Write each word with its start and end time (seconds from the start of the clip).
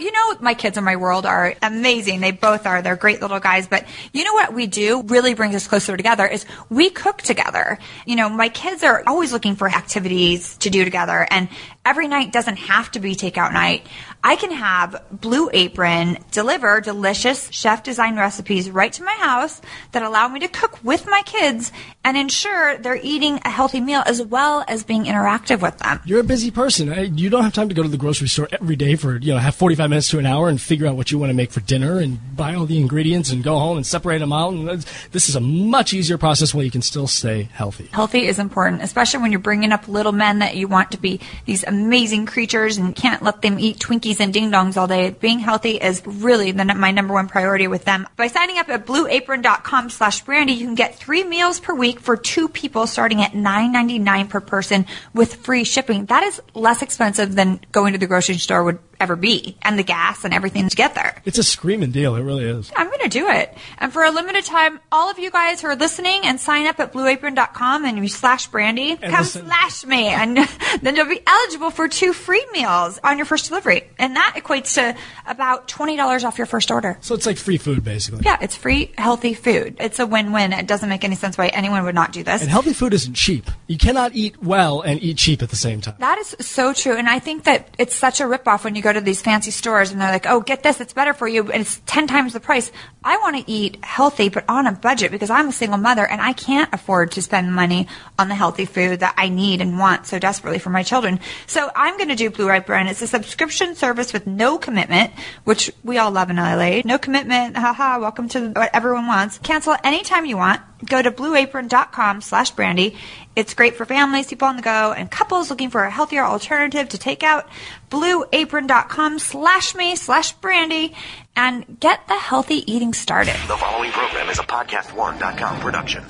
You 0.00 0.10
know, 0.12 0.36
my 0.40 0.54
kids 0.54 0.78
in 0.78 0.84
my 0.84 0.96
world 0.96 1.26
are 1.26 1.54
amazing. 1.60 2.20
They 2.20 2.30
both 2.30 2.66
are. 2.66 2.80
They're 2.80 2.96
great 2.96 3.20
little 3.20 3.38
guys. 3.38 3.68
But 3.68 3.84
you 4.14 4.24
know 4.24 4.32
what 4.32 4.54
we 4.54 4.66
do 4.66 5.02
really 5.02 5.34
brings 5.34 5.54
us 5.54 5.68
closer 5.68 5.94
together 5.94 6.26
is 6.26 6.46
we 6.70 6.88
cook 6.88 7.18
together. 7.18 7.78
You 8.06 8.16
know, 8.16 8.30
my 8.30 8.48
kids 8.48 8.82
are 8.82 9.02
always 9.06 9.30
looking 9.30 9.56
for 9.56 9.68
activities 9.68 10.56
to 10.58 10.70
do 10.70 10.84
together 10.84 11.26
and 11.30 11.50
every 11.84 12.08
night 12.08 12.32
doesn't 12.32 12.56
have 12.56 12.90
to 12.92 13.00
be 13.00 13.14
takeout 13.14 13.52
night. 13.52 13.86
I 14.22 14.36
can 14.36 14.50
have 14.50 15.02
Blue 15.10 15.48
Apron 15.52 16.18
deliver 16.30 16.80
delicious 16.80 17.50
chef 17.52 17.82
design 17.82 18.16
recipes 18.16 18.68
right 18.70 18.92
to 18.92 19.02
my 19.02 19.14
house 19.14 19.62
that 19.92 20.02
allow 20.02 20.28
me 20.28 20.40
to 20.40 20.48
cook 20.48 20.78
with 20.84 21.06
my 21.06 21.22
kids 21.24 21.72
and 22.04 22.16
ensure 22.16 22.76
they're 22.78 23.00
eating 23.02 23.40
a 23.44 23.50
healthy 23.50 23.80
meal 23.80 24.02
as 24.04 24.22
well 24.22 24.64
as 24.68 24.84
being 24.84 25.04
interactive 25.04 25.62
with 25.62 25.78
them. 25.78 26.00
You're 26.04 26.20
a 26.20 26.24
busy 26.24 26.50
person. 26.50 27.16
You 27.16 27.30
don't 27.30 27.44
have 27.44 27.54
time 27.54 27.68
to 27.70 27.74
go 27.74 27.82
to 27.82 27.88
the 27.88 27.96
grocery 27.96 28.28
store 28.28 28.48
every 28.52 28.76
day 28.76 28.96
for, 28.96 29.16
you 29.16 29.32
know, 29.32 29.38
have 29.38 29.54
45 29.54 29.88
minutes 29.88 30.08
to 30.10 30.18
an 30.18 30.26
hour 30.26 30.48
and 30.48 30.60
figure 30.60 30.86
out 30.86 30.96
what 30.96 31.10
you 31.10 31.18
want 31.18 31.30
to 31.30 31.34
make 31.34 31.50
for 31.50 31.60
dinner 31.60 31.98
and 31.98 32.18
buy 32.36 32.54
all 32.54 32.66
the 32.66 32.78
ingredients 32.78 33.30
and 33.30 33.42
go 33.42 33.58
home 33.58 33.76
and 33.76 33.86
separate 33.86 34.18
them 34.18 34.32
out. 34.32 34.52
And 34.52 34.68
this 35.12 35.28
is 35.28 35.36
a 35.36 35.40
much 35.40 35.94
easier 35.94 36.18
process 36.18 36.54
where 36.54 36.64
you 36.64 36.70
can 36.70 36.82
still 36.82 37.06
stay 37.06 37.44
healthy. 37.52 37.88
Healthy 37.92 38.26
is 38.26 38.38
important, 38.38 38.82
especially 38.82 39.20
when 39.20 39.30
you're 39.30 39.40
bringing 39.40 39.72
up 39.72 39.88
little 39.88 40.12
men 40.12 40.40
that 40.40 40.56
you 40.56 40.68
want 40.68 40.90
to 40.92 40.98
be 40.98 41.20
these 41.46 41.64
amazing 41.64 42.26
creatures 42.26 42.76
and 42.76 42.94
can't 42.94 43.22
let 43.22 43.42
them 43.42 43.58
eat 43.58 43.78
Twinkies 43.78 44.09
and 44.18 44.32
ding 44.32 44.50
dongs 44.50 44.76
all 44.76 44.88
day. 44.88 45.10
Being 45.10 45.38
healthy 45.38 45.76
is 45.76 46.02
really 46.04 46.50
the, 46.50 46.64
my 46.64 46.90
number 46.90 47.14
one 47.14 47.28
priority 47.28 47.68
with 47.68 47.84
them. 47.84 48.08
By 48.16 48.26
signing 48.26 48.58
up 48.58 48.68
at 48.68 48.86
blueapron.com 48.86 49.90
slash 49.90 50.24
brandi, 50.24 50.56
you 50.56 50.66
can 50.66 50.74
get 50.74 50.96
three 50.96 51.22
meals 51.22 51.60
per 51.60 51.74
week 51.74 52.00
for 52.00 52.16
two 52.16 52.48
people 52.48 52.86
starting 52.88 53.22
at 53.22 53.32
$9.99 53.32 54.28
per 54.30 54.40
person 54.40 54.86
with 55.14 55.36
free 55.36 55.64
shipping. 55.64 56.06
That 56.06 56.24
is 56.24 56.40
less 56.54 56.82
expensive 56.82 57.34
than 57.34 57.60
going 57.70 57.92
to 57.92 57.98
the 57.98 58.06
grocery 58.06 58.36
store 58.38 58.64
would 58.64 58.78
ever 59.00 59.16
be 59.16 59.56
and 59.62 59.78
the 59.78 59.82
gas 59.82 60.24
and 60.24 60.34
everything 60.34 60.68
to 60.68 60.76
get 60.76 60.94
there. 60.94 61.20
It's 61.24 61.38
a 61.38 61.42
screaming 61.42 61.90
deal. 61.90 62.16
It 62.16 62.22
really 62.22 62.44
is. 62.44 62.70
I'm 62.76 62.86
going 62.88 63.00
to 63.00 63.08
do 63.08 63.28
it. 63.28 63.56
And 63.78 63.92
for 63.92 64.04
a 64.04 64.10
limited 64.10 64.44
time, 64.44 64.78
all 64.92 65.10
of 65.10 65.18
you 65.18 65.30
guys 65.30 65.62
who 65.62 65.68
are 65.68 65.76
listening 65.76 66.20
and 66.24 66.38
sign 66.38 66.66
up 66.66 66.78
at 66.80 66.92
blueapron.com 66.92 67.84
and 67.86 67.98
you 67.98 68.08
slash 68.08 68.50
brandi, 68.50 69.00
come 69.00 69.10
listen- 69.10 69.46
slash 69.46 69.86
me. 69.86 70.08
And 70.08 70.36
then 70.82 70.96
you'll 70.96 71.08
be 71.08 71.20
eligible 71.26 71.70
for 71.70 71.88
two 71.88 72.12
free 72.12 72.46
meals 72.52 73.00
on 73.02 73.16
your 73.16 73.24
first 73.24 73.48
delivery. 73.48 73.84
And 74.00 74.16
that 74.16 74.34
equates 74.36 74.74
to 74.74 74.96
about 75.26 75.68
$20 75.68 76.24
off 76.24 76.38
your 76.38 76.46
first 76.46 76.70
order. 76.70 76.98
So 77.02 77.14
it's 77.14 77.26
like 77.26 77.36
free 77.36 77.58
food, 77.58 77.84
basically. 77.84 78.22
Yeah, 78.24 78.38
it's 78.40 78.56
free, 78.56 78.92
healthy 78.98 79.34
food. 79.34 79.76
It's 79.78 79.98
a 79.98 80.06
win-win. 80.06 80.52
It 80.52 80.66
doesn't 80.66 80.88
make 80.88 81.04
any 81.04 81.14
sense 81.14 81.38
why 81.38 81.48
anyone 81.48 81.84
would 81.84 81.94
not 81.94 82.12
do 82.12 82.24
this. 82.24 82.40
And 82.40 82.50
healthy 82.50 82.72
food 82.72 82.94
isn't 82.94 83.14
cheap. 83.14 83.50
You 83.68 83.78
cannot 83.78 84.14
eat 84.14 84.42
well 84.42 84.80
and 84.80 85.00
eat 85.02 85.18
cheap 85.18 85.42
at 85.42 85.50
the 85.50 85.56
same 85.56 85.80
time. 85.80 85.94
That 85.98 86.18
is 86.18 86.34
so 86.40 86.72
true. 86.72 86.96
And 86.96 87.08
I 87.08 87.18
think 87.18 87.44
that 87.44 87.68
it's 87.78 87.94
such 87.94 88.20
a 88.20 88.24
ripoff 88.24 88.64
when 88.64 88.74
you 88.74 88.82
go 88.82 88.92
to 88.92 89.00
these 89.00 89.20
fancy 89.20 89.50
stores 89.50 89.92
and 89.92 90.00
they're 90.00 90.10
like, 90.10 90.26
oh, 90.26 90.40
get 90.40 90.62
this, 90.62 90.80
it's 90.80 90.94
better 90.94 91.12
for 91.12 91.28
you, 91.28 91.50
and 91.52 91.60
it's 91.60 91.80
10 91.86 92.06
times 92.06 92.32
the 92.32 92.40
price. 92.40 92.72
I 93.04 93.18
want 93.18 93.36
to 93.36 93.50
eat 93.50 93.84
healthy, 93.84 94.30
but 94.30 94.44
on 94.48 94.66
a 94.66 94.72
budget 94.72 95.10
because 95.10 95.30
I'm 95.30 95.48
a 95.48 95.52
single 95.52 95.78
mother 95.78 96.06
and 96.06 96.20
I 96.20 96.32
can't 96.32 96.72
afford 96.72 97.12
to 97.12 97.22
spend 97.22 97.54
money 97.54 97.86
on 98.18 98.28
the 98.28 98.34
healthy 98.34 98.64
food 98.64 99.00
that 99.00 99.14
I 99.16 99.28
need 99.28 99.60
and 99.60 99.78
want 99.78 100.06
so 100.06 100.18
desperately 100.18 100.58
for 100.58 100.70
my 100.70 100.82
children. 100.82 101.20
So 101.46 101.70
I'm 101.74 101.96
going 101.96 102.08
to 102.08 102.16
do 102.16 102.30
Blue 102.30 102.50
Apron. 102.50 102.86
It's 102.86 103.02
a 103.02 103.06
subscription 103.06 103.74
service 103.74 103.89
with 103.94 104.26
no 104.26 104.58
commitment, 104.58 105.12
which 105.44 105.70
we 105.82 105.98
all 105.98 106.10
love 106.10 106.30
in 106.30 106.36
LA. 106.36 106.82
No 106.84 106.98
commitment. 106.98 107.56
Haha. 107.56 107.98
Welcome 107.98 108.28
to 108.30 108.48
what 108.50 108.70
everyone 108.74 109.06
wants. 109.06 109.38
Cancel 109.38 109.76
anytime 109.84 110.26
you 110.26 110.36
want. 110.36 110.60
Go 110.84 111.02
to 111.02 111.10
blueapron.com 111.10 112.20
slash 112.20 112.54
brandi. 112.54 112.96
It's 113.36 113.54
great 113.54 113.76
for 113.76 113.84
families, 113.84 114.28
people 114.28 114.48
on 114.48 114.56
the 114.56 114.62
go, 114.62 114.92
and 114.92 115.10
couples 115.10 115.50
looking 115.50 115.70
for 115.70 115.84
a 115.84 115.90
healthier 115.90 116.24
alternative 116.24 116.88
to 116.90 116.98
take 116.98 117.22
out. 117.22 117.48
Blueapron.com 117.90 119.18
slash 119.18 119.74
me 119.74 119.96
slash 119.96 120.36
brandi 120.38 120.94
and 121.36 121.78
get 121.80 122.06
the 122.08 122.16
healthy 122.18 122.70
eating 122.70 122.92
started. 122.92 123.34
The 123.46 123.56
following 123.56 123.90
program 123.92 124.28
is 124.30 124.38
a 124.38 124.42
podcast1.com 124.42 125.60
production. 125.60 126.04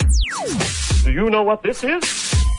Do 1.05 1.13
you 1.13 1.31
know 1.31 1.43
what 1.43 1.63
this 1.63 1.85
is? 1.85 2.03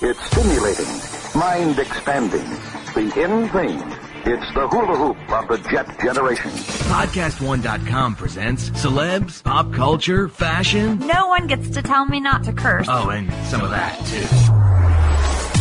It's 0.01 0.19
stimulating, 0.31 1.39
mind 1.39 1.79
expanding, 1.79 2.49
the 2.95 3.23
in 3.23 3.49
thing. 3.49 4.10
It's 4.23 4.53
the 4.53 4.67
hula 4.67 4.95
hoop 4.95 5.31
of 5.31 5.47
the 5.47 5.57
jet 5.69 5.99
generation. 5.99 6.51
Podcast1.com 6.51 8.15
presents 8.15 8.69
celebs, 8.69 9.41
pop 9.43 9.73
culture, 9.73 10.27
fashion. 10.29 10.99
No 10.99 11.27
one 11.27 11.47
gets 11.47 11.71
to 11.71 11.81
tell 11.81 12.05
me 12.05 12.19
not 12.19 12.43
to 12.43 12.53
curse. 12.53 12.85
Oh, 12.87 13.09
and 13.09 13.33
some 13.47 13.61
of 13.61 13.71
that, 13.71 13.97
too. 14.05 14.19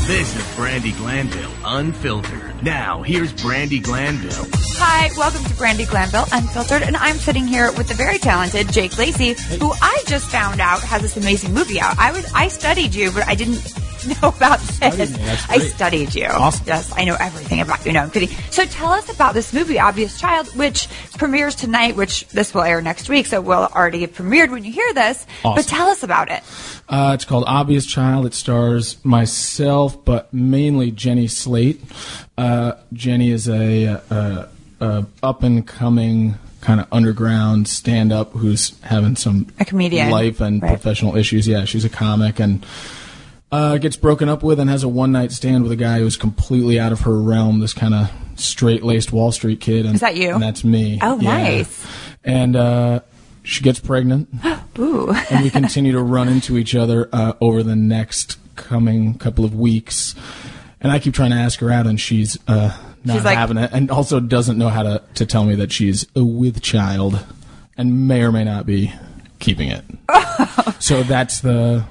This 0.06 0.36
is 0.36 0.42
Brandi 0.56 0.94
Glanville, 0.98 1.50
unfiltered. 1.64 2.62
Now, 2.62 3.02
here's 3.02 3.32
Brandi 3.32 3.82
Glanville. 3.82 4.46
Hi, 4.76 5.08
welcome 5.16 5.42
to 5.44 5.54
Brandi 5.54 5.88
Glanville 5.88 6.26
Unfiltered, 6.32 6.82
and 6.82 6.96
I'm 6.96 7.16
sitting 7.16 7.46
here 7.46 7.72
with 7.72 7.88
the 7.88 7.94
very 7.94 8.18
talented 8.18 8.70
Jake 8.72 8.98
Lacey, 8.98 9.34
who 9.58 9.72
I 9.80 10.02
just 10.06 10.28
found 10.28 10.60
out 10.60 10.80
has 10.80 11.00
this 11.00 11.16
amazing 11.16 11.54
movie 11.54 11.80
out. 11.80 11.98
I 11.98 12.12
was 12.12 12.30
I 12.34 12.48
studied 12.48 12.94
you, 12.94 13.10
but 13.10 13.26
I 13.26 13.34
didn't 13.34 13.58
know 14.22 14.28
about 14.28 14.60
this. 14.60 15.48
I 15.48 15.58
studied 15.58 16.14
you. 16.14 16.26
Awesome. 16.26 16.66
Yes, 16.66 16.92
I 16.96 17.04
know 17.04 17.16
everything 17.18 17.60
about 17.60 17.84
you. 17.84 17.92
No, 17.92 18.00
I'm 18.00 18.10
kidding. 18.10 18.28
So 18.50 18.64
tell 18.64 18.90
us 18.90 19.12
about 19.12 19.34
this 19.34 19.52
movie, 19.52 19.78
Obvious 19.78 20.18
Child, 20.18 20.48
which 20.56 20.88
premieres 21.18 21.54
tonight, 21.54 21.96
which 21.96 22.26
this 22.28 22.54
will 22.54 22.62
air 22.62 22.80
next 22.80 23.08
week, 23.08 23.26
so 23.26 23.40
will 23.40 23.68
already 23.74 24.00
have 24.00 24.12
premiered 24.12 24.50
when 24.50 24.64
you 24.64 24.72
hear 24.72 24.92
this. 24.94 25.26
But 25.42 25.66
tell 25.66 25.88
us 25.88 26.02
about 26.02 26.30
it. 26.30 26.42
Uh, 26.88 27.12
it's 27.14 27.24
called 27.24 27.44
Obvious 27.46 27.86
Child. 27.86 28.26
It 28.26 28.34
stars 28.34 29.02
myself, 29.04 30.04
but 30.04 30.32
mainly 30.32 30.90
Jenny 30.90 31.28
Slate. 31.28 31.80
Uh, 32.36 32.72
Jenny 32.92 33.30
is 33.30 33.48
a, 33.48 33.84
a, 34.10 34.48
a 34.80 35.06
up 35.22 35.42
and 35.42 35.66
coming 35.66 36.36
kind 36.60 36.80
of 36.80 36.86
underground 36.92 37.68
stand 37.68 38.12
up 38.12 38.32
who's 38.32 38.78
having 38.82 39.16
some 39.16 39.46
A 39.58 39.64
comedian, 39.64 40.10
life 40.10 40.40
and 40.40 40.62
right. 40.62 40.70
professional 40.70 41.16
issues. 41.16 41.48
Yeah, 41.48 41.64
she's 41.64 41.84
a 41.84 41.88
comic 41.88 42.38
and 42.38 42.64
uh, 43.52 43.78
gets 43.78 43.96
broken 43.96 44.28
up 44.28 44.42
with 44.42 44.60
and 44.60 44.70
has 44.70 44.82
a 44.84 44.88
one 44.88 45.12
night 45.12 45.32
stand 45.32 45.62
with 45.64 45.72
a 45.72 45.76
guy 45.76 45.98
who's 45.98 46.16
completely 46.16 46.78
out 46.78 46.92
of 46.92 47.00
her 47.00 47.20
realm. 47.20 47.60
This 47.60 47.72
kind 47.74 47.94
of 47.94 48.10
straight 48.36 48.82
laced 48.82 49.12
Wall 49.12 49.32
Street 49.32 49.60
kid. 49.60 49.86
And, 49.86 49.94
Is 49.96 50.00
that 50.00 50.16
you? 50.16 50.30
And 50.34 50.42
that's 50.42 50.64
me. 50.64 50.98
Oh, 51.02 51.18
Yeah. 51.20 51.36
nice. 51.36 51.86
And 52.24 52.54
uh, 52.54 53.00
she 53.42 53.62
gets 53.62 53.80
pregnant 53.80 54.28
Ooh. 54.78 55.10
and 55.30 55.42
we 55.42 55.50
continue 55.50 55.92
to 55.92 56.02
run 56.02 56.28
into 56.28 56.58
each 56.58 56.74
other 56.74 57.08
uh, 57.12 57.32
over 57.40 57.62
the 57.62 57.74
next 57.76 58.36
coming 58.56 59.14
couple 59.18 59.44
of 59.44 59.54
weeks. 59.54 60.14
And 60.80 60.92
I 60.92 60.98
keep 60.98 61.12
trying 61.14 61.30
to 61.30 61.36
ask 61.36 61.60
her 61.60 61.70
out, 61.70 61.86
and 61.86 62.00
she's 62.00 62.38
uh, 62.48 62.74
not 63.04 63.14
She's 63.16 63.24
like- 63.24 63.36
having 63.36 63.58
it, 63.58 63.70
and 63.72 63.90
also 63.90 64.18
doesn't 64.20 64.56
know 64.58 64.68
how 64.68 64.82
to, 64.82 65.02
to 65.16 65.26
tell 65.26 65.44
me 65.44 65.54
that 65.56 65.72
she's 65.72 66.06
a 66.14 66.24
with 66.24 66.62
child, 66.62 67.22
and 67.76 68.06
may 68.08 68.22
or 68.22 68.32
may 68.32 68.44
not 68.44 68.64
be 68.64 68.92
keeping 69.40 69.68
it. 69.70 69.84
so 70.78 71.02
that's 71.02 71.40
the 71.40 71.84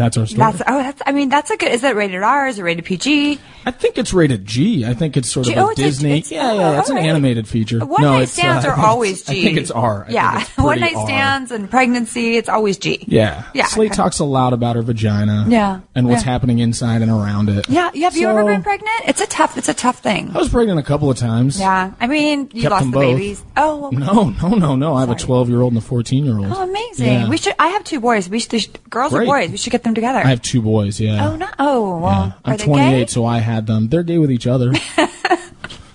that's 0.00 0.16
our 0.16 0.26
story. 0.26 0.38
That's 0.52 0.62
oh, 0.66 0.78
that's. 0.78 1.02
I 1.06 1.12
mean, 1.12 1.28
that's 1.28 1.50
a 1.50 1.56
good. 1.56 1.70
Is 1.72 1.84
it 1.84 1.94
rated 1.94 2.22
R? 2.22 2.48
Is 2.48 2.58
it 2.58 2.62
rated 2.62 2.84
PG? 2.86 3.38
I 3.66 3.70
think 3.70 3.98
it's 3.98 4.14
rated 4.14 4.46
G. 4.46 4.86
I 4.86 4.94
think 4.94 5.18
it's 5.18 5.30
sort 5.30 5.46
of 5.46 5.52
G- 5.52 5.58
oh, 5.60 5.70
a 5.70 5.74
Disney. 5.74 6.12
it's- 6.18 6.32
yeah, 6.32 6.50
oh, 6.52 6.58
yeah, 6.58 6.78
it's 6.80 6.88
an 6.88 6.96
alright. 6.96 7.10
animated 7.10 7.46
feature. 7.46 7.84
One 7.84 8.00
no, 8.00 8.18
night 8.18 8.30
stands 8.30 8.64
uh, 8.64 8.70
are 8.70 8.80
always 8.86 9.22
G. 9.22 9.40
I 9.40 9.44
think 9.44 9.58
it's 9.58 9.70
R. 9.70 10.06
I 10.08 10.12
yeah, 10.12 10.40
it's 10.40 10.56
one 10.56 10.80
night 10.80 10.94
R. 10.96 11.06
stands 11.06 11.50
and 11.52 11.70
pregnancy, 11.70 12.36
it's 12.38 12.48
always 12.48 12.78
G. 12.78 13.04
Yeah. 13.06 13.44
Yeah, 13.52 13.66
Slate 13.66 13.90
okay. 13.90 13.96
talks 13.96 14.18
a 14.18 14.24
lot 14.24 14.54
about 14.54 14.76
her 14.76 14.82
vagina. 14.82 15.44
Yeah, 15.48 15.80
And 15.94 16.08
what's 16.08 16.24
yeah. 16.24 16.30
happening 16.32 16.58
inside 16.60 17.02
and 17.02 17.10
around 17.10 17.50
it. 17.50 17.68
Yeah, 17.68 17.90
have 17.94 18.16
you 18.16 18.28
ever 18.28 18.44
been 18.44 18.62
pregnant? 18.62 19.02
It's 19.06 19.20
a 19.20 19.26
tough. 19.26 19.58
It's 19.58 19.68
a 19.68 19.74
tough 19.74 19.98
thing. 19.98 20.30
I 20.34 20.38
was 20.38 20.48
pregnant 20.48 20.78
a 20.80 20.82
couple 20.82 21.10
of 21.10 21.18
times. 21.18 21.60
Yeah, 21.60 21.92
I 22.00 22.06
mean, 22.06 22.48
you 22.54 22.62
Kept 22.62 22.70
lost 22.72 22.84
the 22.86 22.90
both. 22.92 23.00
babies. 23.02 23.44
Oh, 23.58 23.90
No, 23.92 24.30
no, 24.30 24.48
no, 24.54 24.76
no. 24.76 24.94
I 24.94 25.00
have 25.00 25.10
a 25.10 25.14
12 25.16 25.50
year 25.50 25.60
old 25.60 25.72
and 25.74 25.82
a 25.82 25.84
14 25.84 26.24
year 26.24 26.38
old. 26.38 26.46
oh, 26.50 26.62
amazing. 26.62 27.28
We 27.28 27.36
should. 27.36 27.54
I 27.58 27.68
have 27.68 27.84
two 27.84 28.00
boys. 28.00 28.28
We 28.30 28.40
should. 28.40 28.78
Girls 28.88 29.12
or 29.12 29.24
boys? 29.26 29.50
We 29.50 29.58
should 29.58 29.70
get 29.72 29.82
them 29.82 29.89
together. 29.94 30.18
I 30.20 30.28
have 30.28 30.42
two 30.42 30.62
boys, 30.62 31.00
yeah. 31.00 31.28
oh 31.28 31.36
no. 31.36 31.48
Oh 31.58 31.98
well. 31.98 32.10
Yeah. 32.26 32.32
I'm 32.44 32.56
they 32.56 32.64
28, 32.64 32.90
gay? 32.90 33.06
so 33.06 33.24
I 33.24 33.38
had 33.38 33.66
them. 33.66 33.88
They're 33.88 34.02
gay 34.02 34.18
with 34.18 34.30
each 34.30 34.46
other. 34.46 34.72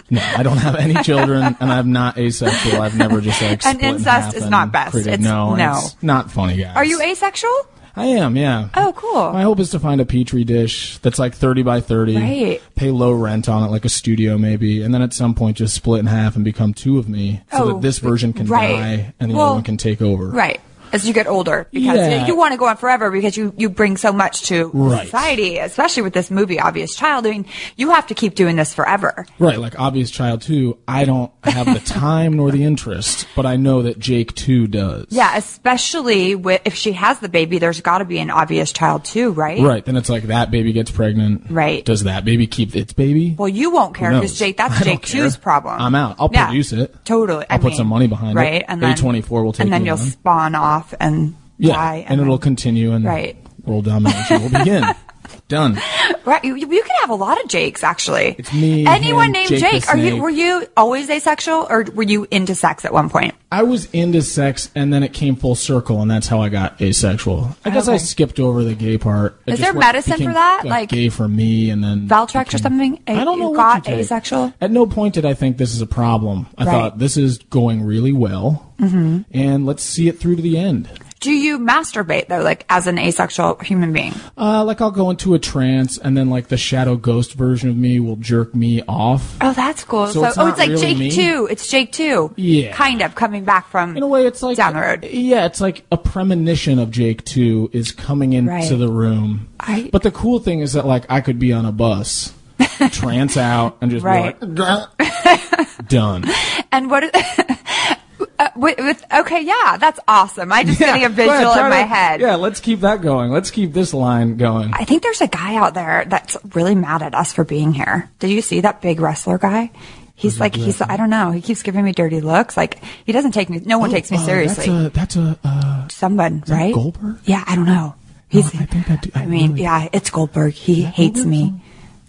no, 0.09 0.22
I 0.22 0.44
don't 0.44 0.57
have 0.57 0.75
any 0.75 0.94
children, 1.03 1.56
and 1.59 1.72
I'm 1.72 1.91
not 1.91 2.17
asexual. 2.17 2.81
I've 2.81 2.97
never 2.97 3.22
just 3.22 3.41
like 3.41 3.66
And 3.66 3.79
in 3.79 3.96
incest 3.96 4.08
half 4.08 4.35
is 4.35 4.49
not 4.49 4.72
best. 4.72 4.91
created- 4.91 5.14
It's- 5.14 5.23
no, 5.28 5.55
no. 5.55 5.73
it's 5.84 5.96
not 6.03 6.31
funny, 6.31 6.58
guys. 6.58 6.75
Are 6.75 6.85
you 6.85 7.02
asexual? 7.02 7.52
I 7.97 8.08
am, 8.08 8.35
yeah. 8.35 8.67
Oh, 8.75 8.91
cool. 8.93 9.31
My 9.31 9.43
hope 9.43 9.58
is 9.61 9.69
to 9.69 9.79
find 9.79 10.02
a 10.02 10.05
petri 10.05 10.43
dish 10.43 10.97
that's 10.97 11.17
like 11.17 11.34
30 11.34 11.64
by 11.64 11.79
30. 11.79 12.16
Right. 12.17 12.61
Pay 12.75 12.91
low 12.91 13.14
rent 13.14 13.47
on 13.47 13.64
it, 13.64 13.72
like 13.72 13.85
a 13.85 13.90
studio 13.90 14.37
maybe, 14.37 14.81
and 14.81 14.93
then 14.93 15.02
at 15.02 15.14
some 15.14 15.34
point 15.34 15.55
just 15.55 15.73
split 15.73 16.02
in 16.02 16.05
half 16.05 16.35
and 16.35 16.43
become 16.43 16.73
two 16.73 16.99
of 16.99 17.08
me, 17.08 17.41
so 17.53 17.58
Oh, 17.64 17.67
that 17.67 17.81
this 17.81 17.99
version 17.99 18.34
can 18.34 18.47
right. 18.47 18.67
die 18.97 19.14
and 19.22 19.31
the 19.31 19.35
Well, 19.37 19.46
other 19.46 19.55
one 19.55 19.64
can 19.64 19.78
take 19.78 20.02
over. 20.02 20.28
Right. 20.28 20.59
As 20.95 21.07
you 21.07 21.13
get 21.13 21.27
older 21.27 21.67
because 21.71 21.97
Yeah. 21.97 22.25
you 22.25 22.35
want 22.35 22.53
to 22.53 22.57
go 22.57 22.65
on 22.67 22.77
forever 22.77 23.11
because 23.11 23.35
you, 23.37 23.53
you 23.57 23.69
bring 23.69 23.97
so 23.97 24.11
much 24.11 24.43
to 24.43 24.71
Right. 24.73 25.05
society, 25.05 25.57
especially 25.57 26.03
with 26.03 26.13
this 26.13 26.31
movie, 26.31 26.59
Obvious 26.59 26.95
Child. 26.95 27.27
I 27.27 27.31
mean, 27.31 27.45
you 27.75 27.91
have 27.91 28.07
to 28.07 28.13
keep 28.13 28.35
doing 28.35 28.55
this 28.55 28.73
forever. 28.73 29.25
Right, 29.39 29.59
like 29.59 29.79
obvious 29.79 30.09
child 30.11 30.41
two. 30.41 30.77
I 30.87 31.05
don't 31.05 31.31
have 31.43 31.65
the 31.71 31.79
time 31.79 32.33
nor 32.33 32.51
the 32.51 32.63
interest, 32.63 33.27
but 33.35 33.45
I 33.45 33.55
know 33.57 33.81
that 33.83 33.99
Jake 33.99 34.33
two 34.35 34.67
does. 34.67 35.05
Yeah, 35.09 35.35
especially 35.37 36.35
with, 36.35 36.61
if 36.65 36.75
she 36.75 36.93
has 36.93 37.19
the 37.19 37.29
baby, 37.29 37.57
there's 37.59 37.81
got 37.81 37.97
to 37.99 38.05
be 38.05 38.19
an 38.19 38.29
Obvious 38.29 38.71
Child 38.71 39.03
too, 39.05 39.31
right? 39.31 39.59
Right, 39.61 39.83
then 39.83 39.97
it's 39.97 40.09
like 40.09 40.23
that 40.23 40.51
baby 40.51 40.71
gets 40.73 40.91
pregnant. 40.91 41.45
Right. 41.49 41.83
Does 41.83 42.03
that 42.03 42.23
baby 42.25 42.47
keep 42.47 42.75
its 42.75 42.93
baby? 42.93 43.35
Well, 43.37 43.49
you 43.49 43.71
won't 43.71 43.95
care 43.95 44.11
because? 44.13 44.37
Jake, 44.37 44.57
that's 44.57 44.79
I 44.81 44.83
Jake 44.83 45.01
care. 45.01 45.25
2's 45.25 45.37
problem. 45.37 45.79
I'm 45.81 45.95
out. 45.95 46.15
I'll 46.19 46.29
Yeah, 46.31 46.45
produce 46.47 46.71
it. 46.73 46.95
Totally. 47.05 47.45
I'll 47.49 47.55
I 47.55 47.57
put 47.57 47.69
mean, 47.69 47.77
some 47.77 47.87
money 47.87 48.07
behind 48.07 48.37
it. 48.37 48.41
right? 48.41 48.65
And 48.67 48.81
then 48.81 48.95
A24 48.95 49.43
will 49.43 49.51
take 49.53 49.59
it. 49.61 49.63
And 49.63 49.73
then 49.73 49.85
you'll 49.85 49.97
on. 49.97 50.05
spawn 50.05 50.55
off 50.55 50.84
and 50.99 51.35
Yeah, 51.58 51.76
die. 51.76 52.05
and, 52.08 52.20
it'll 52.22 52.37
then- 52.37 52.41
continue 52.43 52.91
and 52.93 53.05
Right. 53.05 53.37
world 53.66 53.85
domination 53.85 54.41
will 54.41 54.49
begin. 54.49 54.84
Done. 55.47 55.79
Right, 56.23 56.43
you, 56.43 56.55
you 56.55 56.65
could 56.81 56.91
have 57.01 57.11
a 57.11 57.15
lot 57.15 57.39
of 57.43 57.47
Jakes 57.49 57.83
actually. 57.83 58.35
It's 58.39 58.51
me, 58.51 58.87
Anyone 58.87 59.31
named 59.31 59.49
Jake 59.49 59.59
Jake? 59.59 59.89
Are 59.89 59.97
you 59.97 60.19
were 60.19 60.29
you 60.29 60.65
always 60.75 61.07
asexual 61.07 61.67
or 61.69 61.83
were 61.93 62.03
you 62.03 62.27
into 62.31 62.55
sex 62.55 62.83
at 62.83 62.91
one 62.91 63.09
point? 63.09 63.35
I 63.51 63.61
was 63.61 63.85
into 63.91 64.23
sex, 64.23 64.71
and 64.75 64.91
then 64.91 65.03
it 65.03 65.13
came 65.13 65.35
full 65.35 65.53
circle, 65.53 66.01
and 66.01 66.09
that's 66.09 66.27
how 66.27 66.41
I 66.41 66.49
got 66.49 66.81
asexual. 66.81 67.55
I 67.63 67.69
guess 67.69 67.87
I 67.87 67.97
skipped 67.97 68.39
over 68.39 68.63
the 68.63 68.73
gay 68.73 68.97
part. 68.97 69.39
Is 69.45 69.59
there 69.59 69.73
went- 69.73 69.85
medicine 69.85 70.17
for 70.17 70.33
that? 70.33 70.63
Like- 70.65 70.89
gay 70.89 71.09
for 71.09 71.27
me, 71.27 71.69
and 71.69 71.83
then 71.83 72.07
Valtrex 72.07 72.53
or 72.55 72.57
something? 72.57 72.99
I 73.07 73.23
don't 73.23 73.39
know. 73.39 73.53
Got 73.53 73.87
you 73.87 73.95
asexual? 73.95 74.51
At 74.59 74.71
no 74.71 74.87
point 74.87 75.13
did 75.13 75.25
I 75.25 75.35
think 75.35 75.57
this 75.57 75.75
is 75.75 75.81
a 75.81 75.87
problem. 75.87 76.47
I 76.57 76.65
Right. 76.65 76.71
thought 76.71 76.97
this 76.97 77.17
is 77.17 77.37
going 77.37 77.83
really 77.83 78.13
well, 78.13 78.73
mm-hmm. 78.79 79.21
and 79.31 79.65
let's 79.65 79.83
see 79.83 80.07
it 80.07 80.19
through 80.19 80.37
to 80.37 80.41
the 80.41 80.57
end. 80.57 80.89
Do 81.22 81.32
you 81.32 81.58
masturbate 81.58 82.28
though, 82.28 82.41
like 82.41 82.66
as 82.70 82.85
an 82.88 83.00
asexual 83.00 83.56
human 83.59 83.94
being? 83.94 84.14
Uh, 84.38 84.64
like 84.64 84.79
I'll 84.82 84.91
go 84.91 85.09
into 85.09 85.34
a 85.34 85.40
trance, 85.40 85.97
and 85.97 86.16
then 86.16 86.29
like 86.29 86.50
the 86.50 86.58
shadow 86.58 86.96
ghost 86.97 87.34
version 87.34 87.70
of 87.70 87.78
me 87.78 88.00
will 88.00 88.17
jerk 88.17 88.53
me 88.53 88.84
off. 88.88 89.35
Oh, 89.41 89.53
that's 89.53 89.84
cool. 89.85 90.08
So 90.08 90.14
So, 90.22 90.26
it's 90.28 90.38
oh, 90.38 90.47
it's 90.47 90.59
like 90.59 90.70
really 90.70 90.82
Jake 90.82 90.97
me? 91.00 91.12
two. 91.12 91.47
It's 91.50 91.67
Jake 91.67 91.91
two. 91.94 92.32
Yeah. 92.35 92.73
kind 92.76 93.02
of 93.02 93.16
coming 93.16 93.44
back 93.44 93.70
from 93.70 93.97
In 93.97 94.03
a 94.03 94.08
way, 94.08 94.28
it's 94.28 94.44
like 94.44 94.58
down 94.58 94.73
the 94.73 94.82
road. 94.82 95.06
Yeah, 95.06 95.46
it's 95.46 95.62
like 95.62 95.85
a 95.91 95.97
premonition 95.97 96.78
of 96.79 96.91
Jake 96.91 97.23
Two 97.26 97.70
is 97.73 97.91
coming 97.91 98.34
into 98.34 98.52
Right. 98.52 98.70
the 98.70 98.90
room. 98.91 99.47
I- 99.59 99.90
but 99.91 100.03
the 100.03 100.12
cool 100.12 100.40
thing 100.40 100.59
is 100.59 100.73
that 100.73 100.85
like 100.85 101.06
I 101.09 101.22
could 101.22 101.40
be 101.40 101.53
on 101.53 101.66
a 101.66 101.72
bus, 101.72 102.34
trance 102.91 103.35
out, 103.38 103.78
and 103.82 103.90
just 103.90 104.03
Right. 104.03 104.40
be 104.40 104.46
like, 104.47 105.88
done. 105.88 106.26
And 106.72 106.91
what? 106.91 107.03
uh, 108.40 108.50
with, 108.56 108.78
with 108.78 109.03
okay, 109.14 109.41
yeah, 109.41 109.78
that's 109.78 110.00
awesome. 110.08 110.52
I 110.52 110.64
just 110.64 110.79
getting 110.79 111.03
a 111.03 111.09
Go 111.09 111.23
ahead, 111.23 111.38
visual 111.40 111.53
in 111.53 111.70
my 111.70 111.82
to- 111.82 111.88
head. 111.88 112.22
Yeah, 112.22 112.35
let's 112.35 112.59
keep 112.59 112.82
that 112.82 113.02
going. 113.02 113.32
Let's 113.32 113.52
keep 113.52 113.73
this 113.73 113.94
line 113.94 114.38
going. 114.38 114.72
I 114.73 114.84
think 114.85 115.03
there's 115.03 115.22
a 115.22 115.28
guy 115.28 115.56
out 115.56 115.73
there 115.73 116.06
that's 116.08 116.38
really 116.56 116.76
mad 116.76 117.02
at 117.02 117.14
us 117.16 117.34
for 117.34 117.44
being 117.44 117.73
here. 117.73 118.09
Did 118.20 118.29
you 118.32 118.41
see 118.41 118.62
that 118.62 118.82
big 118.82 119.00
wrestler 119.00 119.38
guy? 119.38 119.72
He's 120.17 120.40
like, 120.40 120.56
he's, 120.56 120.82
I 120.82 120.96
don't 120.96 121.09
know. 121.09 121.32
He 121.32 121.41
keeps 121.41 121.62
giving 121.62 121.84
me 121.84 121.91
dirty 121.91 122.22
looks. 122.22 122.56
Like, 122.56 122.82
he 123.06 123.12
doesn't 123.12 123.34
take 123.34 123.50
me, 123.50 123.62
no 123.66 123.79
one 123.79 123.90
takes 123.91 124.09
me 124.12 124.17
Uh, 124.17 124.22
seriously. 124.22 124.66
That's 124.90 125.16
a 125.17 125.20
that's 125.28 125.46
a 125.46 125.47
uh, 125.47 125.88
Someone, 125.90 126.41
right? 126.47 126.73
Goldberg? 126.73 127.17
Yeah, 127.26 127.44
I 127.46 127.56
don't 127.56 127.66
know. 127.66 127.96
He's, 128.29 128.47
I 128.56 128.66
think 128.66 128.88
that 128.88 129.08
I 129.14 129.23
I 129.23 129.26
mean, 129.26 129.52
really- 129.52 129.64
yeah, 129.64 129.90
it's 129.91 130.09
Goldberg. 130.09 130.53
He 130.53 130.84
hates 130.84 131.23
Goldberg? 131.23 131.53
me. 131.53 131.62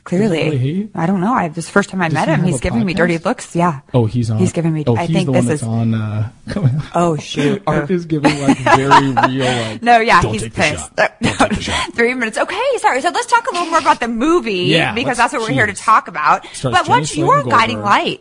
Clearly. 0.07 0.89
I 0.95 1.07
don't 1.07 1.21
know. 1.21 1.33
I, 1.35 1.49
this 1.49 1.59
is 1.59 1.67
the 1.67 1.73
first 1.73 1.91
time 1.91 2.01
I 2.01 2.09
met 2.09 2.29
he 2.29 2.35
him. 2.35 2.41
have 2.41 2.47
He's 2.49 2.57
a 2.59 2.63
giving 2.63 2.85
me 2.87 2.95
podcast? 2.95 2.97
dirty 2.97 3.19
looks. 3.19 3.55
Yeah. 3.57 3.81
oh 3.93 4.07
he's 4.07 4.31
on. 4.31 4.39
He's 4.39 4.53
giving 4.53 4.73
me, 4.73 4.85
Oh, 4.87 4.97
I 4.97 5.07
he's 5.07 5.17
think 5.17 5.27
the 5.27 5.33
this 5.43 5.63
one 5.63 5.91
that's 5.91 6.55
is, 6.55 6.57
on. 6.57 6.81
Uh, 6.81 6.91
oh 6.95 7.17
shoot. 7.17 7.63
Art 7.67 7.91
is 7.91 8.07
giving 8.07 8.41
like 8.41 8.57
very 8.59 8.87
real 9.29 9.45
like. 9.45 9.83
No, 9.83 9.99
yeah, 9.99 10.23
Don't 10.23 10.33
he's 10.33 10.43
take 10.43 10.53
the 10.55 10.61
pissed. 10.63 10.85
shot. 10.97 10.97
Don't 11.21 11.39
take 11.39 11.49
the 11.59 11.63
shot. 11.63 11.93
Three 11.95 12.15
minutes. 12.15 12.39
Okay, 12.39 12.63
sorry. 12.79 13.01
So 13.03 13.11
let's 13.11 13.27
talk 13.27 13.47
a 13.51 13.53
little 13.53 13.69
more 13.69 13.79
about 13.81 14.01
the 14.01 14.09
movie 14.09 14.53
Yeah, 14.65 14.95
because 14.95 15.19
let's- 15.19 15.19
that's 15.19 15.33
what 15.35 15.43
we're 15.43 15.55
here 15.55 15.67
to 15.67 15.75
talk 15.75 16.09
about. 16.09 16.47
Starts 16.47 16.79
but 16.79 16.89
what's 16.89 17.11
Jenny 17.11 17.27
your 17.27 17.43
guiding 17.43 17.77
Goldberg. 17.77 17.85
light? 17.85 18.21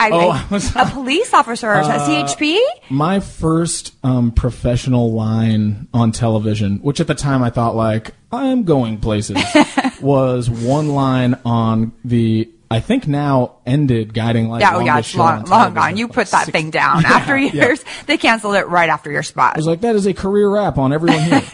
I, 0.00 0.10
Oh, 0.10 0.30
I- 0.30 0.46
was- 0.50 0.74
a 0.76 0.86
police 0.86 1.34
officer, 1.34 1.70
a 1.72 1.82
CHP. 1.82 2.58
My 2.88 3.20
first 3.20 3.94
um, 4.02 4.30
professional 4.32 5.12
line 5.12 5.88
on 5.92 6.12
television, 6.12 6.78
which 6.78 7.00
at 7.00 7.06
the 7.06 7.14
time 7.14 7.42
I 7.42 7.50
thought 7.50 7.74
like 7.76 8.12
I'm 8.30 8.64
going 8.64 8.98
places, 8.98 9.38
was 10.00 10.50
one 10.50 10.88
line 10.88 11.38
on 11.44 11.92
the 12.04 12.50
I 12.70 12.80
think 12.80 13.08
now 13.08 13.56
ended 13.64 14.12
guiding 14.12 14.50
light. 14.50 14.60
Yeah, 14.60 14.76
oh 14.76 14.80
yeah, 14.80 14.98
it's 14.98 15.14
long, 15.14 15.44
long 15.46 15.72
gone. 15.72 15.96
You 15.96 16.06
put 16.06 16.26
that 16.28 16.44
Six- 16.44 16.52
thing 16.54 16.70
down 16.80 17.00
Yeah, 17.00 17.12
after 17.14 17.34
yeah. 17.38 17.52
years. 17.52 17.82
They 18.06 18.18
canceled 18.18 18.56
it 18.56 18.68
right 18.68 18.90
after 18.90 19.10
your 19.10 19.22
spot. 19.22 19.54
I 19.54 19.58
was 19.58 19.66
like, 19.66 19.80
that 19.80 19.96
is 19.96 20.04
a 20.06 20.12
career 20.12 20.50
wrap 20.50 20.76
on 20.76 20.92
everyone 20.92 21.20
here. 21.22 21.40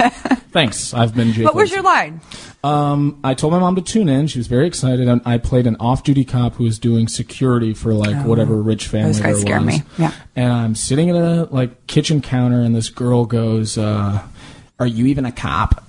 Thanks. 0.51 0.93
I've 0.93 1.15
been 1.15 1.33
Jake. 1.33 1.45
what 1.45 1.55
was 1.55 1.71
your 1.71 1.83
line? 1.83 2.21
Um, 2.65 3.21
I 3.23 3.35
told 3.35 3.53
my 3.53 3.61
mom 3.61 3.77
to 3.77 3.83
tune 3.83 4.09
in. 4.09 4.27
She 4.27 4.39
was 4.41 4.47
very 4.49 4.67
excited, 4.67 5.07
and 5.07 5.21
I 5.25 5.39
played 5.39 5.67
an 5.69 5.77
off-duty 5.79 6.25
cop 6.25 6.55
who 6.55 6.65
was 6.65 6.79
doing 6.81 7.07
security 7.07 7.75
for 7.75 7.93
like 7.95 8.25
whatever 8.27 8.61
rich 8.61 8.89
family 8.89 9.11
Oh. 9.11 9.13
Those 9.13 9.21
guys 9.21 9.45
there 9.45 9.61
was. 9.61 9.67
me. 9.67 9.83
Yeah. 9.99 10.13
And 10.35 10.53
I'm 10.53 10.75
sitting 10.75 11.11
at 11.11 11.17
a 11.17 11.45
like 11.53 11.87
kitchen 11.87 12.21
counter, 12.23 12.61
and 12.61 12.75
this 12.75 12.89
girl 12.91 13.25
goes, 13.27 13.77
uh, 13.79 14.21
"Are 14.81 14.87
you 14.87 15.07
even 15.07 15.27
a 15.27 15.33
cop?" 15.33 15.84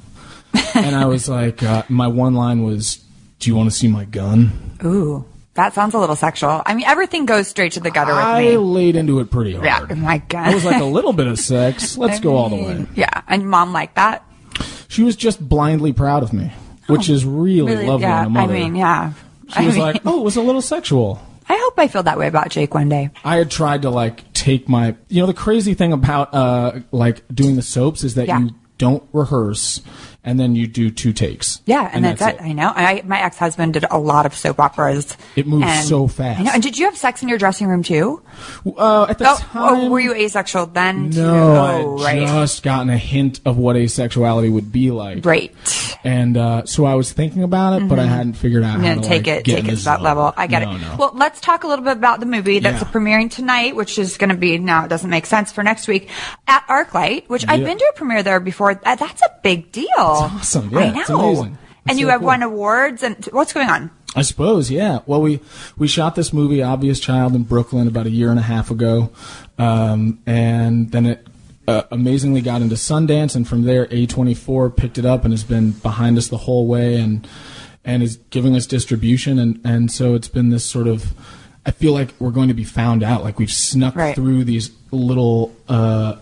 And 0.75 0.95
I 0.95 1.05
was 1.05 1.27
like, 1.29 1.61
uh, 1.63 1.83
my 1.89 2.07
one 2.07 2.33
line 2.33 2.63
was, 2.63 3.03
"Do 3.39 3.49
you 3.49 3.55
want 3.55 3.69
to 3.69 3.75
see 3.75 3.87
my 3.87 4.05
gun?" 4.05 4.77
Ooh, 4.83 5.25
that 5.55 5.73
sounds 5.73 5.93
a 5.93 5.99
little 5.99 6.15
sexual. 6.15 6.61
I 6.65 6.73
mean, 6.73 6.85
everything 6.85 7.25
goes 7.25 7.47
straight 7.47 7.73
to 7.73 7.79
the 7.79 7.91
gutter 7.91 8.13
with 8.13 8.23
I 8.23 8.41
me. 8.41 8.57
laid 8.57 8.95
into 8.95 9.19
it 9.19 9.31
pretty 9.31 9.53
hard. 9.53 9.65
Yeah, 9.65 9.85
oh 9.89 9.95
my 9.95 10.19
God. 10.19 10.47
I 10.47 10.53
was 10.53 10.65
like 10.65 10.81
a 10.81 10.85
little 10.85 11.13
bit 11.13 11.27
of 11.27 11.39
sex. 11.39 11.97
Let's 11.97 12.19
I 12.19 12.21
go 12.21 12.35
all 12.35 12.49
the 12.49 12.55
way. 12.57 12.85
Yeah, 12.95 13.21
and 13.27 13.49
mom 13.49 13.73
liked 13.73 13.95
that. 13.95 14.23
She 14.87 15.03
was 15.03 15.15
just 15.15 15.47
blindly 15.47 15.91
proud 15.93 16.23
of 16.23 16.31
me, 16.31 16.51
which 16.87 17.09
is 17.09 17.25
really, 17.25 17.73
Really, 17.73 17.87
lovely 17.87 18.03
yeah. 18.07 18.21
in 18.21 18.25
a 18.27 18.29
mother. 18.29 18.53
I 18.53 18.59
mean, 18.59 18.75
yeah. 18.75 19.13
She 19.49 19.57
I 19.59 19.65
was 19.65 19.75
mean, 19.75 19.83
like, 19.83 20.01
"Oh, 20.05 20.19
it 20.21 20.23
was 20.23 20.35
a 20.37 20.41
little 20.41 20.61
sexual." 20.61 21.21
I 21.49 21.57
hope 21.61 21.77
I 21.77 21.87
feel 21.87 22.01
that 22.03 22.17
way 22.17 22.27
about 22.27 22.49
Jake 22.49 22.73
one 22.73 22.89
day. 22.89 23.11
I 23.23 23.35
had 23.35 23.51
tried 23.51 23.83
to 23.83 23.91
like 23.91 24.33
take 24.33 24.67
my, 24.67 24.95
you 25.09 25.21
know, 25.21 25.27
the 25.27 25.33
crazy 25.35 25.75
thing 25.75 25.93
about 25.93 26.33
uh 26.33 26.79
like 26.91 27.21
doing 27.33 27.55
the 27.55 27.61
soaps 27.61 28.03
is 28.03 28.15
that 28.15 28.27
Yeah. 28.27 28.39
you 28.39 28.49
don't 28.79 29.03
rehearse 29.13 29.81
and 30.25 30.39
then 30.39 30.55
you 30.55 30.67
do 30.67 30.89
two 30.91 31.13
takes. 31.13 31.61
Yeah, 31.65 31.89
and, 31.93 32.03
that's, 32.03 32.21
it. 32.21 32.41
I 32.41 32.51
know. 32.53 32.71
I, 32.75 33.01
my 33.05 33.21
ex 33.21 33.37
husband 33.37 33.73
did 33.73 33.85
a 33.89 33.97
lot 33.97 34.25
of 34.25 34.33
soap 34.35 34.59
operas. 34.59 35.15
It 35.35 35.47
moves 35.47 35.65
and- 35.65 35.87
so 35.87 36.07
fast. 36.07 36.39
I 36.39 36.43
know. 36.43 36.51
And 36.53 36.63
did 36.63 36.77
you 36.77 36.85
have 36.85 36.97
sex 36.97 37.21
in 37.23 37.29
your 37.29 37.37
dressing 37.37 37.67
room 37.67 37.83
too? 37.83 38.21
Uh, 38.65 39.05
at 39.09 39.17
the 39.19 39.29
Oh, 39.29 39.37
time, 39.37 39.75
oh, 39.75 39.89
were 39.89 39.99
you 39.99 40.13
asexual 40.13 40.65
then? 40.67 41.11
too? 41.11 41.21
No, 41.21 41.55
I 41.55 41.73
oh, 41.83 41.97
had 41.99 42.05
right. 42.17 42.27
just 42.27 42.63
gotten 42.63 42.89
a 42.89 42.97
hint 42.97 43.39
of 43.45 43.57
what 43.57 43.75
asexuality 43.75 44.51
would 44.51 44.71
be 44.71 44.91
like. 44.91 45.25
Right. 45.25 45.53
And 46.03 46.37
uh, 46.37 46.65
so 46.65 46.85
I 46.85 46.95
was 46.95 47.11
thinking 47.13 47.43
about 47.43 47.81
it, 47.81 47.87
but 47.87 47.97
I 47.99 48.05
hadn't 48.05 48.33
figured 48.33 48.63
out 48.63 48.79
how 48.79 48.81
gonna 48.81 49.01
take 49.01 49.25
like, 49.25 49.39
it, 49.39 49.43
get 49.45 49.55
take 49.63 49.67
it 49.73 49.77
to 49.77 49.83
that 49.85 50.01
level. 50.01 50.33
I 50.35 50.47
get 50.47 50.63
No, 50.63 50.75
it. 50.75 50.79
no. 50.81 50.95
Well, 50.99 51.11
let's 51.15 51.41
talk 51.41 51.63
a 51.63 51.67
little 51.67 51.83
bit 51.85 51.97
about 51.97 52.19
the 52.19 52.25
movie 52.25 52.59
that's 52.59 52.81
Yeah. 52.83 52.89
premiering 52.89 53.31
tonight, 53.31 53.75
which 53.75 53.97
is 53.97 54.17
going 54.17 54.29
to 54.29 54.35
be 54.37 54.57
now. 54.57 54.85
It 54.85 54.89
doesn't 54.89 55.09
make 55.09 55.25
sense 55.25 55.51
for 55.51 55.63
next 55.63 55.87
week 55.87 56.09
at 56.47 56.65
ArcLight, 56.67 57.27
which 57.27 57.45
I've 57.47 57.63
been 57.63 57.77
to 57.77 57.85
a 57.85 57.93
premiere 57.93 58.21
there 58.23 58.39
before. 58.39 58.79
Uh, 58.85 58.95
That's 58.95 59.21
a 59.21 59.29
big 59.41 59.71
deal. 59.71 59.87
Awesome. 60.15 60.69
Yeah, 60.71 60.79
I 60.79 60.89
know. 60.91 60.99
it's 61.01 61.09
amazing. 61.09 61.57
And 61.87 61.99
you 61.99 62.05
so 62.07 62.11
have 62.11 62.19
cool. 62.21 62.27
won 62.27 62.43
awards. 62.43 63.03
And 63.03 63.23
what's 63.31 63.53
going 63.53 63.69
on? 63.69 63.91
I 64.15 64.21
suppose, 64.21 64.71
yeah. 64.71 64.99
Well, 65.05 65.21
we 65.21 65.39
we 65.77 65.87
shot 65.87 66.15
this 66.15 66.31
movie, 66.31 66.63
Obvious 66.63 66.99
Child, 66.99 67.35
in 67.35 67.43
Brooklyn 67.43 67.87
about 67.87 68.05
a 68.05 68.09
year 68.09 68.29
and 68.29 68.39
a 68.39 68.43
half 68.43 68.71
ago, 68.71 69.11
um, 69.57 70.19
and 70.25 70.89
then 70.91 71.05
it 71.05 71.27
uh, 71.67 71.83
amazingly 71.91 72.41
got 72.41 72.61
into 72.61 72.75
Sundance, 72.75 73.35
and 73.35 73.47
from 73.47 73.63
there, 73.63 73.87
A24 73.87 74.75
picked 74.77 74.97
it 74.97 75.05
up 75.05 75.25
and 75.25 75.33
has 75.33 75.43
been 75.43 75.71
behind 75.71 76.17
us 76.17 76.29
the 76.29 76.37
whole 76.37 76.65
way, 76.65 76.95
and 76.99 77.27
and 77.83 78.01
is 78.01 78.17
giving 78.29 78.55
us 78.55 78.65
distribution, 78.65 79.37
and 79.37 79.59
and 79.65 79.91
so 79.91 80.15
it's 80.15 80.29
been 80.29 80.49
this 80.49 80.63
sort 80.63 80.87
of. 80.87 81.13
I 81.67 81.71
feel 81.71 81.93
like 81.93 82.13
we're 82.19 82.29
going 82.31 82.47
to 82.47 82.53
be 82.53 82.63
found 82.63 83.03
out, 83.03 83.23
like 83.23 83.37
we've 83.39 83.51
snuck 83.51 83.95
Right. 83.95 84.15
through 84.15 84.45
these 84.45 84.71
little. 84.91 85.53
Uh, 85.67 86.15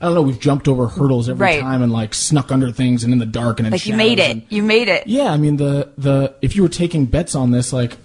I 0.00 0.06
don't 0.06 0.14
know. 0.14 0.22
We've 0.22 0.38
jumped 0.40 0.68
over 0.68 0.88
hurdles 0.88 1.28
every 1.28 1.42
Right. 1.42 1.60
time 1.60 1.82
and 1.82 1.90
like 1.92 2.12
snuck 2.12 2.52
under 2.52 2.70
things 2.70 3.02
and 3.02 3.12
in 3.12 3.18
the 3.18 3.24
dark 3.26 3.58
and 3.60 3.66
in 3.66 3.72
Like 3.72 3.86
you 3.86 3.96
made 3.96 4.18
it. 4.18 4.30
and- 4.30 4.42
You 4.50 4.62
made 4.62 4.88
it. 4.88 5.06
yeah, 5.06 5.32
I 5.32 5.36
mean 5.38 5.56
the 5.56 5.88
the 5.96 6.34
if 6.42 6.54
you 6.54 6.62
were 6.62 6.68
taking 6.68 7.06
bets 7.06 7.34
on 7.34 7.50
this, 7.50 7.72
like 7.72 7.96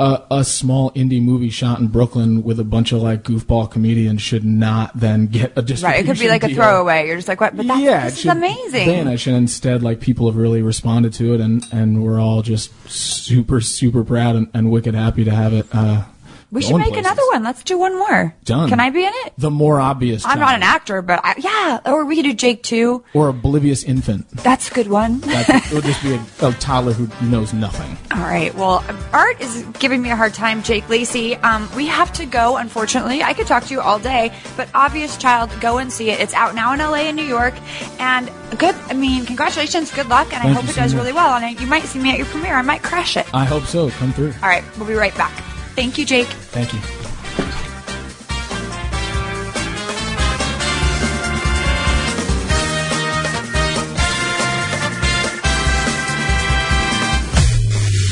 a, 0.00 0.22
a 0.30 0.44
small 0.44 0.92
indie 0.92 1.20
movie 1.20 1.50
shot 1.50 1.80
in 1.80 1.88
Brooklyn 1.88 2.44
with 2.44 2.60
a 2.60 2.64
bunch 2.64 2.92
of 2.92 3.02
like 3.02 3.24
goofball 3.24 3.68
comedians 3.68 4.22
should 4.22 4.44
not 4.44 4.92
then 4.94 5.26
get 5.26 5.52
a 5.56 5.62
distribution. 5.62 5.84
Right. 5.84 6.04
It 6.04 6.06
could 6.06 6.18
be 6.20 6.28
like 6.28 6.44
a 6.44 6.54
throwaway. 6.54 7.06
You're 7.08 7.16
just 7.16 7.26
like, 7.26 7.40
what? 7.40 7.56
But 7.56 7.66
that's, 7.66 7.80
yeah, 7.80 8.04
this 8.04 8.18
is 8.20 8.26
amazing. 8.26 8.86
vanish, 8.86 9.26
and 9.26 9.34
instead, 9.36 9.82
like 9.82 9.98
people 10.00 10.26
have 10.26 10.36
really 10.36 10.62
responded 10.62 11.14
to 11.14 11.34
it, 11.34 11.40
and 11.40 11.64
and 11.72 12.04
we're 12.04 12.20
all 12.20 12.42
just 12.42 12.70
super 12.88 13.60
super 13.60 14.04
proud 14.04 14.36
and, 14.36 14.48
and 14.54 14.70
wicked 14.70 14.94
happy 14.94 15.24
to 15.24 15.32
have 15.32 15.52
it 15.52 15.66
uh, 15.72 16.04
We 16.50 16.62
should 16.62 16.76
make 16.76 16.88
places. 16.88 17.06
another 17.06 17.22
one. 17.30 17.42
Let's 17.42 17.62
do 17.62 17.78
one 17.78 17.98
more. 17.98 18.34
Done. 18.44 18.70
Can 18.70 18.80
I 18.80 18.88
be 18.88 19.04
in 19.04 19.12
it? 19.26 19.34
The 19.36 19.50
more 19.50 19.80
obvious. 19.80 20.24
I'm 20.24 20.38
child. 20.38 20.40
not 20.40 20.54
an 20.54 20.62
actor, 20.62 21.02
but 21.02 21.20
I, 21.22 21.34
yeah. 21.38 21.92
Or 21.92 22.06
we 22.06 22.16
could 22.16 22.22
do 22.22 22.32
Jake 22.32 22.62
too. 22.62 23.04
Or 23.12 23.28
oblivious 23.28 23.84
infant. 23.84 24.28
That's 24.30 24.70
a 24.70 24.74
good 24.74 24.88
one. 24.88 25.20
That 25.20 25.48
it 25.48 25.72
would 25.72 25.84
just 25.84 26.02
be 26.02 26.14
a, 26.14 26.48
a 26.48 26.52
toddler 26.54 26.92
who 26.92 27.08
knows 27.28 27.52
nothing. 27.52 27.98
All 28.10 28.24
right. 28.24 28.54
Well, 28.54 28.82
Art 29.12 29.40
is 29.40 29.62
giving 29.78 30.00
me 30.00 30.10
a 30.10 30.16
hard 30.16 30.32
time, 30.32 30.62
Jake 30.62 30.88
Lacey. 30.88 31.36
Um, 31.36 31.68
we 31.76 31.86
have 31.86 32.12
to 32.14 32.24
go, 32.24 32.56
unfortunately. 32.56 33.22
I 33.22 33.34
could 33.34 33.46
talk 33.46 33.64
to 33.64 33.74
you 33.74 33.80
all 33.82 33.98
day, 33.98 34.32
but 34.56 34.68
Obvious 34.74 35.18
Child, 35.18 35.50
go 35.60 35.76
and 35.76 35.92
see 35.92 36.10
it. 36.10 36.18
It's 36.20 36.34
out 36.34 36.54
now 36.54 36.72
in 36.72 36.78
LA 36.78 37.08
and 37.08 37.16
New 37.16 37.24
York. 37.24 37.54
And 38.00 38.30
good, 38.58 38.74
I 38.86 38.94
mean, 38.94 39.26
congratulations, 39.26 39.92
good 39.92 40.08
luck, 40.08 40.32
and 40.32 40.42
I 40.42 40.52
hope 40.52 40.64
it 40.64 40.68
so 40.68 40.80
does 40.80 40.94
much. 40.94 41.02
really 41.02 41.12
well. 41.12 41.34
And 41.36 41.60
you 41.60 41.66
might 41.66 41.84
see 41.84 41.98
me 41.98 42.10
at 42.10 42.16
your 42.16 42.26
premiere. 42.26 42.54
I 42.54 42.62
might 42.62 42.82
crash 42.82 43.18
it. 43.18 43.26
I 43.34 43.44
hope 43.44 43.64
so. 43.64 43.90
Come 43.90 44.12
through. 44.12 44.32
All 44.42 44.48
right. 44.48 44.64
We'll 44.78 44.88
be 44.88 44.94
right 44.94 45.14
back. 45.14 45.44
Thank 45.78 45.96
you, 45.96 46.04
Jake. 46.04 46.26
Thank 46.26 46.72
you. 46.72 46.80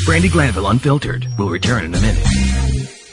Brandi 0.05 0.31
Glanville 0.31 0.67
Unfiltered 0.67 1.27
will 1.37 1.49
return 1.49 1.83
in 1.83 1.93
a 1.93 1.99
minute. 1.99 2.25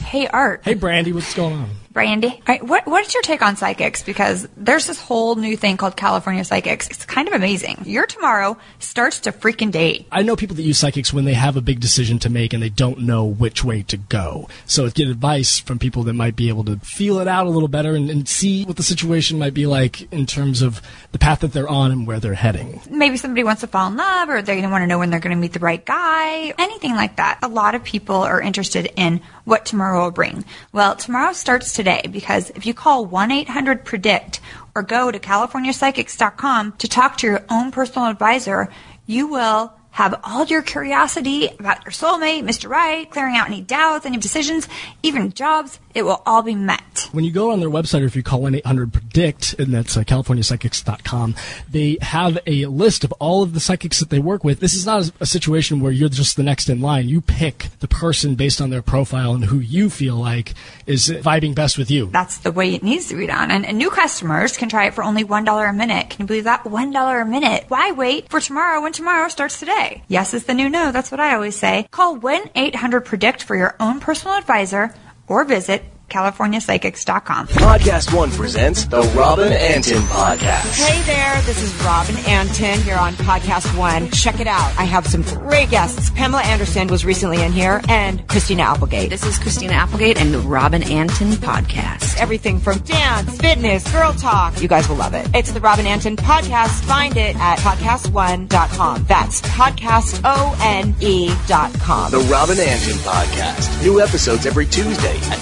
Hey, 0.04 0.28
Art. 0.28 0.60
Hey, 0.62 0.76
Brandi, 0.76 1.12
what's 1.12 1.34
going 1.34 1.54
on? 1.54 1.70
Brandi. 1.94 2.32
All 2.32 2.42
right, 2.48 2.62
what, 2.62 2.86
what 2.86 3.06
is 3.06 3.14
your 3.14 3.22
take 3.22 3.40
on 3.40 3.56
psychics? 3.56 4.02
Because 4.02 4.48
there's 4.56 4.86
this 4.86 5.00
whole 5.00 5.36
new 5.36 5.56
thing 5.56 5.76
called 5.76 5.96
California 5.96 6.44
Psychics. 6.44 6.88
It's 6.88 7.06
kind 7.06 7.28
of 7.28 7.34
amazing. 7.34 7.82
Your 7.84 8.04
tomorrow 8.04 8.58
starts 8.80 9.20
to 9.20 9.32
freaking 9.32 9.70
date. 9.70 10.06
I 10.10 10.22
know 10.22 10.34
people 10.34 10.56
that 10.56 10.62
use 10.62 10.78
psychics 10.78 11.12
when 11.12 11.24
they 11.24 11.34
have 11.34 11.56
a 11.56 11.60
big 11.60 11.78
decision 11.78 12.18
to 12.20 12.30
make 12.30 12.52
and 12.52 12.62
they 12.62 12.68
don't 12.68 13.00
know 13.00 13.24
which 13.24 13.64
way 13.64 13.82
to 13.84 13.96
go. 13.96 14.48
So 14.66 14.90
get 14.90 15.08
advice 15.08 15.60
from 15.60 15.78
people 15.78 16.02
that 16.04 16.14
might 16.14 16.34
be 16.34 16.48
able 16.48 16.64
to 16.64 16.78
feel 16.78 17.20
it 17.20 17.28
out 17.28 17.46
a 17.46 17.50
little 17.50 17.68
better 17.68 17.94
and, 17.94 18.10
and 18.10 18.28
see 18.28 18.64
what 18.64 18.76
the 18.76 18.82
situation 18.82 19.38
might 19.38 19.54
be 19.54 19.66
like 19.66 20.12
in 20.12 20.26
terms 20.26 20.62
of 20.62 20.82
the 21.12 21.18
path 21.18 21.40
that 21.40 21.52
they're 21.52 21.68
on 21.68 21.92
and 21.92 22.06
where 22.06 22.18
they're 22.18 22.34
heading. 22.34 22.80
maybe 22.90 23.16
somebody 23.16 23.44
wants 23.44 23.60
to 23.60 23.68
fall 23.68 23.86
in 23.86 23.96
love 23.96 24.28
or 24.28 24.42
they 24.42 24.60
want 24.66 24.82
to 24.82 24.86
know 24.86 24.98
when 24.98 25.10
they're 25.10 25.20
going 25.20 25.34
to 25.34 25.40
meet 25.40 25.52
the 25.52 25.60
right 25.60 25.84
guy, 25.84 26.52
anything 26.58 26.94
like 26.94 27.16
that. 27.16 27.38
A 27.42 27.48
lot 27.48 27.76
of 27.76 27.84
people 27.84 28.16
are 28.16 28.40
interested 28.40 28.92
in 28.96 29.20
what 29.44 29.64
tomorrow 29.64 30.04
will 30.04 30.10
bring. 30.10 30.44
Well, 30.72 30.96
tomorrow 30.96 31.32
starts 31.32 31.72
today 31.84 32.08
because 32.10 32.50
if 32.50 32.64
you 32.64 32.72
call 32.72 33.06
1-800-PREDICT 33.06 34.40
or 34.74 34.82
go 34.82 35.10
to 35.10 35.18
californiapsychics.com 35.18 36.72
to 36.78 36.88
talk 36.88 37.18
to 37.18 37.26
your 37.26 37.44
own 37.50 37.70
personal 37.70 38.08
advisor, 38.08 38.70
you 39.06 39.26
will 39.28 39.74
have 39.94 40.20
all 40.24 40.44
your 40.44 40.60
curiosity 40.60 41.46
about 41.46 41.84
your 41.84 41.92
soulmate, 41.92 42.42
Mr. 42.42 42.68
Right, 42.68 43.08
clearing 43.08 43.36
out 43.36 43.46
any 43.46 43.60
doubts, 43.60 44.04
any 44.04 44.16
decisions, 44.16 44.68
even 45.04 45.32
jobs. 45.32 45.78
It 45.94 46.02
will 46.02 46.20
all 46.26 46.42
be 46.42 46.56
met. 46.56 47.08
When 47.12 47.22
you 47.22 47.30
go 47.30 47.52
on 47.52 47.60
their 47.60 47.70
website 47.70 48.02
or 48.02 48.06
if 48.06 48.16
you 48.16 48.24
call 48.24 48.40
1-800-PREDICT, 48.40 49.60
and 49.60 49.72
that's 49.72 49.96
uh, 49.96 50.02
californiapsychics.com, 50.02 51.36
they 51.70 51.98
have 52.00 52.40
a 52.44 52.66
list 52.66 53.04
of 53.04 53.12
all 53.20 53.44
of 53.44 53.54
the 53.54 53.60
psychics 53.60 54.00
that 54.00 54.10
they 54.10 54.18
work 54.18 54.42
with. 54.42 54.58
This 54.58 54.74
is 54.74 54.84
not 54.84 55.08
a, 55.08 55.12
a 55.20 55.26
situation 55.26 55.78
where 55.78 55.92
you're 55.92 56.08
just 56.08 56.36
the 56.36 56.42
next 56.42 56.68
in 56.68 56.80
line. 56.80 57.08
You 57.08 57.20
pick 57.20 57.68
the 57.78 57.86
person 57.86 58.34
based 58.34 58.60
on 58.60 58.70
their 58.70 58.82
profile 58.82 59.32
and 59.32 59.44
who 59.44 59.60
you 59.60 59.90
feel 59.90 60.16
like 60.16 60.54
is 60.86 61.08
vibing 61.08 61.54
best 61.54 61.78
with 61.78 61.88
you. 61.88 62.06
That's 62.06 62.38
the 62.38 62.50
way 62.50 62.74
it 62.74 62.82
needs 62.82 63.06
to 63.10 63.14
be 63.14 63.28
done. 63.28 63.52
And, 63.52 63.64
and 63.64 63.78
new 63.78 63.90
customers 63.90 64.56
can 64.56 64.68
try 64.68 64.86
it 64.86 64.94
for 64.94 65.04
only 65.04 65.22
$1 65.22 65.70
a 65.70 65.72
minute. 65.72 66.10
Can 66.10 66.22
you 66.22 66.26
believe 66.26 66.44
that? 66.44 66.64
$1 66.64 67.22
a 67.22 67.24
minute. 67.24 67.66
Why 67.68 67.92
wait 67.92 68.28
for 68.28 68.40
tomorrow 68.40 68.82
when 68.82 68.92
tomorrow 68.92 69.28
starts 69.28 69.60
today? 69.60 69.83
Yes 70.08 70.34
is 70.34 70.44
the 70.44 70.54
new 70.54 70.68
no. 70.68 70.92
That's 70.92 71.10
what 71.10 71.20
I 71.20 71.34
always 71.34 71.56
say. 71.56 71.86
Call 71.90 72.18
1-800-PREDICT 72.18 73.42
for 73.42 73.56
your 73.56 73.74
own 73.80 74.00
personal 74.00 74.36
advisor 74.36 74.94
or 75.26 75.44
visit 75.44 75.84
CaliforniaPsychics.com. 76.14 77.48
Podcast 77.48 78.16
One 78.16 78.30
presents 78.30 78.84
the 78.84 79.02
Robin 79.16 79.52
Antin 79.52 80.00
Podcast. 80.02 80.80
Hey 80.80 81.02
there, 81.02 81.42
this 81.42 81.60
is 81.60 81.74
Robin 81.84 82.16
Antin 82.26 82.78
here 82.82 82.94
on 82.94 83.14
Podcast 83.14 83.76
One. 83.76 84.08
Check 84.12 84.38
it 84.38 84.46
out. 84.46 84.72
I 84.78 84.84
have 84.84 85.08
some 85.08 85.22
great 85.22 85.70
guests. 85.70 86.10
Pamela 86.10 86.42
Anderson 86.44 86.86
was 86.86 87.04
recently 87.04 87.42
in 87.42 87.50
here 87.50 87.80
and 87.88 88.26
Christina 88.28 88.62
Applegate. 88.62 89.10
This 89.10 89.26
is 89.26 89.40
Christina 89.40 89.72
Applegate 89.72 90.16
and 90.16 90.32
the 90.32 90.38
Robin 90.38 90.84
Antin 90.84 91.32
podcast. 91.32 92.16
Everything 92.18 92.60
from 92.60 92.78
dance, 92.78 93.36
fitness, 93.38 93.90
girl 93.90 94.12
talk. 94.12 94.62
You 94.62 94.68
guys 94.68 94.88
will 94.88 94.94
love 94.94 95.14
it. 95.14 95.26
It's 95.34 95.50
the 95.50 95.60
Robin 95.60 95.84
Antin 95.84 96.14
Podcast. 96.14 96.84
Find 96.84 97.16
it 97.16 97.34
at 97.36 97.58
podcastone.com. 97.58 99.04
That's 99.08 99.42
podcastone 99.42 101.02
E 101.02 101.34
dot 101.48 101.74
com. 101.80 102.12
The 102.12 102.18
Robin 102.30 102.60
Antin 102.60 102.98
Podcast. 102.98 103.82
New 103.82 104.00
episodes 104.00 104.46
every 104.46 104.66
Tuesday 104.66 105.16
at 105.16 105.38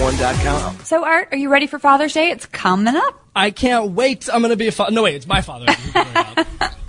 podcastone.com. 0.00 0.78
So, 0.84 1.04
Art, 1.04 1.28
are 1.32 1.36
you 1.36 1.50
ready 1.50 1.66
for 1.66 1.78
Father's 1.78 2.14
Day? 2.14 2.30
It's 2.30 2.46
coming 2.46 2.96
up. 2.96 3.20
I 3.36 3.50
can't 3.50 3.92
wait. 3.92 4.28
I'm 4.32 4.40
going 4.40 4.50
to 4.50 4.56
be 4.56 4.68
a 4.68 4.72
father. 4.72 4.92
No, 4.92 5.02
wait, 5.02 5.14
it's 5.14 5.26
my 5.26 5.42
father. 5.42 5.66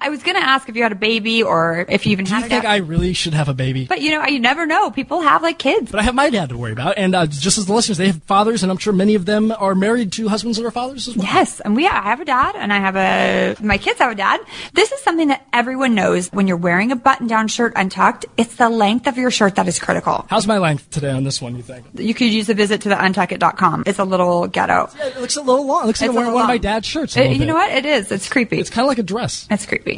I 0.00 0.08
was 0.08 0.22
going 0.22 0.36
to 0.36 0.42
ask 0.42 0.68
if 0.68 0.76
you 0.76 0.82
had 0.82 0.92
a 0.92 0.96
baby 0.96 1.42
or 1.42 1.84
if 1.88 2.06
you 2.06 2.12
even 2.12 2.24
Do 2.24 2.32
had 2.32 2.40
you 2.40 2.46
a 2.46 2.48
think. 2.48 2.64
I 2.64 2.76
really 2.76 3.12
should 3.12 3.34
have 3.34 3.48
a 3.48 3.54
baby? 3.54 3.86
but 3.86 4.00
you 4.00 4.10
know, 4.10 4.24
you 4.26 4.40
never 4.40 4.64
know. 4.66 4.90
People 4.90 5.20
have 5.20 5.42
like 5.42 5.58
kids. 5.58 5.90
But 5.90 6.00
I 6.00 6.02
have 6.04 6.14
my 6.14 6.30
dad 6.30 6.48
to 6.50 6.56
worry 6.56 6.72
about, 6.72 6.94
and 6.96 7.14
uh, 7.14 7.26
just 7.26 7.58
as 7.58 7.66
the 7.66 7.72
listeners, 7.72 7.98
they 7.98 8.06
have 8.06 8.22
fathers, 8.24 8.62
and 8.62 8.72
I'm 8.72 8.78
sure 8.78 8.92
many 8.92 9.14
of 9.14 9.26
them 9.26 9.52
are 9.52 9.74
married 9.74 10.12
to 10.12 10.28
husbands 10.28 10.56
that 10.58 10.64
are 10.66 10.70
fathers 10.70 11.06
as 11.08 11.16
well. 11.16 11.26
Yes, 11.26 11.60
and 11.60 11.76
we 11.76 11.86
I 11.86 12.00
have 12.02 12.20
a 12.20 12.24
dad, 12.24 12.56
and 12.56 12.72
I 12.72 12.78
have 12.78 12.96
a 12.96 13.56
my 13.62 13.78
kids 13.78 13.98
have 13.98 14.12
a 14.12 14.14
dad. 14.14 14.40
This 14.72 14.90
is 14.92 15.00
something 15.02 15.28
that 15.28 15.46
everyone 15.52 15.94
knows. 15.94 16.28
When 16.32 16.46
you're 16.46 16.56
wearing 16.56 16.92
a 16.92 16.96
button-down 16.96 17.48
shirt 17.48 17.72
untucked, 17.76 18.26
it's 18.36 18.56
the 18.56 18.68
length 18.70 19.06
of 19.06 19.18
your 19.18 19.30
shirt 19.30 19.56
that 19.56 19.68
is 19.68 19.78
critical. 19.78 20.24
How's 20.30 20.46
my 20.46 20.58
length 20.58 20.90
today 20.90 21.10
on 21.10 21.24
this 21.24 21.42
one? 21.42 21.56
You 21.56 21.62
think? 21.62 21.84
You 21.94 22.14
could 22.14 22.28
use 22.32 22.48
a 22.48 22.54
visit 22.54 22.80
to 22.82 22.88
the 22.88 22.94
untuckit.com. 22.94 23.84
It's 23.86 23.98
a 23.98 24.04
little 24.04 24.46
ghetto. 24.46 24.88
Yeah, 24.96 25.06
it 25.08 25.20
looks 25.20 25.36
a 25.36 25.42
little 25.42 25.66
long. 25.66 25.84
It 25.84 25.86
looks 25.88 26.00
like 26.00 26.08
It's 26.10 26.16
I'm 26.16 26.22
wearing 26.22 26.34
one 26.34 26.42
of 26.44 26.48
my 26.48 26.58
dad's 26.58 26.86
shirts. 26.86 27.16
It- 27.16 27.36
you 27.36 27.46
know 27.46 27.54
what? 27.54 27.70
It 27.70 27.84
is. 27.84 28.10
It's 28.12 28.28
creepy. 28.28 28.58
It's 28.58 28.70
kind 28.70 28.84
of 28.84 28.88
like 28.88 28.98
a 28.98 29.02
dress. 29.02 29.46
It's 29.50 29.66
creepy. 29.66 29.89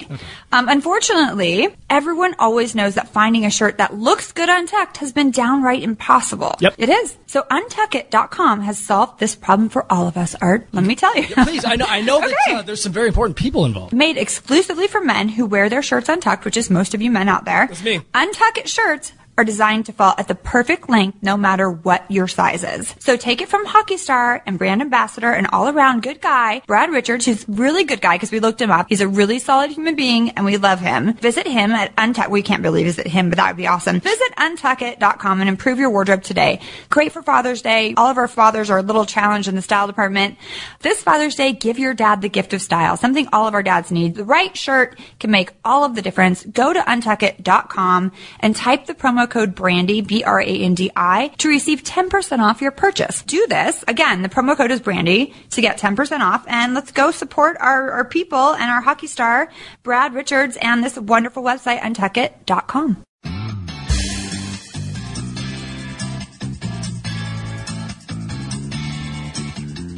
Um, 0.53 0.69
unfortunately, 0.69 1.69
everyone 1.91 2.35
always 2.39 2.75
knows 2.75 2.95
that 2.97 3.09
finding 3.09 3.45
a 3.47 3.51
shirt 3.51 3.79
that 3.79 3.95
looks 3.95 4.33
good 4.33 4.49
untucked 4.49 4.99
has 4.99 5.13
been 5.13 5.31
downright 5.31 5.83
impossible. 5.83 6.55
Yep. 6.61 6.75
It 6.79 6.89
is. 6.89 7.17
So 7.27 7.43
untuckit.com 7.51 8.61
has 8.63 8.79
solved 8.79 9.19
this 9.21 9.35
problem 9.35 9.69
for 9.69 9.91
all 9.91 10.07
of 10.07 10.17
us, 10.17 10.35
Art. 10.41 10.69
Let 10.73 10.85
me 10.85 10.95
tell 10.95 11.17
you. 11.17 11.25
Please, 11.45 11.65
I 11.65 11.77
know. 11.77 11.87
I 11.89 12.01
know 12.03 12.21
that 12.27 12.33
Okay. 12.47 12.57
uh, 12.57 12.63
there's 12.63 12.83
some 12.83 12.93
very 12.93 13.09
important 13.09 13.37
people 13.37 13.65
involved. 13.65 13.93
Made 13.93 14.17
exclusively 14.17 14.87
for 14.87 15.01
men 15.01 15.29
who 15.29 15.47
wear 15.47 15.69
their 15.69 15.83
shirts 15.83 16.09
untucked, 16.09 16.45
which 16.45 16.57
is 16.57 16.71
most 16.71 16.95
of 16.95 17.03
you 17.03 17.11
men 17.11 17.29
out 17.29 17.45
there. 17.45 17.67
That's 17.67 17.83
me. 17.83 17.99
Untuck 18.15 18.59
it 18.59 18.69
shirts 18.69 19.13
are 19.39 19.45
designed 19.45 19.87
to 19.87 19.93
fall 19.93 20.15
at 20.19 20.29
the 20.29 20.35
perfect 20.35 20.91
length 20.91 21.19
no 21.23 21.37
matter 21.37 21.71
what 21.71 22.09
your 22.11 22.29
size 22.29 22.65
is. 22.65 22.95
So 22.99 23.17
take 23.17 23.41
it 23.41 23.49
from 23.49 23.65
hockey 23.65 23.97
star 23.97 24.43
and 24.47 24.59
brand 24.59 24.83
ambassador 24.83 25.31
and 25.31 25.47
all 25.53 25.69
around 25.69 26.03
good 26.03 26.21
guy, 26.21 26.63
Brad 26.67 26.91
Richards, 26.91 27.25
who's 27.25 27.49
really 27.49 27.85
good 27.85 28.01
guy 28.01 28.17
because 28.17 28.31
we 28.31 28.41
looked 28.41 28.61
him 28.61 28.71
up. 28.71 28.87
He's 28.89 29.01
a 29.01 29.09
really 29.09 29.39
solid 29.39 29.71
human 29.71 29.97
being 29.97 30.31
and 30.31 30.45
we 30.45 30.59
love 30.59 30.81
him. 30.81 31.15
Visit 31.15 31.47
him 31.47 31.71
at 31.71 31.95
Untuck. 31.97 32.29
We 32.29 32.43
can't 32.43 32.63
really 32.63 32.85
visit 32.85 33.07
him, 33.07 33.31
but 33.31 33.37
that 33.37 33.49
would 33.49 33.57
be 33.57 33.67
awesome. 33.67 34.01
Visit 34.01 34.33
untuckit.com 34.37 35.41
and 35.41 35.49
improve 35.49 35.79
your 35.79 35.91
wardrobe 35.91 36.23
today. 36.23 36.61
Great 36.91 37.13
for 37.13 37.23
Father's 37.23 37.63
Day. 37.63 37.95
All 37.97 38.11
of 38.11 38.19
our 38.19 38.29
fathers 38.29 38.71
are 38.71 38.79
a 38.79 38.83
little 38.83 39.07
challenged 39.07 39.49
in 39.49 39.55
the 39.55 39.63
style 39.63 39.87
department. 39.87 40.37
This 40.81 41.03
Father's 41.03 41.37
Day, 41.37 41.53
give 41.53 41.79
your 41.79 41.95
dad 41.95 42.21
the 42.21 42.29
gift 42.29 42.53
of 42.53 42.61
style, 42.61 42.97
something 42.97 43.29
all 43.33 43.47
of 43.47 43.55
our 43.55 43.63
dads 43.63 43.91
need. 43.91 44.15
The 44.15 44.25
right 44.25 44.55
shirt 44.57 44.99
can 45.19 45.31
make 45.31 45.53
all 45.65 45.85
of 45.85 45.95
the 45.95 46.03
difference. 46.03 46.45
Go 46.45 46.73
to 46.73 46.81
untuckit.com 46.81 48.13
and 48.41 48.55
type 48.55 48.87
the 48.87 48.95
promo 48.95 49.22
code 49.29 49.55
Brandi, 49.55 50.07
B-R-A-N-D-I, 50.07 51.29
to 51.39 51.49
receive 51.49 51.83
10% 51.83 52.39
off 52.39 52.61
your 52.61 52.71
purchase. 52.71 53.23
Do 53.23 53.47
this. 53.49 53.85
Again, 53.89 54.23
the 54.23 54.29
promo 54.29 54.57
code 54.57 54.71
is 54.71 54.81
Brandi 54.81 55.35
to 55.51 55.61
get 55.61 55.79
10% 55.79 56.21
off 56.21 56.45
and 56.49 56.75
let's 56.75 56.93
go 56.93 57.11
support 57.11 57.57
our, 57.61 57.91
our 57.93 58.05
people 58.05 58.55
and 58.55 58.71
our 58.71 58.81
hockey 58.81 59.07
star, 59.07 59.49
Brad 59.83 60.15
Richards, 60.15 60.57
and 60.61 60.83
this 60.83 60.99
wonderful 60.99 61.43
website, 61.43 61.81
untuckit.com. 61.81 63.05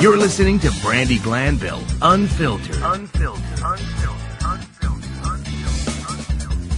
You're 0.05 0.19
listening 0.19 0.59
to 0.59 0.69
Brandi 0.69 1.23
Glanville 1.23 1.83
Unfiltered. 2.03 2.77
Unfiltered. 2.83 2.83
Unfiltered. 2.83 3.65
Unfiltered. 3.65 4.24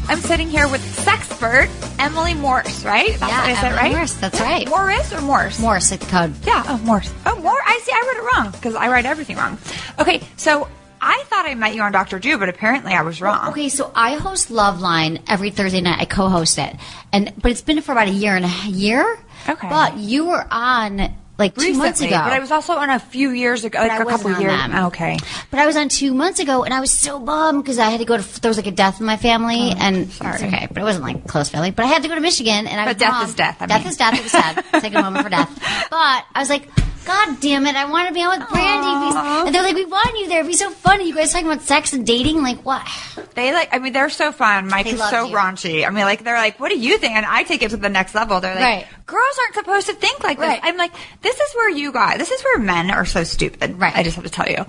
I'm 0.08 0.18
sitting 0.18 0.48
here 0.48 0.68
with 0.68 0.80
sexpert 1.04 1.68
Emily 1.98 2.34
Morse, 2.34 2.84
right? 2.84 3.18
That's 3.18 3.32
Yeah, 3.32 3.48
is 3.48 3.60
that 3.60 3.72
Emily 3.72 3.82
right? 3.82 3.96
Morse, 3.96 4.14
that's 4.14 4.40
right. 4.40 4.68
Morris 4.68 5.12
or 5.12 5.20
Morse? 5.20 5.58
Morse, 5.58 5.90
it's 5.90 6.06
code. 6.08 6.32
Yeah, 6.46 6.62
oh, 6.68 6.78
Morse. 6.84 7.12
Oh, 7.26 7.34
Morse. 7.40 7.62
I 7.66 7.80
see. 7.82 7.90
I 7.92 8.04
read 8.06 8.16
it 8.22 8.36
wrong 8.36 8.52
because 8.52 8.74
I 8.76 8.88
write 8.88 9.04
everything 9.04 9.36
wrong. 9.36 9.58
Okay, 9.98 10.20
so 10.36 10.68
I 11.00 11.24
thought 11.26 11.46
I 11.46 11.54
met 11.56 11.74
you 11.74 11.82
on 11.82 11.90
Dr. 11.90 12.20
Drew, 12.20 12.38
but 12.38 12.48
apparently 12.48 12.92
I 12.92 13.02
was 13.02 13.20
wrong. 13.20 13.48
Okay, 13.48 13.68
so 13.68 13.90
I 13.94 14.14
host 14.14 14.48
Loveline 14.48 15.22
every 15.28 15.50
Thursday 15.50 15.80
night. 15.80 16.00
I 16.00 16.04
co-host 16.04 16.58
it, 16.58 16.76
and 17.12 17.32
but 17.42 17.50
it's 17.50 17.62
been 17.62 17.80
for 17.82 17.90
about 17.92 18.06
a 18.06 18.12
year 18.12 18.36
and 18.36 18.44
a 18.44 18.68
year. 18.68 19.18
Okay. 19.48 19.68
But 19.68 19.96
you 19.96 20.26
were 20.26 20.46
on 20.50 21.16
like 21.38 21.54
two 21.54 21.74
months 21.74 22.00
ago. 22.00 22.10
but 22.10 22.32
I 22.32 22.38
was 22.38 22.50
also 22.50 22.74
on 22.74 22.88
a 22.90 22.98
few 22.98 23.30
years 23.30 23.64
ago, 23.64 23.78
like 23.78 24.00
a 24.00 24.04
couple 24.04 24.32
on 24.34 24.40
years. 24.40 24.52
them. 24.52 24.72
Oh, 24.74 24.86
okay, 24.86 25.18
But 25.50 25.60
I 25.60 25.66
was 25.66 25.76
on 25.76 25.88
two 25.88 26.14
months 26.14 26.40
ago, 26.40 26.64
and 26.64 26.72
I 26.72 26.80
was 26.80 26.90
so 26.90 27.18
bummed 27.20 27.62
because 27.62 27.78
I 27.78 27.90
had 27.90 28.00
to 28.00 28.06
go 28.06 28.16
to. 28.16 28.40
There 28.40 28.48
was 28.48 28.56
like 28.56 28.66
a 28.66 28.70
death 28.70 29.00
in 29.00 29.06
my 29.06 29.16
family, 29.16 29.72
oh, 29.72 29.78
and 29.78 30.10
sorry, 30.10 30.36
okay, 30.44 30.66
but 30.70 30.80
it 30.80 30.84
wasn't 30.84 31.04
like 31.04 31.26
close 31.26 31.48
family. 31.48 31.70
But 31.72 31.84
I 31.84 31.88
had 31.88 32.02
to 32.02 32.08
go 32.08 32.14
to 32.14 32.20
Michigan, 32.20 32.66
and 32.66 32.80
I 32.80 32.84
But 32.86 32.94
was 32.96 33.00
death 33.00 33.10
bummed. 33.12 33.28
is 33.28 33.34
death, 33.34 33.56
I 33.60 33.66
death 33.66 33.80
mean. 33.80 33.88
is 33.88 33.96
death. 33.96 34.14
It 34.18 34.22
was 34.22 34.32
sad. 34.32 34.64
Take 34.80 34.94
a 34.94 35.02
moment 35.02 35.24
for 35.24 35.30
death. 35.30 35.50
But 35.90 36.24
I 36.34 36.40
was 36.40 36.48
like, 36.50 36.68
God 37.06 37.40
damn 37.40 37.66
it! 37.66 37.76
I 37.76 37.84
want 37.84 38.08
to 38.08 38.14
be 38.14 38.22
on 38.22 38.38
with 38.38 38.48
Brandy. 38.48 39.06
Because, 39.08 39.46
and 39.46 39.54
they're 39.54 39.62
like, 39.62 39.74
we 39.76 39.84
want 39.84 40.18
you 40.18 40.28
there. 40.28 40.40
It'd 40.40 40.50
be 40.50 40.56
so 40.56 40.70
funny. 40.70 41.06
You 41.08 41.14
guys 41.14 41.32
talking 41.32 41.46
about 41.46 41.62
sex 41.62 41.92
and 41.92 42.04
dating? 42.06 42.42
Like 42.42 42.64
what? 42.64 42.86
they 43.34 43.52
like. 43.52 43.68
I 43.72 43.78
mean, 43.78 43.92
they're 43.92 44.10
so 44.10 44.32
fun. 44.32 44.68
Mike 44.68 44.86
They 44.86 44.92
is 44.92 45.08
so 45.08 45.26
you. 45.26 45.34
raunchy. 45.36 45.86
I 45.86 45.90
mean, 45.90 46.04
like 46.04 46.24
they're 46.24 46.36
like, 46.36 46.58
"What 46.58 46.68
do 46.70 46.78
you 46.78 46.98
think?" 46.98 47.14
And 47.14 47.24
I 47.24 47.44
take 47.44 47.62
it 47.62 47.70
to 47.70 47.76
the 47.76 47.88
next 47.88 48.14
level. 48.14 48.40
They're 48.40 48.54
like, 48.54 48.64
Right. 48.64 48.86
"Girls 49.06 49.38
aren't 49.40 49.54
supposed 49.54 49.86
to 49.86 49.94
think 49.94 50.22
like 50.24 50.38
this." 50.38 50.48
Right. 50.48 50.60
I'm 50.62 50.76
like, 50.76 50.92
"This 51.22 51.36
is 51.38 51.54
where 51.54 51.70
you 51.70 51.92
guys. 51.92 52.18
This 52.18 52.30
is 52.30 52.42
where 52.42 52.58
men 52.58 52.90
are 52.90 53.04
so 53.06 53.22
stupid." 53.24 53.78
Right. 53.80 53.94
I 53.96 54.02
just 54.02 54.16
have 54.16 54.24
to 54.24 54.30
tell 54.30 54.48
you. 54.48 54.64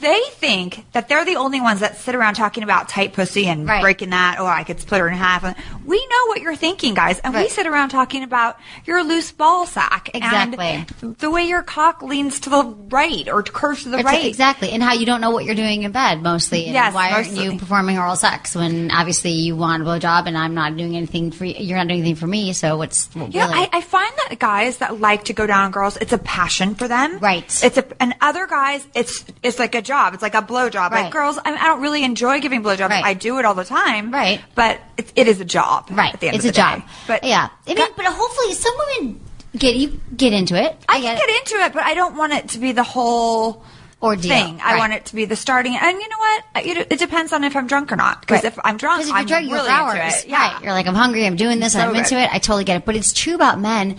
They 0.00 0.20
think 0.32 0.84
that 0.92 1.08
they're 1.08 1.24
the 1.24 1.36
only 1.36 1.60
ones 1.60 1.80
that 1.80 1.98
sit 1.98 2.14
around 2.14 2.34
talking 2.34 2.62
about 2.62 2.88
tight 2.88 3.12
pussy 3.12 3.46
and 3.46 3.66
Right. 3.68 3.80
breaking 3.82 4.10
that. 4.10 4.36
Oh, 4.38 4.46
I 4.46 4.64
could 4.64 4.80
split 4.80 5.00
her 5.00 5.08
in 5.08 5.14
half. 5.16 5.42
We 5.84 5.96
know 5.98 6.26
what 6.26 6.40
you're 6.40 6.56
thinking, 6.56 6.94
guys, 6.94 7.18
and 7.20 7.34
we 7.34 7.48
sit 7.48 7.66
around 7.66 7.90
talking 7.90 8.22
about 8.22 8.56
your 8.84 9.02
loose 9.04 9.30
ball 9.32 9.66
sack 9.66 10.10
Exactly. 10.14 10.84
and 11.00 11.16
the 11.18 11.30
way 11.30 11.42
your 11.44 11.62
cock 11.62 12.02
leans 12.02 12.40
to 12.40 12.50
the 12.50 12.64
right 12.90 13.28
or 13.28 13.42
curves 13.42 13.82
to 13.84 13.90
the 13.90 13.98
It's- 13.98 14.12
right. 14.14 14.24
Exactly, 14.24 14.70
and 14.70 14.82
how 14.82 14.92
you 14.94 15.06
don't 15.06 15.20
know 15.20 15.30
what 15.30 15.44
you're 15.44 15.54
doing 15.54 15.82
in 15.82 15.92
bed 15.92 16.22
mostly. 16.22 16.64
And 16.66 16.74
Yes, 16.74 16.94
why 16.94 17.10
aren't 17.10 17.28
you 17.32 17.58
performing 17.58 17.98
oral 17.98 18.16
sex 18.16 18.54
when 18.54 18.90
obviously 18.90 19.32
you 19.32 19.56
want 19.56 19.82
a 19.82 19.84
blowjob 19.86 20.26
and 20.26 20.36
I'm 20.38 20.54
not 20.54 20.76
doing 20.76 20.96
anything 20.96 21.30
for 21.30 21.44
you? 21.44 21.54
You're 21.58 21.78
not 21.78 21.88
doing 21.88 22.00
anything 22.00 22.16
for 22.16 22.26
me, 22.26 22.52
so 22.52 22.76
what's 22.76 23.08
Yeah, 23.14 23.46
really? 23.48 23.68
I, 23.72 23.78
I 23.78 23.80
find 23.80 24.12
that 24.28 24.38
guys 24.38 24.78
that 24.78 25.00
like 25.00 25.24
to 25.24 25.32
go 25.32 25.46
down 25.46 25.64
on 25.64 25.70
girls, 25.70 25.96
it's 25.96 26.12
a 26.12 26.18
passion 26.18 26.74
for 26.74 26.88
them. 26.88 27.18
Right. 27.18 27.44
It's 27.64 27.76
a, 27.78 27.84
and 28.00 28.14
other 28.20 28.46
guys, 28.46 28.86
it's 28.94 29.24
it's 29.42 29.58
like 29.58 29.74
a 29.74 29.79
job. 29.82 30.14
It's 30.14 30.22
like 30.22 30.34
a 30.34 30.42
blowjob. 30.42 30.90
Right. 30.90 31.02
Like 31.04 31.12
girls, 31.12 31.38
I, 31.38 31.52
I 31.54 31.66
don't 31.68 31.80
really 31.82 32.04
enjoy 32.04 32.40
giving 32.40 32.62
blowjobs. 32.62 32.90
Right. 32.90 33.04
I 33.04 33.14
do 33.14 33.38
it 33.38 33.44
all 33.44 33.54
the 33.54 33.64
time. 33.64 34.10
Right. 34.12 34.40
But 34.54 34.80
it, 34.96 35.12
it 35.16 35.28
is 35.28 35.40
a 35.40 35.44
job. 35.44 35.88
Right. 35.90 36.14
At 36.14 36.20
the 36.20 36.28
end 36.28 36.36
it's 36.36 36.44
of 36.44 36.50
a 36.50 36.52
the 36.52 36.56
job. 36.56 36.82
But 37.06 37.24
yeah, 37.24 37.48
I 37.66 37.74
mean, 37.74 37.86
but 37.96 38.06
hopefully 38.06 38.54
some 38.54 38.74
women 38.98 39.20
get 39.56 39.76
you 39.76 40.00
get 40.16 40.32
into 40.32 40.54
it. 40.56 40.76
I, 40.88 41.00
get 41.00 41.18
can 41.18 41.28
it. 41.28 41.32
get 41.44 41.54
into 41.54 41.64
it, 41.66 41.72
but 41.72 41.82
I 41.82 41.94
don't 41.94 42.16
want 42.16 42.32
it 42.32 42.48
to 42.50 42.58
be 42.58 42.72
the 42.72 42.82
whole 42.82 43.64
Ordeal. 44.02 44.30
thing. 44.30 44.60
I 44.62 44.78
want 44.78 44.94
it 44.94 45.06
to 45.06 45.14
be 45.14 45.26
the 45.26 45.36
starting. 45.36 45.76
And 45.76 46.00
you 46.00 46.08
know 46.08 46.18
what? 46.18 46.44
It, 46.90 46.98
depends 46.98 47.32
on 47.32 47.44
if 47.44 47.54
I'm 47.54 47.66
drunk 47.66 47.92
or 47.92 47.96
not. 47.96 48.22
Because 48.22 48.44
Right. 48.44 48.52
if 48.52 48.58
I'm 48.64 48.76
drunk, 48.78 49.02
if 49.02 49.08
you're 49.08 49.16
I'm 49.16 49.26
drunk, 49.26 49.50
really 49.50 49.68
into 49.68 50.06
it. 50.06 50.26
Yeah. 50.28 50.54
Right. 50.54 50.62
You're 50.64 50.72
like, 50.72 50.86
I'm 50.86 50.94
hungry. 50.94 51.26
I'm 51.26 51.36
doing 51.36 51.60
this. 51.60 51.74
So 51.74 51.80
I'm 51.80 51.94
into 51.94 52.18
it. 52.18 52.30
I 52.32 52.38
totally 52.38 52.64
get 52.64 52.78
it. 52.78 52.84
But 52.86 52.96
it's 52.96 53.12
true 53.12 53.34
about 53.34 53.60
men 53.60 53.98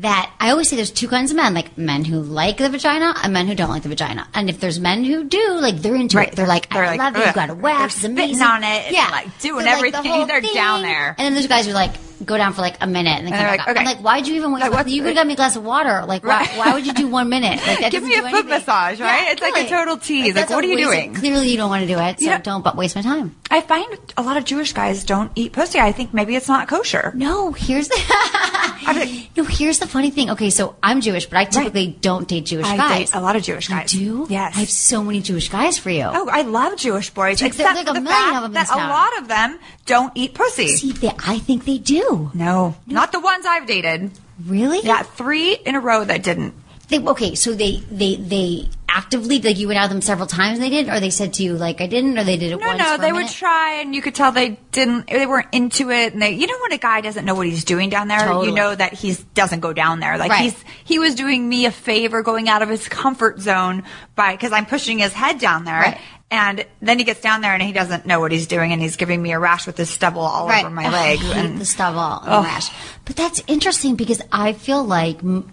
that 0.00 0.32
I 0.40 0.50
always 0.50 0.68
say 0.68 0.76
there's 0.76 0.90
two 0.90 1.08
kinds 1.08 1.30
of 1.30 1.36
men, 1.36 1.54
like 1.54 1.76
men 1.78 2.04
who 2.04 2.20
like 2.20 2.56
the 2.58 2.68
vagina 2.68 3.14
and 3.22 3.32
men 3.32 3.46
who 3.46 3.54
don't 3.54 3.68
like 3.70 3.82
the 3.82 3.88
vagina. 3.90 4.26
And 4.34 4.48
if 4.50 4.58
there's 4.58 4.80
men 4.80 5.04
who 5.04 5.24
do, 5.24 5.58
like 5.60 5.76
they're 5.76 5.94
into 5.94 6.16
Right. 6.16 6.28
it. 6.28 6.36
They're 6.36 6.46
like, 6.46 6.70
They're 6.70 6.84
I 6.84 6.96
like, 6.96 6.98
love 6.98 7.16
it. 7.16 7.18
You 7.20 7.24
ugh. 7.26 7.34
got 7.34 7.50
a 7.50 7.54
wax. 7.54 8.00
They're 8.00 8.10
It's 8.10 8.18
amazing. 8.20 8.42
on 8.42 8.64
it 8.64 8.92
Yeah. 8.92 9.08
like, 9.10 9.38
doing 9.40 9.64
They're 9.64 9.76
like, 9.80 9.92
the 9.92 9.98
everything. 9.98 10.26
They're 10.26 10.40
down 10.40 10.82
there. 10.82 11.08
And 11.18 11.18
then 11.26 11.34
there's 11.34 11.46
guys 11.48 11.66
who 11.66 11.72
are 11.72 11.74
like 11.74 11.92
go 12.24 12.36
down 12.36 12.52
for 12.52 12.60
like 12.62 12.76
a 12.80 12.86
minute 12.86 13.10
and 13.18 13.26
then 13.26 13.32
come 13.32 13.40
they're 13.42 13.56
back 13.56 13.66
like, 13.66 13.76
up. 13.76 13.80
I'm 13.80 13.84
like, 13.86 13.98
why'd 13.98 14.26
you 14.26 14.34
even 14.36 14.52
waste? 14.52 14.70
Like, 14.70 14.86
you 14.88 15.00
could 15.02 15.08
have 15.08 15.16
got 15.16 15.26
me 15.26 15.32
a 15.32 15.36
glass 15.36 15.56
of 15.56 15.64
water. 15.64 16.04
Like, 16.06 16.22
why, 16.24 16.40
Right. 16.40 16.48
why 16.58 16.74
would 16.74 16.86
you 16.86 16.92
do 16.92 17.08
one 17.08 17.28
minute? 17.28 17.60
Like, 17.66 17.90
Give 17.90 18.02
me 18.02 18.14
a 18.16 18.22
foot 18.28 18.46
massage, 18.46 19.00
right? 19.00 19.22
Yeah, 19.24 19.32
It's 19.32 19.42
like 19.42 19.56
a 19.64 19.68
total 19.68 19.96
tease. 19.96 20.34
Like, 20.34 20.50
what 20.50 20.64
are 20.64 20.66
you 20.66 20.76
waste 20.76 20.88
of- 20.88 20.94
doing? 20.94 21.14
Clearly, 21.14 21.48
you 21.50 21.56
don't 21.56 21.70
want 21.70 21.82
to 21.82 21.86
do 21.88 21.98
it, 21.98 22.18
so 22.18 22.24
You 22.24 22.30
know- 22.32 22.38
don't 22.38 22.62
but 22.64 22.76
waste 22.76 22.94
my 22.96 23.02
time. 23.02 23.34
I 23.50 23.60
find 23.62 23.86
a 24.16 24.22
lot 24.22 24.36
of 24.36 24.44
Jewish 24.44 24.72
guys 24.72 25.04
don't 25.04 25.32
eat 25.34 25.52
pussy. 25.52 25.80
I 25.80 25.92
think 25.92 26.14
maybe 26.14 26.36
it's 26.36 26.46
not 26.48 26.68
kosher. 26.68 27.12
No, 27.16 27.52
here's 27.52 27.88
the 27.88 27.98
no. 29.36 29.44
Here's 29.44 29.78
the 29.78 29.86
funny 29.86 30.10
thing. 30.10 30.30
Okay, 30.30 30.50
so 30.50 30.76
I'm 30.82 31.00
Jewish, 31.00 31.26
but 31.26 31.38
I 31.38 31.44
typically 31.44 31.88
don't 31.88 32.28
date 32.28 32.46
Jewish 32.46 32.66
I 32.66 32.76
guys. 32.76 33.10
date 33.10 33.16
a 33.18 33.20
lot 33.20 33.36
of 33.36 33.42
Jewish 33.42 33.68
You 33.68 33.74
guys. 33.76 33.90
do? 33.92 34.26
Yes. 34.30 34.56
I 34.56 34.60
have 34.60 34.70
so 34.70 35.02
many 35.02 35.20
Jewish 35.20 35.48
guys 35.48 35.78
for 35.78 35.90
you. 35.90 36.04
Oh, 36.06 36.28
I 36.30 36.42
love 36.42 36.76
Jewish 36.76 37.10
boys. 37.10 37.42
Except 37.42 37.74
like 37.76 37.88
a 37.88 37.92
the 37.92 38.00
million 38.00 38.06
fact 38.06 38.36
of 38.36 38.42
them 38.42 38.52
that 38.54 38.70
a 38.70 38.76
lot 38.76 39.18
of 39.18 39.28
them 39.28 39.58
don't 39.86 40.12
eat 40.14 40.34
pussy. 40.34 40.68
See, 40.68 40.92
they, 40.92 41.10
I 41.26 41.38
think 41.38 41.64
they 41.64 41.78
do. 41.78 42.09
No, 42.34 42.74
not 42.86 43.12
the 43.12 43.20
ones 43.20 43.44
I've 43.46 43.66
dated. 43.66 44.10
Really? 44.44 44.80
Yeah, 44.82 45.02
three 45.02 45.54
in 45.54 45.74
a 45.74 45.80
row 45.80 46.04
that 46.04 46.22
didn't. 46.22 46.54
They, 46.90 46.98
okay, 46.98 47.34
so 47.34 47.54
they 47.54 47.76
they 47.90 48.16
they 48.16 48.68
actively 48.88 49.40
like 49.40 49.56
you 49.58 49.68
went 49.68 49.78
out 49.78 49.84
with 49.84 49.92
them 49.92 50.02
several 50.02 50.26
times. 50.26 50.58
and 50.58 50.64
They 50.64 50.70
did, 50.70 50.88
or 50.88 50.98
they 50.98 51.10
said 51.10 51.34
to 51.34 51.42
you 51.44 51.56
like 51.56 51.80
I 51.80 51.86
didn't, 51.86 52.18
or 52.18 52.24
they 52.24 52.36
did 52.36 52.50
it 52.52 52.60
No, 52.60 52.66
once. 52.66 52.78
no, 52.80 52.96
they 52.96 53.12
would 53.12 53.28
try, 53.28 53.74
and 53.80 53.94
you 53.94 54.02
could 54.02 54.14
tell 54.16 54.32
they 54.32 54.58
didn't. 54.72 55.06
They 55.06 55.24
weren't 55.26 55.46
into 55.52 55.90
it, 55.90 56.12
and 56.12 56.20
they. 56.20 56.32
You 56.32 56.46
know 56.48 56.58
when 56.62 56.72
a 56.72 56.78
guy 56.78 57.00
doesn't 57.00 57.24
know 57.24 57.36
what 57.36 57.46
he's 57.46 57.64
doing 57.64 57.88
down 57.90 58.08
there, 58.08 58.18
Totally. 58.20 58.48
you 58.48 58.54
know 58.54 58.74
that 58.74 58.92
he 58.92 59.16
doesn't 59.34 59.60
go 59.60 59.72
down 59.72 60.00
there. 60.00 60.18
Like 60.18 60.30
Right. 60.30 60.42
he's 60.42 60.64
he 60.84 60.98
was 60.98 61.14
doing 61.14 61.48
me 61.48 61.66
a 61.66 61.70
favor, 61.70 62.22
going 62.22 62.48
out 62.48 62.62
of 62.62 62.68
his 62.68 62.88
comfort 62.88 63.40
zone 63.40 63.84
by 64.16 64.32
because 64.32 64.52
I'm 64.52 64.66
pushing 64.66 64.98
his 64.98 65.12
head 65.12 65.38
down 65.38 65.64
there. 65.64 65.80
Right. 65.80 65.98
And 66.32 66.64
then 66.80 66.98
he 66.98 67.04
gets 67.04 67.20
down 67.20 67.40
there 67.40 67.54
and 67.54 67.60
he 67.62 67.72
doesn't 67.72 68.06
know 68.06 68.20
what 68.20 68.30
he's 68.32 68.46
doing, 68.48 68.72
and 68.72 68.80
he's 68.82 68.96
giving 68.96 69.20
me 69.22 69.32
a 69.32 69.38
rash 69.38 69.66
with 69.66 69.76
his 69.76 69.90
stubble 69.90 70.20
all 70.22 70.48
right. 70.48 70.64
over 70.64 70.74
my 70.74 70.88
legs. 70.88 71.28
And 71.30 71.58
the 71.60 71.64
stubble 71.64 72.00
and 72.24 72.44
the 72.44 72.48
rash. 72.48 72.70
But 73.04 73.14
that's 73.16 73.40
interesting 73.46 73.94
because 73.96 74.20
I 74.32 74.52
feel 74.52 74.82
like 74.84 75.18
m- 75.18 75.52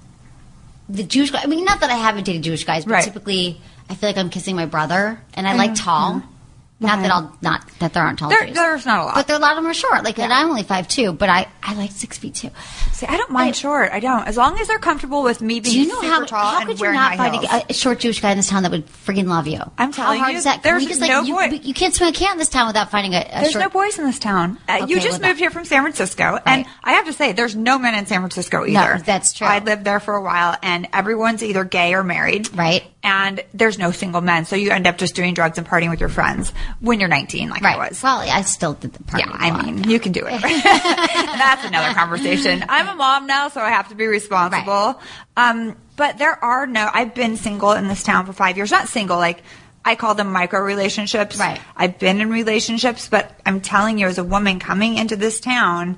the 0.90 1.04
Jewish 1.04 1.32
guy. 1.32 1.42
I 1.44 1.48
mean, 1.48 1.66
not 1.66 1.82
that 1.82 1.90
I 1.90 1.96
haven't 1.96 2.24
dated 2.26 2.44
Jewish 2.44 2.64
guys, 2.64 2.86
but 2.86 2.94
Right. 2.94 3.04
typically 3.04 3.62
I 3.90 3.96
feel 3.96 4.10
like 4.10 4.18
I'm 4.18 4.30
kissing 4.30 4.56
my 4.56 4.66
brother, 4.66 5.22
and 5.34 5.48
I 5.48 5.52
mm-hmm. 5.52 5.60
like 5.60 5.76
tall. 5.76 6.16
Mm-hmm. 6.16 6.34
Not 6.80 7.02
that 7.02 7.10
I'll 7.12 7.36
not 7.42 7.68
that 7.80 7.94
there 7.94 8.04
aren't 8.04 8.20
tall 8.20 8.30
There- 8.30 8.46
Jews. 8.46 8.54
there's 8.56 8.86
not 8.86 9.00
a 9.00 9.04
lot. 9.06 9.16
but 9.16 9.26
there, 9.28 9.36
a 9.36 9.40
lot 9.40 9.52
of 9.52 9.58
them 9.58 9.66
are 9.66 9.74
short. 9.74 10.04
Like, 10.04 10.20
and 10.20 10.32
I'm 10.32 10.48
only 10.50 10.62
five 10.64 10.88
two, 10.88 11.12
but 11.12 11.28
I 11.28 11.48
I 11.64 11.74
like 11.74 11.92
six 11.92 12.18
feet 12.20 12.36
two. 12.36 12.52
See, 12.94 13.06
I 13.08 13.18
don't 13.18 13.32
mind 13.32 13.56
short. 13.56 13.92
I 13.92 14.00
don't, 14.00 14.28
as 14.28 14.38
long 14.38 14.58
as 14.60 14.68
they're 14.68 14.78
comfortable 14.80 15.24
with 15.24 15.42
me 15.42 15.60
being 15.60 15.74
Do 15.74 15.82
you 15.82 15.88
know 15.88 16.02
how 16.02 16.24
tall 16.26 16.52
how 16.60 16.66
could 16.66 16.80
you 16.80 16.92
not 16.92 17.18
find 17.18 17.44
a, 17.44 17.66
a 17.70 17.74
short 17.74 18.00
Jewish 18.00 18.22
guy 18.22 18.32
in 18.32 18.38
this 18.38 18.48
town 18.50 18.64
that 18.64 18.72
would 18.72 18.86
friggin' 18.88 19.28
love 19.28 19.48
you? 19.48 19.60
I'm 19.78 19.92
telling 19.92 20.20
how 20.20 20.26
hard 20.26 20.34
you, 20.34 20.38
is 20.38 20.44
that? 20.46 20.62
Can 20.64 20.80
there's 20.80 21.00
like, 21.00 21.10
no 21.10 21.24
you, 21.24 21.34
boy- 21.34 21.60
you 21.64 21.74
can't 21.74 21.94
swim 21.96 22.10
a 22.10 22.14
cat 22.14 22.32
in 22.34 22.38
this 22.38 22.50
town 22.50 22.68
without 22.68 22.92
finding 22.92 23.14
a, 23.16 23.20
a 23.22 23.42
There's 23.42 23.52
short. 23.54 23.64
no 23.66 23.70
boys 23.70 23.98
in 24.00 24.06
this 24.06 24.20
town. 24.20 24.58
Uh, 24.70 24.86
you 24.88 25.00
just 25.00 25.22
moved 25.22 25.40
here 25.40 25.50
from 25.52 25.66
San 25.66 25.82
Francisco, 25.82 26.40
and 26.46 26.66
I 26.84 26.94
have 26.94 27.06
to 27.06 27.14
say, 27.14 27.32
there's 27.34 27.56
no 27.56 27.78
men 27.80 27.96
in 27.96 28.06
San 28.06 28.20
Francisco 28.22 28.66
either. 28.66 28.96
No, 28.98 29.02
that's 29.02 29.34
true. 29.34 29.48
I 29.48 29.60
lived 29.60 29.84
there 29.84 30.00
for 30.00 30.16
a 30.16 30.22
while, 30.22 30.56
and 30.64 30.88
everyone's 30.94 31.44
either 31.44 31.64
gay 31.64 31.94
or 31.96 32.04
married, 32.04 32.56
Right. 32.56 32.84
And 33.04 33.42
there's 33.54 33.78
no 33.78 33.92
single 33.92 34.20
men, 34.20 34.44
so 34.44 34.58
you 34.58 34.72
end 34.72 34.86
up 34.86 34.98
just 34.98 35.16
doing 35.16 35.34
drugs 35.34 35.58
and 35.58 35.66
partying 35.66 35.90
with 35.90 36.02
your 36.02 36.10
friends 36.10 36.52
when 36.80 37.00
you're 37.00 37.10
19, 37.10 37.50
like 37.50 37.64
I 37.64 37.78
was. 37.78 38.02
Well, 38.02 38.20
I 38.20 38.42
still 38.42 38.74
did 38.74 38.94
the 38.94 39.04
party. 39.04 39.24
Yeah, 39.28 39.36
I 39.36 39.64
mean, 39.64 39.84
you 39.90 40.00
can 40.00 40.12
do 40.12 40.26
it. 40.26 40.42
That's 40.42 41.66
another 41.66 41.94
conversation. 41.94 42.64
I'm 42.68 42.88
a 42.88 42.96
mom 42.96 43.28
now, 43.28 43.50
so 43.50 43.62
I 43.62 43.70
have 43.70 43.90
to 43.90 43.96
be 43.96 44.06
responsible. 44.08 45.00
Um, 45.36 45.78
but 45.96 46.18
there 46.18 46.44
are 46.44 46.68
no. 46.68 46.90
I've 46.94 47.14
been 47.16 47.38
single 47.38 47.72
in 47.72 47.88
this 47.88 48.04
town 48.04 48.26
for 48.26 48.34
five 48.34 48.58
years. 48.58 48.72
Not 48.72 48.88
single, 48.88 49.18
like 49.18 49.42
I 49.84 49.96
call 49.96 50.16
them 50.16 50.32
micro 50.32 50.62
relationships. 50.62 51.38
Right. 51.38 51.60
I've 51.76 51.98
been 51.98 52.20
in 52.22 52.30
relationships, 52.30 53.08
but 53.08 53.40
I'm 53.46 53.62
telling 53.62 53.98
you, 53.98 54.08
as 54.08 54.18
a 54.18 54.24
woman 54.24 54.60
coming 54.60 54.98
into 54.98 55.16
this 55.16 55.40
town, 55.40 55.98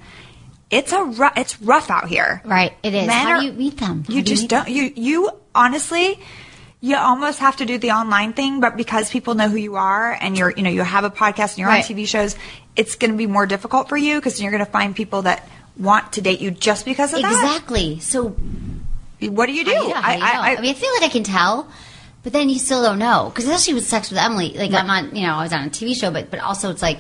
it's 0.70 0.92
a 0.94 1.04
ru- 1.04 1.30
it's 1.36 1.62
rough 1.62 1.90
out 1.90 2.08
here. 2.08 2.42
Right, 2.46 2.74
it 2.84 2.94
is. 2.94 3.08
Men 3.08 3.26
How 3.26 3.32
are- 3.34 3.40
do 3.40 3.46
you 3.48 3.54
meet 3.54 3.78
them? 3.78 4.04
How 4.08 4.14
You 4.14 4.22
do 4.22 4.30
just 4.30 4.44
meet 4.44 4.50
don't. 4.52 4.70
You 4.70 4.94
you 4.96 5.30
honestly. 5.56 6.20
You 6.82 6.96
almost 6.96 7.40
have 7.40 7.58
to 7.58 7.66
do 7.66 7.78
the 7.78 7.92
online 7.92 8.32
thing, 8.34 8.62
but 8.62 8.78
because 8.78 9.10
people 9.10 9.36
know 9.36 9.50
who 9.50 9.58
you 9.58 9.76
are 9.76 10.14
and 10.14 10.38
you're, 10.38 10.52
you 10.52 10.64
know, 10.64 10.70
you 10.70 10.82
have 10.82 11.04
a 11.04 11.10
podcast 11.10 11.50
and 11.52 11.58
you're 11.60 11.68
Right. 11.68 11.84
on 11.84 11.96
TV 11.96 12.08
shows, 12.08 12.38
it's 12.76 12.96
going 12.96 13.12
to 13.12 13.18
be 13.18 13.28
more 13.28 13.46
difficult 13.46 13.90
for 13.90 13.98
you 13.98 14.16
because 14.16 14.42
you're 14.42 14.52
going 14.52 14.66
to 14.66 14.72
find 14.72 14.96
people 14.96 15.24
that 15.24 15.48
want 15.78 16.14
to 16.14 16.22
date 16.22 16.40
you 16.40 16.52
just 16.52 16.86
because 16.86 17.14
of 17.14 17.22
that. 17.22 17.32
Exactly. 17.32 18.00
So 18.00 18.30
What 19.20 19.48
do 19.48 19.54
you 19.54 19.66
do? 19.66 19.72
How 19.72 19.80
do 19.82 19.88
you 19.88 19.94
know? 19.94 20.02
How 20.02 20.14
you 20.14 20.20
know? 20.20 20.26
I, 20.26 20.62
mean, 20.62 20.72
I 20.72 20.74
feel 20.74 20.94
like 20.94 21.04
I 21.04 21.10
can 21.10 21.24
tell, 21.24 21.70
but 22.24 22.32
then 22.32 22.48
you 22.48 22.60
still 22.60 22.82
don't 22.82 23.00
know. 23.00 23.30
Because 23.30 23.44
especially 23.46 23.74
with 23.74 23.86
Sex 23.86 24.10
with 24.10 24.20
Emily, 24.20 24.54
like 24.54 24.72
I'm 24.72 24.90
on, 24.90 25.14
you 25.16 25.28
know, 25.28 25.36
I 25.36 25.44
was 25.44 25.52
on 25.52 25.66
a 25.66 25.70
TV 25.70 25.94
show, 25.96 26.12
but 26.12 26.32
but 26.32 26.40
also 26.40 26.70
it's 26.72 26.82
like. 26.82 27.00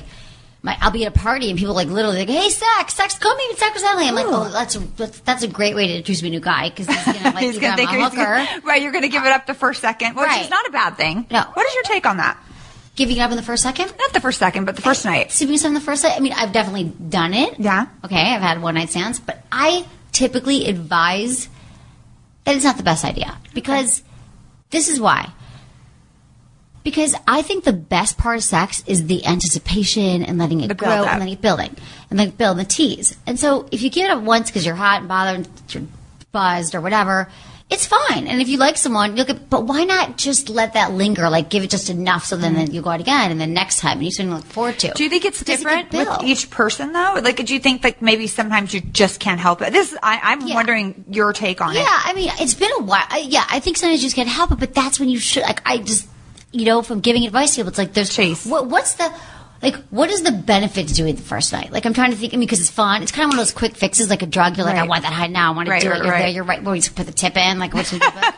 My, 0.62 0.78
I'll 0.82 0.92
be 0.92 1.06
at 1.06 1.16
a 1.16 1.18
party 1.18 1.50
and 1.50 1.58
people 1.58 1.74
like 1.74 1.88
literally 1.88 2.18
like, 2.20 2.30
"Hey, 2.30 2.50
sex, 2.50 2.94
sex, 2.94 3.18
come 3.18 3.38
meet 3.38 3.58
Sex 3.58 3.76
with 3.76 3.84
Emily." 3.86 4.08
I'm 4.10 4.16
like, 4.16 4.26
"Oh, 4.28 4.50
that's 4.52 4.76
a, 4.76 4.80
that's, 4.80 5.20
that's 5.22 5.44
a 5.44 5.48
great 5.48 5.74
way 5.74 5.88
to 5.88 5.94
introduce 5.96 6.22
me 6.22 6.30
to 6.32 6.36
a 6.36 6.40
new 6.40 6.44
guy 6.44 6.70
because 6.70 6.88
he's 6.88 7.06
gonna 7.06 7.20
like 7.34 7.38
He's 7.44 7.52
think 7.58 7.62
gonna 7.62 7.72
I'm 7.72 7.78
think 7.78 7.92
a 7.92 8.10
hooker." 8.44 8.68
right. 8.68 8.82
You're 8.82 8.92
going 8.92 9.04
to 9.04 9.08
give 9.10 9.24
it 9.24 9.32
up 9.32 9.46
the 9.48 9.54
first 9.54 9.80
second, 9.82 10.16
which 10.16 10.26
Right. 10.26 10.44
is 10.44 10.50
not 10.50 10.68
a 10.68 10.72
bad 10.72 10.98
thing. 10.98 11.26
No. 11.32 11.44
What 11.54 11.66
is 11.66 11.74
your 11.76 11.84
take 11.84 12.06
on 12.06 12.18
that? 12.18 12.38
Giving 12.98 13.16
it 13.16 13.22
up 13.22 13.32
in 13.32 13.38
the 13.38 13.44
first 13.44 13.64
second, 13.64 13.94
Not 13.98 14.12
the 14.12 14.20
first 14.20 14.38
second, 14.40 14.66
but 14.66 14.76
the 14.76 14.82
first 14.82 15.06
night. 15.06 15.32
sleeping 15.32 15.54
with 15.54 15.62
someone 15.62 15.76
the 15.80 15.86
first 15.86 16.04
night. 16.04 16.16
I 16.18 16.20
mean, 16.20 16.34
I've 16.34 16.52
definitely 16.52 16.84
done 16.86 17.34
it. 17.34 17.58
Yeah. 17.58 17.86
Okay, 18.04 18.20
I've 18.36 18.42
had 18.42 18.62
one 18.62 18.76
night 18.76 18.90
stands, 18.90 19.22
but 19.22 19.42
I 19.54 19.86
typically 20.12 20.66
advise 20.68 21.48
that 22.44 22.56
it's 22.56 22.66
not 22.66 22.76
the 22.76 22.84
best 22.84 23.06
idea 23.06 23.38
because 23.54 24.04
this 24.72 24.90
is 24.90 25.00
why. 25.00 25.32
Because 26.84 27.14
I 27.28 27.42
think 27.42 27.66
the 27.66 27.74
best 27.74 28.18
part 28.18 28.38
of 28.38 28.44
sex 28.44 28.84
is 28.88 29.08
the 29.08 29.26
anticipation 29.26 30.24
and 30.24 30.38
letting 30.38 30.62
it 30.62 30.70
The 30.70 30.76
grow 30.76 31.04
and 31.04 31.20
letting 31.20 31.34
it 31.34 31.42
building 31.42 31.76
and 32.10 32.18
like 32.18 32.38
build 32.38 32.58
the 32.58 32.64
tease. 32.64 33.18
And 33.28 33.40
so 33.40 33.68
if 33.72 33.82
you 33.82 33.90
give 33.90 34.06
it 34.06 34.12
up 34.12 34.24
once 34.24 34.50
because 34.50 34.66
you're 34.66 34.76
hot 34.76 35.00
and 35.00 35.08
bothered, 35.10 35.36
and 35.48 35.50
you're 35.74 35.84
buzzed 36.32 36.76
or 36.76 36.82
whatever, 36.82 37.30
it's 37.70 37.86
fine. 37.86 38.26
And 38.28 38.42
if 38.42 38.48
you 38.50 38.58
like 38.58 38.78
someone, 38.78 39.16
you'll 39.16 39.28
get. 39.28 39.48
But 39.50 39.66
why 39.66 39.84
not 39.84 40.18
just 40.18 40.50
let 40.50 40.74
that 40.74 40.94
linger? 40.94 41.30
Like 41.30 41.50
give 41.50 41.64
it 41.64 41.70
just 41.70 41.90
enough 41.92 42.26
so 42.26 42.36
then, 42.38 42.56
then 42.56 42.72
you 42.74 42.82
go 42.82 42.90
out 42.90 43.00
again, 43.00 43.30
and 43.30 43.40
then 43.40 43.54
next 43.54 43.80
time 43.80 44.02
you 44.02 44.10
something 44.10 44.32
to 44.32 44.38
look 44.38 44.46
forward 44.46 44.80
to. 44.80 44.88
It. 44.88 44.96
Do 44.96 45.04
you 45.04 45.10
think 45.10 45.26
it's 45.26 45.44
different 45.44 45.92
big 45.92 46.08
with 46.08 46.24
each 46.24 46.50
person 46.50 46.94
though? 46.94 47.20
Like, 47.22 47.46
do 47.46 47.54
you 47.54 47.60
think 47.60 47.84
like 47.84 48.02
maybe 48.02 48.26
sometimes 48.26 48.74
you 48.74 48.82
just 48.82 49.20
can't 49.20 49.40
help 49.40 49.62
it? 49.62 49.72
This 49.72 49.96
I, 50.02 50.20
I'm 50.24 50.48
Yeah. 50.48 50.56
wondering 50.56 51.06
your 51.12 51.32
take 51.34 51.62
on 51.62 51.76
Yeah, 51.76 51.82
it. 51.82 51.88
I 52.06 52.14
mean, 52.14 52.32
it's 52.40 52.56
been 52.56 52.72
a 52.80 52.84
while. 52.84 53.04
I, 53.08 53.20
yeah, 53.20 53.46
I 53.50 53.60
think 53.60 53.78
sometimes 53.78 54.02
you 54.02 54.08
just 54.08 54.16
can't 54.16 54.30
help 54.30 54.52
it, 54.52 54.60
but 54.60 54.74
that's 54.74 55.00
when 55.00 55.10
you 55.10 55.20
should. 55.20 55.44
Like, 55.44 55.62
I 55.64 55.78
just, 55.78 56.08
you 56.52 56.66
know, 56.66 56.82
from 56.82 57.00
giving 57.00 57.26
advice 57.26 57.52
to 57.52 57.58
people, 57.58 57.70
it's 57.70 57.78
like 57.78 57.94
there's 57.94 58.14
Chase. 58.14 58.46
What, 58.46 58.68
what's 58.68 58.94
the 58.96 59.14
like? 59.62 59.76
What 59.90 60.10
is 60.10 60.24
the 60.24 60.32
benefit 60.32 60.88
to 60.88 60.94
doing 60.94 61.10
it 61.16 61.18
the 61.18 61.24
first 61.24 61.52
night? 61.54 61.72
Like, 61.72 61.86
I'm 61.86 61.94
trying 61.94 62.12
to 62.12 62.18
think. 62.18 62.34
I 62.34 62.38
mean, 62.38 62.48
because 62.48 62.60
it's 62.62 62.70
fun. 62.72 63.04
It's 63.04 63.12
kind 63.12 63.26
of 63.26 63.30
one 63.30 63.40
of 63.40 63.46
those 63.46 63.54
quick 63.54 63.76
fixes, 63.76 64.10
like 64.10 64.22
a 64.22 64.26
drug. 64.26 64.58
You're 64.58 64.66
like, 64.66 64.78
I 64.78 64.88
want 64.88 65.04
that 65.04 65.14
high 65.14 65.28
now. 65.28 65.52
I 65.54 65.56
want 65.56 65.70
Right, 65.70 65.82
to 65.82 65.88
do 65.90 65.94
it. 65.94 65.98
You're 65.98 66.06
right. 66.12 66.20
there. 66.20 66.28
You're 66.30 66.44
right. 66.46 66.64
Where 66.64 66.76
you 66.76 66.82
just 66.82 66.96
put 66.96 67.06
the 67.08 67.12
tip 67.12 67.36
in, 67.38 67.60
like 67.60 67.74
what 67.74 67.92
you 67.92 68.00
do. 68.00 68.06
You 68.06 68.12
know 68.12 68.22
what 68.22 68.30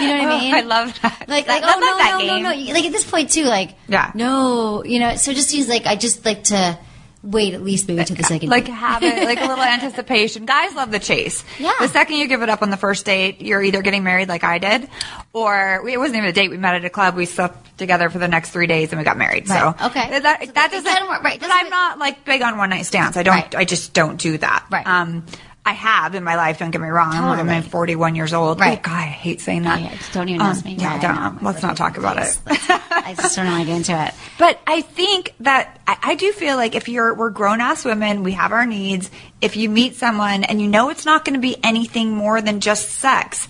I 0.00 0.24
Oh, 0.24 0.38
mean? 0.38 0.54
I 0.54 0.60
love 0.62 0.98
that. 1.02 1.24
Like, 1.28 1.48
I 1.48 1.58
like, 1.58 1.62
oh 1.64 1.78
no, 1.80 1.96
that 1.98 2.16
no, 2.18 2.36
no, 2.38 2.54
no. 2.54 2.72
Like 2.72 2.84
at 2.86 2.92
this 2.92 3.08
point 3.10 3.30
too, 3.30 3.44
like, 3.44 3.74
Yeah. 3.88 4.10
no, 4.14 4.82
you 4.84 4.98
know. 5.00 5.16
So 5.16 5.32
just 5.34 5.52
use 5.52 5.68
like 5.68 5.86
I 5.86 5.96
just 5.96 6.24
like 6.24 6.44
to 6.44 6.78
wait 7.22 7.52
at 7.54 7.62
least 7.62 7.86
maybe 7.86 8.02
to 8.04 8.14
the 8.14 8.22
second. 8.22 8.48
like 8.48 8.64
date. 8.66 8.72
have 8.72 9.02
it 9.02 9.24
like 9.24 9.38
a 9.38 9.46
little 9.46 9.62
anticipation. 9.64 10.46
Guys 10.46 10.74
love 10.74 10.90
the 10.90 10.98
chase. 10.98 11.44
Yeah. 11.58 11.72
The 11.80 11.88
second 11.88 12.16
you 12.16 12.26
give 12.28 12.42
it 12.42 12.48
up 12.48 12.62
on 12.62 12.70
the 12.70 12.76
first 12.76 13.04
date, 13.04 13.40
you're 13.42 13.62
either 13.62 13.82
getting 13.82 14.02
married 14.04 14.28
like 14.28 14.42
I 14.44 14.58
did, 14.58 14.88
or 15.32 15.86
it 15.88 15.98
wasn't 15.98 16.16
even 16.18 16.28
a 16.28 16.32
date. 16.32 16.50
We 16.50 16.56
met 16.56 16.74
at 16.76 16.84
a 16.84 16.90
club. 16.90 17.14
We 17.16 17.26
slept 17.26 17.76
together 17.78 18.08
for 18.10 18.18
the 18.18 18.28
next 18.28 18.50
three 18.50 18.66
days, 18.66 18.90
and 18.92 18.98
we 18.98 19.04
got 19.04 19.18
married. 19.18 19.48
Right. 19.48 19.76
So 19.78 19.86
Okay. 19.86 20.18
that 20.20 20.40
So 20.40 20.46
that 20.46 20.54
that- 20.54 20.70
doesn't. 20.70 21.08
work, 21.08 21.22
right. 21.22 21.38
But 21.40 21.50
I'm 21.52 21.68
not 21.68 21.98
like 21.98 22.24
big 22.24 22.42
on 22.42 22.56
one 22.56 22.70
night 22.70 22.86
stands. 22.86 23.16
I 23.16 23.22
don't. 23.22 23.34
Right. 23.34 23.54
I 23.54 23.64
just 23.64 23.92
don't 23.92 24.16
do 24.18 24.38
that. 24.38 24.64
Right. 24.70 24.86
Um. 24.86 25.24
I 25.64 25.72
have 25.72 26.14
in 26.14 26.24
my 26.24 26.36
life. 26.36 26.58
Don't 26.58 26.70
get 26.70 26.80
me 26.80 26.88
wrong. 26.88 27.12
I'm- 27.12 27.36
Totally. 27.36 27.54
I'm 27.56 27.62
41 27.62 28.14
years 28.14 28.32
old. 28.32 28.58
Right. 28.60 28.78
Oh, 28.78 28.82
God, 28.82 28.94
I 28.94 29.02
hate 29.02 29.40
saying 29.42 29.62
that. 29.62 29.80
Yeah, 29.80 29.94
don't 30.12 30.28
even 30.30 30.40
Um, 30.40 30.48
ask 30.48 30.64
me. 30.64 30.74
Yeah, 30.78 30.92
Right, 30.92 31.00
don't. 31.02 31.42
Let's 31.42 31.62
not 31.62 31.76
talk 31.76 31.98
about 31.98 32.16
it. 32.16 32.38
I 32.46 33.14
just 33.16 33.36
don't 33.36 33.46
want 33.46 33.60
to 33.60 33.66
get 33.66 33.76
into 33.76 34.04
it. 34.06 34.14
But 34.38 34.58
I 34.66 34.80
think 34.80 35.34
that 35.40 35.78
I, 35.86 35.96
I 36.02 36.14
do 36.14 36.32
feel 36.32 36.56
like 36.56 36.74
if 36.74 36.88
you're 36.88 37.12
we're 37.14 37.28
grown 37.28 37.60
ass 37.60 37.84
women, 37.84 38.22
we 38.22 38.32
have 38.32 38.52
our 38.52 38.64
needs. 38.64 39.10
If 39.42 39.54
you 39.56 39.68
meet 39.68 39.96
someone 39.96 40.44
and 40.44 40.62
you 40.62 40.66
know 40.66 40.88
it's 40.88 41.04
not 41.04 41.26
going 41.26 41.34
to 41.34 41.40
be 41.40 41.56
anything 41.62 42.10
more 42.12 42.40
than 42.40 42.60
just 42.60 42.88
sex, 42.88 43.46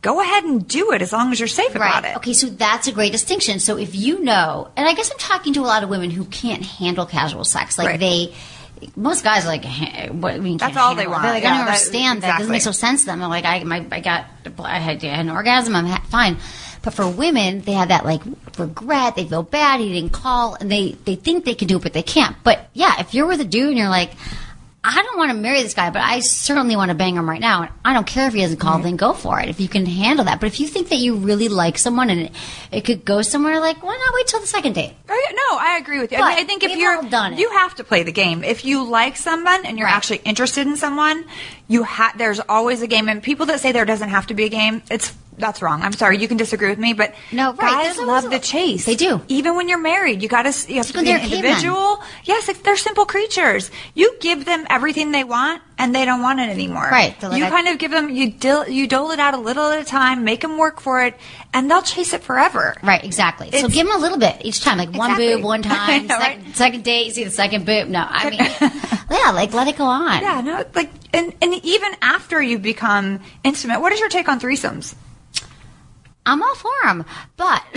go 0.00 0.22
ahead 0.22 0.44
and 0.44 0.66
do 0.66 0.92
it 0.92 1.02
as 1.02 1.12
long 1.12 1.30
as 1.30 1.38
you're 1.38 1.46
safe 1.46 1.74
about 1.74 2.06
it. 2.06 2.16
Okay, 2.16 2.32
so 2.32 2.46
that's 2.46 2.88
a 2.88 2.92
great 2.92 3.12
distinction. 3.12 3.60
So 3.60 3.76
if 3.76 3.94
you 3.94 4.24
know, 4.24 4.70
and 4.78 4.88
I 4.88 4.94
guess 4.94 5.10
I'm 5.10 5.18
talking 5.18 5.52
to 5.52 5.60
a 5.60 5.68
lot 5.68 5.82
of 5.82 5.90
women 5.90 6.10
who 6.10 6.24
can't 6.24 6.64
handle 6.64 7.04
casual 7.04 7.44
sex, 7.44 7.76
like 7.76 7.86
Right. 7.86 8.00
they. 8.00 8.34
Most 8.96 9.24
guys 9.24 9.44
are 9.44 9.48
like 9.48 9.64
"Ha- 9.64 10.08
what 10.12 10.34
I 10.34 10.38
mean. 10.38 10.58
That's 10.58 10.76
all 10.76 10.94
they 10.94 11.06
want. 11.06 11.22
They're 11.22 11.32
like, 11.32 11.42
Yeah, 11.42 11.50
I 11.54 11.56
don't 11.58 11.66
that- 11.66 11.72
understand 11.72 12.22
that. 12.22 12.34
It 12.36 12.38
doesn't 12.38 12.52
make 12.52 12.62
so 12.62 12.72
sense 12.72 13.00
to 13.02 13.06
them. 13.06 13.18
They're 13.20 13.28
like, 13.28 13.44
I, 13.44 13.62
my, 13.64 13.84
I 13.90 14.00
got, 14.00 14.26
I 14.58 14.78
had, 14.78 15.04
I 15.04 15.08
had 15.08 15.26
an 15.26 15.30
orgasm. 15.30 15.74
I'm 15.76 15.86
ha- 15.86 16.04
fine. 16.08 16.36
But 16.82 16.94
for 16.94 17.06
women, 17.08 17.60
they 17.60 17.72
have 17.72 17.88
that 17.88 18.04
like 18.06 18.22
regret. 18.58 19.16
They 19.16 19.26
feel 19.26 19.42
bad. 19.42 19.80
He 19.80 19.92
didn't 19.92 20.12
call, 20.12 20.54
and 20.54 20.70
they 20.70 20.92
they 21.04 21.14
think 21.14 21.44
they 21.44 21.54
can 21.54 21.68
do 21.68 21.76
it, 21.76 21.82
but 21.82 21.92
they 21.92 22.02
can't. 22.02 22.36
But 22.42 22.70
yeah, 22.72 22.98
if 23.00 23.12
you're 23.12 23.26
with 23.26 23.40
a 23.40 23.44
dude 23.44 23.68
and 23.70 23.78
you're 23.78 23.88
like. 23.88 24.12
I 24.82 25.02
don't 25.02 25.18
want 25.18 25.30
to 25.30 25.36
marry 25.36 25.62
this 25.62 25.74
guy, 25.74 25.90
but 25.90 26.00
I 26.00 26.20
certainly 26.20 26.74
want 26.74 26.88
to 26.90 26.94
bang 26.94 27.14
him 27.16 27.28
right 27.28 27.40
now. 27.40 27.62
And 27.64 27.70
I 27.84 27.92
don't 27.92 28.06
care 28.06 28.26
if 28.28 28.32
he 28.32 28.40
hasn't 28.40 28.60
called, 28.60 28.82
then 28.82 28.96
go 28.96 29.12
for 29.12 29.38
it. 29.38 29.50
If 29.50 29.60
you 29.60 29.68
can 29.68 29.84
handle 29.84 30.24
that. 30.24 30.40
But 30.40 30.46
if 30.46 30.58
you 30.58 30.66
think 30.68 30.88
that 30.88 30.96
you 30.96 31.16
really 31.16 31.48
like 31.48 31.76
someone 31.76 32.08
and 32.08 32.20
it, 32.22 32.32
it 32.72 32.80
could 32.86 33.04
go 33.04 33.20
somewhere, 33.20 33.60
like, 33.60 33.82
why 33.82 33.94
not 33.94 34.14
wait 34.14 34.26
till 34.26 34.40
the 34.40 34.46
second 34.46 34.72
date? 34.74 34.94
Oh, 35.06 35.22
yeah, 35.28 35.34
No, 35.36 35.58
I 35.58 35.76
agree 35.78 35.98
with 36.00 36.12
you. 36.12 36.18
I, 36.18 36.30
mean, 36.30 36.38
I 36.38 36.44
think 36.44 36.62
if 36.62 36.74
you're 36.78 36.96
all 36.96 37.02
done 37.10 37.34
it. 37.34 37.38
you 37.38 37.50
have 37.50 37.74
to 37.74 37.84
play 37.84 38.04
the 38.04 38.12
game. 38.12 38.42
If 38.42 38.64
you 38.64 38.84
like 38.88 39.18
someone 39.18 39.66
and 39.66 39.76
you're 39.76 39.86
Right. 39.86 39.94
actually 39.96 40.22
interested 40.24 40.66
in 40.66 40.76
someone, 40.78 41.26
you 41.70 41.84
ha- 41.84 42.12
there's 42.18 42.40
always 42.48 42.82
a 42.82 42.88
game. 42.88 43.08
And 43.08 43.22
people 43.22 43.46
that 43.46 43.60
say 43.60 43.70
there 43.70 43.84
doesn't 43.84 44.08
have 44.08 44.26
to 44.26 44.34
be 44.34 44.44
a 44.44 44.48
game, 44.48 44.82
it's 44.90 45.14
that's 45.38 45.62
wrong. 45.62 45.80
I'm 45.82 45.92
sorry. 45.92 46.18
You 46.18 46.28
can 46.28 46.36
disagree 46.36 46.68
with 46.68 46.78
me, 46.78 46.92
but 46.92 47.14
No, 47.32 47.54
right. 47.54 47.86
guys 47.86 47.96
love 47.98 48.28
the 48.28 48.38
chase. 48.40 48.84
They 48.84 48.96
do. 48.96 49.22
Even 49.28 49.54
when 49.56 49.68
you're 49.70 49.78
married, 49.80 50.20
you 50.22 50.28
got 50.28 50.42
to 50.42 50.52
you 50.70 50.76
have 50.78 50.88
to 50.92 51.00
be 51.00 51.10
an 51.10 51.22
individual. 51.22 52.02
Yes, 52.24 52.50
they're 52.62 52.76
simple 52.76 53.06
creatures. 53.06 53.70
You 53.94 54.16
give 54.20 54.44
them 54.44 54.66
everything 54.68 55.12
they 55.12 55.24
want, 55.24 55.62
and 55.80 55.94
they 55.94 56.04
don't 56.04 56.20
want 56.20 56.40
it 56.40 56.50
anymore. 56.50 56.86
Right. 56.90 57.20
Like, 57.22 57.38
you 57.38 57.46
kind 57.48 57.66
of 57.68 57.78
give 57.78 57.90
them 57.90 58.10
you 58.10 58.30
dil- 58.30 58.68
you 58.68 58.86
dole 58.86 59.10
it 59.12 59.18
out 59.18 59.32
a 59.34 59.38
little 59.38 59.64
at 59.66 59.80
a 59.80 59.84
time, 59.84 60.24
make 60.24 60.42
them 60.42 60.58
work 60.58 60.78
for 60.80 61.02
it, 61.02 61.16
and 61.54 61.70
they'll 61.70 61.80
chase 61.82 62.12
it 62.12 62.22
forever. 62.22 62.76
Right, 62.82 63.02
exactly. 63.02 63.50
so 63.50 63.66
give 63.68 63.86
them 63.86 63.96
a 63.96 63.98
little 63.98 64.18
bit 64.18 64.42
each 64.44 64.60
time, 64.60 64.76
like 64.78 64.92
one 64.92 65.12
Exactly. 65.12 65.34
boob, 65.36 65.44
one 65.44 65.62
time, 65.74 66.06
know, 66.06 66.18
second, 66.18 66.44
right? 66.44 66.56
second 66.56 66.84
date, 66.84 67.06
you 67.06 67.12
see 67.12 67.24
the 67.24 67.30
second 67.30 67.64
boob. 67.64 67.88
No, 67.88 68.06
I 68.08 68.30
mean, 68.30 68.40
yeah, 69.10 69.30
like 69.30 69.54
let 69.54 69.68
it 69.68 69.78
go 69.78 69.84
on. 69.84 70.20
Yeah, 70.20 70.42
no, 70.42 70.64
like, 70.74 70.90
and, 71.14 71.32
and 71.40 71.54
even 71.64 71.92
after 72.02 72.40
you 72.42 72.58
become 72.58 73.20
intimate, 73.42 73.80
what 73.80 73.92
is 73.92 74.00
your 74.00 74.10
take 74.10 74.28
on 74.28 74.38
threesomes? 74.38 74.94
I'm 76.30 76.42
all 76.42 76.54
for 76.54 76.70
him. 76.88 77.04
But 77.36 77.62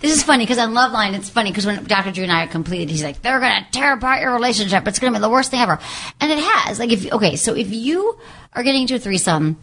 this 0.00 0.12
is 0.16 0.22
funny 0.22 0.44
because 0.44 0.58
on 0.58 0.72
Loveline, 0.72 1.14
it's 1.14 1.28
funny 1.28 1.50
because 1.50 1.66
when 1.66 1.84
Dr. 1.84 2.10
Drew 2.12 2.22
and 2.24 2.32
I 2.32 2.44
are 2.44 2.48
completed, 2.48 2.90
he's 2.90 3.04
like, 3.04 3.22
they're 3.22 3.40
going 3.40 3.64
to 3.64 3.70
tear 3.70 3.92
apart 3.94 4.22
your 4.22 4.32
relationship. 4.32 4.86
It's 4.88 4.98
going 4.98 5.12
to 5.12 5.18
be 5.18 5.22
the 5.22 5.28
worst 5.30 5.50
thing 5.50 5.60
ever. 5.60 5.78
And 6.20 6.32
it 6.32 6.38
has. 6.38 6.78
Like, 6.78 6.90
if, 6.92 7.12
okay, 7.12 7.36
so 7.36 7.54
if 7.54 7.70
you 7.70 8.18
are 8.54 8.62
getting 8.62 8.82
into 8.82 8.94
a 8.94 8.98
threesome 8.98 9.58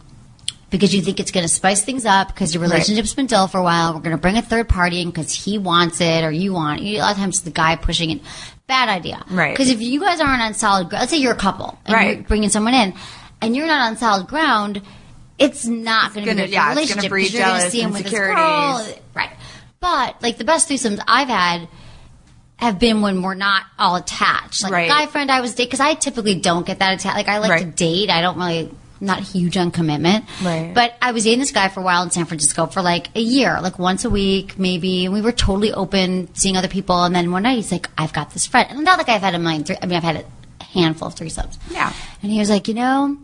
because 0.70 0.94
you 0.94 1.00
think 1.02 1.20
it's 1.20 1.30
going 1.30 1.44
to 1.44 1.52
spice 1.52 1.84
things 1.84 2.04
up 2.04 2.28
because 2.28 2.52
your 2.54 2.62
relationship's 2.62 3.14
been 3.14 3.26
dull 3.26 3.46
for 3.48 3.58
a 3.58 3.62
while, 3.62 3.94
we're 3.94 4.00
going 4.00 4.16
to 4.16 4.20
bring 4.20 4.36
a 4.36 4.42
third 4.42 4.68
party 4.68 5.00
in 5.00 5.08
because 5.10 5.32
he 5.32 5.58
wants 5.58 6.00
it 6.00 6.24
or 6.24 6.30
you 6.30 6.52
want 6.52 6.80
it. 6.80 6.96
A 6.96 6.98
lot 7.00 7.12
of 7.12 7.18
times 7.18 7.36
it's 7.36 7.44
the 7.44 7.50
guy 7.50 7.76
pushing 7.76 8.10
it. 8.10 8.20
Bad 8.66 8.88
idea. 8.88 9.24
Right. 9.30 9.52
Because 9.52 9.70
if 9.70 9.80
you 9.80 10.00
guys 10.00 10.20
aren't 10.20 10.42
on 10.42 10.54
solid 10.54 10.88
ground, 10.88 11.02
let's 11.02 11.12
say 11.12 11.18
you're 11.18 11.32
a 11.32 11.36
couple 11.36 11.78
and 11.84 11.94
Right. 11.94 12.16
you're 12.18 12.26
bringing 12.26 12.48
someone 12.48 12.74
in 12.74 12.94
and 13.40 13.54
you're 13.54 13.66
not 13.68 13.88
on 13.88 13.96
solid 13.96 14.26
ground, 14.26 14.82
it's 15.38 15.66
not 15.66 16.14
going 16.14 16.26
to 16.26 16.34
be 16.34 16.42
for 16.42 16.48
yeah, 16.48 16.70
relationship 16.70 17.10
because 17.10 17.32
you're 17.34 17.42
going 17.44 17.60
to 17.62 17.70
see 17.70 17.80
him 17.82 17.92
with 17.92 18.04
this 18.04 18.12
girl. 18.12 18.86
Right. 19.14 19.30
But 19.80 20.22
like 20.22 20.38
the 20.38 20.44
best 20.44 20.68
threesomes 20.68 21.00
I've 21.06 21.28
had 21.28 21.68
have 22.56 22.78
been 22.78 23.02
when 23.02 23.20
we're 23.22 23.34
not 23.34 23.64
all 23.78 23.96
attached. 23.96 24.62
Like 24.62 24.72
Right. 24.72 24.84
a 24.86 24.88
guy 24.88 25.06
friend 25.06 25.30
I 25.30 25.42
was 25.42 25.54
dating 25.54 25.66
because 25.66 25.80
I 25.80 25.94
typically 25.94 26.36
don't 26.36 26.66
get 26.66 26.78
that 26.78 26.94
attached. 26.94 27.16
Like 27.16 27.28
I 27.28 27.38
like 27.38 27.60
to 27.60 27.66
date. 27.66 28.08
I 28.08 28.22
don't 28.22 28.38
really 28.38 28.70
not 28.98 29.20
huge 29.20 29.58
on 29.58 29.70
commitment. 29.70 30.24
Right. 30.42 30.72
But 30.74 30.94
I 31.02 31.12
was 31.12 31.24
dating 31.24 31.40
this 31.40 31.52
guy 31.52 31.68
for 31.68 31.80
a 31.80 31.82
while 31.82 32.02
in 32.02 32.10
San 32.10 32.24
Francisco 32.24 32.64
for 32.64 32.80
like 32.80 33.14
a 33.14 33.20
year, 33.20 33.60
like 33.60 33.78
once 33.78 34.06
a 34.06 34.10
week 34.10 34.58
maybe, 34.58 35.04
and 35.04 35.12
we 35.12 35.20
were 35.20 35.32
totally 35.32 35.72
open 35.74 36.34
seeing 36.34 36.56
other 36.56 36.68
people. 36.68 37.02
And 37.04 37.14
then 37.14 37.30
one 37.30 37.42
night 37.42 37.56
he's 37.56 37.70
like, 37.70 37.90
"I've 37.98 38.14
got 38.14 38.30
this 38.32 38.46
friend," 38.46 38.68
and 38.70 38.82
not 38.84 38.96
like 38.96 39.10
I've 39.10 39.20
had 39.20 39.34
a 39.34 39.38
million. 39.38 39.64
Three, 39.64 39.76
I 39.82 39.84
mean, 39.84 39.96
I've 39.98 40.02
had 40.02 40.24
a 40.60 40.64
handful 40.64 41.08
of 41.08 41.14
threesomes. 41.14 41.58
Yeah. 41.70 41.92
And 42.22 42.32
he 42.32 42.38
was 42.38 42.48
like, 42.48 42.68
you 42.68 42.74
know, 42.74 43.18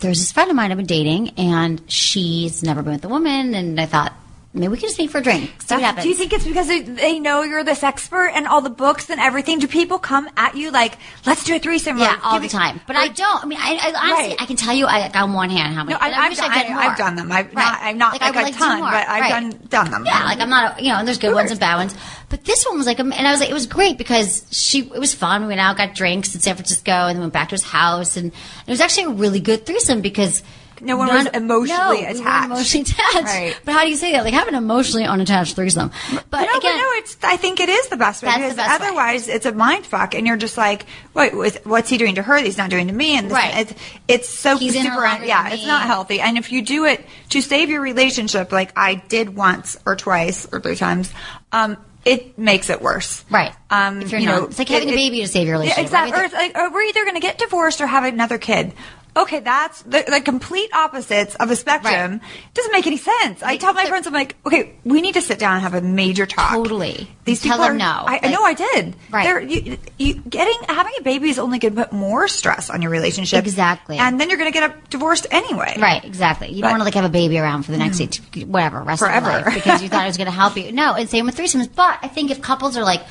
there's 0.00 0.18
this 0.18 0.32
friend 0.32 0.50
of 0.50 0.56
mine 0.56 0.70
I've 0.70 0.76
been 0.76 0.86
dating, 0.86 1.30
and 1.30 1.80
she's 1.90 2.62
never 2.62 2.82
been 2.82 2.94
with 2.94 3.04
a 3.04 3.08
woman. 3.08 3.54
And 3.54 3.80
I 3.80 3.86
thought, 3.86 4.12
maybe 4.52 4.68
we 4.68 4.78
can 4.78 4.88
just 4.88 4.98
meet 4.98 5.10
for 5.10 5.18
a 5.18 5.22
drink. 5.22 5.50
See 5.62 5.74
what 5.74 5.82
happens. 5.84 6.02
Do 6.04 6.08
you 6.08 6.14
think 6.16 6.32
it's 6.32 6.44
because 6.46 6.66
they, 6.66 6.80
they 6.80 7.20
know 7.20 7.42
you're 7.42 7.62
this 7.62 7.82
expert 7.84 8.28
and 8.34 8.46
all 8.48 8.60
the 8.60 8.70
books 8.70 9.08
and 9.10 9.20
everything? 9.20 9.58
Do 9.60 9.68
people 9.68 9.98
come 9.98 10.28
at 10.36 10.56
you 10.56 10.70
like, 10.72 10.98
let's 11.24 11.44
do 11.44 11.54
a 11.54 11.58
threesome? 11.60 11.98
yeah, 11.98 12.18
all 12.24 12.34
the 12.38 12.42
me- 12.42 12.48
time. 12.48 12.80
But 12.86 12.96
I 12.96 13.08
don't. 13.08 13.44
I 13.44 13.46
mean, 13.46 13.58
I, 13.60 13.74
I 13.76 13.86
honestly, 13.94 14.28
Right. 14.30 14.36
I 14.42 14.46
can 14.46 14.56
tell 14.56 14.74
you, 14.74 14.86
I, 14.86 15.00
like, 15.00 15.16
on 15.16 15.32
one 15.34 15.50
hand, 15.50 15.74
how 15.74 15.84
many. 15.84 15.94
No, 15.94 15.98
I, 16.00 16.10
I 16.10 16.24
I've, 16.24 16.28
wish 16.30 16.38
done, 16.38 16.50
I 16.50 16.64
I, 16.64 16.68
more. 16.68 16.78
I've 16.82 16.98
done 16.98 17.14
them. 17.16 17.30
I've 17.32 17.46
Right. 17.46 17.54
not, 17.54 17.78
I'm 17.80 17.98
not 17.98 18.12
Like, 18.14 18.22
I 18.22 18.30
would 18.30 18.42
like 18.42 18.56
ton, 18.58 18.78
more. 18.80 18.90
but 18.90 19.08
I've 19.08 19.20
Right. 19.20 19.30
done 19.50 19.60
done 19.68 19.90
them. 19.90 20.06
Yeah, 20.06 20.24
like 20.24 20.40
I'm 20.40 20.50
not, 20.50 20.78
a, 20.80 20.82
you 20.82 20.88
know, 20.90 20.96
and 20.98 21.06
there's 21.06 21.18
good 21.18 21.34
ones 21.34 21.50
and 21.52 21.60
bad 21.60 21.76
ones. 21.76 21.94
But 22.28 22.44
this 22.44 22.64
one 22.66 22.76
was 22.76 22.86
like, 22.86 22.98
and 22.98 23.12
I 23.14 23.30
was 23.30 23.40
like, 23.40 23.50
it 23.50 23.54
was 23.54 23.66
great 23.66 23.98
because 23.98 24.46
she, 24.50 24.80
it 24.80 24.98
was 25.00 25.14
fun. 25.14 25.42
We 25.42 25.48
went 25.48 25.60
out, 25.60 25.76
got 25.76 25.94
drinks 25.94 26.34
in 26.34 26.40
San 26.40 26.54
Francisco, 26.56 26.90
and 26.92 27.16
then 27.16 27.20
went 27.20 27.32
back 27.32 27.48
to 27.50 27.54
his 27.54 27.64
house, 27.64 28.16
and 28.16 28.32
it 28.32 28.70
was 28.70 28.80
actually 28.80 29.04
a 29.04 29.10
really 29.16 29.40
good 29.40 29.66
threesome 29.66 30.00
because 30.00 30.42
No 30.80 30.96
one 30.96 31.08
none- 31.08 31.16
was 31.16 31.26
emotionally 31.34 31.78
no, 31.78 31.90
we 31.90 32.04
attached. 32.18 32.46
emotionally 32.46 32.82
attached. 32.82 33.24
Right. 33.26 33.60
But 33.64 33.72
how 33.72 33.82
do 33.84 33.90
you 33.90 33.96
say 33.96 34.12
that? 34.12 34.24
Like 34.24 34.34
have 34.34 34.48
an 34.48 34.54
emotionally 34.54 35.04
unattached 35.04 35.56
threesome. 35.56 35.90
But 36.30 36.44
no, 36.46 36.58
again, 36.58 36.60
but 36.60 36.76
no, 36.76 36.90
it's. 36.94 37.16
I 37.22 37.36
think 37.36 37.60
it 37.60 37.68
is 37.68 37.88
the 37.88 37.96
best 37.96 38.22
way 38.22 38.28
That's 38.28 38.38
the 38.40 38.42
because 38.50 38.56
best 38.56 38.80
way. 38.80 38.86
otherwise 38.86 39.28
it's 39.28 39.46
a 39.46 39.52
mind 39.52 39.84
fuck, 39.86 40.14
and 40.14 40.26
you're 40.26 40.36
just 40.36 40.56
like, 40.56 40.86
wait, 41.14 41.34
what's 41.66 41.88
he 41.90 41.98
doing 41.98 42.14
to 42.16 42.22
her? 42.22 42.36
that 42.36 42.44
He's 42.44 42.58
not 42.58 42.70
doing 42.70 42.86
to 42.88 42.92
me, 42.92 43.16
and 43.18 43.26
this, 43.26 43.32
Right. 43.32 43.58
it's, 43.68 43.74
it's 44.08 44.28
so 44.28 44.56
He's 44.56 44.72
super. 44.74 45.04
yeah, 45.24 45.52
it's 45.52 45.66
not 45.66 45.82
healthy. 45.82 46.20
And 46.20 46.38
if 46.38 46.52
you 46.52 46.62
do 46.62 46.84
it 46.86 47.04
to 47.30 47.40
save 47.42 47.68
your 47.70 47.80
relationship, 47.82 48.52
like 48.52 48.72
I 48.76 48.94
did 48.94 49.34
once 49.36 49.76
or 49.86 49.96
twice 49.96 50.46
or 50.52 50.60
three 50.60 50.76
times, 50.76 51.12
um, 51.52 51.76
it 52.04 52.38
makes 52.38 52.70
it 52.70 52.80
worse. 52.80 53.22
Right. 53.28 53.52
Um, 53.68 54.00
If 54.00 54.10
you're 54.12 54.20
you 54.20 54.26
not- 54.26 54.40
know, 54.40 54.44
it's 54.46 54.58
like 54.58 54.68
having 54.70 54.88
a 54.88 54.94
baby 54.94 55.20
to 55.20 55.28
save 55.28 55.46
your 55.46 55.56
relationship. 55.56 55.84
Exactly. 55.84 56.18
Or 56.18 56.24
it's 56.24 56.32
like, 56.32 56.56
or 56.56 56.70
we're 56.72 56.82
either 56.84 57.02
going 57.04 57.16
to 57.16 57.20
get 57.20 57.36
divorced 57.36 57.80
or 57.82 57.86
have 57.86 58.04
another 58.04 58.38
kid. 58.38 58.72
Okay, 59.16 59.40
that's 59.40 59.82
the, 59.82 60.04
the 60.06 60.20
complete 60.24 60.70
opposites 60.72 61.34
of 61.34 61.50
a 61.50 61.56
spectrum. 61.56 62.12
Right. 62.12 62.20
Doesn't 62.54 62.72
make 62.72 62.86
any 62.86 62.96
sense. 62.96 63.42
I 63.42 63.56
tell 63.56 63.72
my 63.72 63.86
friends, 63.86 64.06
I'm 64.06 64.12
like, 64.12 64.36
okay, 64.46 64.76
we 64.84 65.00
need 65.02 65.14
to 65.14 65.22
sit 65.22 65.38
down 65.38 65.54
and 65.54 65.62
have 65.62 65.74
a 65.74 65.80
major 65.80 66.26
talk. 66.26 66.52
Totally. 66.52 67.08
These 67.24 67.42
Tell 67.42 67.52
people 67.52 67.64
them 67.64 67.74
are, 67.74 67.78
no. 67.78 68.04
I, 68.06 68.20
Like- 68.22 68.30
know 68.30 68.42
I 68.44 68.54
did. 68.54 68.96
Right. 69.10 69.24
They're, 69.24 69.40
you, 69.40 69.78
you, 69.98 70.14
getting 70.14 70.56
having 70.68 70.92
a 70.98 71.02
baby 71.02 71.28
is 71.28 71.38
only 71.38 71.58
going 71.58 71.74
to 71.74 71.84
put 71.84 71.92
more 71.92 72.28
stress 72.28 72.70
on 72.70 72.82
your 72.82 72.90
relationship. 72.90 73.44
Exactly. 73.44 73.98
And 73.98 74.20
then 74.20 74.28
you're 74.30 74.38
going 74.38 74.52
to 74.52 74.58
get 74.58 74.70
up 74.70 74.88
divorced 74.90 75.26
anyway. 75.30 75.76
Right, 75.78 76.04
exactly. 76.04 76.50
You 76.50 76.62
don't 76.62 76.70
want 76.70 76.80
to 76.80 76.84
like 76.84 76.94
have 76.94 77.04
a 77.04 77.08
baby 77.08 77.38
around 77.38 77.64
for 77.64 77.72
the 77.72 77.78
next 77.78 77.98
mm. 77.98 78.36
eight, 78.36 78.46
whatever, 78.48 78.82
rest 78.82 79.00
Forever. 79.00 79.30
of 79.30 79.32
your 79.32 79.44
life 79.44 79.54
because 79.54 79.82
you 79.82 79.88
thought 79.88 80.04
it 80.04 80.08
was 80.08 80.16
going 80.18 80.26
to 80.26 80.32
help 80.32 80.56
you. 80.56 80.72
No, 80.72 80.94
and 80.94 81.08
same 81.08 81.26
with 81.26 81.36
threesomes. 81.36 81.68
But 81.74 81.98
I 82.02 82.08
think 82.08 82.30
if 82.30 82.40
couples 82.40 82.76
are 82.76 82.84
like 82.84 83.02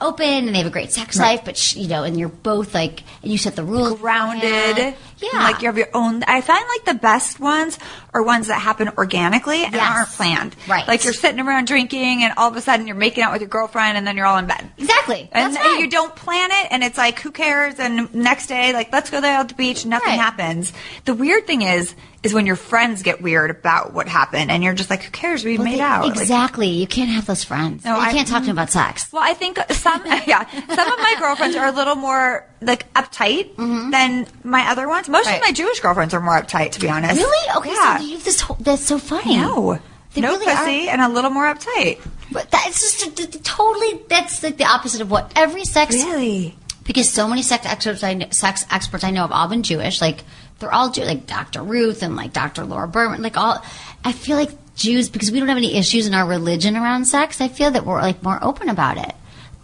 open 0.00 0.26
and 0.26 0.48
they 0.54 0.58
have 0.58 0.66
a 0.66 0.70
great 0.70 0.92
sex 0.92 1.18
life, 1.18 1.42
but 1.44 1.56
sh- 1.56 1.76
you 1.76 1.88
know, 1.88 2.04
and 2.04 2.18
you're 2.18 2.28
both 2.28 2.72
like, 2.74 3.02
and 3.22 3.32
you 3.32 3.38
set 3.38 3.56
the 3.56 3.64
rules, 3.64 3.98
Grounded. 4.00 4.94
Yeah. 5.20 5.28
Like 5.32 5.60
you 5.62 5.66
have 5.66 5.76
your 5.76 5.88
own. 5.94 6.22
I 6.28 6.40
find 6.40 6.64
like 6.68 6.84
the 6.84 7.00
best 7.00 7.40
ones 7.40 7.76
are 8.14 8.22
ones 8.22 8.46
that 8.46 8.60
happen 8.60 8.88
organically 8.96 9.64
and 9.64 9.74
Yes. 9.74 9.82
aren't 9.96 10.08
planned. 10.10 10.56
Right. 10.68 10.86
Like 10.86 11.02
you're 11.02 11.12
sitting 11.12 11.40
around 11.40 11.66
drinking, 11.66 12.22
and 12.22 12.32
all 12.36 12.48
of 12.48 12.56
a 12.56 12.60
sudden 12.60 12.86
you're 12.86 12.94
making 12.96 13.24
out 13.24 13.32
with 13.32 13.40
your 13.40 13.48
girlfriend, 13.48 13.98
and 13.98 14.06
then 14.06 14.16
you're 14.16 14.26
all 14.26 14.38
in 14.38 14.46
bed. 14.46 14.70
Exactly. 14.78 15.28
And, 15.32 15.54
That's 15.56 15.66
and 15.66 15.80
you 15.80 15.90
don't 15.90 16.14
plan 16.14 16.50
it, 16.52 16.68
and 16.70 16.84
it's 16.84 16.96
like, 16.96 17.18
who 17.18 17.32
cares? 17.32 17.80
And 17.80 18.14
next 18.14 18.46
day, 18.46 18.72
like, 18.72 18.92
let's 18.92 19.10
go 19.10 19.20
there 19.20 19.38
at 19.38 19.48
the 19.48 19.54
beach, 19.54 19.84
nothing 19.84 20.08
Right. 20.10 20.20
happens. 20.20 20.72
The 21.04 21.14
weird 21.14 21.46
thing 21.48 21.62
is, 21.62 21.94
is 22.24 22.34
when 22.34 22.46
your 22.46 22.56
friends 22.56 23.02
get 23.04 23.22
weird 23.22 23.50
about 23.50 23.92
what 23.94 24.08
happened, 24.08 24.50
and 24.50 24.64
you're 24.64 24.74
just 24.74 24.90
like, 24.90 25.02
who 25.04 25.10
cares? 25.12 25.44
We 25.44 25.56
Well, 25.56 25.64
made 25.66 25.78
they- 25.78 25.82
out. 25.82 26.04
Like, 26.04 26.16
Exactly. 26.18 26.66
you 26.68 26.86
can't 26.86 27.10
have 27.10 27.26
those 27.26 27.44
friends. 27.44 27.84
No, 27.84 27.94
you 27.94 28.00
I- 28.00 28.12
can't 28.12 28.26
talk 28.26 28.40
to 28.40 28.46
them 28.46 28.56
about 28.56 28.70
sex. 28.70 29.06
well, 29.12 29.22
I 29.24 29.34
think 29.34 29.58
some, 29.70 30.02
yeah, 30.26 30.44
some 30.50 30.92
of 30.92 30.98
my 30.98 31.14
girlfriends 31.20 31.54
are 31.56 31.66
a 31.66 31.72
little 31.72 31.94
more 31.94 32.44
like 32.60 32.92
uptight 32.94 33.54
than 33.56 34.26
my 34.42 34.68
other 34.68 34.88
ones. 34.88 35.08
Most 35.08 35.26
Mm-hmm. 35.26 35.30
Right. 35.32 35.36
of 35.42 35.48
my 35.48 35.52
Jewish 35.52 35.78
girlfriends 35.80 36.12
are 36.12 36.20
more 36.20 36.40
uptight, 36.40 36.72
to 36.72 36.80
be 36.80 36.88
honest. 36.88 37.14
Really? 37.20 37.56
Okay, 37.58 37.72
yeah. 37.72 37.98
so 37.98 38.04
you 38.04 38.12
have 38.16 38.24
this. 38.24 38.40
Whole, 38.40 38.56
that's 38.60 38.82
so 38.84 38.98
funny. 38.98 39.36
no, 39.36 39.78
They 40.14 40.20
no 40.20 40.32
really 40.32 40.46
pussy, 40.46 40.88
are- 40.88 40.92
and 40.92 41.00
a 41.02 41.08
little 41.08 41.30
more 41.30 41.44
uptight. 41.44 42.00
But 42.32 42.50
that's 42.50 42.80
just 42.98 43.06
a, 43.20 43.26
t- 43.26 43.38
totally. 43.38 44.02
That's 44.08 44.42
like 44.42 44.56
the 44.58 44.64
opposite 44.66 45.00
of 45.00 45.10
what 45.10 45.32
every 45.36 45.64
sex. 45.64 45.94
Really? 45.94 46.58
Because 46.84 47.08
so 47.08 47.28
many 47.28 47.42
sex 47.42 47.64
experts, 47.66 48.02
I 48.02 48.14
know, 48.14 48.26
sex 48.30 48.64
experts 48.70 49.04
I 49.04 49.10
know 49.10 49.20
have 49.22 49.32
all 49.32 49.46
been 49.48 49.62
Jewish. 49.62 50.00
Like 50.00 50.24
they're 50.58 50.72
all 50.72 50.90
Jew, 50.90 51.04
like 51.04 51.26
Dr. 51.26 51.62
Ruth 51.62 52.02
and 52.02 52.16
like 52.16 52.32
Dr. 52.32 52.64
Laura 52.64 52.88
Berman. 52.88 53.22
Like 53.22 53.36
all, 53.36 53.64
I 54.04 54.12
feel 54.12 54.36
like 54.36 54.50
Jews 54.74 55.08
because 55.08 55.30
we 55.30 55.38
don't 55.38 55.48
have 55.48 55.56
any 55.56 55.76
issues 55.76 56.06
in 56.06 56.14
our 56.14 56.26
religion 56.26 56.76
around 56.76 57.04
sex. 57.04 57.40
I 57.40 57.48
feel 57.48 57.70
that 57.70 57.84
we're 57.84 58.00
like 58.00 58.22
more 58.22 58.38
open 58.42 58.68
about 58.68 58.98
it. 58.98 59.14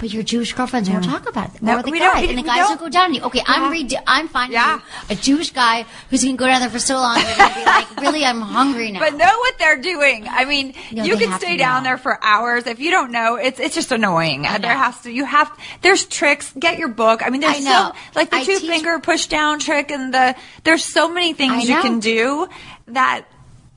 But 0.04 0.12
your 0.12 0.22
Jewish 0.22 0.52
girlfriends 0.52 0.90
won't 0.90 1.02
talk 1.06 1.26
about 1.26 1.54
it. 1.54 1.62
No, 1.62 1.78
Or 1.78 1.82
the 1.82 1.90
we 1.90 1.98
don't- 1.98 2.20
we- 2.20 2.28
and 2.28 2.36
the 2.36 2.42
guys 2.42 2.58
don't- 2.58 2.68
don't 2.76 2.80
go 2.80 2.88
down 2.90 3.04
on 3.06 3.14
you. 3.14 3.22
Okay, 3.22 3.42
I'm 3.46 3.70
re- 3.72 3.88
I'm 4.06 4.28
finding 4.28 4.52
Yeah. 4.52 4.80
a 5.08 5.14
Jewish 5.14 5.50
guy 5.50 5.86
who's 6.10 6.22
going 6.22 6.36
to 6.36 6.38
go 6.38 6.46
down 6.46 6.60
there 6.60 6.68
for 6.68 6.78
so 6.78 6.96
long. 6.96 7.16
You're 7.16 7.36
going 7.38 7.48
to 7.48 7.54
be 7.60 7.64
like, 7.64 8.00
really, 8.02 8.22
I'm 8.26 8.42
hungry 8.42 8.92
now. 8.92 9.00
But 9.00 9.14
know 9.16 9.24
what 9.38 9.58
they're 9.58 9.80
doing. 9.80 10.28
I 10.28 10.44
mean, 10.44 10.74
No, 10.92 11.04
you 11.04 11.16
can 11.16 11.32
stay 11.40 11.56
down 11.56 11.84
know. 11.84 11.88
there 11.88 11.96
for 11.96 12.22
hours. 12.22 12.66
If 12.66 12.80
you 12.80 12.90
don't 12.90 13.12
know, 13.12 13.36
it's 13.36 13.58
it's 13.58 13.74
just 13.74 13.92
annoying. 13.92 14.42
There 14.42 14.74
has 14.76 15.00
to 15.04 15.10
you 15.10 15.24
have 15.24 15.50
there's 15.80 16.04
tricks. 16.04 16.52
Get 16.58 16.78
your 16.78 16.88
book. 16.88 17.22
I 17.24 17.30
mean, 17.30 17.40
there's 17.40 17.56
I 17.56 17.60
know. 17.60 17.92
so 17.94 17.98
like 18.14 18.28
the 18.28 18.36
I 18.36 18.44
two 18.44 18.58
teach- 18.58 18.68
finger 18.68 18.98
push 18.98 19.24
down 19.28 19.58
trick 19.58 19.90
and 19.90 20.12
the 20.12 20.34
there's 20.64 20.84
so 20.84 21.08
many 21.08 21.32
things 21.32 21.66
you 21.66 21.80
can 21.80 21.98
do 22.00 22.46
that 22.88 23.24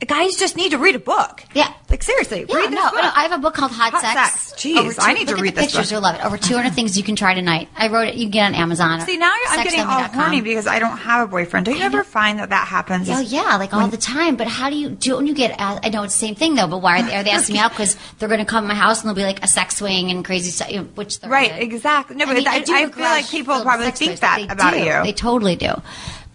guys 0.06 0.36
just 0.36 0.56
need 0.56 0.72
to 0.72 0.78
read 0.78 0.96
a 0.96 1.00
book. 1.00 1.44
Yeah. 1.56 1.74
Like 1.90 2.04
seriously, 2.04 2.46
Yeah, 2.48 2.56
read 2.56 2.66
this 2.72 2.76
no, 2.76 2.92
book. 2.92 3.02
no, 3.02 3.12
I 3.16 3.24
have 3.24 3.32
a 3.32 3.38
book 3.40 3.54
called 3.56 3.72
Hot, 3.72 3.94
Hot 3.94 4.02
Sex. 4.02 4.42
Sex. 4.50 4.62
Jeez, 4.62 4.78
Over 4.78 4.94
I 5.00 5.14
need 5.14 5.28
to 5.30 5.36
read 5.36 5.56
the 5.56 5.62
this 5.62 5.66
pictures. 5.72 5.86
book. 5.88 5.92
You'll 5.92 6.02
love 6.02 6.16
it. 6.16 6.26
Over 6.26 6.38
200 6.38 6.74
things 6.74 6.98
you 6.98 7.04
can 7.04 7.16
try 7.16 7.34
tonight. 7.34 7.70
I 7.76 7.88
wrote 7.88 8.10
it. 8.10 8.16
You 8.16 8.26
can 8.26 8.32
get 8.32 8.52
it 8.52 8.56
on 8.56 8.62
Amazon. 8.62 9.02
See 9.02 9.18
now 9.18 9.34
you're, 9.34 9.48
I'm 9.60 9.64
getting 9.64 9.80
all 9.80 10.04
horny 10.04 10.42
because 10.42 10.68
I 10.68 10.80
don't 10.80 10.98
have 10.98 11.28
a 11.28 11.32
boyfriend. 11.32 11.66
Don't 11.66 11.78
you 11.78 11.84
ever 11.84 12.04
find 12.04 12.40
that 12.40 12.50
that 12.50 12.68
happens? 12.68 13.10
Oh 13.10 13.20
yeah, 13.20 13.56
like 13.58 13.74
all 13.74 13.88
the 13.88 13.98
time. 13.98 14.36
But 14.36 14.48
how 14.48 14.70
do 14.70 14.76
you 14.78 14.90
don't 14.90 15.26
you 15.26 15.34
get? 15.34 15.60
Uh, 15.60 15.80
I 15.82 15.90
know 15.90 16.04
it's 16.04 16.14
the 16.14 16.20
same 16.28 16.36
thing 16.36 16.56
though. 16.56 16.68
But 16.68 16.80
why 16.82 17.00
are 17.00 17.04
they, 17.04 17.16
are 17.16 17.24
they 17.24 17.32
asking 17.32 17.54
me 17.54 17.60
out? 17.60 17.72
Because 17.78 17.96
they're 18.20 18.30
going 18.30 18.40
to 18.40 18.46
come 18.46 18.64
to 18.66 18.68
my 18.68 18.76
house 18.76 19.02
and 19.02 19.08
they'll 19.10 19.16
be 19.16 19.24
like 19.24 19.44
a 19.44 19.48
sex 19.48 19.78
swing 19.78 20.10
and 20.12 20.24
crazy 20.26 20.52
stuff. 20.52 20.70
you 20.72 20.78
know, 20.80 20.84
Which 20.96 21.20
they're 21.22 21.30
Right, 21.30 21.52
good. 21.54 21.62
exactly. 21.64 22.16
No, 22.18 22.26
but 22.26 22.36
mean, 22.36 22.48
I, 22.48 22.60
do 22.60 22.74
I 22.74 22.88
feel 22.90 23.04
like 23.04 23.30
people 23.30 23.62
probably 23.62 23.92
think 23.92 24.20
that 24.20 24.50
about 24.52 24.74
do. 24.74 24.80
you. 24.80 25.04
They 25.04 25.14
totally 25.14 25.56
do. 25.56 25.72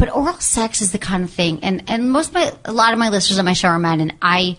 But 0.03 0.13
oral 0.17 0.35
sex 0.41 0.81
is 0.81 0.91
the 0.91 0.99
kind 0.99 1.23
of 1.23 1.31
thing, 1.31 1.61
and 1.63 1.85
and 1.87 2.11
most 2.11 2.31
of 2.31 2.35
my 2.35 2.53
a 2.65 2.73
lot 2.73 2.93
of 2.93 2.99
my 2.99 3.09
listeners 3.09 3.39
on 3.39 3.45
my 3.45 3.53
show 3.53 3.69
are 3.69 3.79
men, 3.79 4.01
and 4.01 4.13
I, 4.21 4.57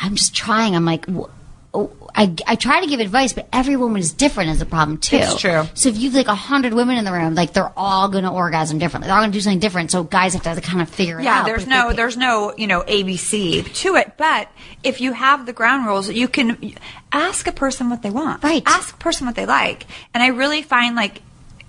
I'm 0.00 0.16
just 0.16 0.34
trying. 0.34 0.74
I'm 0.74 0.84
like. 0.84 1.06
wh- 1.08 1.30
oh, 1.72 1.92
I, 2.12 2.34
I 2.44 2.56
try 2.56 2.80
to 2.80 2.88
give 2.88 2.98
advice, 2.98 3.32
but 3.32 3.46
every 3.52 3.76
woman 3.76 4.00
is 4.00 4.12
different 4.12 4.50
is 4.50 4.60
a 4.60 4.66
problem 4.66 4.98
too. 4.98 5.18
It's 5.18 5.40
true. 5.40 5.62
So 5.74 5.90
if 5.90 5.96
you've 5.96 6.14
like 6.14 6.26
a 6.26 6.34
hundred 6.34 6.74
women 6.74 6.98
in 6.98 7.04
the 7.04 7.12
room, 7.12 7.36
like 7.36 7.52
they're 7.52 7.72
all 7.76 8.08
going 8.08 8.24
to 8.24 8.30
orgasm 8.30 8.80
differently. 8.80 9.06
They're 9.06 9.14
all 9.14 9.22
going 9.22 9.30
to 9.30 9.36
do 9.38 9.40
something 9.40 9.60
different. 9.60 9.92
So 9.92 10.02
guys 10.02 10.34
have 10.34 10.42
to 10.42 10.60
kind 10.60 10.82
of 10.82 10.90
figure 10.90 11.20
it 11.20 11.24
out. 11.24 11.24
Yeah, 11.24 11.44
there's 11.44 11.68
no 11.68 11.92
there's 11.92 12.16
no 12.16 12.52
you 12.58 12.66
know 12.66 12.80
ABC 12.82 13.72
to 13.72 13.94
it, 13.94 14.14
but 14.16 14.48
if 14.82 15.00
you 15.00 15.12
have 15.12 15.46
the 15.46 15.52
ground 15.52 15.86
rules, 15.86 16.10
you 16.10 16.26
can 16.26 16.74
ask 17.12 17.46
a 17.46 17.52
person 17.52 17.90
what 17.90 18.02
they 18.02 18.10
want. 18.10 18.42
Right. 18.42 18.64
Ask 18.66 18.96
a 18.96 18.98
person 18.98 19.26
what 19.26 19.36
they 19.36 19.46
like, 19.46 19.86
and 20.12 20.20
I 20.20 20.28
really 20.28 20.62
find 20.62 20.96
like 20.96 21.22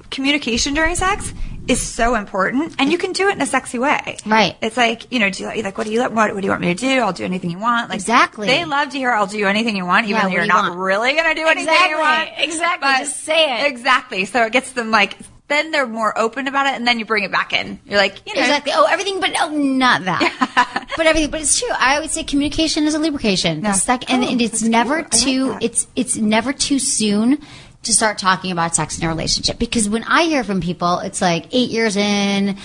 communication 0.09 0.73
during 0.73 0.95
sex 0.95 1.31
is 1.67 1.79
so 1.81 2.15
important, 2.15 2.75
and 2.79 2.91
you 2.91 2.97
can 2.97 3.11
do 3.13 3.29
it 3.29 3.33
in 3.35 3.41
a 3.41 3.45
sexy 3.45 3.77
way. 3.79 4.17
Right. 4.25 4.57
It's 4.61 4.75
like 4.77 5.11
you 5.11 5.19
know, 5.19 5.29
do 5.29 5.43
you 5.43 5.61
like 5.63 5.77
what 5.77 5.85
do 5.87 5.93
you 5.93 5.99
what, 6.01 6.13
what 6.13 6.35
do 6.35 6.41
you 6.43 6.49
want 6.49 6.61
me 6.61 6.73
to 6.73 6.79
do? 6.79 6.99
I'll 6.99 7.13
do 7.13 7.23
anything 7.23 7.51
you 7.51 7.59
want. 7.59 7.89
Like 7.89 7.97
Exactly. 7.97 8.47
They 8.47 8.65
love 8.65 8.89
to 8.89 8.97
hear 8.97 9.11
I'll 9.11 9.27
do 9.27 9.45
anything 9.45 9.75
you 9.77 9.85
want, 9.85 10.05
even 10.05 10.15
Yeah, 10.17 10.23
though 10.23 10.29
you're 10.29 10.41
you 10.41 10.47
not 10.47 10.69
want? 10.69 10.79
really 10.79 11.13
going 11.13 11.25
to 11.25 11.35
do 11.35 11.45
anything 11.47 11.73
Exactly. 11.73 11.89
you 11.91 11.97
want. 11.99 12.29
Exactly. 12.37 12.89
Just 13.05 13.23
say 13.23 13.59
it. 13.61 13.67
Exactly. 13.71 14.25
So 14.25 14.43
it 14.45 14.51
gets 14.53 14.71
them 14.73 14.91
like. 14.91 15.17
Then 15.47 15.71
they're 15.71 15.85
more 15.85 16.17
open 16.17 16.47
about 16.47 16.65
it, 16.67 16.75
and 16.75 16.87
then 16.87 16.97
you 16.97 17.03
bring 17.03 17.25
it 17.25 17.31
back 17.31 17.51
in. 17.51 17.77
You're 17.83 17.97
like, 17.99 18.25
you 18.25 18.33
know, 18.33 18.39
Exactly. 18.39 18.71
Oh, 18.73 18.85
everything, 18.89 19.19
but 19.19 19.31
no, 19.33 19.49
not 19.49 20.05
that. 20.05 20.87
but 20.95 21.05
everything. 21.05 21.29
But 21.29 21.41
it's 21.41 21.59
true. 21.59 21.67
I 21.77 21.95
always 21.95 22.11
say 22.13 22.23
communication 22.23 22.85
is 22.85 22.93
a 22.93 22.99
lubrication. 22.99 23.61
Yeah. 23.61 23.73
The 23.73 23.77
sec- 23.77 24.09
and, 24.09 24.23
Oh, 24.23 24.29
and 24.29 24.41
it's 24.41 24.61
that's 24.61 24.63
never 24.63 25.03
cool. 25.03 25.07
I 25.11 25.17
like 25.17 25.21
too. 25.25 25.57
it's 25.59 25.87
it's 25.97 26.15
never 26.15 26.53
too 26.53 26.79
soon 26.79 27.41
to 27.83 27.93
start 27.93 28.17
talking 28.17 28.51
about 28.51 28.75
sex 28.75 28.97
in 28.99 29.05
a 29.05 29.07
relationship. 29.07 29.57
Because 29.59 29.89
when 29.89 30.03
I 30.03 30.23
hear 30.23 30.43
from 30.43 30.61
people, 30.61 30.99
it's 30.99 31.21
like 31.21 31.47
eight 31.51 31.69
years 31.71 31.95
in. 31.97 32.57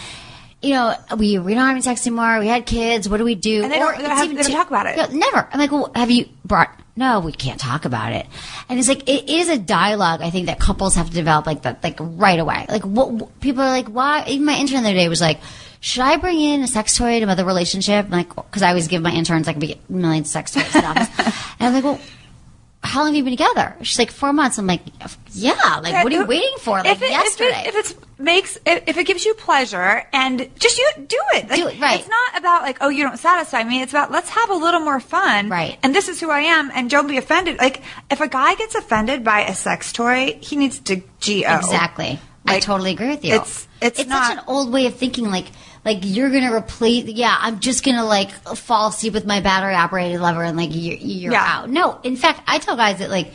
You 0.63 0.71
know, 0.75 0.95
we 1.17 1.39
we 1.39 1.55
don't 1.55 1.63
have 1.65 1.73
any 1.73 1.83
sex 1.83 2.07
anymore. 2.07 2.39
We 2.41 2.49
had 2.49 2.67
kids. 2.67 3.09
What 3.09 3.19
do 3.19 3.25
we 3.25 3.35
do? 3.35 3.63
And 3.63 3.73
they 3.73 3.79
don't- 3.79 3.97
they 3.97 4.03
don't 4.03 4.11
have- 4.17 4.25
even 4.25 4.37
they 4.37 4.43
don't 4.43 4.51
too- 4.51 4.57
talk 4.57 4.69
about 4.69 4.87
it. 4.87 4.97
Yeah, 4.97 5.07
never. 5.13 5.49
I'm 5.53 5.59
like, 5.61 5.71
well, 5.71 5.91
have 5.95 6.11
you 6.11 6.29
brought? 6.45 6.71
No, 6.99 7.21
we 7.21 7.33
can't 7.33 7.61
talk 7.61 7.85
about 7.85 8.13
it. 8.15 8.27
And 8.71 8.79
it's 8.79 8.89
like 8.89 9.07
it 9.09 9.29
is 9.29 9.51
a 9.51 9.59
dialogue. 9.59 10.23
I 10.23 10.31
think 10.31 10.47
that 10.47 10.59
couples 10.59 10.95
have 10.95 11.09
to 11.09 11.13
develop 11.15 11.47
like 11.47 11.63
that, 11.63 11.85
like 11.85 11.99
right 12.01 12.39
away. 12.41 12.65
Like 12.71 12.85
what 12.85 13.39
people 13.41 13.63
are 13.63 13.69
like, 13.69 13.89
why? 13.89 14.25
Even 14.29 14.47
my 14.47 14.55
intern 14.57 14.83
the 14.83 14.89
other 14.89 14.99
day 14.99 15.09
was 15.11 15.21
like, 15.21 15.41
should 15.81 16.03
I 16.03 16.17
bring 16.17 16.41
in 16.41 16.63
a 16.63 16.67
sex 16.67 16.97
toy 16.97 17.19
to 17.19 17.23
another 17.23 17.45
relationship? 17.45 18.07
I'm 18.07 18.11
like, 18.11 18.35
because 18.35 18.63
I 18.63 18.69
always 18.71 18.89
give 18.89 19.03
my 19.03 19.13
interns 19.13 19.47
like 19.47 19.63
a 19.63 19.79
million 19.91 20.25
sex 20.25 20.53
toys. 20.53 20.75
in 20.75 20.81
the 20.81 20.87
office. 20.89 21.37
and 21.61 21.69
I'm 21.69 21.75
like, 21.75 21.85
well. 21.85 22.01
How 22.87 23.01
long 23.01 23.09
have 23.09 23.17
you 23.17 23.25
been 23.25 23.33
together? 23.37 23.75
She's 23.83 23.99
like 23.99 24.11
four 24.11 24.33
months. 24.33 24.59
I'm 24.59 24.67
like, 24.67 24.83
yeah. 25.33 25.53
Like, 25.83 26.05
what 26.05 26.13
are 26.13 26.17
you 26.17 26.25
waiting 26.27 26.55
for? 26.61 26.79
Like 26.79 26.87
if 26.87 27.03
it, 27.03 27.11
yesterday. 27.11 27.65
If 27.67 27.75
it, 27.75 27.91
if 27.91 28.19
makes 28.19 28.57
if, 28.65 28.85
if 28.87 28.97
it 28.97 29.05
gives 29.07 29.25
you 29.25 29.35
pleasure 29.35 30.05
and 30.13 30.49
just 30.59 30.79
you 30.79 30.89
do 30.97 31.19
it. 31.35 31.49
Like, 31.51 31.59
Do 31.61 31.69
it, 31.69 31.81
right. 31.81 32.01
It's 32.01 32.09
not 32.09 32.39
about 32.39 32.63
like 32.63 32.79
oh 32.81 32.89
you 32.89 33.03
don't 33.03 33.19
satisfy 33.19 33.63
me. 33.65 33.83
It's 33.83 33.93
about 33.93 34.11
let's 34.11 34.31
have 34.31 34.51
a 34.51 34.55
little 34.55 34.81
more 34.81 35.01
fun. 35.01 35.49
Right. 35.49 35.79
And 35.83 35.95
this 35.95 36.09
is 36.09 36.21
who 36.21 36.31
I 36.31 36.41
am. 36.41 36.71
And 36.75 36.89
don't 36.89 37.09
be 37.09 37.19
offended. 37.19 37.59
Like 37.59 37.83
if 38.11 38.21
a 38.21 38.29
guy 38.29 38.55
gets 38.55 38.75
offended 38.75 39.25
by 39.25 39.41
a 39.43 39.55
sex 39.55 39.93
toy, 39.93 40.39
he 40.41 40.57
needs 40.57 40.79
to 40.81 40.97
go. 40.97 41.03
Exactly. 41.23 42.19
I 42.47 42.61
totally 42.61 42.93
agree 42.93 43.09
with 43.09 43.25
you. 43.25 43.35
it's- 43.35 43.67
it's 43.83 44.07
not- 44.07 44.29
such 44.29 44.39
an 44.39 44.45
old 44.47 44.73
way 44.73 44.87
of 44.87 44.95
thinking. 44.95 45.31
Like 45.31 45.47
like 45.87 46.01
you're 46.03 46.29
gonna 46.31 46.53
replace. 46.55 47.05
Yeah, 47.07 47.35
I'm 47.41 47.61
just 47.61 47.83
gonna 47.85 48.05
like 48.05 48.31
fall 48.33 48.89
asleep 48.89 49.15
with 49.15 49.25
my 49.25 49.41
battery 49.41 49.75
operated 49.75 50.21
lever 50.21 50.43
and 50.43 50.57
like 50.59 50.71
you're, 50.75 50.97
you're 50.99 51.33
Yeah. 51.33 51.45
out. 51.63 51.71
No, 51.71 51.99
in 52.03 52.17
fact, 52.17 52.43
I 52.47 52.59
tell 52.59 52.77
guys 52.77 52.99
that 52.99 53.09
like 53.09 53.33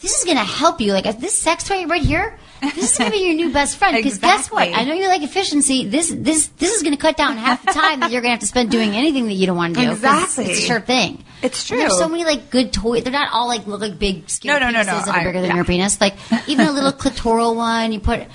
this 0.00 0.16
is 0.18 0.24
gonna 0.24 0.44
help 0.44 0.80
you. 0.80 0.92
Like 0.92 1.18
this 1.20 1.36
sex 1.36 1.64
toy 1.64 1.84
right 1.86 2.00
here. 2.00 2.38
This 2.60 2.92
is 2.92 2.98
gonna 2.98 3.10
be 3.12 3.18
your 3.18 3.34
new 3.34 3.52
best 3.52 3.76
friend 3.76 3.96
because 3.96 4.18
guess 4.18 4.50
what? 4.50 4.68
I 4.72 4.82
know 4.84 4.94
you 4.94 5.06
like 5.08 5.22
efficiency. 5.22 5.84
This 5.86 6.10
this 6.16 6.46
this 6.58 6.72
is 6.74 6.82
gonna 6.82 6.96
cut 6.96 7.16
down 7.16 7.36
half 7.36 7.64
the 7.64 7.72
time 7.72 8.00
that 8.00 8.10
you're 8.10 8.20
gonna 8.20 8.32
have 8.32 8.40
to 8.40 8.46
spend 8.46 8.70
doing 8.70 8.90
anything 8.94 9.26
that 9.26 9.34
you 9.34 9.46
don't 9.46 9.56
want 9.56 9.74
to 9.76 9.80
do. 9.80 9.90
Exactly. 9.92 10.46
it's 10.46 10.58
a 10.60 10.62
sure 10.62 10.80
thing. 10.80 11.24
It's 11.42 11.70
And 11.70 11.80
there's 11.80 11.96
so 11.98 12.08
many 12.08 12.24
like 12.24 12.50
good 12.50 12.72
toys. 12.72 13.04
They're 13.04 13.12
not 13.12 13.32
all 13.32 13.46
like 13.46 13.66
look 13.68 13.80
like 13.80 13.96
big 13.98 14.28
skinny 14.28 14.54
No, 14.54 14.58
no, 14.58 14.70
no, 14.70 14.78
no. 14.82 14.84
that 14.98 15.08
are 15.08 15.14
I- 15.20 15.24
bigger 15.24 15.40
than 15.40 15.50
yeah. 15.50 15.56
your 15.56 15.64
penis. 15.64 16.00
Like 16.00 16.14
even 16.48 16.66
a 16.66 16.72
little 16.72 16.92
clitoral 16.92 17.54
one, 17.56 17.92
you 17.92 18.00
put. 18.00 18.26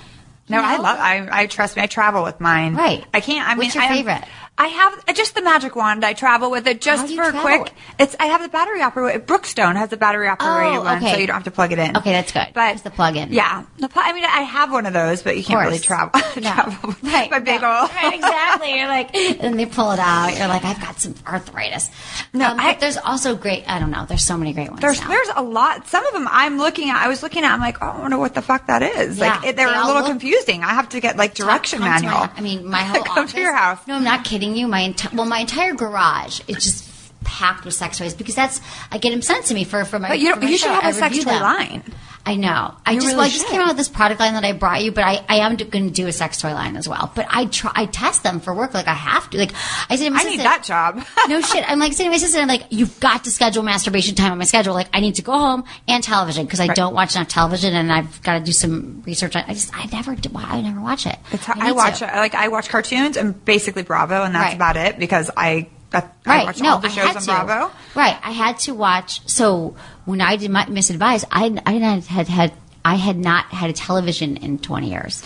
No, 0.49 0.60
you 0.60 0.63
I 0.65 0.77
love. 0.77 0.97
I, 0.99 1.27
I 1.32 1.45
trust 1.47 1.75
me. 1.77 1.82
I 1.82 1.88
travel 1.88 2.23
with 2.23 2.39
mine. 2.39 2.75
Right. 2.75 3.03
I 3.13 3.21
can't. 3.21 3.47
I 3.47 3.53
mean, 3.53 3.60
What's 3.60 3.75
your 3.75 3.88
favorite? 3.88 4.23
I 4.56 4.68
have 4.68 5.16
just 5.16 5.34
the 5.34 5.42
magic 5.42 5.76
wand. 5.76 6.06
I 6.06 6.13
travel 6.13 6.52
with 6.52 6.68
it 6.68 6.80
just 6.80 7.08
for 7.10 7.32
travel? 7.32 7.42
quick. 7.42 7.74
It's. 7.98 8.16
I 8.20 8.28
have 8.28 8.42
the 8.44 8.50
battery 8.50 8.84
operated. 8.84 9.26
Brookstone 9.26 9.76
has 9.76 9.89
the 9.89 9.98
battery 9.98 10.28
operated 10.28 10.78
Oh, 10.78 10.84
one, 10.84 10.98
okay. 11.04 11.13
so 11.13 11.18
you 11.20 11.26
don't 11.26 11.34
have 11.34 11.46
to 11.46 11.52
plug 11.52 11.72
it 11.72 11.80
in. 11.80 11.98
Okay, 11.98 12.12
that's 12.12 12.32
good. 12.32 12.48
But 12.54 12.74
Just 12.74 12.84
the 12.84 12.92
plug-in. 12.92 13.34
Yeah. 13.34 13.63
I 13.96 14.13
mean, 14.13 14.24
I 14.24 14.42
have 14.44 14.72
one 14.72 14.86
of 14.86 14.94
those, 14.94 15.24
but 15.24 15.38
you 15.38 15.44
can't 15.44 15.66
really 15.66 15.80
travel. 15.80 16.22
No. 16.36 16.52
travel 16.54 16.96
Right. 17.02 17.32
My 17.32 17.39
big 17.39 17.62
no. 17.62 17.80
old. 17.82 17.89
Right, 17.96 18.13
exactly. 18.13 18.76
You're 18.78 18.88
like, 18.88 19.16
and 19.16 19.60
they 19.60 19.66
pull 19.66 19.92
it 19.92 20.00
out. 20.00 20.38
You're 20.38 20.48
like, 20.48 20.63
I've 20.66 20.80
got 20.80 21.00
some 21.00 21.16
arthritis. 21.26 21.89
No, 22.34 22.52
Um, 22.52 22.60
I- 22.60 22.74
but 22.74 22.80
there's 22.80 22.98
also 22.98 23.36
great. 23.36 23.63
I 23.68 23.80
don't 23.80 23.89
know. 23.92 24.06
There's 24.06 24.24
so 24.24 24.38
many 24.38 24.54
great 24.54 24.70
ones. 24.70 24.82
There's 24.82 25.02
now. 25.02 25.08
there's 25.08 25.30
a 25.36 25.42
lot. 25.42 25.88
Some 25.88 26.06
of 26.06 26.13
them 26.13 26.28
I'm 26.30 26.58
looking 26.60 26.89
at. 26.92 26.98
I 26.98 27.08
was 27.08 27.24
looking 27.24 27.44
at. 27.44 27.54
I'm 27.54 27.60
like, 27.60 27.78
oh, 27.82 27.88
I 27.88 28.00
wonder 28.02 28.18
what 28.20 28.36
the 28.36 28.42
fuck 28.44 28.68
that 28.68 28.84
is. 28.84 29.18
Yeah, 29.18 29.36
like 29.38 29.46
it, 29.50 29.56
they're 29.56 29.68
they 29.70 29.74
a 29.76 29.82
little 29.86 30.02
look- 30.02 30.06
confusing. 30.06 30.63
I 30.63 30.70
have 30.76 30.89
to 30.89 31.00
get 31.00 31.18
like 31.18 31.34
direction 31.34 31.80
to 31.80 31.86
my- 31.86 32.02
manual. 32.02 32.30
I 32.36 32.42
mean, 32.42 32.68
my 32.70 32.84
whole 32.84 33.04
Come 33.04 33.18
office. 33.20 33.34
to 33.34 33.39
your 33.42 33.56
house. 33.56 33.80
No, 33.88 33.96
I'm 33.96 34.04
not 34.04 34.24
kidding 34.26 34.42
you. 34.43 34.67
My 34.67 34.89
enti- 34.89 35.13
well, 35.13 35.25
my 35.25 35.39
entire 35.39 35.73
garage 35.73 36.41
is 36.47 36.56
just 36.58 36.92
packed 37.23 37.65
with 37.65 37.73
sex 37.73 37.97
toys 37.97 38.13
because 38.13 38.36
that's 38.36 38.62
I 38.91 38.97
get 38.97 39.12
them 39.12 39.21
sent 39.21 39.45
to 39.47 39.53
me 39.53 39.63
for 39.63 39.83
for 39.86 39.99
my. 39.99 40.09
But 40.09 40.19
you 40.19 40.36
my 40.36 40.47
You 40.47 40.57
should 40.57 40.71
have 40.71 40.83
I 40.83 40.89
a 40.89 40.93
sex 40.93 41.17
toy 41.17 41.23
them. 41.31 41.41
line. 41.41 41.83
I 42.25 42.36
know. 42.36 42.73
I 42.86 42.91
You 42.91 42.99
just 43.01 43.07
really 43.07 43.17
well, 43.17 43.25
I 43.25 43.29
just 43.29 43.47
came 43.47 43.59
out 43.59 43.67
with 43.67 43.75
this 43.75 43.89
product 43.89 44.21
line 44.21 44.33
that 44.36 44.45
I 44.45 44.53
brought 44.53 44.81
you, 44.81 44.93
but 44.93 45.03
I, 45.03 45.25
I 45.27 45.36
am 45.39 45.57
going 45.57 45.88
to 45.88 45.91
do 45.93 46.07
a 46.07 46.13
sex 46.13 46.39
toy 46.39 46.53
line 46.53 46.77
as 46.77 46.88
well. 46.88 47.12
But 47.13 47.27
I 47.29 47.47
try 47.47 47.73
I 47.75 47.86
test 47.86 48.23
them 48.23 48.39
for 48.39 48.53
work 48.53 48.73
like 48.73 48.88
I 48.88 48.93
have 48.93 49.29
to. 49.31 49.38
Like 49.38 49.51
I 49.89 49.97
said, 49.97 50.05
to 50.05 50.09
my 50.12 50.21
I 50.21 50.23
need 50.23 50.39
that 50.39 50.63
job. 50.63 51.03
no 51.27 51.41
shit. 51.41 51.69
I'm 51.69 51.79
like 51.79 51.91
saying 51.91 52.07
to 52.07 52.12
my 52.12 52.15
assistant, 52.15 52.43
I'm 52.43 52.47
like, 52.47 52.67
you've 52.69 52.97
got 53.01 53.25
to 53.25 53.29
schedule 53.31 53.62
masturbation 53.62 54.15
time 54.15 54.31
on 54.31 54.38
my 54.38 54.45
schedule. 54.45 54.73
Like 54.73 54.88
I 54.93 55.01
need 55.01 55.15
to 55.15 55.21
go 55.21 55.33
home 55.33 55.65
and 55.86 56.01
television 56.01 56.45
because 56.45 56.62
I 56.62 56.67
Right. 56.67 56.77
don't 56.77 56.93
watch 56.93 57.13
enough 57.17 57.27
television 57.27 57.75
and 57.75 57.91
I've 57.91 58.23
got 58.23 58.39
to 58.39 58.45
do 58.45 58.53
some 58.53 59.03
research. 59.05 59.36
I 59.36 59.43
I 59.45 59.53
just 59.53 59.75
I 59.75 59.86
never 59.91 60.15
do- 60.15 60.29
I 60.33 60.62
never 60.62 60.79
watch 60.79 61.05
it. 61.05 61.17
It's 61.33 61.43
how 61.43 61.55
I 61.59 61.69
I, 61.69 61.71
watch 61.73 61.99
to. 61.99 62.05
like 62.05 62.36
I 62.36 62.47
watch 62.47 62.69
cartoons 62.69 63.17
and 63.17 63.43
basically 63.43 63.83
Bravo, 63.83 64.23
and 64.23 64.33
that's 64.33 64.45
Right. 64.45 64.55
about 64.55 64.77
it 64.77 64.97
because 64.97 65.29
I 65.36 65.67
that, 65.93 66.13
I 66.25 66.29
Right. 66.29 66.45
watch 66.47 66.60
no, 66.62 66.71
all 66.73 66.79
the 66.79 66.88
I 66.88 66.91
shows 66.91 67.08
had 67.08 67.15
on 67.15 67.21
to. 67.21 67.45
Bravo. 67.45 67.71
Right. 67.95 68.17
I 68.21 68.32
had 68.32 68.60
to 68.60 68.73
watch. 68.73 69.21
So 69.29 69.75
when 70.06 70.19
I 70.21 70.36
did 70.36 70.51
my 70.51 70.65
Miss 70.67 70.89
Advised, 70.89 71.25
I 71.32 71.58
I 71.65 71.71
had 71.73 72.03
had 72.03 72.27
had 72.27 72.53
I 72.84 72.95
had 72.95 73.17
not 73.17 73.45
had 73.45 73.69
a 73.69 73.73
television 73.73 74.36
in 74.38 74.58
20 74.60 74.89
years, 74.91 75.23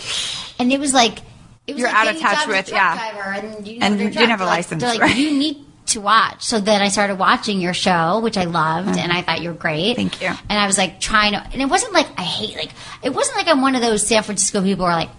and 0.60 0.72
it 0.72 0.78
was 0.78 0.94
like 0.94 1.18
it 1.66 1.72
was 1.74 1.80
You're 1.80 1.88
like 1.88 1.96
out 2.08 2.14
of 2.14 2.20
touch 2.20 2.30
job 2.32 2.38
as 2.38 2.46
a 2.46 2.48
with- 2.48 2.68
yeah. 2.70 3.36
and 3.42 3.66
you, 3.66 3.78
And 3.82 3.98
you 4.00 4.10
didn't 4.10 4.30
have 4.30 4.40
a 4.40 4.44
like, 4.46 4.58
license, 4.58 4.82
like, 4.82 5.00
right? 5.00 5.14
you 5.16 5.32
need 5.36 5.64
to 5.86 6.00
watch. 6.00 6.42
So 6.44 6.60
then 6.60 6.80
I 6.82 6.88
started 6.88 7.18
watching 7.18 7.60
your 7.60 7.74
show, 7.74 8.20
which 8.20 8.36
I 8.38 8.44
loved, 8.44 8.88
uh-huh. 8.90 9.00
and 9.00 9.12
I 9.12 9.20
thought 9.22 9.40
you 9.42 9.48
were 9.50 9.54
great. 9.54 9.96
Thank 9.96 10.20
you. 10.22 10.28
And 10.28 10.58
I 10.58 10.66
was 10.66 10.78
like 10.78 11.00
trying 11.00 11.32
to, 11.32 11.38
and 11.52 11.60
it 11.60 11.66
wasn't 11.66 11.92
like 11.94 12.06
I 12.18 12.22
hate 12.22 12.56
like 12.56 12.70
it 13.02 13.10
wasn't 13.10 13.36
like 13.38 13.48
I'm 13.48 13.60
one 13.60 13.74
of 13.74 13.80
those 13.82 14.06
San 14.06 14.22
Francisco 14.22 14.62
people 14.62 14.84
who 14.86 14.90
are 14.92 14.96
like 14.96 15.10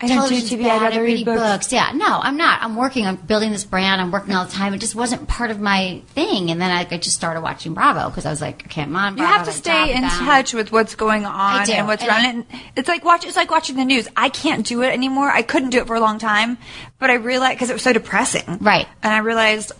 I 0.00 0.06
don't 0.06 0.28
do 0.28 0.36
TV. 0.36 0.62
bad, 0.62 0.76
I'd 0.76 0.82
rather 0.82 1.00
read 1.00 1.06
reading 1.06 1.24
books. 1.24 1.40
books. 1.40 1.72
Yeah, 1.72 1.90
no, 1.92 2.06
I'm 2.06 2.36
not. 2.36 2.62
I'm 2.62 2.76
working 2.76 3.06
on 3.06 3.16
building 3.16 3.50
this 3.50 3.64
brand. 3.64 4.00
I'm 4.00 4.12
working 4.12 4.32
all 4.32 4.44
the 4.44 4.52
time. 4.52 4.72
It 4.72 4.78
just 4.78 4.94
wasn't 4.94 5.26
part 5.26 5.50
of 5.50 5.58
my 5.60 6.02
thing. 6.10 6.52
And 6.52 6.60
then 6.60 6.70
I, 6.70 6.86
I 6.88 6.98
just 6.98 7.16
started 7.16 7.40
watching 7.40 7.74
Bravo 7.74 8.08
because 8.08 8.24
I 8.24 8.30
was 8.30 8.40
like, 8.40 8.64
okay, 8.66 8.82
I'm 8.82 8.94
on. 8.94 9.18
You 9.18 9.24
have 9.24 9.46
to 9.46 9.52
stay 9.52 9.94
in 9.94 10.02
touch 10.02 10.54
with 10.54 10.70
what's 10.70 10.94
going 10.94 11.24
on 11.24 11.68
and 11.68 11.88
what's 11.88 12.02
and 12.02 12.10
around 12.10 12.20
I- 12.26 12.28
And 12.28 12.46
It's 12.76 12.88
like 12.88 13.04
watch. 13.04 13.26
It's 13.26 13.36
like 13.36 13.50
watching 13.50 13.74
the 13.74 13.84
news. 13.84 14.06
I 14.16 14.28
can't 14.28 14.64
do 14.64 14.82
it 14.82 14.92
anymore. 14.92 15.28
I 15.28 15.42
couldn't 15.42 15.70
do 15.70 15.78
it 15.78 15.88
for 15.88 15.96
a 15.96 16.00
long 16.00 16.18
time, 16.20 16.58
but 17.00 17.10
I 17.10 17.14
realized 17.14 17.56
because 17.56 17.70
it 17.70 17.72
was 17.74 17.82
so 17.82 17.92
depressing. 17.92 18.58
Right. 18.60 18.86
And 19.02 19.12
I 19.12 19.18
realized 19.18 19.72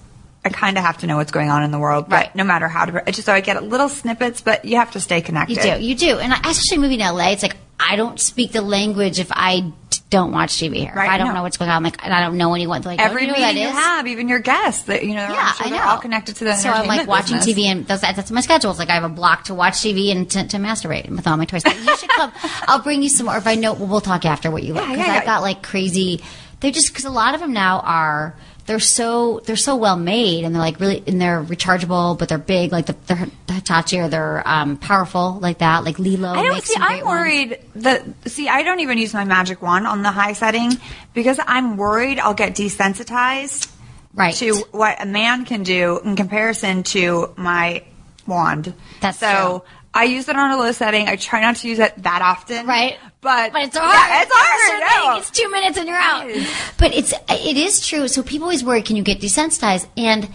I 0.45 0.49
kind 0.49 0.79
of 0.79 0.85
have 0.85 0.99
to 0.99 1.07
know 1.07 1.17
what's 1.17 1.33
going 1.33 1.51
on 1.51 1.63
in 1.63 1.71
the 1.71 1.79
world. 1.79 2.09
But 2.09 2.15
Right. 2.17 2.35
No 2.35 2.43
matter 2.43 2.67
how 2.67 2.87
to. 2.87 3.05
Just 3.13 3.27
so 3.27 3.33
I 3.33 3.41
get 3.41 3.63
little 3.63 3.89
snippets, 3.89 4.41
but 4.41 4.65
you 4.65 4.79
have 4.79 4.91
to 4.93 5.01
stay 5.01 5.21
connected. 5.21 5.59
You 5.59 5.63
do, 5.63 5.81
you 5.81 5.95
do, 5.95 6.19
and 6.19 6.33
I, 6.35 6.39
especially 6.51 6.79
moving 6.79 6.99
to 6.99 7.13
LA, 7.13 7.31
it's 7.31 7.45
like 7.45 7.57
I 7.79 7.95
don't 7.95 8.19
speak 8.19 8.51
the 8.51 8.63
language 8.63 9.21
if 9.21 9.29
I 9.31 9.73
don't 10.11 10.33
watch 10.33 10.53
TV 10.55 10.77
here. 10.77 10.93
Right, 10.95 11.11
I 11.11 11.19
don't 11.19 11.29
no. 11.29 11.35
know 11.35 11.43
what's 11.43 11.59
going 11.59 11.71
on, 11.71 11.83
like, 11.83 12.03
and 12.03 12.15
I 12.15 12.21
don't 12.21 12.39
know 12.39 12.55
anyone. 12.55 12.81
Like, 12.83 12.99
Every 12.99 13.23
you 13.23 13.29
know 13.29 13.35
who 13.35 13.41
meeting 13.43 13.57
that 13.57 13.61
you 13.63 13.69
is? 13.69 13.75
have, 13.75 14.07
even 14.07 14.29
your 14.29 14.39
guests, 14.39 14.85
that 14.85 15.03
you 15.05 15.11
know, 15.15 15.29
Yeah, 15.29 15.53
sure 15.53 15.67
I 15.67 15.71
know. 15.71 15.83
all 15.83 15.99
connected 15.99 16.37
to 16.37 16.45
the 16.45 16.55
So 16.55 16.71
I'm 16.71 16.87
like 16.87 17.07
watching 17.07 17.37
business. 17.37 17.57
TV, 17.57 17.65
and 17.67 17.87
that's, 17.87 18.01
that's 18.01 18.31
my 18.31 18.41
schedule. 18.41 18.71
It's 18.71 18.79
like 18.79 18.89
I 18.91 18.95
have 18.95 19.05
a 19.05 19.09
block 19.11 19.45
to 19.45 19.55
watch 19.55 19.75
TV 19.75 20.11
and 20.11 20.31
to, 20.31 20.47
to 20.49 20.57
masturbate 20.57 21.11
with 21.11 21.27
all 21.27 21.37
my 21.37 21.45
toys. 21.45 21.63
But 21.63 21.77
you 21.77 21.97
should 21.97 22.09
come. 22.11 22.33
I'll 22.69 22.81
bring 22.83 23.03
you 23.03 23.09
some 23.11 23.27
more. 23.27 23.37
If 23.37 23.47
I 23.47 23.55
know, 23.57 23.75
we'll 23.75 24.01
talk 24.01 24.25
after 24.25 24.51
what 24.51 24.63
you 24.63 24.73
like 24.73 24.85
Yeah, 24.85 24.93
because 24.93 25.07
yeah, 25.07 25.13
I've 25.15 25.23
yeah. 25.23 25.27
got 25.27 25.43
like 25.43 25.63
crazy. 25.63 26.23
They're 26.61 26.71
just 26.73 26.89
because 26.89 27.05
a 27.05 27.11
lot 27.11 27.35
of 27.35 27.41
them 27.41 27.53
now 27.53 27.81
are. 27.81 28.35
They're 28.69 28.79
so 28.79 29.41
they're 29.47 29.57
so 29.57 29.77
well 29.77 29.97
made 29.97 30.45
and 30.45 30.55
they're 30.55 30.61
like 30.61 30.79
really 30.79 31.03
and 31.07 31.19
they're 31.21 31.43
rechargeable 31.43 32.19
but 32.19 32.29
they're 32.29 32.37
big 32.37 32.71
like 32.71 32.85
the 32.85 32.95
they're 33.07 33.27
Hitachi 33.49 33.99
or 33.99 34.09
they're 34.09 34.47
um, 34.47 34.77
powerful 34.77 35.39
like 35.41 35.59
that 35.59 35.85
like 35.85 35.97
LELO. 35.99 36.29
I 36.29 36.43
don't 36.45 36.63
see. 36.63 36.75
I'm 36.77 36.87
great 36.87 37.05
ones. 37.05 37.19
worried 37.19 37.59
that 37.77 38.05
see. 38.27 38.47
I 38.49 38.63
don't 38.63 38.81
even 38.81 38.99
use 38.99 39.15
my 39.15 39.25
magic 39.25 39.63
wand 39.63 39.87
on 39.87 40.03
the 40.03 40.11
high 40.11 40.35
setting 40.35 40.73
because 41.15 41.41
I'm 41.45 41.77
worried 41.79 42.19
I'll 42.19 42.35
get 42.35 42.55
desensitized 42.55 43.73
Right. 44.15 44.35
to 44.37 44.55
what 44.73 45.01
a 45.03 45.07
man 45.07 45.45
can 45.45 45.63
do 45.63 46.01
in 46.05 46.15
comparison 46.17 46.83
to 46.85 47.33
my 47.37 47.85
wand. 48.27 48.75
That's 49.01 49.19
so. 49.19 49.65
true. 49.65 49.69
I 49.99 50.05
use 50.05 50.29
it 50.29 50.37
on 50.37 50.53
a 50.53 50.57
low 50.57 50.71
setting. 50.71 51.09
I 51.09 51.17
try 51.17 51.41
not 51.41 51.57
to 51.57 51.69
use 51.69 51.81
it 51.81 51.93
that 52.05 52.23
often. 52.23 52.67
Right. 52.67 52.97
But, 53.21 53.53
But 53.53 53.63
it's 53.65 53.77
hard. 53.77 53.93
Yeah, 53.93 54.23
it's 54.23 54.33
hard. 54.33 55.15
no. 55.15 55.19
It's 55.19 55.31
two 55.33 55.51
minutes 55.51 55.77
and 55.77 55.89
you're 55.89 55.99
out. 55.99 56.31
But 56.79 56.95
it's 56.95 57.13
it 57.29 57.57
is 57.57 57.85
true. 57.85 58.07
So 58.07 58.23
people 58.23 58.45
always 58.45 58.63
worry, 58.63 58.83
can 58.83 58.95
you 58.95 59.03
get 59.03 59.19
desensitized? 59.19 59.89
And 59.97 60.29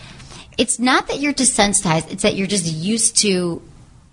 it's 0.57 0.79
not 0.79 1.07
that 1.07 1.21
you're 1.21 1.33
desensitized. 1.33 2.11
It's 2.11 2.23
that 2.23 2.35
you're 2.35 2.45
just 2.47 2.65
used 2.65 3.15
to 3.19 3.61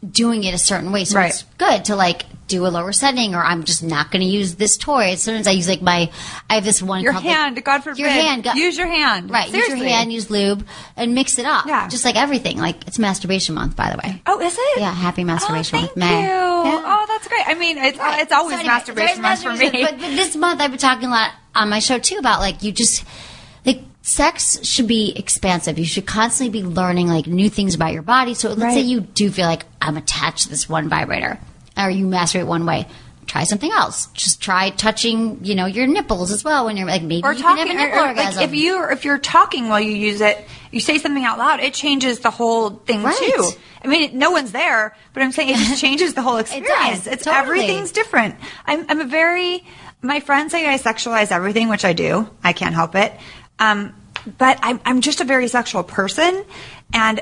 doing 0.08 0.44
it 0.44 0.54
a 0.54 0.58
certain 0.58 0.92
way. 0.92 1.04
So 1.04 1.16
Right. 1.18 1.30
it's 1.30 1.44
good 1.58 1.84
to 1.86 1.96
like 1.96 2.24
do 2.46 2.66
a 2.66 2.68
lower 2.68 2.92
setting, 2.92 3.34
or 3.34 3.44
I'm 3.44 3.62
just 3.64 3.82
not 3.82 4.10
going 4.10 4.22
to 4.22 4.28
use 4.28 4.56
this 4.56 4.76
toy. 4.76 5.14
Sometimes 5.14 5.46
I 5.46 5.52
use 5.52 5.68
like 5.68 5.82
my 5.82 6.10
I 6.48 6.54
have 6.54 6.64
this 6.64 6.82
one 6.82 7.02
Your 7.02 7.12
called, 7.12 7.24
like, 7.24 7.36
hand, 7.36 7.64
God 7.64 7.84
forbid. 7.84 7.98
your 8.00 8.08
hand. 8.08 8.42
go- 8.42 8.52
Use 8.54 8.76
your 8.76 8.88
hand. 8.88 9.30
Right. 9.30 9.48
Seriously. 9.50 9.74
Use 9.74 9.82
your 9.82 9.90
hand. 9.90 10.12
Use 10.12 10.30
lube 10.30 10.66
and 10.96 11.14
mix 11.14 11.38
it 11.38 11.44
up. 11.46 11.66
Yeah. 11.66 11.88
Just 11.88 12.04
like 12.04 12.16
everything. 12.16 12.58
Like 12.58 12.86
it's 12.88 12.98
masturbation 12.98 13.54
month, 13.54 13.76
by 13.76 13.90
the 13.90 13.98
way. 13.98 14.20
Oh, 14.26 14.40
is 14.40 14.54
it? 14.58 14.80
Yeah. 14.80 14.92
Happy 14.92 15.22
oh, 15.22 15.26
masturbation 15.26 15.76
oh, 15.78 15.80
month. 15.82 15.92
thank 15.94 15.98
May. 15.98 16.22
you. 16.22 16.28
Yeah. 16.28 16.82
Oh, 16.84 17.04
that's 17.08 17.28
great. 17.28 17.46
I 17.46 17.54
mean, 17.54 17.78
it's 17.78 17.98
it's 18.00 18.32
always 18.32 18.54
So 18.56 18.60
anyway, 18.60 18.72
masturbation 18.74 19.22
month 19.22 19.42
for 19.42 19.52
me. 19.54 19.70
But, 19.70 19.90
but 19.92 19.98
this 20.00 20.34
month, 20.34 20.60
I've 20.60 20.70
been 20.70 20.78
talking 20.80 21.08
a 21.08 21.12
lot 21.12 21.32
on 21.54 21.68
my 21.68 21.78
show 21.78 21.98
too 21.98 22.16
about 22.16 22.40
like 22.40 22.62
you 22.62 22.72
just 22.72 23.04
like 23.04 23.08
sex 24.02 24.64
should 24.66 24.86
be 24.86 25.12
expansive. 25.16 25.78
You 25.78 25.84
should 25.84 26.06
constantly 26.06 26.62
be 26.62 26.66
learning 26.66 27.08
like 27.08 27.26
new 27.26 27.50
things 27.50 27.74
about 27.74 27.92
your 27.92 28.02
body. 28.02 28.34
So 28.34 28.50
let's 28.52 28.74
say 28.74 28.80
you 28.80 29.00
do 29.00 29.30
feel 29.30 29.46
like 29.46 29.64
I'm 29.80 29.96
attached 29.96 30.44
to 30.44 30.48
this 30.50 30.68
one 30.68 30.88
vibrator, 30.88 31.38
or 31.76 31.90
you 31.90 32.06
masturbate 32.06 32.46
one 32.46 32.66
way. 32.66 32.86
Try 33.26 33.44
something 33.44 33.70
else. 33.70 34.06
Just 34.06 34.42
try 34.42 34.70
touching, 34.70 35.44
you 35.44 35.54
know, 35.54 35.66
your 35.66 35.86
nipples 35.86 36.32
as 36.32 36.42
well 36.42 36.64
when 36.64 36.76
you're 36.76 36.88
like 36.88 37.02
maybe 37.02 37.22
or 37.22 37.32
you 37.32 37.42
talking. 37.42 37.66
can 37.68 37.76
have 37.76 37.86
a 37.86 37.90
nipple 37.90 38.04
or, 38.04 38.08
orgasm. 38.08 38.36
like 38.40 38.44
if 38.48 38.54
you 38.54 38.84
if 38.90 39.04
you're 39.04 39.18
talking 39.18 39.68
while 39.68 39.78
you 39.80 39.92
use 39.92 40.20
it, 40.20 40.44
you 40.72 40.80
say 40.80 40.98
something 40.98 41.24
out 41.24 41.38
loud. 41.38 41.60
It 41.60 41.72
changes 41.74 42.18
the 42.20 42.30
whole 42.30 42.70
thing 42.70 43.04
Right. 43.04 43.16
too. 43.16 43.50
I 43.84 43.86
mean, 43.86 44.18
no 44.18 44.32
one's 44.32 44.50
there, 44.52 44.96
but 45.14 45.22
I'm 45.22 45.30
saying 45.30 45.50
it 45.50 45.56
just 45.58 45.80
changes 45.80 46.14
the 46.14 46.22
whole 46.22 46.38
does, 46.38 46.52
experience. 46.52 47.06
it's 47.06 47.24
totally. 47.24 47.36
everything's 47.60 47.92
different. 47.92 48.34
I'm 48.66 48.84
I'm 48.88 49.00
a 49.00 49.04
very 49.04 49.64
my 50.02 50.18
friends 50.18 50.50
say 50.50 50.66
I 50.66 50.76
sexualize 50.78 51.30
everything, 51.30 51.68
which 51.68 51.84
I 51.84 51.92
do. 51.92 52.28
I 52.42 52.52
can't 52.52 52.74
help 52.74 52.96
it. 52.96 53.12
Um, 53.60 53.94
but 54.38 54.58
I'm 54.62 54.80
I'm 54.84 55.00
just 55.00 55.20
a 55.20 55.24
very 55.24 55.48
sexual 55.48 55.82
person, 55.82 56.44
and 56.92 57.20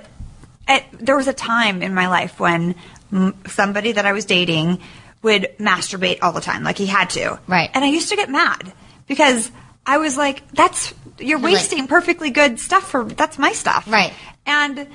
there 1.01 1.17
was 1.17 1.29
a 1.29 1.33
time 1.33 1.83
in 1.83 1.95
my 1.95 2.09
life 2.09 2.41
when 2.41 2.75
mm, 3.13 3.49
somebody 3.49 3.93
that 3.93 4.07
I 4.07 4.13
was 4.13 4.25
dating 4.25 4.81
would 5.23 5.49
masturbate 5.59 6.19
all 6.23 6.33
the 6.33 6.41
time, 6.41 6.63
like 6.63 6.79
he 6.79 6.87
had 6.87 7.11
to. 7.11 7.39
Right. 7.47 7.71
And 7.75 7.85
I 7.85 7.89
used 7.89 8.11
to 8.11 8.17
get 8.17 8.31
mad 8.31 8.73
because 9.07 9.51
I 9.85 9.99
was 9.99 10.17
like, 10.17 10.49
"That's 10.53 10.95
you're 11.19 11.41
wasting 11.41 11.87
perfectly 11.87 12.31
good 12.31 12.61
stuff 12.61 12.89
for 12.89 13.05
that's 13.05 13.39
my 13.39 13.53
stuff." 13.53 13.87
Right. 13.89 14.13
And 14.47 14.87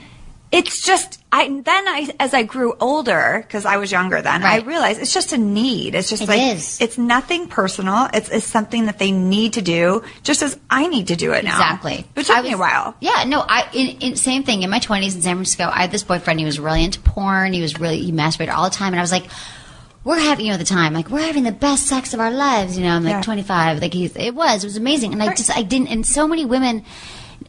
it's 0.53 0.85
just 0.85 1.19
I 1.31 1.47
then 1.47 1.87
I 1.87 2.09
as 2.19 2.33
I 2.33 2.43
grew 2.43 2.75
older 2.79 3.43
because 3.45 3.65
I 3.65 3.77
was 3.77 3.91
younger 3.91 4.21
then 4.21 4.43
I 4.43 4.57
realized 4.59 5.01
it's 5.01 5.13
just 5.13 5.33
a 5.33 5.37
need. 5.37 5.95
It's 5.95 6.09
just 6.09 6.21
It 6.23 6.27
like 6.29 6.55
is. 6.55 6.79
it's 6.79 6.97
nothing 6.97 7.47
personal. 7.47 8.07
It's, 8.13 8.29
it's 8.29 8.45
something 8.45 8.85
that 8.85 8.99
they 8.99 9.11
need 9.11 9.53
to 9.53 9.61
do, 9.61 10.03
just 10.21 10.43
as 10.43 10.57
I 10.69 10.87
need 10.87 11.07
to 11.07 11.15
do 11.15 11.33
it 11.33 11.43
now. 11.43 11.51
Exactly. 11.55 12.05
It 12.15 12.25
took 12.27 12.37
I 12.37 12.41
me 12.43 12.53
a 12.53 12.57
while. 12.57 12.95
Yeah, 13.01 13.23
no, 13.25 13.39
I 13.41 13.67
in, 13.73 13.87
in 14.01 14.15
same 14.15 14.43
thing 14.43 14.61
in 14.63 14.69
my 14.69 14.79
twenties 14.79 15.15
in 15.15 15.21
San 15.23 15.35
Francisco. 15.35 15.65
I 15.65 15.81
had 15.81 15.91
this 15.91 16.03
boyfriend. 16.03 16.39
He 16.39 16.45
was 16.45 16.59
really 16.59 16.83
into 16.83 16.99
porn. 17.01 17.51
He 17.53 17.61
was 17.61 17.79
really 17.79 17.99
he 17.99 18.11
masturbated 18.11 18.53
all 18.53 18.65
the 18.69 18.75
time, 18.75 18.93
and 18.93 18.99
I 18.99 19.03
was 19.03 19.11
like, 19.11 19.25
"We're 20.03 20.19
having 20.19 20.45
you 20.45 20.51
know 20.51 20.57
the 20.59 20.65
time 20.65 20.93
like 20.93 21.09
we're 21.09 21.25
having 21.25 21.43
the 21.43 21.51
best 21.51 21.87
sex 21.87 22.13
of 22.13 22.19
our 22.19 22.31
lives." 22.31 22.77
You 22.77 22.83
know, 22.85 22.95
I'm 22.95 23.03
like 23.03 23.13
Yeah. 23.13 23.21
25. 23.21 23.81
Like 23.81 23.93
he's 23.93 24.15
it 24.15 24.35
was 24.35 24.63
it 24.63 24.67
was 24.67 24.77
amazing, 24.77 25.13
and 25.13 25.23
I 25.23 25.33
just 25.33 25.49
I 25.49 25.63
didn't. 25.63 25.87
And 25.87 26.05
so 26.05 26.27
many 26.27 26.45
women. 26.45 26.85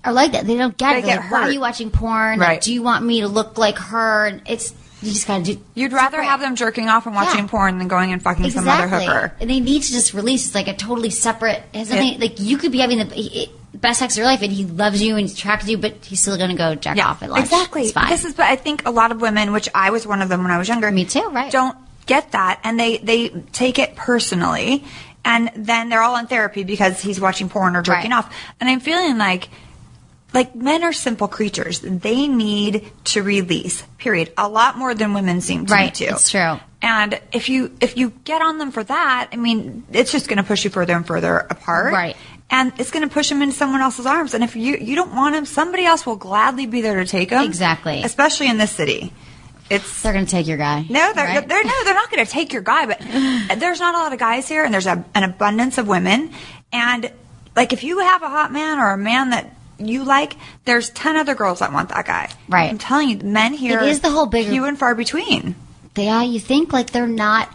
Are 0.04 0.12
like 0.12 0.32
that. 0.32 0.46
They 0.46 0.56
don't 0.56 0.76
get 0.76 0.92
They 0.92 0.98
it. 0.98 1.06
Get 1.06 1.20
like, 1.22 1.30
Why 1.30 1.40
are 1.42 1.50
you 1.50 1.60
watching 1.60 1.90
porn? 1.90 2.38
Like, 2.38 2.60
do 2.60 2.72
you 2.72 2.82
want 2.82 3.04
me 3.04 3.22
to 3.22 3.28
look 3.28 3.56
like 3.58 3.78
her? 3.78 4.26
And 4.26 4.42
It's 4.46 4.72
you 5.02 5.10
just 5.12 5.26
gotta 5.26 5.42
do. 5.42 5.60
You'd 5.74 5.92
rather 5.92 6.22
have 6.22 6.40
them 6.40 6.56
jerking 6.56 6.88
off 6.88 7.06
and 7.06 7.14
watching 7.14 7.44
Yeah. 7.44 7.50
porn 7.50 7.78
than 7.78 7.88
going 7.88 8.12
and 8.12 8.22
fucking 8.22 8.50
some 8.50 8.66
other 8.68 8.88
hooker. 8.88 9.34
And 9.40 9.50
they 9.50 9.60
need 9.60 9.82
to 9.82 9.92
just 9.92 10.14
release. 10.14 10.46
It's 10.46 10.54
like 10.54 10.68
a 10.68 10.74
totally 10.74 11.10
separate. 11.10 11.62
Has 11.74 11.90
nothing, 11.90 12.14
Yeah. 12.14 12.18
Like 12.20 12.40
you 12.40 12.56
could 12.58 12.72
be 12.72 12.78
having 12.78 12.98
the 12.98 13.18
it, 13.18 13.50
best 13.80 13.98
sex 13.98 14.14
of 14.14 14.18
your 14.18 14.26
life, 14.26 14.40
and 14.40 14.50
he 14.52 14.64
loves 14.64 15.02
you 15.02 15.12
and 15.16 15.20
he's 15.22 15.34
attracted 15.34 15.66
to 15.66 15.72
you, 15.72 15.78
but 15.78 16.04
he's 16.04 16.20
still 16.20 16.36
going 16.38 16.50
to 16.50 16.56
go 16.56 16.74
jack 16.74 16.96
off 16.98 17.22
at 17.22 17.28
lunch. 17.30 17.44
Exactly. 17.44 17.82
It's 17.82 17.92
fine. 17.92 18.08
This 18.08 18.24
is, 18.24 18.32
but 18.34 18.46
I 18.46 18.56
think 18.56 18.86
a 18.86 18.90
lot 18.90 19.10
of 19.12 19.20
women, 19.20 19.52
which 19.52 19.68
I 19.74 19.90
was 19.90 20.06
one 20.06 20.22
of 20.22 20.28
them 20.28 20.42
when 20.42 20.52
I 20.52 20.58
was 20.58 20.68
younger, 20.68 20.90
Me 20.90 21.04
too, 21.04 21.28
right. 21.32 21.50
Don't 21.52 21.76
get 22.06 22.32
that, 22.32 22.60
and 22.64 22.78
they 22.80 22.98
they 22.98 23.28
take 23.52 23.78
it 23.78 23.96
personally, 23.96 24.84
and 25.24 25.50
then 25.56 25.88
they're 25.88 26.02
all 26.02 26.16
in 26.16 26.26
therapy 26.28 26.62
because 26.64 27.00
he's 27.02 27.20
watching 27.20 27.48
porn 27.50 27.76
or 27.76 27.82
jerking 27.82 28.10
Right. 28.12 28.18
off, 28.18 28.34
and 28.60 28.70
I'm 28.70 28.80
feeling 28.80 29.18
like. 29.18 29.48
Like 30.34 30.54
men 30.54 30.82
are 30.82 30.92
simple 30.92 31.28
creatures. 31.28 31.80
They 31.80 32.26
need 32.28 32.90
to 33.04 33.22
release. 33.22 33.82
Period. 33.98 34.32
A 34.36 34.48
lot 34.48 34.76
more 34.76 34.92
than 34.94 35.14
women 35.14 35.40
seem 35.40 35.64
to 35.66 35.72
Right. 35.72 35.84
need 35.84 35.94
to. 36.06 36.14
It's 36.14 36.30
true. 36.30 36.58
And 36.82 37.18
if 37.32 37.48
you 37.48 37.72
if 37.80 37.96
you 37.96 38.10
get 38.24 38.42
on 38.42 38.58
them 38.58 38.72
for 38.72 38.82
that, 38.84 39.28
I 39.32 39.36
mean, 39.36 39.84
it's 39.92 40.12
just 40.12 40.28
going 40.28 40.36
to 40.38 40.42
push 40.42 40.64
you 40.64 40.70
further 40.70 40.94
and 40.94 41.06
further 41.06 41.38
apart. 41.38 41.92
Right. 41.94 42.16
And 42.50 42.72
it's 42.78 42.90
going 42.90 43.08
to 43.08 43.12
push 43.12 43.28
them 43.30 43.40
into 43.40 43.54
someone 43.54 43.80
else's 43.80 44.04
arms. 44.06 44.34
And 44.34 44.44
if 44.44 44.54
you 44.54 44.76
you 44.76 44.96
don't 44.96 45.14
want 45.14 45.34
them, 45.34 45.46
somebody 45.46 45.86
else 45.86 46.04
will 46.04 46.16
gladly 46.16 46.66
be 46.66 46.82
there 46.82 46.96
to 46.96 47.06
take 47.06 47.30
them. 47.30 47.44
Exactly. 47.44 48.02
Especially 48.02 48.48
in 48.48 48.58
this 48.58 48.72
city. 48.72 49.12
It's 49.70 50.02
They're 50.02 50.12
going 50.12 50.26
to 50.26 50.30
take 50.30 50.46
your 50.46 50.58
guy. 50.58 50.84
no, 50.90 51.12
they're, 51.14 51.24
right? 51.24 51.48
they're 51.48 51.64
no, 51.64 51.84
they're 51.84 51.94
not 51.94 52.10
going 52.10 52.24
to 52.26 52.30
take 52.30 52.52
your 52.52 52.60
guy. 52.60 52.84
But 52.84 53.00
there's 53.60 53.80
not 53.80 53.94
a 53.94 53.98
lot 53.98 54.12
of 54.12 54.18
guys 54.18 54.46
here, 54.46 54.62
and 54.62 54.74
there's 54.74 54.86
a, 54.86 55.02
an 55.14 55.22
abundance 55.22 55.78
of 55.78 55.88
women. 55.88 56.32
And 56.70 57.10
like, 57.56 57.72
if 57.72 57.82
you 57.82 58.00
have 58.00 58.22
a 58.22 58.28
hot 58.28 58.52
man 58.52 58.78
or 58.78 58.90
a 58.90 58.98
man 58.98 59.30
that 59.30 59.53
you 59.78 60.04
like, 60.04 60.36
there's 60.64 60.90
ten 60.90 61.16
other 61.16 61.34
girls 61.34 61.58
that 61.60 61.72
want 61.72 61.88
that 61.90 62.06
guy. 62.06 62.30
Right. 62.48 62.70
I'm 62.70 62.78
telling 62.78 63.08
you, 63.08 63.18
men 63.18 63.52
here 63.54 63.80
It 63.80 63.88
is 63.88 64.00
the 64.00 64.10
whole 64.10 64.26
bigger- 64.26 64.50
few 64.50 64.64
and 64.64 64.78
far 64.78 64.94
between. 64.94 65.54
Yeah. 65.96 66.22
You 66.22 66.40
think 66.40 66.72
like 66.72 66.90
they're 66.90 67.06
not. 67.06 67.48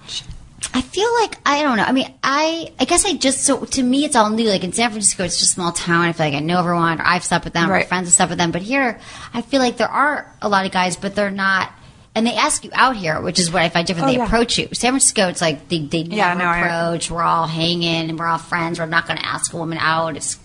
I 0.73 0.81
feel 0.81 1.11
like 1.21 1.37
I 1.45 1.63
don't 1.63 1.77
know. 1.77 1.83
I 1.83 1.91
mean, 1.93 2.13
I 2.21 2.71
I 2.79 2.85
guess 2.85 3.05
I 3.05 3.13
just 3.15 3.43
so 3.43 3.63
to 3.65 3.81
me 3.83 4.03
it's 4.05 4.15
all 4.15 4.29
new. 4.29 4.47
Like 4.49 4.63
in 4.63 4.73
San 4.73 4.91
Francisco, 4.91 5.23
it's 5.23 5.39
just 5.39 5.51
a 5.51 5.53
small 5.55 5.71
town. 5.71 6.05
I 6.05 6.11
feel 6.13 6.25
like 6.27 6.35
I 6.35 6.39
know 6.39 6.59
everyone, 6.59 6.99
or 6.99 7.03
I've 7.05 7.23
slept 7.23 7.45
with 7.45 7.53
them, 7.53 7.71
or 7.71 7.81
friends 7.85 8.07
have 8.07 8.13
slept 8.13 8.29
with 8.29 8.37
them. 8.37 8.51
But 8.51 8.61
here, 8.61 8.99
I 9.33 9.41
feel 9.41 9.61
like 9.61 9.77
there 9.77 9.87
are 9.89 10.31
a 10.41 10.49
lot 10.49 10.65
of 10.65 10.71
guys, 10.71 10.95
but 10.97 11.15
they're 11.15 11.31
not. 11.31 11.71
And 12.13 12.27
they 12.27 12.33
ask 12.35 12.65
you 12.65 12.71
out 12.73 12.97
here, 12.97 13.21
which 13.21 13.39
is 13.39 13.51
what 13.51 13.61
I 13.61 13.69
find 13.69 13.87
different. 13.87 14.09
Oh, 14.09 14.11
they 14.11 14.17
yeah. 14.17 14.25
approach 14.25 14.57
you. 14.57 14.67
San 14.73 14.91
Francisco, 14.91 15.29
it's 15.29 15.41
like 15.41 15.69
they, 15.69 15.79
they 15.85 15.99
Yeah, 15.99 16.33
never 16.33 16.59
no, 16.59 16.65
approach. 16.65 17.09
We're 17.09 17.21
all 17.23 17.47
hanging 17.47 18.09
and 18.09 18.19
we're 18.19 18.27
all 18.27 18.37
friends. 18.39 18.79
We're 18.79 18.87
not 18.87 19.07
going 19.07 19.19
to 19.19 19.25
ask 19.25 19.53
a 19.53 19.57
woman 19.57 19.77
out. 19.77 20.17
It's 20.17 20.37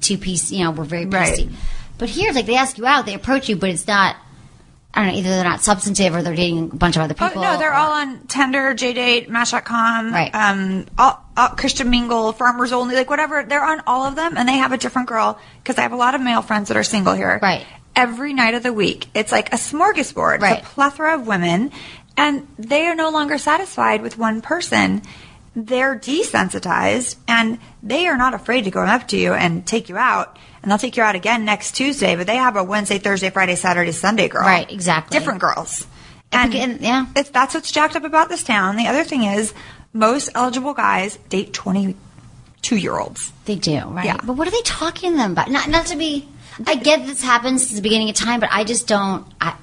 two 0.00 0.18
piece. 0.18 0.50
You 0.52 0.64
know, 0.64 0.70
we're 0.70 0.84
very 0.84 1.06
Right. 1.06 1.48
But 1.98 2.08
here, 2.08 2.32
like 2.32 2.46
they 2.46 2.56
ask 2.56 2.78
you 2.78 2.86
out, 2.86 3.06
they 3.06 3.14
approach 3.14 3.48
you, 3.48 3.56
but 3.56 3.70
it's 3.70 3.86
not. 3.86 4.16
I 4.94 5.04
don't 5.04 5.12
know. 5.12 5.18
Either 5.18 5.28
they're 5.30 5.44
not 5.44 5.60
substantive 5.60 6.14
or 6.14 6.22
they're 6.22 6.34
dating 6.34 6.70
a 6.72 6.76
bunch 6.76 6.96
of 6.96 7.02
other 7.02 7.14
Oh, 7.20 7.28
people. 7.28 7.42
no, 7.42 7.58
they're 7.58 7.70
or- 7.70 7.74
all 7.74 7.92
on 7.92 8.20
Tinder, 8.26 8.74
JDate, 8.74 9.28
Match.com, 9.28 10.12
Right. 10.12 10.34
um, 10.34 10.86
all, 10.96 11.22
all, 11.36 11.48
Christian 11.50 11.90
Mingle, 11.90 12.32
Farmers 12.32 12.72
Only, 12.72 12.96
like 12.96 13.10
whatever. 13.10 13.44
They're 13.44 13.64
on 13.64 13.82
all 13.86 14.06
of 14.06 14.16
them, 14.16 14.36
and 14.38 14.48
they 14.48 14.54
have 14.56 14.72
a 14.72 14.78
different 14.78 15.08
girl 15.08 15.38
because 15.62 15.76
I 15.78 15.82
have 15.82 15.92
a 15.92 15.96
lot 15.96 16.14
of 16.14 16.20
male 16.22 16.40
friends 16.42 16.68
that 16.68 16.76
are 16.76 16.82
single 16.82 17.12
here. 17.14 17.38
Right. 17.42 17.66
Every 17.94 18.32
night 18.32 18.54
of 18.54 18.62
the 18.62 18.72
week, 18.72 19.08
it's 19.14 19.30
like 19.30 19.52
a 19.52 19.56
smorgasbord. 19.56 20.40
Right. 20.40 20.58
It's 20.60 20.66
a 20.66 20.70
plethora 20.70 21.14
of 21.16 21.26
women, 21.26 21.70
and 22.16 22.48
they 22.58 22.86
are 22.86 22.94
no 22.94 23.10
longer 23.10 23.36
satisfied 23.38 24.02
with 24.02 24.16
one 24.18 24.40
person. 24.40 25.02
They're 25.56 25.96
desensitized, 25.96 27.16
and 27.26 27.58
they 27.82 28.06
are 28.06 28.16
not 28.16 28.34
afraid 28.34 28.64
to 28.64 28.70
go 28.70 28.82
up 28.82 29.08
to 29.08 29.16
you 29.16 29.32
and 29.32 29.66
take 29.66 29.88
you 29.88 29.96
out. 29.96 30.38
And 30.62 30.70
they'll 30.70 30.78
take 30.78 30.96
you 30.96 31.02
out 31.02 31.14
again 31.14 31.44
next 31.44 31.72
Tuesday, 31.72 32.16
but 32.16 32.26
they 32.26 32.36
have 32.36 32.56
a 32.56 32.64
Wednesday, 32.64 32.98
Thursday, 32.98 33.30
Friday, 33.30 33.54
Saturday, 33.54 33.92
Sunday 33.92 34.28
girl. 34.28 34.42
Right, 34.42 34.70
exactly. 34.70 35.18
Different 35.18 35.40
girls. 35.40 35.86
And 36.30 36.52
yeah. 36.52 37.06
it's, 37.16 37.30
that's 37.30 37.54
what's 37.54 37.72
jacked 37.72 37.96
up 37.96 38.04
about 38.04 38.28
this 38.28 38.42
town. 38.42 38.76
The 38.76 38.86
other 38.86 39.04
thing 39.04 39.24
is, 39.24 39.54
most 39.92 40.30
eligible 40.34 40.74
guys 40.74 41.16
date 41.28 41.52
22 41.52 42.76
year 42.76 42.98
olds. 42.98 43.32
They 43.46 43.56
do, 43.56 43.80
right? 43.86 44.04
Yeah. 44.04 44.18
But 44.22 44.34
what 44.34 44.46
are 44.46 44.50
they 44.50 44.62
talking 44.62 45.12
to 45.12 45.16
them 45.16 45.32
about? 45.32 45.50
Not, 45.50 45.68
not 45.68 45.86
to 45.86 45.96
be. 45.96 46.28
I 46.66 46.74
get 46.74 47.06
this 47.06 47.22
happens 47.22 47.62
since 47.62 47.76
the 47.76 47.82
beginning 47.82 48.10
of 48.10 48.16
time, 48.16 48.40
but 48.40 48.48
I 48.52 48.64
just 48.64 48.86
don't. 48.86 49.26
I, 49.40 49.56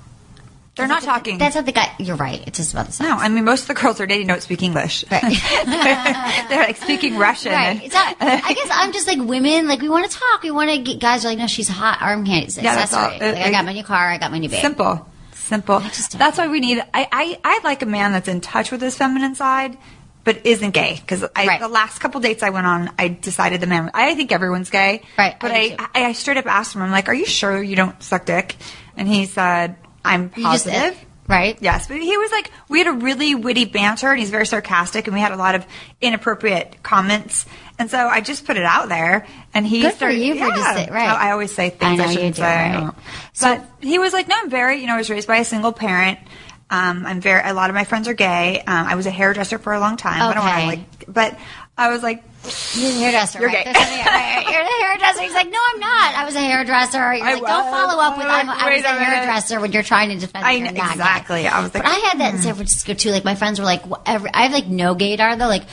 They're 0.76 0.88
not 0.88 1.04
talking. 1.04 1.38
That's 1.38 1.56
not 1.56 1.66
the 1.66 1.72
guy. 1.72 1.94
You're 2.00 2.18
right. 2.18 2.44
It's 2.48 2.58
just 2.58 2.74
about 2.74 2.88
the 2.88 2.92
sex. 2.92 3.08
no, 3.10 3.16
I 3.16 3.30
mean, 3.30 3.46
most 3.46 3.62
of 3.62 3.68
the 3.70 3.74
girls 3.76 4.02
are 4.02 4.06
dating 4.06 4.28
don't 4.28 4.42
speak 4.42 4.62
English. 4.62 5.06
Right. 5.10 5.22
They're 6.50 6.64
like 6.66 6.78
speaking 6.78 7.18
Russian. 7.18 7.54
Right. 7.54 7.82
It's 7.84 7.94
not, 7.94 8.18
I 8.20 8.54
guess 8.54 8.68
I'm 8.72 8.92
just 8.92 9.08
like 9.08 9.20
women. 9.20 9.68
Like 9.68 9.82
we 9.82 9.90
want 9.90 10.10
to 10.12 10.18
talk. 10.18 10.44
We 10.44 10.52
want 10.52 10.70
to 10.72 10.78
get 10.80 11.00
guys 11.00 11.24
are 11.24 11.30
like, 11.30 11.38
no, 11.38 11.48
she's 11.48 11.70
hot. 11.70 12.02
Arm 12.02 12.26
candy. 12.26 12.48
It's 12.48 12.58
Yeah, 12.58 12.76
that's 12.76 12.94
all. 12.94 13.10
Like, 13.10 13.22
I 13.22 13.48
uh, 13.48 13.52
got 13.52 13.66
my 13.66 13.74
new 13.74 13.84
car. 13.84 14.10
I 14.10 14.18
got 14.18 14.32
my 14.32 14.38
new 14.40 14.50
babe. 14.50 14.60
Simple. 14.62 15.08
Simple. 15.34 15.80
That's 15.80 16.38
why 16.38 16.48
we 16.48 16.60
need. 16.60 16.80
I, 16.94 17.08
I 17.12 17.40
I 17.44 17.60
like 17.64 17.82
a 17.82 17.86
man 17.86 18.12
that's 18.12 18.28
in 18.28 18.42
touch 18.42 18.72
with 18.72 18.82
his 18.82 18.98
feminine 18.98 19.36
side, 19.36 19.78
but 20.24 20.46
isn't 20.46 20.72
gay. 20.72 20.96
Because 21.00 21.24
Right. 21.36 21.60
the 21.60 21.68
last 21.68 22.00
couple 22.00 22.20
dates 22.20 22.42
I 22.44 22.50
went 22.50 22.66
on, 22.66 22.92
I 22.98 23.10
decided 23.10 23.62
the 23.62 23.68
man. 23.68 23.92
I 23.94 24.16
think 24.16 24.32
everyone's 24.32 24.72
gay. 24.72 25.04
Right, 25.18 25.40
But 25.40 25.52
I 25.52 25.76
I. 25.78 25.88
I, 25.94 26.06
I 26.06 26.12
straight 26.14 26.38
up 26.38 26.48
asked 26.48 26.76
him. 26.76 26.82
I'm 26.82 26.92
like, 26.92 27.08
"Are 27.10 27.14
you 27.14 27.26
sure 27.28 27.62
you 27.62 27.76
don't 27.76 28.02
suck 28.02 28.26
dick?" 28.26 28.56
And 28.98 29.08
he 29.08 29.26
said, 29.28 29.76
"I'm 30.06 30.32
You 30.36 30.44
just- 30.44 30.66
positive." 30.66 30.98
right. 31.28 31.58
Yes, 31.60 31.88
but 31.88 31.98
he 31.98 32.18
was 32.18 32.32
like, 32.32 32.52
we 32.70 32.78
had 32.80 32.88
a 32.88 32.92
really 32.92 33.34
witty 33.36 33.66
banter, 33.66 34.12
and 34.12 34.20
he's 34.20 34.30
very 34.30 34.46
sarcastic, 34.46 35.08
and 35.08 35.14
we 35.16 35.20
had 35.20 35.32
a 35.32 35.36
lot 35.38 35.56
of 35.56 35.66
inappropriate 36.00 36.78
comments, 36.84 37.46
and 37.80 37.90
so 37.90 37.98
I 38.08 38.22
just 38.22 38.46
put 38.46 38.58
it 38.58 38.64
out 38.64 38.90
there, 38.90 39.26
and 39.54 39.66
he 39.66 39.82
Good 39.82 39.92
for 39.92 39.98
started, 39.98 40.20
you 40.20 40.34
for 40.36 40.48
just 40.50 40.58
yeah. 40.62 40.76
say- 40.86 40.92
right. 40.92 41.10
I, 41.10 41.30
I 41.30 41.32
always 41.32 41.54
say 41.54 41.66
I 41.68 41.70
things 41.72 42.00
I, 42.00 42.06
you 42.06 42.12
shouldn't 42.14 42.36
do, 42.36 42.42
say. 42.42 42.46
right. 42.46 42.92
But 43.42 43.66
he 43.82 43.98
was 44.00 44.14
like, 44.14 44.28
no, 44.28 44.36
I'm 44.38 44.50
very, 44.52 44.82
you 44.82 44.88
know, 44.88 44.94
I 44.94 44.98
was 44.98 45.10
raised 45.10 45.28
by 45.28 45.38
a 45.38 45.46
single 45.46 45.74
parent. 45.74 46.20
Um, 46.70 47.06
I'm 47.06 47.22
very. 47.22 47.42
A 47.48 47.54
lot 47.54 47.70
of 47.70 47.76
my 47.76 47.84
friends 47.84 48.08
are 48.08 48.14
gay. 48.16 48.60
Um, 48.66 48.88
I 48.88 48.96
was 48.96 49.06
a 49.06 49.12
hairdresser 49.12 49.60
for 49.60 49.74
a 49.74 49.80
long 49.80 49.98
time. 49.98 50.18
But 50.20 50.30
I 50.30 50.34
don't 50.34 50.44
want 50.46 50.56
to 50.56 50.68
Okay. 50.68 50.68
like, 50.68 51.14
but 51.14 51.40
I 51.78 51.90
was 51.90 52.02
like, 52.02 52.24
You're 52.76 52.92
the 52.92 53.00
hairdresser. 53.00 53.40
You're 53.40 53.50
right? 53.50 53.66
gay. 53.66 53.74
Right. 53.74 54.46
You're 54.48 54.64
the 54.64 54.86
hairdresser. 54.86 55.22
He's 55.22 55.34
like, 55.34 55.50
no, 55.50 55.60
I'm 55.74 55.80
not. 55.80 56.16
I 56.16 56.26
was 56.26 56.36
a 56.36 56.40
hairdresser. 56.40 56.98
You're 56.98 57.26
I 57.26 57.34
like, 57.34 57.44
don't 57.44 57.66
was. 57.66 57.74
follow 57.74 58.02
up 58.02 58.18
with 58.18 58.28
I'm, 58.28 58.50
I 58.50 58.76
was 58.76 58.84
a 58.84 58.88
a 58.88 58.94
hairdresser 58.94 59.60
when 59.60 59.72
you're 59.74 59.84
trying 59.84 60.10
to 60.10 60.18
defend. 60.18 60.46
I 60.46 60.60
that 60.60 60.74
you're 60.76 60.86
gay. 60.86 60.92
exactly. 60.92 61.48
I 61.48 61.62
was 61.62 61.74
like, 61.74 61.84
but 61.84 61.92
I 61.92 61.96
had 61.96 62.20
that 62.20 62.36
in 62.36 62.42
San 62.42 62.52
hmm. 62.52 62.58
Francisco 62.58 62.94
too. 62.94 63.12
Like 63.12 63.26
my 63.26 63.36
friends 63.36 63.60
were 63.60 63.66
like, 63.66 63.86
whatever. 63.86 64.30
I 64.34 64.44
have 64.44 64.54
like 64.54 64.68
no 64.68 64.96
gaydar 64.96 65.38
though. 65.38 65.48
Like. 65.48 65.64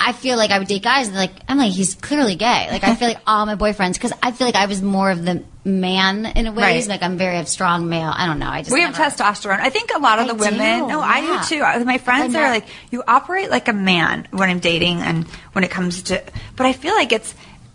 I 0.00 0.12
feel 0.12 0.36
like 0.36 0.50
I 0.50 0.58
would 0.58 0.68
date 0.68 0.82
guys 0.84 1.08
and 1.08 1.16
like, 1.16 1.32
I'm 1.48 1.58
like, 1.58 1.72
he's 1.72 1.94
clearly 1.94 2.36
gay. 2.36 2.68
Like, 2.70 2.84
I 2.84 2.94
feel 2.94 3.08
like 3.08 3.18
all 3.26 3.44
my 3.46 3.56
boyfriends, 3.56 3.94
because 3.94 4.12
I 4.22 4.30
feel 4.32 4.46
like 4.46 4.54
I 4.54 4.66
was 4.66 4.80
more 4.80 5.10
of 5.10 5.24
the 5.24 5.42
man 5.64 6.24
in 6.24 6.46
a 6.46 6.52
way. 6.52 6.62
Right. 6.62 6.86
Like, 6.88 7.02
I'm 7.02 7.18
very 7.18 7.44
strong 7.46 7.88
male. 7.88 8.12
I 8.14 8.26
don't 8.26 8.38
know. 8.38 8.48
I 8.48 8.60
just 8.62 8.72
we 8.72 8.82
have 8.82 8.96
never- 8.96 9.10
testosterone. 9.10 9.58
I 9.60 9.70
think 9.70 9.90
a 9.94 9.98
lot 9.98 10.18
of 10.20 10.26
I 10.26 10.28
the 10.28 10.34
women. 10.36 10.80
do, 10.82 10.86
no, 10.86 11.00
I 11.00 11.20
do 11.20 11.56
too. 11.56 11.84
My 11.84 11.98
friends 11.98 12.34
are 12.36 12.48
like, 12.48 12.66
you 12.90 13.02
operate 13.08 13.50
like 13.50 13.66
a 13.68 13.72
man 13.72 14.28
when 14.30 14.48
I'm 14.48 14.60
dating, 14.60 14.98
and 15.00 15.24
when 15.52 15.64
it 15.64 15.70
comes 15.70 16.02
to. 16.04 16.22
But 16.54 16.66
I 16.66 16.72
feel 16.72 16.94
like 16.94 17.10
it's 17.12 17.34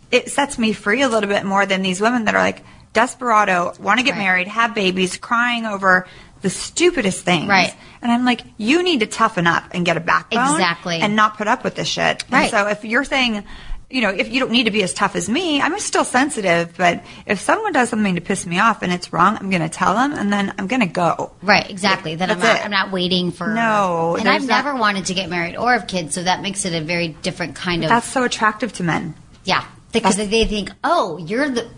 it 0.09 0.30
sets 0.30 0.57
me 0.57 0.71
free 0.74 1.01
a 1.01 1.09
little 1.09 1.30
bit 1.30 1.43
more 1.43 1.65
than 1.65 1.82
these 1.82 1.99
women 1.99 2.26
that 2.26 2.36
are 2.36 2.41
like 2.41 2.63
desperado, 2.93 3.74
want 3.80 3.99
to 3.99 4.05
get 4.05 4.11
Right. 4.11 4.19
married, 4.19 4.47
have 4.47 4.74
babies, 4.76 5.17
crying 5.17 5.65
over 5.65 6.07
the 6.43 6.49
stupidest 6.51 7.25
things. 7.25 7.47
Right. 7.49 7.73
And 8.03 8.11
I'm 8.11 8.23
like, 8.25 8.41
you 8.57 8.83
need 8.83 8.99
to 8.99 9.07
toughen 9.07 9.47
up 9.47 9.63
and 9.71 9.83
get 9.85 9.97
a 9.97 10.01
backbone, 10.01 10.51
Exactly. 10.51 10.99
and 10.99 11.15
not 11.15 11.37
put 11.37 11.47
up 11.47 11.63
with 11.63 11.73
this 11.75 11.87
shit. 11.87 12.23
And 12.25 12.31
Right. 12.33 12.51
so 12.51 12.67
if 12.67 12.85
you're 12.85 13.03
saying. 13.05 13.43
You 13.89 14.01
know, 14.01 14.09
if 14.09 14.31
you 14.31 14.39
don't 14.39 14.49
need 14.49 14.63
to 14.63 14.71
be 14.71 14.81
as 14.81 14.91
tough 14.91 15.15
as 15.15 15.29
me, 15.29 15.61
I'm 15.61 15.77
still 15.77 16.03
sensitive. 16.03 16.73
But 16.75 17.03
if 17.27 17.39
someone 17.39 17.73
does 17.73 17.89
something 17.89 18.15
to 18.15 18.21
piss 18.21 18.43
me 18.47 18.57
off 18.57 18.81
and 18.81 18.91
it's 18.91 19.13
wrong, 19.13 19.37
I'm 19.39 19.51
going 19.51 19.61
to 19.61 19.69
tell 19.69 19.93
them, 19.93 20.13
and 20.13 20.33
then 20.33 20.51
I'm 20.57 20.65
going 20.65 20.79
to 20.79 20.87
go. 20.87 21.31
Right, 21.43 21.69
exactly. 21.69 22.15
Then 22.15 22.31
I'm 22.31 22.39
not, 22.39 22.55
it. 22.55 22.65
I'm 22.65 22.71
not 22.71 22.91
waiting 22.91 23.31
for. 23.31 23.53
No, 23.53 24.15
and 24.19 24.27
I've 24.27 24.47
never 24.47 24.73
wanted 24.75 25.05
to 25.07 25.13
get 25.13 25.29
married 25.29 25.55
or 25.57 25.73
have 25.73 25.85
kids, 25.85 26.15
so 26.15 26.23
that 26.23 26.41
makes 26.41 26.65
it 26.65 26.73
a 26.73 26.81
very 26.83 27.09
different 27.09 27.53
kind 27.55 27.83
of. 27.83 27.89
That's 27.89 28.07
so 28.07 28.23
attractive 28.23 28.73
to 28.73 28.83
men. 28.83 29.13
yeah, 29.43 29.63
because 29.91 30.15
they 30.17 30.45
think, 30.45 30.71
oh, 30.83 31.17
you're 31.19 31.49
the. 31.51 31.69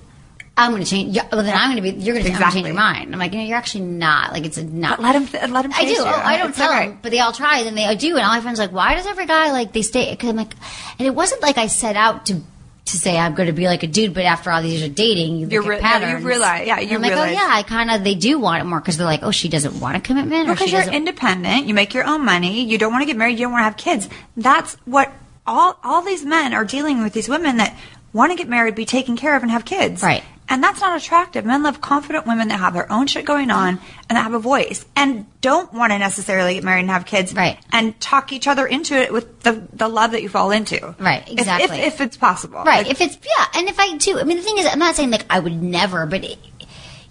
I'm 0.57 0.71
going 0.71 0.83
to 0.83 0.89
change. 0.89 1.13
Yeah, 1.15 1.27
well, 1.31 1.43
then 1.43 1.53
I'm 1.55 1.71
going 1.75 1.83
to 1.83 1.91
be. 1.93 2.01
You're 2.03 2.13
going 2.15 2.25
to 2.25 2.31
Exactly. 2.31 2.61
change 2.61 2.67
your 2.67 2.75
mind. 2.77 3.11
I'm 3.13 3.19
like, 3.19 3.33
you 3.33 3.39
know, 3.39 3.45
you're 3.45 3.57
actually 3.57 3.83
not. 3.85 4.31
Like, 4.31 4.45
it's 4.45 4.57
not. 4.57 4.97
But 4.97 5.03
let 5.03 5.15
him, 5.15 5.27
th- 5.27 5.49
let 5.49 5.65
him. 5.65 5.71
I 5.75 5.83
do. 5.85 5.95
Oh, 5.99 6.05
I 6.05 6.37
don't 6.37 6.49
It's 6.49 6.57
tell 6.57 6.71
okay. 6.71 6.87
them, 6.89 6.99
but 7.01 7.11
they 7.11 7.19
all 7.19 7.33
try, 7.33 7.57
and 7.57 7.67
then 7.67 7.75
they 7.75 7.93
do. 7.97 8.15
And 8.15 8.25
all 8.25 8.31
my 8.33 8.39
friends 8.39 8.59
are 8.59 8.63
like, 8.63 8.71
why 8.71 8.95
does 8.95 9.05
every 9.05 9.25
guy 9.25 9.51
like 9.51 9.73
they 9.73 9.81
stay? 9.81 10.11
Because 10.11 10.29
I'm 10.29 10.37
like, 10.37 10.53
and 10.97 11.05
it 11.07 11.13
wasn't 11.13 11.41
like 11.41 11.57
I 11.57 11.67
set 11.67 11.95
out 11.97 12.27
to 12.27 12.41
to 12.85 12.97
say 12.99 13.17
I'm 13.17 13.33
going 13.33 13.47
to 13.47 13.51
be 13.53 13.65
like 13.65 13.81
a 13.81 13.87
dude, 13.87 14.13
but 14.13 14.25
after 14.25 14.51
all 14.51 14.61
these 14.61 14.79
years 14.79 14.87
of 14.87 14.93
dating, 14.95 15.37
you 15.37 15.47
look 15.47 15.65
re- 15.65 15.79
at 15.79 16.01
no, 16.03 16.19
you 16.19 16.25
realize- 16.25 16.67
yeah, 16.67 16.79
you 16.79 16.95
I'm 16.95 17.01
like, 17.01 17.13
oh 17.13 17.25
yeah, 17.25 17.47
I 17.49 17.63
kind 17.63 17.89
of 17.89 18.03
they 18.03 18.13
do 18.13 18.37
want 18.39 18.61
it 18.61 18.65
more 18.65 18.79
because 18.79 18.95
they're 18.97 19.07
like, 19.07 19.23
oh, 19.23 19.31
she 19.31 19.49
doesn't 19.49 19.79
want 19.79 19.97
a 19.97 19.99
commitment, 19.99 20.47
Because 20.47 20.71
you're 20.71 20.83
independent, 20.83 21.65
you 21.65 21.73
make 21.73 21.95
your 21.95 22.03
own 22.05 22.23
money, 22.23 22.63
you 22.63 22.77
don't 22.77 22.91
want 22.91 23.01
to 23.01 23.07
get 23.07 23.17
married, 23.17 23.39
you 23.39 23.45
don't 23.45 23.51
want 23.53 23.61
to 23.61 23.65
have 23.65 23.75
kids. 23.77 24.07
That's 24.37 24.75
what 24.85 25.11
all 25.47 25.79
all 25.83 26.03
these 26.03 26.23
men 26.23 26.53
are 26.53 26.63
dealing 26.63 27.01
with. 27.01 27.11
These 27.13 27.27
women 27.27 27.57
that 27.57 27.75
want 28.13 28.31
to 28.31 28.37
get 28.37 28.47
married, 28.47 28.75
be 28.75 28.85
taken 28.85 29.17
care 29.17 29.35
of, 29.35 29.41
and 29.41 29.51
have 29.51 29.65
kids. 29.65 30.03
Right. 30.03 30.23
And 30.47 30.63
that's 30.63 30.79
not 30.79 30.95
attractive. 30.95 31.43
Men 31.43 31.63
love 31.63 31.81
confident 31.81 32.27
women 32.27 32.49
that 32.49 32.59
have 32.59 32.73
their 32.73 32.91
own 32.91 33.07
shit 33.07 33.25
going 33.25 33.49
on 33.49 33.79
and 34.09 34.15
that 34.15 34.23
have 34.23 34.33
a 34.33 34.39
voice 34.39 34.85
and 34.95 35.25
don't 35.41 35.73
want 35.73 35.91
to 35.91 35.97
necessarily 35.97 36.53
get 36.53 36.63
married 36.63 36.81
and 36.81 36.89
have 36.91 37.05
kids. 37.05 37.33
Right. 37.33 37.57
And 37.71 37.99
talk 37.99 38.31
each 38.31 38.47
other 38.47 38.67
into 38.67 38.95
it 38.95 39.11
with 39.11 39.41
the, 39.41 39.67
the 39.73 39.87
love 39.87 40.11
that 40.11 40.21
you 40.21 40.29
fall 40.29 40.51
into. 40.51 40.95
Right, 40.99 41.23
If- 41.27 41.39
exactly. 41.39 41.79
If, 41.79 41.95
if, 41.95 42.01
it's 42.01 42.17
possible. 42.17 42.63
Right. 42.63 42.85
Like, 42.85 42.91
if 42.91 43.01
it's 43.01 43.17
yeah, 43.25 43.45
and 43.55 43.67
if 43.67 43.79
I 43.79 43.97
do, 43.97 44.19
I 44.19 44.23
mean, 44.23 44.37
the 44.37 44.43
thing 44.43 44.59
is, 44.59 44.67
I'm 44.67 44.79
not 44.79 44.95
saying 44.95 45.09
like 45.09 45.25
I 45.29 45.39
would 45.39 45.61
never, 45.61 46.05
but 46.05 46.23
it, 46.23 46.37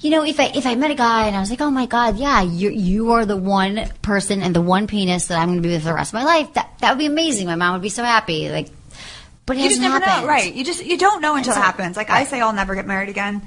you 0.00 0.10
know, 0.10 0.22
if 0.22 0.38
I 0.38 0.52
if 0.54 0.66
I 0.66 0.74
met 0.74 0.90
a 0.90 0.94
guy 0.94 1.26
and 1.26 1.34
I 1.34 1.40
was 1.40 1.48
like, 1.50 1.62
oh 1.62 1.70
my 1.70 1.86
god, 1.86 2.18
yeah, 2.18 2.42
you 2.42 2.70
you 2.70 3.12
are 3.12 3.24
the 3.24 3.38
one 3.38 3.88
person 4.02 4.42
and 4.42 4.54
the 4.54 4.60
one 4.60 4.86
penis 4.86 5.28
that 5.28 5.38
I'm 5.38 5.48
going 5.48 5.62
to 5.62 5.66
be 5.66 5.72
with 5.72 5.82
for 5.82 5.88
the 5.88 5.94
rest 5.94 6.10
of 6.12 6.20
my 6.20 6.24
life. 6.24 6.52
That 6.52 6.74
that 6.80 6.90
would 6.90 6.98
be 6.98 7.06
amazing. 7.06 7.46
My 7.46 7.54
mom 7.54 7.72
would 7.72 7.82
be 7.82 7.88
so 7.88 8.04
happy. 8.04 8.50
Like, 8.50 8.68
but 9.46 9.56
it 9.56 9.62
you 9.62 9.68
just 9.68 9.80
never 9.80 9.98
happened. 10.00 10.22
know, 10.26 10.28
right? 10.28 10.54
You 10.54 10.64
just 10.64 10.84
you 10.84 10.96
don't 10.98 11.20
know 11.20 11.36
until 11.36 11.52
it 11.54 11.58
it. 11.58 11.62
happens. 11.62 11.96
Like 11.96 12.10
I 12.10 12.24
say, 12.24 12.40
I'll 12.40 12.52
never 12.52 12.74
get 12.74 12.86
married 12.86 13.08
again. 13.08 13.46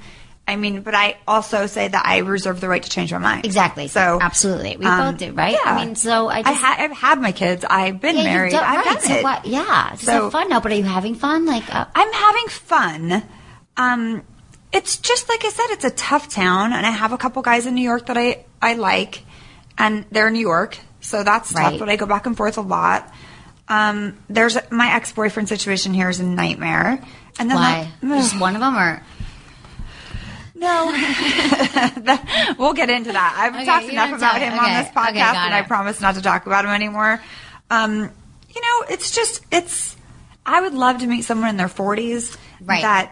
I 0.49 0.55
mean, 0.55 0.81
but 0.81 0.95
I 0.95 1.17
also 1.27 1.65
say 1.67 1.89
that 1.89 2.05
I 2.05 2.19
reserve 2.19 2.61
the 2.61 2.69
right 2.69 2.81
to 2.81 2.89
change 2.89 3.11
my 3.11 3.17
mind. 3.17 3.45
Exactly. 3.45 3.89
So 3.89 4.17
Absolutely. 4.21 4.77
We 4.77 4.85
um, 4.85 5.11
both 5.11 5.19
do, 5.19 5.33
right? 5.33 5.51
Yeah. 5.51 5.59
I 5.73 5.85
mean, 5.85 5.95
so 5.95 6.29
I 6.29 6.37
I 6.37 6.43
just- 6.43 6.61
ha- 6.63 6.75
I've 6.79 6.91
had 6.93 7.19
my 7.21 7.33
kids. 7.33 7.65
I've 7.69 7.99
been 7.99 8.15
Yeah, 8.15 8.23
married. 8.23 8.51
done- 8.53 8.63
I've 8.63 8.85
right. 8.85 9.01
so 9.01 9.13
it. 9.15 9.23
what? 9.25 9.45
Yeah, 9.45 9.95
So- 9.95 10.23
have 10.23 10.31
fun 10.31 10.47
now. 10.49 10.61
But 10.61 10.71
are 10.71 10.75
you 10.75 10.83
having 10.83 11.15
fun? 11.15 11.45
Like, 11.45 11.63
uh, 11.75 11.85
I'm 11.93 12.13
having 12.13 12.47
fun. 12.47 13.23
Um, 13.75 14.23
it's 14.71 14.97
just 14.97 15.27
like 15.27 15.43
I 15.43 15.49
said, 15.49 15.65
it's 15.71 15.83
a 15.85 15.89
tough 15.91 16.29
town, 16.29 16.71
and 16.71 16.85
I 16.85 16.91
have 16.91 17.11
a 17.11 17.17
couple 17.17 17.41
guys 17.41 17.65
in 17.65 17.75
New 17.75 17.81
York 17.83 18.05
that 18.05 18.17
I 18.17 18.45
I 18.61 18.75
like, 18.75 19.23
and 19.77 20.05
they're 20.11 20.27
in 20.27 20.33
New 20.33 20.39
York, 20.39 20.77
so 21.01 21.23
that's 21.23 21.51
Right. 21.51 21.71
tough. 21.71 21.79
But 21.79 21.89
I 21.89 21.97
go 21.97 22.05
back 22.05 22.25
and 22.25 22.37
forth 22.37 22.57
a 22.57 22.61
lot. 22.61 23.11
Um, 23.69 24.17
there's 24.29 24.57
my 24.71 24.93
ex 24.95 25.11
boyfriend 25.11 25.49
situation 25.49 25.93
here 25.93 26.09
is 26.09 26.19
a 26.19 26.23
nightmare, 26.23 27.03
and 27.39 27.49
then 27.49 27.57
why? 27.57 27.91
like, 28.01 28.19
Just 28.21 28.39
one 28.39 28.55
of 28.55 28.61
them, 28.61 28.77
or 28.77 29.03
No, 30.55 30.91
That- 30.91 32.55
we'll 32.57 32.73
get 32.73 32.89
into 32.89 33.11
that. 33.11 33.35
I've 33.37 33.55
Okay, 33.55 33.65
talked 33.65 33.85
enough 33.89 34.13
about 34.17 34.41
him 34.41 34.53
okay, 34.53 34.59
on 34.77 34.83
this 34.83 34.91
podcast, 34.93 35.13
got 35.33 35.35
and 35.47 35.53
I 35.53 35.61
promise 35.63 36.01
not 36.01 36.15
to 36.15 36.21
talk 36.21 36.45
about 36.45 36.65
him 36.65 36.71
anymore. 36.71 37.21
Um, 37.69 37.93
you 38.49 38.61
know, 38.61 38.85
it's 38.89 39.11
just 39.11 39.43
it's. 39.51 39.95
I 40.45 40.61
would 40.61 40.73
love 40.73 40.99
to 40.99 41.07
meet 41.07 41.23
someone 41.23 41.49
in 41.49 41.57
their 41.57 41.67
forties 41.67 42.37
Right. 42.61 42.81
that 42.81 43.11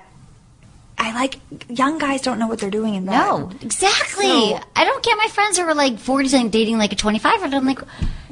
I 0.97 1.13
like. 1.13 1.35
Young 1.67 1.97
guys 1.99 2.21
don't 2.21 2.39
know 2.39 2.47
what 2.47 2.59
they're 2.59 2.71
doing 2.71 2.95
in 2.95 3.05
bed. 3.05 3.11
no, 3.11 3.51
exactly. 3.61 4.25
So- 4.25 4.59
I 4.75 4.85
don't 4.85 5.03
get 5.03 5.17
my 5.17 5.27
friends 5.27 5.57
who 5.57 5.65
are 5.65 5.75
like 5.75 5.99
40 5.99 6.35
and 6.37 6.51
dating 6.51 6.77
like 6.77 6.93
a 6.93 6.95
25 6.95 7.35
year 7.35 7.43
old. 7.45 7.53
I'm 7.53 7.65
like, 7.65 7.79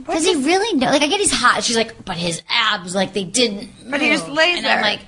Does 0.06 0.26
he 0.26 0.36
really 0.36 0.78
know? 0.78 0.88
Like, 0.88 1.01
I 1.01 1.08
get 1.08 1.20
he's 1.20 1.32
hot. 1.32 1.64
She's 1.64 1.78
like, 1.78 2.04
but 2.06 2.18
his 2.18 2.41
abs, 2.49 2.95
like, 2.95 3.14
they 3.14 3.24
didn't. 3.24 3.70
But 3.89 4.01
he 4.01 4.10
just 4.10 4.28
move." 4.28 4.38
lays 4.38 4.58
And 4.60 4.68
I'm 4.68 4.82
like, 4.82 4.99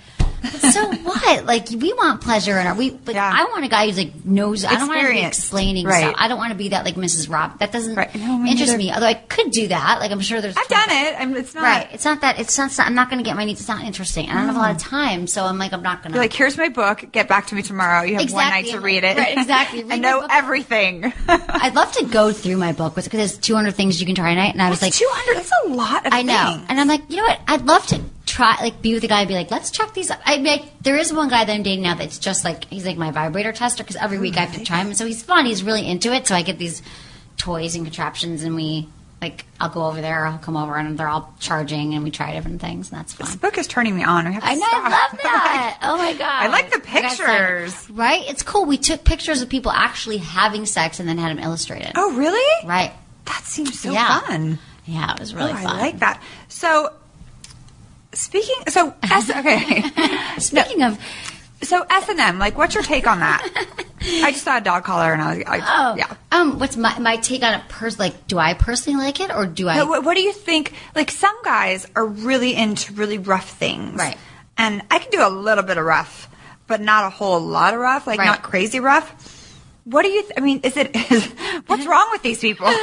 so 0.46 0.92
what? 1.04 1.46
Like, 1.46 1.70
we 1.70 1.94
want 1.94 2.22
pleasure 2.22 2.60
in 2.60 2.68
our. 2.68 2.76
We, 2.76 2.92
like, 2.92 3.16
I 3.16 3.46
want 3.46 3.66
a 3.66 3.68
guy 3.68 3.88
who's 3.88 3.98
like 3.98 4.26
knows. 4.26 4.66
I 4.66 4.76
don't 4.76 4.88
want 4.88 5.02
to 5.02 5.14
be 5.14 5.22
explaining 5.22 5.86
Right. 5.86 6.04
stuff. 6.04 6.16
I 6.18 6.28
don't 6.28 6.38
want 6.38 6.52
to 6.52 6.58
be 6.58 6.70
that 6.70 6.86
like 6.86 6.96
Mrs. 6.96 7.30
Rob. 7.30 7.60
That 7.60 7.72
doesn't 7.72 7.96
No, 7.96 8.38
me 8.38 8.52
interest 8.52 8.78
me. 8.78 8.92
Although 8.92 9.08
I 9.08 9.14
could 9.14 9.52
do 9.52 9.68
that. 9.68 10.00
Like, 10.00 10.12
I'm 10.12 10.22
sure 10.22 10.42
there's. 10.42 10.58
I've 10.58 10.68
done 10.68 10.90
it. 10.90 11.16
I'm, 11.20 11.36
it's 11.36 11.54
not. 11.54 11.64
Right. 11.64 11.88
It's 11.92 12.06
not 12.06 12.22
that. 12.22 12.40
It's 12.40 12.58
not. 12.58 12.78
I'm 12.80 12.96
not 12.96 13.10
going 13.10 13.24
to 13.24 13.28
get 13.28 13.36
my 13.36 13.46
needs. 13.46 13.60
It's 13.60 13.70
not 13.70 13.84
interesting. 13.84 14.28
And 14.28 14.38
I 14.38 14.42
don't 14.42 14.54
have 14.54 14.58
a 14.58 14.60
lot 14.60 14.72
of 14.72 14.78
mm. 14.78 14.90
time, 14.90 15.28
so 15.28 15.46
I'm 15.46 15.58
like, 15.58 15.74
I'm 15.74 15.84
not 15.84 16.04
going 16.04 16.14
You're 16.14 16.24
to. 16.24 16.26
like, 16.26 16.34
here's 16.34 16.58
my 16.58 16.70
book. 16.70 17.06
Get 17.12 17.28
back 17.28 17.48
to 17.48 17.56
me 17.56 17.62
tomorrow. 17.62 18.04
You 18.04 18.16
have 18.16 18.32
one 18.32 18.50
night 18.50 18.68
to 18.68 18.80
read 18.80 19.04
it. 19.04 19.18
Right, 19.18 19.38
exactly. 19.38 19.80
Read 19.84 19.90
my 19.90 19.98
know 19.98 20.28
everything. 20.30 21.14
I'd 21.28 21.76
love 21.76 21.92
to 21.94 22.06
go 22.06 22.32
through 22.32 22.58
my 22.58 22.72
book 22.72 22.96
because 22.96 23.10
there's 23.12 23.38
200 23.38 23.74
things 23.76 24.00
you 24.00 24.06
can 24.06 24.16
try 24.16 24.30
tonight, 24.30 24.54
and 24.54 24.62
I 24.62 24.70
was 24.70 24.82
like, 24.82 24.94
200. 24.94 25.38
That's 25.38 25.52
a 25.66 25.70
lot 25.70 26.06
of 26.06 26.14
I 26.14 26.22
know. 26.22 26.54
things. 26.56 26.66
And 26.70 26.80
I'm 26.80 26.88
like, 26.88 27.02
you 27.10 27.18
know 27.18 27.24
what? 27.24 27.40
I'd 27.48 27.66
love 27.66 27.86
to 27.88 28.02
try, 28.36 28.58
like, 28.62 28.82
be 28.82 28.94
with 28.94 29.04
a 29.04 29.08
guy 29.08 29.22
and 29.22 29.28
be 29.30 29.34
like, 29.34 29.50
let's 29.50 29.72
check 29.72 29.94
these 29.94 30.12
up. 30.12 30.20
I 30.26 30.36
mean, 30.36 30.46
like, 30.46 30.80
there 30.82 30.98
is 30.98 31.14
one 31.14 31.30
guy 31.30 31.46
that 31.46 31.54
I'm 31.54 31.64
dating 31.64 31.84
now 31.84 31.96
that's 31.96 32.20
just 32.20 32.44
like, 32.44 32.66
he's 32.66 32.86
like 32.86 32.98
my 32.98 33.12
vibrator 33.12 33.54
tester 33.54 33.82
because 33.84 33.96
every 33.96 34.20
week 34.20 34.36
I 34.36 34.42
have 34.42 34.54
to 34.56 34.64
try 34.66 34.80
him. 34.80 34.88
And 34.88 34.98
so 34.98 35.06
he's 35.06 35.24
fun. 35.24 35.46
He's 35.46 35.64
really 35.64 35.88
into 35.88 36.14
it. 36.14 36.28
So 36.28 36.36
I 36.36 36.42
get 36.42 36.58
these 36.58 36.82
toys 37.38 37.76
and 37.76 37.86
contraptions 37.86 38.44
and 38.44 38.54
we, 38.54 38.90
like, 39.22 39.46
I'll 39.58 39.70
go 39.70 39.86
over 39.86 40.02
there, 40.02 40.26
I'll 40.26 40.38
come 40.38 40.58
over 40.58 40.76
and 40.76 40.98
they're 41.00 41.08
all 41.08 41.34
charging 41.40 41.94
and 41.94 42.04
we 42.04 42.12
try 42.12 42.34
different 42.34 42.60
things 42.60 42.92
and 42.92 43.00
that's 43.00 43.14
fun. 43.14 43.26
This 43.28 43.38
book 43.38 43.58
is 43.58 43.68
turning 43.68 43.96
me 43.96 44.04
on. 44.04 44.28
I, 44.28 44.32
have 44.32 44.44
to 44.44 44.50
I 44.50 44.56
know, 44.56 44.68
stop. 44.68 44.84
I 44.84 44.90
love 44.90 45.20
that. 45.24 45.80
Oh 45.82 45.98
my 45.98 46.14
god! 46.14 46.44
I 46.44 46.48
like 46.48 46.72
the 46.72 46.82
I 46.90 47.02
gotta 47.02 47.16
say, 47.16 47.24
pictures. 47.26 47.90
right? 47.90 48.22
It's 48.28 48.44
cool. 48.44 48.66
We 48.66 48.78
took 48.78 49.04
pictures 49.06 49.42
of 49.42 49.48
people 49.50 49.72
actually 49.72 50.18
having 50.18 50.66
sex 50.66 51.00
and 51.00 51.08
then 51.08 51.18
had 51.18 51.30
them 51.36 51.44
illustrated. 51.44 51.94
Oh, 51.96 52.14
really? 52.16 52.68
Right. 52.68 52.92
That 53.26 53.44
seems 53.46 53.80
so 53.80 53.92
Yeah. 53.94 54.20
fun. 54.22 54.60
Yeah, 54.86 55.14
it 55.14 55.20
was 55.20 55.34
really 55.34 55.52
oh, 55.52 55.56
fun. 55.56 55.68
I 55.68 55.80
like 55.80 56.00
that. 56.00 56.22
So, 56.50 56.92
speaking, 58.16 58.56
so 58.70 58.94
S, 59.04 59.30
okay. 59.30 59.84
Speaking 60.40 60.84
of, 60.84 61.00
so 61.62 61.86
S 61.90 62.10
and 62.10 62.20
M, 62.20 62.40
like, 62.40 62.58
what's 62.58 62.74
your 62.76 62.84
take 62.84 63.08
on 63.08 63.20
that? 63.20 63.48
I 64.02 64.32
just 64.32 64.44
saw 64.44 64.58
a 64.58 64.62
dog 64.62 64.84
collar, 64.84 65.14
and 65.14 65.22
I 65.22 65.36
was, 65.38 65.44
I, 65.48 65.92
oh, 65.92 65.96
yeah. 65.96 66.14
Um, 66.32 66.60
what's 66.60 66.78
my 66.78 66.98
my 67.00 67.18
take 67.18 67.44
on 67.44 67.54
it? 67.56 67.62
Pers- 67.70 67.98
like, 68.00 68.28
do 68.28 68.38
I 68.38 68.54
personally 68.54 69.00
like 69.00 69.20
it, 69.20 69.32
or 69.32 69.46
do 69.46 69.68
I? 69.68 69.84
What, 69.84 70.04
what 70.04 70.16
do 70.16 70.22
you 70.22 70.34
think? 70.34 70.74
Like, 70.96 71.10
some 71.12 71.36
guys 71.44 71.88
are 71.96 72.06
really 72.06 72.56
into 72.56 72.94
really 72.94 73.18
rough 73.18 73.50
things, 73.50 73.96
Right. 74.00 74.18
And 74.58 74.84
I 74.90 75.00
can 75.00 75.10
do 75.12 75.26
a 75.26 75.30
little 75.30 75.64
bit 75.66 75.78
of 75.78 75.86
rough, 75.86 76.30
but 76.68 76.80
not 76.82 77.04
a 77.06 77.10
whole 77.10 77.40
lot 77.42 77.74
of 77.74 77.80
rough, 77.80 78.08
like 78.08 78.20
Right. 78.20 78.26
not 78.26 78.42
crazy 78.44 78.80
rough. 78.80 79.12
What 79.86 80.04
do 80.04 80.10
you? 80.10 80.22
Th- 80.22 80.34
I 80.38 80.40
mean, 80.42 80.62
is 80.64 80.78
it? 80.78 80.96
Is, 81.12 81.26
what's 81.68 81.86
wrong 81.86 82.08
with 82.12 82.22
these 82.22 82.40
people? 82.40 82.68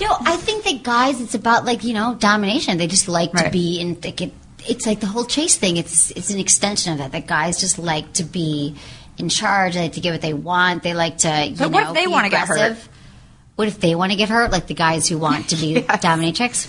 No, 0.00 0.16
I 0.20 0.36
think 0.36 0.62
that 0.64 0.84
guys, 0.84 1.20
it's 1.20 1.34
about 1.34 1.64
like 1.64 1.82
you 1.82 1.92
know 1.92 2.14
domination. 2.14 2.78
They 2.78 2.86
just 2.86 3.08
like 3.08 3.32
to 3.32 3.44
Right. 3.44 3.52
be 3.52 3.80
in. 3.80 3.98
Like 4.00 4.20
it, 4.20 4.32
it's 4.68 4.86
like 4.86 5.00
the 5.00 5.06
whole 5.06 5.24
chase 5.24 5.56
thing. 5.56 5.76
It's 5.76 6.10
it's 6.12 6.30
an 6.30 6.38
extension 6.38 6.92
of 6.92 6.98
that. 6.98 7.12
That 7.12 7.26
guys 7.26 7.60
just 7.60 7.78
like 7.78 8.12
to 8.14 8.24
be 8.24 8.76
in 9.16 9.28
charge. 9.28 9.74
They 9.74 9.82
like 9.82 9.92
to 9.92 10.00
get 10.00 10.12
what 10.12 10.20
they 10.20 10.34
want. 10.34 10.82
They 10.82 10.94
like 10.94 11.18
to. 11.18 11.46
You 11.46 11.56
But 11.56 11.70
what 11.72 11.84
know, 11.84 11.90
if 11.90 11.94
they 11.94 12.06
wanna 12.06 12.30
get 12.30 12.48
hurt? 12.48 12.76
What 13.58 13.66
if 13.66 13.80
they 13.80 13.96
want 13.96 14.12
to 14.12 14.16
get 14.16 14.28
hurt? 14.28 14.52
Like 14.52 14.68
the 14.68 14.74
guys 14.74 15.08
who 15.08 15.18
want 15.18 15.48
to 15.48 15.56
be 15.56 15.74
dominatrix. 15.82 16.68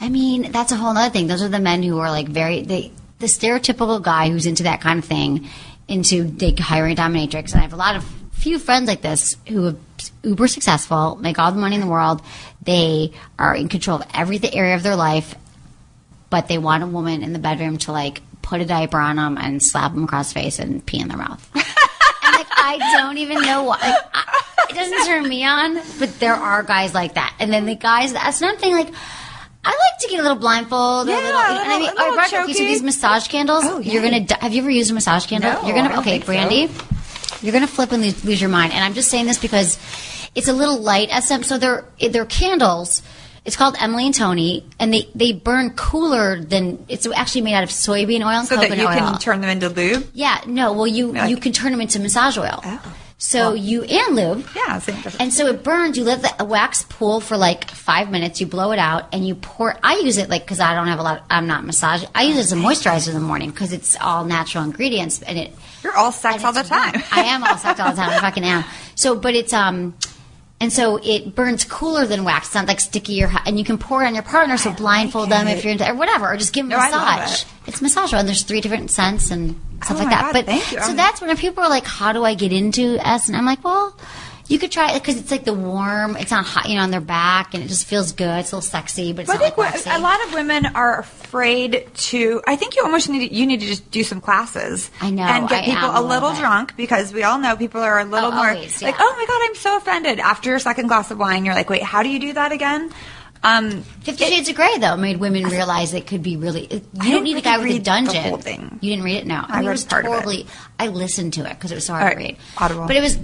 I 0.00 0.08
mean, 0.08 0.50
that's 0.50 0.72
a 0.72 0.76
whole 0.76 0.90
other 0.90 1.08
thing. 1.08 1.28
Those 1.28 1.42
are 1.44 1.48
the 1.48 1.60
men 1.60 1.84
who 1.84 2.00
are 2.00 2.10
like 2.10 2.28
very 2.28 2.62
they 2.62 2.90
the 3.20 3.26
stereotypical 3.26 4.02
guy 4.02 4.30
who's 4.30 4.44
into 4.44 4.64
that 4.64 4.80
kind 4.80 4.98
of 4.98 5.04
thing, 5.04 5.46
into 5.86 6.24
like 6.24 6.58
hiring 6.58 6.98
a 6.98 7.00
dominatrix. 7.00 7.52
And 7.52 7.60
I 7.60 7.62
have 7.62 7.72
a 7.72 7.76
lot 7.76 7.94
of 7.94 8.04
few 8.32 8.58
friends 8.58 8.88
like 8.88 9.00
this 9.00 9.36
who 9.46 9.68
are 9.68 9.76
uber 10.24 10.48
successful, 10.48 11.14
make 11.16 11.38
all 11.38 11.52
the 11.52 11.60
money 11.60 11.76
in 11.76 11.80
the 11.80 11.86
world. 11.86 12.20
They 12.62 13.12
are 13.38 13.54
in 13.54 13.68
control 13.68 14.02
of 14.02 14.08
every 14.12 14.40
area 14.52 14.74
of 14.74 14.82
their 14.82 14.96
life, 14.96 15.36
but 16.34 16.48
they 16.48 16.58
want 16.58 16.82
a 16.82 16.86
woman 16.88 17.22
in 17.22 17.32
the 17.32 17.38
bedroom 17.38 17.78
to 17.78 17.92
like 17.92 18.20
put 18.42 18.60
a 18.60 18.64
diaper 18.64 18.98
on 18.98 19.14
them 19.14 19.38
and 19.38 19.62
slap 19.62 19.94
them 19.94 20.02
across 20.02 20.32
the 20.32 20.40
face 20.40 20.58
and 20.58 20.84
pee 20.84 20.98
in 20.98 21.06
their 21.06 21.16
mouth. 21.16 21.48
and 21.54 21.62
like 21.64 22.48
I 22.50 22.76
don't 22.96 23.18
even 23.18 23.40
know 23.40 23.62
why. 23.62 23.78
Like, 23.80 24.04
I, 24.12 24.42
it 24.68 24.74
doesn't 24.74 25.06
turn 25.06 25.28
me 25.28 25.44
on, 25.44 25.80
but 26.00 26.18
there 26.18 26.34
are 26.34 26.64
guys 26.64 26.92
like 26.92 27.14
that. 27.14 27.36
And 27.38 27.52
then 27.52 27.66
the 27.66 27.76
guys 27.76 28.14
that's 28.14 28.40
another 28.40 28.58
thing. 28.58 28.72
Like 28.72 28.92
I 29.64 29.68
like 29.68 30.00
to 30.00 30.08
get 30.08 30.18
a 30.18 30.22
little 30.22 30.36
blindfold. 30.36 31.06
Yeah, 31.06 31.14
a 31.14 31.22
little, 31.22 31.40
a 31.40 31.44
and 31.44 31.72
I 31.72 31.78
mean, 31.78 31.88
a 31.90 31.94
little 31.94 32.02
I 32.02 32.14
brought 32.16 32.30
choky. 32.30 32.52
these 32.54 32.82
massage 32.82 33.28
candles. 33.28 33.62
Oh, 33.64 33.78
you're 33.78 34.02
gonna. 34.02 34.26
Have 34.40 34.52
you 34.52 34.62
ever 34.62 34.70
used 34.70 34.90
a 34.90 34.94
massage 34.94 35.26
candle? 35.26 35.52
No, 35.52 35.68
you're 35.68 35.76
gonna. 35.76 36.00
Okay, 36.00 36.18
think 36.18 36.24
so. 36.24 36.32
Brandi. 36.32 37.44
You're 37.44 37.52
gonna 37.52 37.68
flip 37.68 37.92
and 37.92 38.02
lose, 38.02 38.24
lose 38.24 38.40
your 38.40 38.50
mind. 38.50 38.72
And 38.72 38.82
I'm 38.82 38.94
just 38.94 39.08
saying 39.08 39.26
this 39.26 39.38
because 39.38 39.78
it's 40.34 40.48
a 40.48 40.52
little 40.52 40.80
light 40.80 41.10
SM. 41.10 41.42
So 41.42 41.58
they're 41.58 41.84
they're 42.00 42.26
candles. 42.26 43.02
It's 43.44 43.56
called 43.56 43.76
Emily 43.78 44.06
and 44.06 44.14
Tony, 44.14 44.66
and 44.78 44.92
they, 44.92 45.08
they 45.14 45.32
burn 45.32 45.70
cooler 45.76 46.40
than 46.40 46.86
it's 46.88 47.06
actually 47.14 47.42
made 47.42 47.54
out 47.54 47.62
of 47.62 47.68
soybean 47.68 48.20
oil 48.20 48.38
and 48.38 48.48
so 48.48 48.54
coconut 48.56 48.70
that 48.70 48.82
you 48.82 48.88
oil. 48.88 49.10
can 49.10 49.18
turn 49.18 49.40
them 49.42 49.50
into 49.50 49.68
lube. 49.68 50.08
yeah, 50.14 50.40
no, 50.46 50.72
well 50.72 50.86
you 50.86 51.12
Like- 51.12 51.28
you 51.28 51.36
can 51.36 51.52
turn 51.52 51.70
them 51.72 51.80
into 51.82 52.00
massage 52.00 52.38
oil. 52.38 52.60
Oh. 52.64 52.94
So 53.16 53.54
you 53.54 53.84
and 53.84 54.16
lube. 54.16 54.46
Yeah, 54.54 54.78
same 54.80 54.96
difference. 54.96 55.16
And 55.18 55.32
so 55.32 55.46
it 55.46 55.62
burns. 55.62 55.96
You 55.96 56.04
let 56.04 56.36
the 56.38 56.44
wax 56.44 56.82
pool 56.82 57.20
for 57.20 57.36
like 57.38 57.70
five 57.70 58.10
minutes. 58.10 58.40
You 58.40 58.46
blow 58.46 58.72
it 58.72 58.78
out, 58.78 59.14
and 59.14 59.26
you 59.26 59.34
pour. 59.34 59.78
I 59.82 59.96
use 59.98 60.18
it 60.18 60.28
like 60.28 60.42
because 60.42 60.60
I 60.60 60.74
don't 60.74 60.88
have 60.88 60.98
a 60.98 61.02
lot. 61.02 61.24
I'm 61.30 61.46
not 61.46 61.64
massaging. 61.64 62.08
I 62.14 62.24
use 62.24 62.36
it 62.36 62.40
as 62.40 62.52
a 62.52 62.56
moisturizer 62.56 63.08
in 63.08 63.14
the 63.14 63.20
morning 63.20 63.50
because 63.50 63.72
it's 63.72 63.96
all 63.98 64.24
natural 64.24 64.64
ingredients, 64.64 65.22
and 65.22 65.38
it. 65.38 65.52
You're 65.82 65.96
all 65.96 66.12
sex 66.12 66.44
all 66.44 66.52
the 66.52 66.64
time. 66.64 67.02
I 67.12 67.24
am 67.26 67.44
all 67.44 67.56
sex 67.56 67.78
all 67.80 67.90
the 67.90 67.96
time. 67.96 68.10
I 68.10 68.20
fucking 68.20 68.44
am. 68.44 68.64
So, 68.94 69.14
but 69.16 69.34
it's 69.34 69.52
um, 69.54 69.94
and 70.60 70.72
so 70.72 70.98
it 71.02 71.34
burns 71.34 71.64
cooler 71.64 72.06
than 72.06 72.24
wax. 72.24 72.46
It's 72.48 72.54
not 72.54 72.66
like 72.68 72.80
sticky 72.80 73.22
or 73.22 73.26
hot, 73.28 73.42
and 73.46 73.58
you 73.58 73.64
can 73.64 73.76
pour 73.78 74.02
it 74.02 74.06
on 74.06 74.14
your 74.14 74.22
partner. 74.22 74.56
So 74.56 74.72
blindfold 74.72 75.28
them 75.30 75.46
if 75.48 75.64
you're 75.64 75.72
into 75.72 75.88
or 75.88 75.94
whatever, 75.94 76.32
or 76.32 76.36
just 76.36 76.52
give 76.52 76.64
them 76.64 76.70
No, 76.70 76.76
a 76.76 76.80
I 76.80 76.90
massage. 77.18 77.42
it. 77.42 77.46
It's 77.66 77.82
massage 77.82 78.12
oil, 78.12 78.20
and 78.20 78.28
there's 78.28 78.42
three 78.42 78.60
different 78.60 78.90
scents 78.90 79.30
and 79.30 79.60
stuff 79.82 79.96
Oh 79.98 80.00
like 80.00 80.10
that. 80.10 80.22
God, 80.22 80.32
but 80.32 80.46
thank 80.46 80.72
you. 80.72 80.80
so 80.82 80.94
that's 80.94 81.20
when 81.20 81.36
people 81.36 81.62
are 81.64 81.70
like, 81.70 81.84
"How 81.86 82.12
do 82.12 82.24
I 82.24 82.34
get 82.34 82.52
into 82.52 82.98
S?" 83.00 83.28
And 83.28 83.36
I'm 83.36 83.44
like, 83.46 83.62
"Well." 83.64 83.96
You 84.46 84.58
could 84.58 84.70
try 84.70 84.90
it 84.94 85.00
because 85.02 85.16
it's 85.18 85.30
like 85.30 85.44
the 85.44 85.54
warm. 85.54 86.16
It's 86.16 86.30
not 86.30 86.44
hot, 86.44 86.68
you 86.68 86.76
know, 86.76 86.82
on 86.82 86.90
their 86.90 87.00
back, 87.00 87.54
and 87.54 87.64
it 87.64 87.68
just 87.68 87.86
feels 87.86 88.12
good. 88.12 88.40
It's 88.40 88.52
a 88.52 88.56
little 88.56 88.68
sexy, 88.68 89.14
but 89.14 89.22
it's 89.22 89.30
I 89.30 89.34
not 89.34 89.42
think 89.42 89.56
like 89.56 89.86
a 89.86 89.98
lot 90.00 90.22
of 90.26 90.34
women 90.34 90.66
are 90.74 90.98
afraid 91.00 91.88
to. 91.94 92.42
I 92.46 92.56
think 92.56 92.76
you 92.76 92.82
almost 92.84 93.08
need 93.08 93.28
to, 93.28 93.34
you 93.34 93.46
need 93.46 93.60
to 93.60 93.66
just 93.66 93.90
do 93.90 94.04
some 94.04 94.20
classes. 94.20 94.90
I 95.00 95.10
know, 95.10 95.22
and 95.22 95.48
get 95.48 95.62
I 95.62 95.66
people 95.66 95.88
am 95.88 95.96
a 96.04 96.06
little 96.06 96.30
bit. 96.32 96.40
drunk 96.40 96.76
because 96.76 97.10
we 97.12 97.22
all 97.22 97.38
know 97.38 97.56
people 97.56 97.80
are 97.80 97.98
a 98.00 98.04
little 98.04 98.30
Oh, 98.32 98.36
more 98.36 98.50
always, 98.50 98.82
like, 98.82 98.96
oh 98.98 99.14
my 99.18 99.24
god, 99.26 99.40
I'm 99.48 99.54
so 99.54 99.76
offended 99.78 100.20
after 100.20 100.50
your 100.50 100.58
second 100.58 100.88
glass 100.88 101.10
of 101.10 101.18
wine. 101.18 101.46
You're 101.46 101.54
like, 101.54 101.70
wait, 101.70 101.82
how 101.82 102.02
do 102.02 102.10
you 102.10 102.20
do 102.20 102.34
that 102.34 102.52
again? 102.52 102.92
Um, 103.42 103.82
Fifty 104.02 104.24
Shades 104.24 104.48
of 104.50 104.56
Grey 104.56 104.78
though 104.78 104.96
made 104.96 105.18
women 105.18 105.44
realize 105.44 105.92
it 105.94 106.06
could 106.06 106.22
be 106.22 106.36
really. 106.36 106.66
You 106.70 106.82
I 107.00 107.10
don't 107.10 107.24
need 107.24 107.36
a 107.36 107.40
guy 107.42 107.58
with 107.58 107.76
a 107.76 107.78
dungeon. 107.78 108.78
You 108.82 108.90
didn't 108.90 109.04
read 109.04 109.16
it? 109.18 109.26
No, 109.26 109.36
I 109.36 109.56
mean, 109.60 109.66
read 109.66 109.66
it 109.66 109.70
was 109.72 109.84
part 109.84 110.06
of 110.06 110.26
it. 110.26 110.46
I 110.78 110.88
listened 110.88 111.32
to 111.34 111.46
it 111.46 111.50
because 111.50 111.70
it 111.72 111.74
was 111.76 111.86
so 111.86 111.94
hard 111.94 112.04
All 112.04 112.10
to 112.10 112.16
right, 112.16 112.26
read. 112.26 112.36
Audible. 112.58 112.86
but 112.86 112.96
it 112.96 113.02
was 113.02 113.18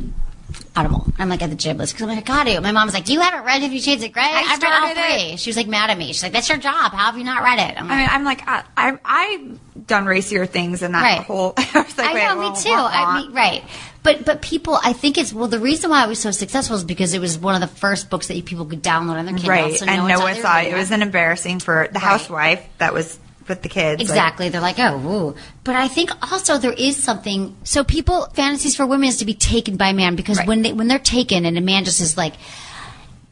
Audible. 0.76 1.06
I'm 1.18 1.28
like 1.28 1.42
at 1.42 1.50
the 1.50 1.56
gym 1.56 1.76
list 1.78 1.92
because 1.94 2.02
I'm 2.08 2.14
like, 2.16 2.18
I 2.30 2.44
got 2.44 2.44
to. 2.44 2.60
My 2.60 2.72
mom 2.72 2.86
was 2.86 2.94
like, 2.94 3.04
"Do 3.04 3.12
you 3.12 3.20
haven't 3.20 3.44
read 3.44 3.60
Fifty 3.60 3.80
Shades 3.80 4.04
of 4.04 4.12
Grey?" 4.12 4.22
I 4.22 4.26
have 4.42 4.62
read 4.62 4.72
all 4.72 4.78
started 4.90 5.00
it. 5.00 5.28
three. 5.28 5.36
She 5.36 5.50
was 5.50 5.56
like 5.56 5.66
mad 5.68 5.90
at 5.90 5.98
me. 5.98 6.06
She's 6.08 6.22
like, 6.22 6.32
"That's 6.32 6.48
your 6.48 6.58
job. 6.58 6.92
How 6.92 7.06
have 7.06 7.18
you 7.18 7.24
not 7.24 7.42
read 7.42 7.58
it?" 7.70 7.78
I'm 7.80 7.86
I 7.86 7.88
like, 7.88 7.98
mean, 7.98 8.08
I'm 8.10 8.24
like, 8.24 8.42
I, 8.48 8.64
I, 8.76 8.98
I've 9.04 9.86
done 9.86 10.06
racier 10.06 10.46
things 10.46 10.82
in 10.82 10.92
that 10.92 11.02
Right. 11.02 11.20
whole. 11.22 11.54
I 11.58 11.82
was 11.82 11.98
like, 11.98 12.10
I 12.10 12.12
know, 12.34 12.38
well, 12.38 12.50
me 12.52 12.60
too. 12.62 12.70
I 12.72 13.20
mean, 13.22 13.32
right. 13.32 13.64
But 14.02 14.24
but 14.24 14.40
people, 14.42 14.78
I 14.82 14.92
think 14.94 15.18
it's 15.18 15.32
well. 15.32 15.48
The 15.48 15.58
reason 15.60 15.90
why 15.90 16.04
it 16.04 16.08
was 16.08 16.18
so 16.18 16.30
successful 16.30 16.76
is 16.76 16.84
because 16.84 17.12
it 17.14 17.20
was 17.20 17.38
one 17.38 17.54
of 17.54 17.60
the 17.60 17.76
first 17.76 18.08
books 18.08 18.28
that 18.28 18.44
people 18.46 18.64
could 18.64 18.82
download 18.82 19.16
on 19.18 19.26
their 19.26 19.34
Kindle. 19.34 19.50
right, 19.50 19.74
so 19.76 19.86
and 19.86 20.08
no, 20.08 20.16
no 20.16 20.20
one 20.20 20.34
saw 20.36 20.58
it. 20.60 20.68
It 20.68 20.74
was 20.74 20.90
an 20.90 21.02
embarrassing 21.02 21.60
for 21.60 21.86
the 21.88 21.94
Right. 21.94 22.02
housewife 22.02 22.66
that 22.78 22.94
was 22.94 23.18
with 23.50 23.62
the 23.62 23.68
kids. 23.68 24.00
like- 24.00 24.08
Exactly. 24.08 24.48
They're 24.48 24.60
like, 24.62 24.78
oh, 24.78 24.96
woo. 24.98 25.34
But 25.64 25.76
I 25.76 25.88
think 25.88 26.10
also 26.32 26.56
there 26.58 26.72
is 26.72 26.96
something. 27.02 27.54
So 27.64 27.84
people, 27.84 28.26
fantasies 28.32 28.74
for 28.76 28.86
women 28.86 29.08
is 29.08 29.18
to 29.18 29.24
be 29.26 29.34
taken 29.34 29.76
by 29.76 29.88
a 29.88 29.92
man 29.94 30.16
because 30.16 30.38
Right. 30.38 30.48
when 30.48 30.62
they 30.62 30.72
when 30.72 30.88
they're 30.88 30.98
taken 30.98 31.44
and 31.44 31.58
a 31.58 31.60
man 31.60 31.84
just 31.84 32.00
is 32.00 32.16
like, 32.16 32.34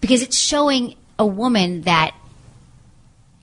because 0.00 0.22
it's 0.22 0.36
showing 0.38 0.94
a 1.18 1.26
woman 1.26 1.82
that 1.82 2.14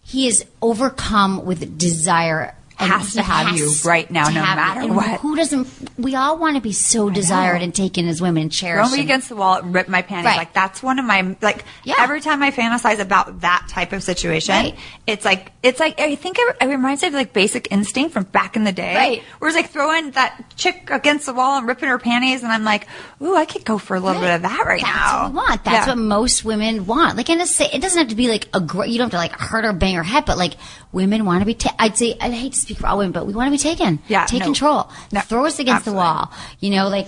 he 0.03 0.27
is 0.27 0.45
overcome 0.61 1.45
with 1.45 1.77
desire. 1.77 2.54
Has 2.77 3.13
to 3.13 3.21
he 3.21 3.25
have 3.25 3.47
has 3.47 3.59
you 3.83 3.89
right 3.89 4.09
now, 4.11 4.27
no 4.27 4.41
matter 4.41 4.81
And 4.81 4.95
what. 4.95 5.19
Who 5.21 5.35
doesn't? 5.35 5.67
We 5.97 6.15
all 6.15 6.37
want 6.37 6.55
to 6.57 6.61
be 6.61 6.73
so 6.73 7.09
desired 7.09 7.61
and 7.61 7.73
taken 7.73 8.07
as 8.07 8.21
women 8.21 8.49
cherished. 8.49 8.89
throw 8.89 8.97
me 8.97 9.03
against 9.03 9.29
the 9.29 9.35
wall, 9.35 9.55
and 9.59 9.73
rip 9.73 9.87
my 9.87 10.01
panties. 10.01 10.25
Right. 10.25 10.37
Like 10.37 10.53
that's 10.53 10.83
one 10.83 10.99
of 10.99 11.05
my 11.05 11.35
like. 11.41 11.63
Yeah. 11.83 11.95
Every 11.99 12.19
time 12.21 12.43
I 12.43 12.51
fantasize 12.51 12.99
about 12.99 13.41
that 13.41 13.67
type 13.69 13.93
of 13.93 14.03
situation, 14.03 14.53
Right. 14.55 14.75
it's 15.07 15.23
like 15.23 15.51
it's 15.63 15.79
like 15.79 15.99
I 15.99 16.15
think 16.15 16.37
it, 16.39 16.57
it 16.61 16.65
reminds 16.65 17.01
me 17.01 17.07
of 17.09 17.13
like 17.13 17.31
Basic 17.33 17.71
Instinct 17.71 18.11
from 18.13 18.23
back 18.25 18.55
in 18.55 18.63
the 18.65 18.71
day, 18.73 18.95
Right. 18.95 19.23
Where 19.39 19.47
it's 19.47 19.55
like 19.55 19.69
throwing 19.69 20.11
that 20.11 20.43
chick 20.57 20.89
against 20.91 21.25
the 21.27 21.33
wall 21.33 21.57
and 21.57 21.67
ripping 21.67 21.87
her 21.89 21.97
panties, 21.99 22.43
and 22.43 22.51
I'm 22.51 22.63
like, 22.65 22.87
ooh, 23.21 23.35
I 23.35 23.45
could 23.45 23.63
go 23.65 23.77
for 23.77 23.95
a 23.95 23.99
little 23.99 24.21
bit 24.21 24.31
of 24.35 24.41
that 24.41 24.65
right 24.65 24.81
That's 24.81 24.95
now. 24.95 25.23
what 25.23 25.31
we 25.31 25.35
want. 25.37 25.63
That's 25.63 25.87
Yeah. 25.87 25.93
what 25.93 25.97
most 25.99 26.43
women 26.43 26.85
want. 26.85 27.15
Like, 27.17 27.29
in 27.29 27.39
a, 27.39 27.43
it 27.43 27.81
doesn't 27.81 27.97
have 27.99 28.09
to 28.09 28.15
be 28.15 28.27
like 28.27 28.47
a 28.53 28.59
great. 28.59 28.89
You 28.89 28.97
don't 28.97 29.05
have 29.05 29.11
to 29.11 29.17
like 29.17 29.39
hurt 29.39 29.63
or 29.65 29.71
bang 29.73 29.95
her 29.95 30.03
head, 30.03 30.25
but 30.25 30.37
like 30.37 30.55
women 30.95 31.25
want 31.25 31.41
to 31.41 31.45
be. 31.45 31.53
Ta- 31.53 31.75
I'd 31.77 31.95
say 31.97 32.17
I 32.19 32.31
hate 32.31 32.53
to 32.53 32.59
speak 32.59 32.77
for 32.79 32.87
all 32.87 32.97
women, 32.97 33.11
but 33.11 33.27
we 33.27 33.33
want 33.33 33.47
to 33.47 33.51
be 33.51 33.57
taken. 33.59 33.99
Yeah, 34.07 34.25
take 34.25 34.39
no. 34.39 34.45
control. 34.45 34.89
No, 35.11 35.19
Throw 35.21 35.45
us 35.45 35.59
against 35.59 35.81
absolutely. 35.87 35.99
the 36.01 36.05
wall. 36.05 36.33
You 36.59 36.69
know, 36.71 36.87
like 36.89 37.07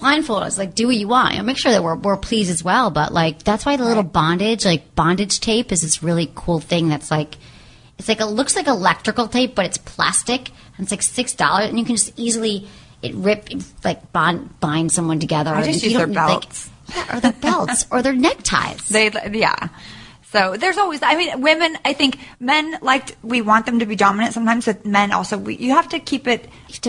blindfold 0.00 0.42
us, 0.42 0.58
like 0.58 0.74
do 0.74 0.86
what 0.86 0.96
you 0.96 1.06
want. 1.06 1.34
You 1.34 1.38
know, 1.38 1.44
make 1.44 1.58
sure 1.58 1.70
that 1.70 1.84
we're 1.84 1.94
we're 1.94 2.16
pleased 2.16 2.50
as 2.50 2.64
well. 2.64 2.90
But 2.90 3.12
like 3.12 3.44
that's 3.44 3.64
why 3.64 3.76
the 3.76 3.84
little 3.84 4.02
bondage, 4.02 4.64
like 4.64 4.94
bondage 4.96 5.38
tape, 5.40 5.70
is 5.70 5.82
this 5.82 6.02
really 6.02 6.32
cool 6.34 6.58
thing 6.60 6.88
that's 6.88 7.10
like 7.10 7.36
it's 7.98 8.08
like 8.08 8.20
it 8.20 8.26
looks 8.26 8.56
like 8.56 8.66
electrical 8.66 9.28
tape, 9.28 9.54
but 9.54 9.66
it's 9.66 9.78
plastic 9.78 10.48
and 10.76 10.84
it's 10.84 10.90
like 10.90 11.02
six 11.02 11.34
dollars, 11.34 11.68
and 11.68 11.78
you 11.78 11.84
can 11.84 11.96
just 11.96 12.12
easily 12.18 12.66
it 13.02 13.14
rip 13.14 13.48
like 13.84 14.10
bond 14.12 14.58
bind 14.60 14.90
someone 14.90 15.20
together. 15.20 15.54
I 15.54 15.64
just 15.64 15.82
use 15.84 15.92
their 15.94 16.06
don't- 16.06 16.14
like- 16.14 16.40
belts. 16.42 16.70
yeah, 16.94 17.16
or 17.16 17.20
their 17.20 17.32
belts 17.32 17.86
or 17.90 18.02
their 18.02 18.14
neckties. 18.14 18.88
They, 18.88 19.10
yeah. 19.38 19.68
So 20.30 20.56
there's 20.58 20.76
always, 20.76 21.02
I 21.02 21.14
mean, 21.16 21.40
women, 21.40 21.78
I 21.86 21.94
think 21.94 22.18
men 22.38 22.76
like, 22.82 23.16
we 23.22 23.40
want 23.40 23.64
them 23.64 23.78
to 23.78 23.86
be 23.86 23.96
dominant 23.96 24.34
sometimes, 24.34 24.66
but 24.66 24.84
men 24.84 25.10
also, 25.10 25.38
we, 25.38 25.56
you 25.56 25.70
have 25.72 25.88
to 25.90 25.98
keep 26.00 26.26
it 26.26 26.48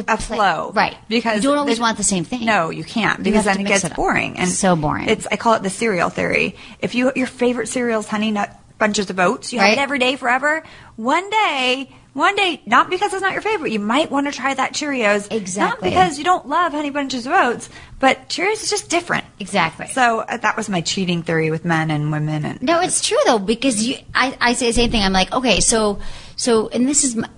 a 0.10 0.18
flow. 0.18 0.72
right. 0.76 0.98
Because 1.08 1.42
You 1.42 1.50
don't 1.52 1.58
always 1.58 1.80
want 1.80 1.96
the 1.98 2.04
same 2.04 2.26
thing. 2.26 2.44
No, 2.46 2.70
you 2.70 2.84
can't 2.84 3.24
because 3.24 3.46
have 3.46 3.56
then 3.56 3.58
to 3.58 3.62
it 3.62 3.68
gets 3.68 3.86
it 3.86 3.96
boring. 3.96 4.38
And 4.38 4.50
So 4.50 4.76
boring. 4.76 5.08
It's, 5.08 5.26
I 5.32 5.38
call 5.38 5.54
it 5.54 5.64
the 5.64 5.70
cereal 5.70 6.10
theory. 6.10 6.58
If 6.80 6.96
you, 6.96 7.14
your 7.16 7.28
favorite 7.28 7.68
cereal 7.68 8.02
is 8.02 8.08
honey 8.08 8.32
nut 8.32 8.54
bunches 8.78 9.10
of 9.10 9.20
oats, 9.20 9.54
you 9.54 9.60
have 9.60 9.72
it 9.74 9.78
every 9.78 10.00
day 10.00 10.18
forever. 10.18 10.64
One 10.98 11.30
day, 11.30 11.96
one 12.20 12.36
day, 12.36 12.62
not 12.66 12.90
because 12.90 13.14
it's 13.14 13.22
not 13.22 13.34
your 13.34 13.42
favorite, 13.42 13.72
you 13.72 13.80
might 13.80 14.12
want 14.12 14.28
to 14.28 14.32
try 14.32 14.54
that 14.54 14.74
Cheerios. 14.74 15.32
Exactly. 15.32 15.90
Not 15.90 15.96
because 15.96 16.18
you 16.18 16.24
don't 16.24 16.48
love 16.48 16.74
honey 16.74 16.92
bunches 16.92 17.26
of 17.26 17.32
oats, 17.32 17.70
but 18.00 18.30
Cheerios 18.30 18.62
is 18.62 18.70
just 18.70 18.90
different. 18.90 19.26
Exactly. 19.40 19.88
So 19.88 20.20
uh, 20.20 20.38
that 20.38 20.56
was 20.58 20.70
my 20.70 20.82
cheating 20.82 21.24
theory 21.24 21.50
with 21.50 21.66
men 21.66 21.90
and 21.90 22.12
women 22.12 22.46
and 22.46 22.62
No, 22.62 22.82
it's 22.82 23.06
true 23.08 23.18
though 23.26 23.40
because 23.40 23.84
you. 23.88 23.98
I, 24.14 24.38
I 24.40 24.54
say 24.54 24.68
the 24.68 24.74
same 24.74 24.92
thing. 24.92 25.02
I'm 25.02 25.14
like, 25.14 25.34
okay, 25.34 25.62
so 25.62 26.00
so, 26.36 26.68
and 26.70 26.88
this 26.88 27.04
is. 27.04 27.16
My, 27.16 27.30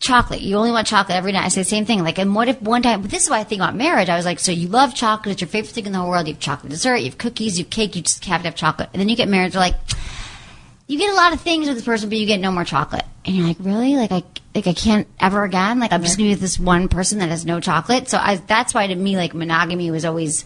Chocolate. 0.00 0.42
You 0.42 0.56
only 0.56 0.70
want 0.70 0.86
chocolate 0.86 1.16
every 1.16 1.32
night. 1.32 1.46
I 1.46 1.48
say 1.48 1.62
the 1.62 1.64
same 1.64 1.86
thing. 1.86 2.02
Like, 2.04 2.18
and 2.18 2.34
what 2.34 2.46
if 2.48 2.60
one 2.60 2.82
time? 2.82 3.00
But 3.00 3.10
this 3.10 3.22
is 3.22 3.30
why 3.30 3.38
I 3.38 3.44
think 3.44 3.62
about 3.62 3.74
marriage. 3.74 4.10
I 4.10 4.16
was 4.16 4.26
like, 4.26 4.38
so 4.38 4.52
you 4.52 4.68
love 4.68 4.94
chocolate. 4.94 5.32
It's 5.32 5.40
your 5.40 5.48
favorite 5.48 5.72
thing 5.72 5.86
in 5.86 5.92
the 5.92 5.98
whole 5.98 6.10
world. 6.10 6.26
You 6.28 6.34
have 6.34 6.42
chocolate 6.42 6.68
dessert. 6.68 6.96
You 6.96 7.06
have 7.06 7.16
cookies. 7.16 7.58
You 7.58 7.64
have 7.64 7.70
cake. 7.70 7.96
You 7.96 8.02
just 8.02 8.22
have 8.26 8.42
to 8.42 8.48
have 8.48 8.54
chocolate. 8.54 8.90
And 8.92 9.00
then 9.00 9.08
you 9.08 9.16
get 9.16 9.30
married. 9.30 9.54
You're 9.54 9.62
like, 9.62 9.76
you 10.86 10.98
get 10.98 11.10
a 11.10 11.14
lot 11.16 11.32
of 11.32 11.40
things 11.40 11.66
with 11.66 11.76
this 11.76 11.84
person, 11.84 12.08
but 12.08 12.18
you 12.18 12.26
get 12.26 12.40
no 12.40 12.50
more 12.52 12.64
chocolate. 12.64 13.04
And 13.24 13.34
you're 13.36 13.46
like, 13.46 13.56
really? 13.60 13.96
Like 13.96 14.12
I 14.12 14.22
like 14.54 14.66
I 14.66 14.74
can't 14.74 15.08
ever 15.18 15.42
again. 15.44 15.78
Like 15.80 15.92
I'm 15.92 16.02
just 16.02 16.16
gonna 16.18 16.28
be 16.28 16.32
with 16.34 16.40
this 16.40 16.58
one 16.58 16.88
person 16.88 17.18
that 17.20 17.30
has 17.30 17.46
no 17.46 17.58
chocolate. 17.60 18.08
So 18.08 18.18
I, 18.18 18.36
that's 18.36 18.74
why 18.74 18.86
to 18.86 18.94
me, 18.94 19.16
like 19.16 19.34
monogamy 19.34 19.90
was 19.90 20.04
always 20.04 20.44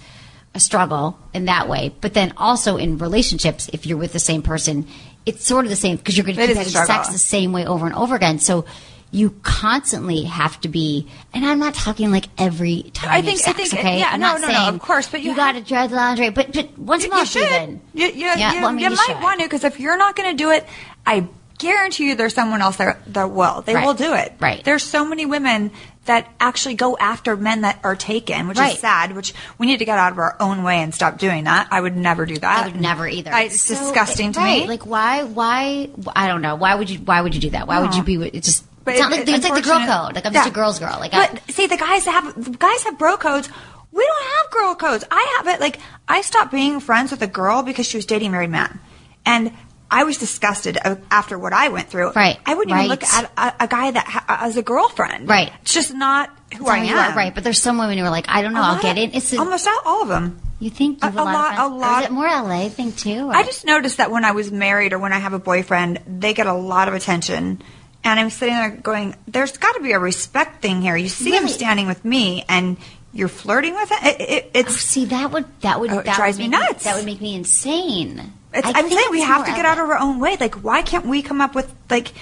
a 0.54 0.60
struggle 0.60 1.18
in 1.34 1.46
that 1.46 1.68
way. 1.68 1.92
But 2.00 2.14
then 2.14 2.32
also 2.36 2.76
in 2.76 2.98
relationships, 2.98 3.68
if 3.72 3.84
you're 3.86 3.98
with 3.98 4.12
the 4.12 4.18
same 4.20 4.42
person, 4.42 4.86
it's 5.26 5.44
sort 5.44 5.64
of 5.64 5.70
the 5.70 5.76
same 5.76 5.96
because 5.96 6.16
you're 6.16 6.24
going 6.24 6.36
to 6.36 6.42
It 6.42 6.46
keep 6.46 6.52
is 6.52 6.56
a 6.74 6.78
having 6.78 6.84
struggle. 6.86 7.04
sex 7.04 7.12
the 7.12 7.18
same 7.18 7.52
way 7.52 7.66
over 7.66 7.84
and 7.86 7.94
over 7.94 8.14
again. 8.14 8.38
So 8.38 8.64
you 9.10 9.30
constantly 9.42 10.22
have 10.24 10.60
to 10.60 10.68
be, 10.68 11.06
and 11.32 11.44
I'm 11.46 11.58
not 11.58 11.74
talking 11.74 12.10
like 12.10 12.26
every 12.36 12.82
time. 12.92 13.10
I 13.10 13.16
you 13.18 13.22
think- 13.22 13.48
I 13.48 13.52
think- 13.52 13.72
okay? 13.74 13.98
yeah, 14.00 14.10
I'm 14.12 14.20
no, 14.20 14.36
no, 14.36 14.48
no, 14.48 14.68
of 14.68 14.80
course, 14.80 15.08
but 15.08 15.22
you 15.22 15.30
you 15.30 15.36
got 15.36 15.52
to 15.52 15.60
dread 15.62 15.90
the 15.90 15.96
lingerie, 15.96 16.30
but 16.30 16.52
but 16.52 16.78
once 16.78 17.04
a 17.04 17.08
you 17.08 17.26
should. 17.26 17.42
even. 17.42 17.80
You, 17.94 18.06
you, 18.08 18.12
Yeah, 18.26 18.52
you, 18.54 18.60
well, 18.60 18.68
I 18.68 18.72
mean, 18.72 18.80
you 18.80 18.90
you 18.90 18.96
might 18.96 19.06
should. 19.06 19.22
want 19.22 19.40
to 19.40 19.46
because 19.46 19.64
if 19.64 19.80
you're 19.80 19.96
not 19.98 20.14
going 20.16 20.30
to 20.30 20.36
do 20.36 20.50
it, 20.50 20.66
I 21.06 21.26
guarantee 21.58 22.08
you 22.08 22.14
there's 22.16 22.34
someone 22.34 22.60
else 22.62 22.76
that, 22.76 22.98
that 23.14 23.30
will. 23.30 23.62
They 23.62 23.74
Right. 23.74 23.84
will 23.86 23.94
do 23.94 24.12
it. 24.14 24.34
Right. 24.38 24.62
There's 24.62 24.84
so 24.84 25.04
many 25.04 25.26
women 25.26 25.70
that 26.04 26.26
actually 26.38 26.74
go 26.74 26.96
after 26.96 27.36
men 27.36 27.62
that 27.62 27.80
are 27.84 27.96
taken, 27.96 28.46
which 28.48 28.58
Right. 28.58 28.74
is 28.74 28.80
sad. 28.80 29.14
Which 29.16 29.34
we 29.58 29.66
need 29.66 29.78
to 29.78 29.84
get 29.84 29.98
out 29.98 30.12
of 30.12 30.18
our 30.18 30.36
own 30.40 30.62
way 30.62 30.76
and 30.82 30.94
stop 30.94 31.18
doing 31.18 31.44
that. 31.44 31.66
I 31.70 31.80
would 31.80 31.96
never 31.96 32.24
do 32.26 32.36
that. 32.38 32.64
I 32.64 32.68
would 32.68 32.80
never 32.80 33.06
either. 33.08 33.32
I, 33.34 33.42
it's 33.44 33.60
So, 33.60 33.74
disgusting 33.74 34.32
to 34.32 34.40
right, 34.40 34.62
me. 34.62 34.68
Like 34.68 34.86
why? 34.86 35.24
Why? 35.24 35.90
I 36.14 36.28
don't 36.28 36.40
know. 36.42 36.54
Why 36.56 36.74
would 36.76 36.88
you? 36.88 36.98
Why 37.00 37.20
would 37.20 37.34
you 37.34 37.40
do 37.40 37.50
that? 37.50 37.66
Why 37.66 37.80
would 37.80 37.94
you 37.94 38.02
be? 38.02 38.14
It's 38.28 38.46
just. 38.46 38.64
But 38.88 38.94
it's 38.94 39.02
not 39.02 39.12
it- 39.12 39.26
like 39.28 39.36
it's 39.36 39.48
like 39.48 39.62
the 39.62 39.68
girl 39.68 39.78
code. 39.86 40.14
Like 40.14 40.26
I'm 40.26 40.32
Yeah. 40.32 40.40
just 40.40 40.48
a 40.50 40.54
girl's 40.54 40.78
girl. 40.78 40.96
Like 41.00 41.14
I, 41.14 41.38
see, 41.48 41.66
the 41.66 41.76
guys 41.76 42.04
have 42.06 42.44
the 42.44 42.50
guys 42.50 42.82
have 42.84 42.98
bro 42.98 43.16
codes. 43.16 43.48
We 43.92 44.04
don't 44.04 44.24
have 44.36 44.50
girl 44.50 44.74
codes. 44.74 45.04
I 45.10 45.34
have 45.38 45.48
it. 45.54 45.60
Like 45.60 45.78
I 46.08 46.20
stopped 46.22 46.50
being 46.52 46.80
friends 46.80 47.10
with 47.10 47.22
a 47.22 47.26
girl 47.26 47.62
because 47.62 47.86
she 47.86 47.96
was 47.96 48.06
dating 48.06 48.28
a 48.28 48.32
married 48.32 48.50
man, 48.50 48.78
and 49.24 49.52
I 49.90 50.04
was 50.04 50.18
disgusted 50.18 50.76
after 51.10 51.38
what 51.38 51.52
I 51.54 51.68
went 51.68 51.88
through. 51.88 52.12
Right, 52.12 52.38
I 52.44 52.54
wouldn't 52.54 52.76
even 52.76 52.88
look 52.88 53.02
at 53.04 53.30
a, 53.38 53.64
a 53.64 53.66
guy 53.68 53.90
that 53.90 54.06
ha- 54.06 54.38
as 54.42 54.56
a 54.58 54.62
girlfriend. 54.62 55.28
Right. 55.28 55.50
It's 55.62 55.72
just 55.72 55.94
not 55.94 56.28
who 56.56 56.64
That's 56.66 56.70
I 56.70 56.84
am. 56.84 57.12
are, 57.12 57.16
right? 57.16 57.34
But 57.34 57.42
there's 57.44 57.60
some 57.62 57.78
women 57.78 57.96
who 57.96 58.04
are 58.04 58.10
like, 58.10 58.26
I 58.28 58.42
don't 58.42 58.52
know. 58.52 58.60
I'll 58.60 58.82
get 58.82 58.98
in. 58.98 59.14
It's 59.14 59.32
a, 59.32 59.38
almost 59.38 59.66
all, 59.66 59.80
all 59.86 60.02
of 60.02 60.08
them. 60.08 60.38
You 60.60 60.68
think 60.70 61.02
you 61.02 61.08
a 61.08 61.12
a, 61.12 61.14
lot, 61.14 61.24
lot- 61.24 61.50
of 61.52 61.54
friends? 61.56 61.60
a 61.60 61.74
Or 61.74 61.78
lot- 61.78 62.02
is 62.02 62.08
it 62.08 62.12
more 62.12 62.26
LA 62.26 62.68
thing 62.68 62.92
too? 62.92 63.28
or- 63.28 63.34
I 63.34 63.42
just 63.44 63.64
noticed 63.64 63.96
that 63.96 64.10
when 64.10 64.24
I 64.26 64.32
was 64.32 64.52
married 64.52 64.92
or 64.92 64.98
when 64.98 65.14
I 65.14 65.18
have 65.20 65.32
a 65.32 65.38
boyfriend, 65.38 66.00
they 66.06 66.34
get 66.34 66.46
a 66.46 66.52
lot 66.52 66.88
of 66.88 66.94
attention. 66.94 67.62
And 68.04 68.18
I'm 68.18 68.30
sitting 68.30 68.54
there 68.54 68.70
going, 68.70 69.14
there's 69.26 69.56
got 69.58 69.74
to 69.74 69.80
be 69.82 69.92
a 69.92 69.98
respect 69.98 70.62
thing 70.62 70.80
here. 70.82 70.96
You 70.96 71.08
see 71.08 71.30
him 71.30 71.42
Really? 71.44 71.52
standing 71.52 71.86
with 71.86 72.04
me 72.04 72.44
and 72.48 72.76
you're 73.12 73.28
flirting 73.28 73.74
with 73.74 73.90
it. 73.92 74.20
it, 74.20 74.20
it 74.20 74.44
Oh, 74.54 74.60
it's 74.60 74.76
see, 74.76 75.06
that 75.06 75.30
would 75.32 75.44
that 75.62 75.80
would 75.80 75.90
Oh, 75.90 76.02
that 76.02 76.16
drives 76.16 76.38
would 76.38 76.44
me 76.44 76.48
nuts. 76.48 76.84
that 76.84 76.96
would 76.96 77.04
make 77.04 77.20
me 77.20 77.34
insane. 77.34 78.32
It's, 78.54 78.66
I 78.66 78.72
I'm 78.78 78.88
saying 78.88 79.08
we 79.10 79.20
have 79.22 79.44
to 79.46 79.52
get 79.52 79.64
out 79.64 79.78
of 79.78 79.88
our 79.90 79.98
own 79.98 80.20
way. 80.20 80.36
Like, 80.38 80.54
why 80.56 80.80
can't 80.82 81.04
we 81.06 81.20
come 81.22 81.40
up 81.40 81.54
with 81.54 81.72
like 81.90 82.12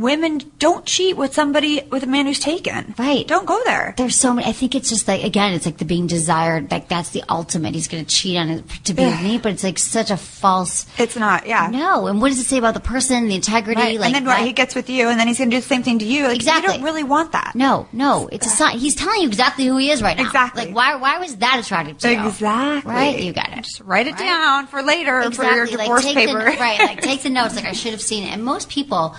women 0.00 0.40
don't 0.58 0.84
cheat 0.86 1.16
with 1.16 1.34
somebody 1.34 1.82
with 1.90 2.02
a 2.02 2.06
man 2.06 2.26
who's 2.26 2.40
taken? 2.40 2.94
Right. 2.98 3.26
Don't 3.26 3.46
go 3.46 3.60
there. 3.64 3.94
There's 3.96 4.16
so 4.16 4.32
many. 4.32 4.48
I 4.48 4.52
think 4.52 4.74
it's 4.74 4.88
just 4.88 5.06
like 5.06 5.22
again, 5.24 5.52
it's 5.54 5.66
like 5.66 5.78
the 5.78 5.84
being 5.84 6.06
desired. 6.06 6.70
Like 6.70 6.88
that's 6.88 7.10
the 7.10 7.22
ultimate. 7.28 7.74
He's 7.74 7.88
going 7.88 8.04
to 8.04 8.10
cheat 8.10 8.36
on 8.36 8.48
it 8.50 8.68
to 8.84 8.94
be 8.94 9.04
with 9.04 9.22
me, 9.22 9.38
but 9.38 9.52
it's 9.52 9.64
like 9.64 9.78
such 9.78 10.10
a 10.10 10.16
false. 10.16 10.86
It's 10.98 11.16
not. 11.16 11.46
Yeah. 11.46 11.68
No, 11.70 12.06
and 12.06 12.20
what 12.20 12.28
does 12.30 12.38
it 12.38 12.44
say 12.46 12.58
about 12.58 12.74
the 12.74 12.80
person, 12.80 13.28
the 13.28 13.34
integrity? 13.34 13.80
Right. 13.80 14.00
Like 14.00 14.06
and 14.14 14.14
then 14.14 14.24
what, 14.24 14.44
he 14.46 14.52
gets 14.52 14.74
with 14.74 14.88
you, 14.90 15.08
and 15.08 15.18
then 15.20 15.28
he's 15.28 15.38
going 15.38 15.50
to 15.50 15.56
do 15.56 15.60
the 15.60 15.66
same 15.66 15.82
thing 15.82 15.98
to 16.00 16.04
you. 16.04 16.24
Like, 16.24 16.36
Exactly. 16.36 16.72
You 16.74 16.78
don't 16.78 16.84
really 16.86 17.04
want 17.04 17.32
that. 17.32 17.52
No, 17.54 17.86
no, 17.92 18.28
it's 18.32 18.46
a 18.46 18.50
sign. 18.50 18.78
He's 18.78 18.94
telling 18.94 19.20
you 19.22 19.28
exactly 19.28 19.66
who 19.66 19.76
he 19.76 19.90
is 19.90 20.02
right 20.02 20.16
now. 20.16 20.24
Exactly. 20.24 20.66
Like 20.66 20.74
why? 20.74 20.96
Why 20.96 21.18
was 21.18 21.36
that 21.36 21.60
attractive 21.62 21.98
to 21.98 22.12
you? 22.12 22.26
Exactly. 22.28 22.92
Right. 22.92 23.20
You 23.22 23.32
got 23.32 23.50
it. 23.52 23.64
Just 23.64 23.80
write 23.80 24.06
it 24.06 24.12
Right. 24.12 24.18
down 24.20 24.66
for 24.66 24.82
later 24.82 25.30
for 25.30 25.44
your 25.44 25.64
Exactly. 25.64 25.76
Like, 25.76 25.86
divorce 25.86 26.04
take 26.04 26.14
paper. 26.16 26.38
The, 26.38 26.44
right. 26.58 26.78
Like 26.80 27.00
take 27.02 27.22
the 27.22 27.30
notes. 27.30 27.54
Like 27.56 27.64
I 27.66 27.72
should 27.72 27.92
have 27.92 28.00
seen 28.00 28.24
it. 28.24 28.32
And 28.32 28.42
most 28.44 28.68
people, 28.68 29.14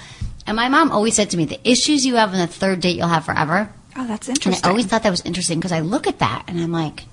and 0.48 0.56
my 0.56 0.70
mom 0.70 0.92
always 0.92 1.16
said 1.16 1.30
to 1.32 1.38
me, 1.38 1.46
the 1.46 1.60
issues 1.70 2.06
you 2.06 2.16
have 2.16 2.32
on 2.34 2.40
the 2.40 2.48
third 2.48 2.82
date, 2.82 2.98
you'll 2.98 3.08
have 3.08 3.26
forever. 3.26 3.72
oh, 3.96 4.08
that's 4.08 4.28
And 4.28 4.38
interesting. 4.38 4.66
I 4.66 4.70
always 4.70 4.86
thought 4.86 5.04
that 5.04 5.10
was 5.12 5.22
interesting 5.26 5.60
because 5.60 5.72
I 5.72 5.82
look 5.82 6.08
at 6.08 6.20
that 6.20 6.46
and 6.48 6.60
I'm 6.60 6.72
like, 6.72 7.04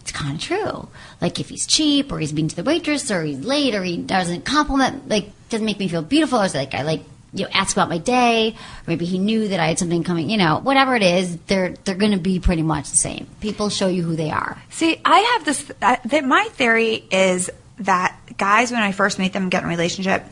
it's 0.00 0.12
kind 0.12 0.36
of 0.36 0.40
true. 0.40 0.88
Like 1.20 1.40
if 1.40 1.48
he's 1.48 1.66
cheap 1.66 2.12
or 2.12 2.18
he's 2.18 2.32
mean 2.32 2.48
to 2.48 2.56
the 2.56 2.62
waitress 2.62 3.10
or 3.10 3.22
he's 3.24 3.40
late 3.44 3.74
or 3.74 3.82
he 3.82 3.96
doesn't 3.96 4.44
compliment, 4.44 5.08
like 5.08 5.30
doesn't 5.48 5.66
make 5.66 5.78
me 5.78 5.88
feel 5.88 6.02
beautiful. 6.02 6.38
Or 6.40 6.48
like 6.48 6.74
I 6.74 6.82
like 6.82 7.02
you 7.32 7.44
know 7.44 7.50
ask 7.52 7.76
about 7.76 7.88
my 7.88 7.98
day. 7.98 8.50
Or 8.50 8.84
maybe 8.86 9.04
he 9.04 9.18
knew 9.18 9.48
that 9.48 9.58
I 9.58 9.66
had 9.66 9.78
something 9.80 10.04
coming. 10.04 10.30
You 10.30 10.36
know, 10.36 10.60
whatever 10.62 10.94
it 10.94 11.02
is, 11.02 11.36
they're 11.48 11.70
they're 11.84 11.96
going 11.96 12.12
to 12.12 12.18
be 12.18 12.38
pretty 12.38 12.62
much 12.62 12.88
the 12.90 12.96
same. 12.96 13.26
People 13.40 13.68
show 13.68 13.88
you 13.88 14.04
who 14.04 14.14
they 14.14 14.30
are. 14.30 14.56
See, 14.70 15.00
I 15.04 15.18
have 15.34 15.44
this. 15.44 15.72
That 15.80 16.24
my 16.24 16.44
theory 16.52 17.04
is 17.10 17.50
that 17.80 18.16
guys, 18.38 18.70
when 18.70 18.82
I 18.82 18.92
first 18.92 19.18
meet 19.18 19.32
them 19.32 19.48
get 19.48 19.62
in 19.62 19.66
a 19.68 19.70
relationship, 19.70 20.24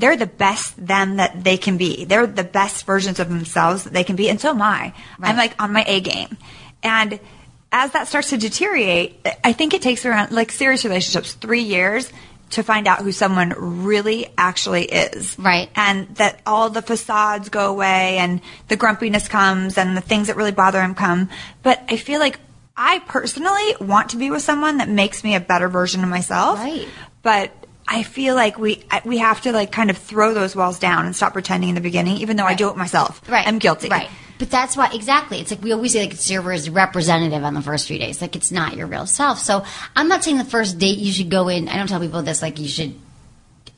they're 0.00 0.16
the 0.16 0.26
best 0.26 0.74
them 0.84 1.16
that 1.16 1.44
they 1.44 1.56
can 1.56 1.76
be. 1.76 2.04
They're 2.04 2.26
the 2.26 2.44
best 2.44 2.84
versions 2.86 3.20
of 3.20 3.28
themselves 3.28 3.84
that 3.84 3.92
they 3.92 4.04
can 4.04 4.16
be, 4.16 4.28
and 4.28 4.40
so 4.40 4.50
am 4.50 4.62
I. 4.62 4.92
Right. 5.18 5.30
I'm 5.30 5.36
like 5.36 5.54
on 5.62 5.72
my 5.72 5.84
A 5.86 6.00
game, 6.00 6.36
and 6.82 7.20
as 7.72 7.92
that 7.92 8.08
starts 8.08 8.30
to 8.30 8.36
deteriorate, 8.36 9.24
I 9.44 9.52
think 9.52 9.74
it 9.74 9.82
takes 9.82 10.04
around 10.04 10.32
like 10.32 10.50
serious 10.50 10.84
relationships 10.84 11.34
three 11.34 11.62
years 11.62 12.10
to 12.50 12.62
find 12.64 12.88
out 12.88 13.00
who 13.00 13.12
someone 13.12 13.54
really 13.84 14.26
actually 14.36 14.84
is. 14.84 15.38
Right. 15.38 15.70
And 15.76 16.14
that 16.16 16.40
all 16.44 16.68
the 16.68 16.82
facades 16.82 17.48
go 17.48 17.70
away 17.70 18.18
and 18.18 18.40
the 18.68 18.76
grumpiness 18.76 19.28
comes 19.28 19.78
and 19.78 19.96
the 19.96 20.00
things 20.00 20.26
that 20.26 20.36
really 20.36 20.50
bother 20.50 20.82
him 20.82 20.94
come. 20.94 21.30
But 21.62 21.82
I 21.88 21.96
feel 21.96 22.18
like 22.18 22.40
I 22.76 22.98
personally 23.00 23.76
want 23.80 24.10
to 24.10 24.16
be 24.16 24.30
with 24.30 24.42
someone 24.42 24.78
that 24.78 24.88
makes 24.88 25.22
me 25.22 25.36
a 25.36 25.40
better 25.40 25.68
version 25.68 26.02
of 26.02 26.10
myself. 26.10 26.58
Right. 26.58 26.88
But 27.22 27.52
I 27.92 28.04
feel 28.04 28.36
like 28.36 28.56
we 28.56 28.84
we 29.04 29.18
have 29.18 29.40
to 29.42 29.52
like 29.52 29.72
kind 29.72 29.90
of 29.90 29.98
throw 29.98 30.32
those 30.32 30.54
walls 30.54 30.78
down 30.78 31.06
and 31.06 31.16
stop 31.16 31.32
pretending 31.32 31.70
in 31.70 31.74
the 31.74 31.80
beginning, 31.80 32.18
even 32.18 32.36
though 32.36 32.44
I 32.44 32.54
do 32.54 32.70
it 32.70 32.76
myself. 32.76 33.20
Right. 33.28 33.44
I'm 33.46 33.58
guilty. 33.58 33.88
Right. 33.88 34.08
But 34.38 34.48
that's 34.48 34.76
why 34.76 34.90
exactly. 34.94 35.40
It's 35.40 35.50
like 35.50 35.60
we 35.60 35.72
always 35.72 35.92
say 35.92 36.02
like 36.02 36.12
it's 36.12 36.30
your 36.30 36.40
representative 36.40 37.42
on 37.42 37.52
the 37.52 37.60
first 37.60 37.88
few 37.88 37.98
days. 37.98 38.22
Like 38.22 38.36
it's 38.36 38.52
not 38.52 38.76
your 38.76 38.86
real 38.86 39.06
self. 39.06 39.40
So 39.40 39.64
I'm 39.96 40.06
not 40.06 40.22
saying 40.22 40.38
the 40.38 40.44
first 40.44 40.78
date 40.78 40.98
you 40.98 41.10
should 41.10 41.30
go 41.30 41.48
in. 41.48 41.68
I 41.68 41.76
don't 41.76 41.88
tell 41.88 42.00
people 42.00 42.22
this. 42.22 42.42
Like 42.42 42.60
you 42.60 42.68
should 42.68 42.94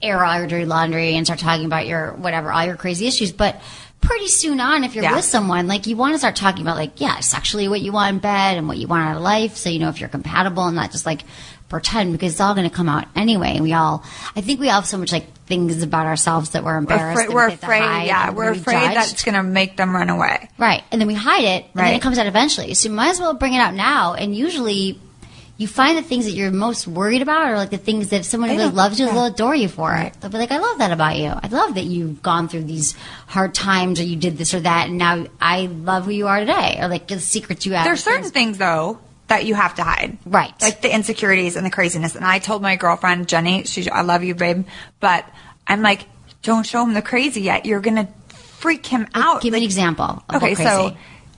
air 0.02 0.22
all 0.22 0.38
your 0.38 0.46
dirty 0.46 0.66
laundry 0.66 1.14
and 1.14 1.26
start 1.26 1.40
talking 1.40 1.64
about 1.64 1.86
your 1.86 2.12
whatever 2.12 2.52
all 2.52 2.66
your 2.66 2.76
crazy 2.76 3.06
issues. 3.06 3.32
But 3.32 3.62
pretty 4.03 4.28
soon 4.28 4.61
on, 4.61 4.84
if 4.84 4.94
you're 4.94 5.05
Yeah. 5.05 5.16
with 5.16 5.24
someone, 5.24 5.66
like 5.68 5.86
you 5.86 5.96
want 5.96 6.12
to 6.14 6.18
start 6.18 6.36
talking 6.36 6.61
about 6.62 6.76
like 6.76 7.00
yeah, 7.00 7.20
sexually 7.20 7.68
what 7.68 7.80
you 7.80 7.92
want 7.92 8.14
in 8.14 8.18
bed 8.18 8.59
and 8.59 8.68
what 8.68 8.76
you 8.76 8.86
want 8.86 9.09
out 9.09 9.16
of 9.16 9.22
life. 9.22 9.57
So 9.57 9.70
you 9.70 9.78
know 9.78 9.88
if 9.88 10.00
you're 10.00 10.11
compatible 10.11 10.64
and 10.66 10.76
not 10.76 10.90
just 10.92 11.07
like 11.07 11.22
pretend 11.68 12.12
because 12.12 12.32
it's 12.32 12.40
all 12.40 12.55
going 12.55 12.68
to 12.68 12.74
come 12.74 12.88
out 12.88 13.07
anyway. 13.16 13.59
We 13.61 13.72
all, 13.72 14.05
I 14.36 14.42
think 14.42 14.61
we 14.61 14.68
all 14.68 14.74
have 14.82 14.86
so 14.86 14.98
much 14.98 15.11
like 15.11 15.32
things 15.46 15.82
about 15.82 16.05
ourselves 16.07 16.50
that 16.50 16.64
we're 16.64 16.72
We're 16.72 16.78
embarrassed. 16.78 17.22
afraid, 17.22 17.34
we're 17.34 17.46
we 17.46 17.50
have 17.53 17.61
to 17.61 17.66
afraid 17.66 18.07
yeah, 18.07 18.30
we're 18.30 18.50
afraid 18.50 18.74
judged. 18.82 18.96
that's 18.96 19.24
going 19.24 19.36
to 19.36 19.42
make 19.42 19.78
them 19.78 19.94
run 19.96 20.11
away. 20.11 20.50
Right. 20.59 20.82
And 20.92 21.00
then 21.00 21.09
we 21.09 21.14
hide 21.14 21.44
it, 21.44 21.64
and 21.74 21.86
then 21.86 21.94
it 21.94 22.03
comes 22.03 22.18
out 22.18 22.26
eventually. 22.26 22.74
So 22.74 22.90
you 22.90 22.94
might 22.94 23.09
as 23.11 23.20
well 23.20 23.32
bring 23.34 23.55
it 23.55 23.59
out 23.59 23.72
now. 23.72 24.12
And 24.12 24.36
usually 24.36 25.00
you 25.62 25.68
find 25.68 25.96
the 25.96 26.02
things 26.02 26.24
that 26.24 26.32
you're 26.32 26.50
most 26.50 26.88
worried 26.88 27.22
about 27.22 27.48
or 27.48 27.56
like 27.56 27.70
the 27.70 27.78
things 27.78 28.08
that 28.08 28.20
if 28.20 28.24
someone 28.26 28.50
really 28.50 28.68
loves 28.68 28.98
you, 28.98 29.06
yeah. 29.06 29.12
they'll 29.12 29.26
adore 29.26 29.54
you 29.54 29.68
for 29.68 29.94
it. 29.94 30.12
They'll 30.20 30.30
be 30.30 30.38
like, 30.38 30.50
I 30.50 30.58
love 30.58 30.78
that 30.78 30.90
about 30.90 31.16
you. 31.16 31.28
I 31.28 31.46
love 31.46 31.76
that 31.76 31.84
you've 31.84 32.20
gone 32.20 32.48
through 32.48 32.64
these 32.64 32.96
hard 33.28 33.54
times 33.54 34.00
or 34.00 34.02
you 34.02 34.16
did 34.16 34.36
this 34.36 34.52
or 34.54 34.60
that, 34.60 34.88
and 34.88 34.98
now 34.98 35.24
I 35.40 35.66
love 35.66 36.06
who 36.06 36.10
you 36.10 36.26
are 36.26 36.40
today. 36.40 36.78
Or 36.80 36.88
like 36.88 37.06
the 37.06 37.20
secrets 37.20 37.64
you 37.64 37.72
have. 37.74 37.84
There's 37.84 38.02
certain 38.02 38.30
things- 38.30 38.58
though 38.58 38.98
that 39.28 39.46
you 39.46 39.54
have 39.54 39.76
to 39.76 39.82
hide. 39.82 40.18
Right. 40.26 40.52
Like 40.60 40.82
the 40.82 40.92
insecurities 40.92 41.56
and 41.56 41.64
the 41.64 41.70
craziness. 41.70 42.16
And 42.16 42.24
I 42.24 42.38
told 42.38 42.60
my 42.60 42.76
girlfriend, 42.76 43.28
Jenny, 43.28 43.64
she, 43.64 43.88
I 43.88 44.02
love 44.02 44.24
you, 44.24 44.34
babe, 44.34 44.66
but 45.00 45.24
I'm 45.66 45.80
like, 45.80 46.06
don't 46.42 46.66
show 46.66 46.82
him 46.82 46.92
the 46.92 47.00
crazy 47.00 47.40
yet. 47.40 47.64
You're 47.64 47.80
going 47.80 47.96
to 47.96 48.08
freak 48.28 48.84
him 48.84 49.06
out. 49.14 49.40
Give 49.40 49.52
me 49.52 49.60
an 49.60 49.64
example. 49.64 50.22
Of 50.28 50.42
Okay, 50.42 50.54
so 50.54 50.96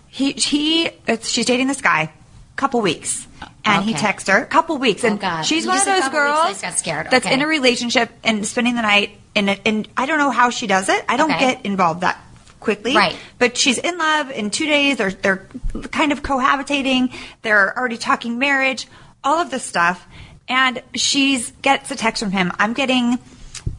he 0.08 0.32
he 0.32 0.90
she's 1.22 1.46
dating 1.46 1.68
this 1.68 1.82
guy, 1.82 2.12
couple 2.56 2.80
weeks, 2.80 3.28
and 3.64 3.84
he 3.84 3.94
texts 3.94 4.28
her 4.28 4.38
a 4.42 4.46
couple 4.46 4.76
weeks, 4.78 5.04
and 5.04 5.18
Oh, 5.22 5.42
she's 5.42 5.64
You 5.64 5.70
one 5.70 5.78
of 5.78 5.84
those 5.84 6.08
girls 6.10 6.60
that's 6.60 6.86
Okay. 6.86 7.32
in 7.34 7.42
a 7.42 7.46
relationship 7.46 8.10
and 8.22 8.46
spending 8.46 8.74
the 8.74 8.82
night 8.82 9.18
in 9.34 9.48
it. 9.48 9.60
And 9.64 9.88
I 9.96 10.06
don't 10.06 10.18
know 10.18 10.30
how 10.30 10.50
she 10.50 10.66
does 10.66 10.88
it. 10.88 11.04
I 11.08 11.16
don't 11.16 11.30
Okay. 11.32 11.54
get 11.54 11.66
involved 11.66 12.02
that 12.02 12.18
quickly, 12.60 12.96
Right. 12.96 13.16
But 13.38 13.56
she's 13.58 13.78
in 13.78 13.98
love 13.98 14.30
in 14.30 14.50
two 14.50 14.66
days. 14.66 14.96
They're 14.96 15.10
they're 15.10 15.46
kind 15.90 16.12
of 16.12 16.22
cohabitating. 16.22 17.12
They're 17.42 17.76
already 17.76 17.98
talking 17.98 18.38
marriage, 18.38 18.86
all 19.22 19.38
of 19.38 19.50
this 19.50 19.64
stuff, 19.64 20.06
and 20.48 20.82
she's 20.94 21.50
gets 21.62 21.90
a 21.90 21.96
text 21.96 22.22
from 22.22 22.32
him. 22.32 22.52
I'm 22.58 22.72
getting 22.72 23.18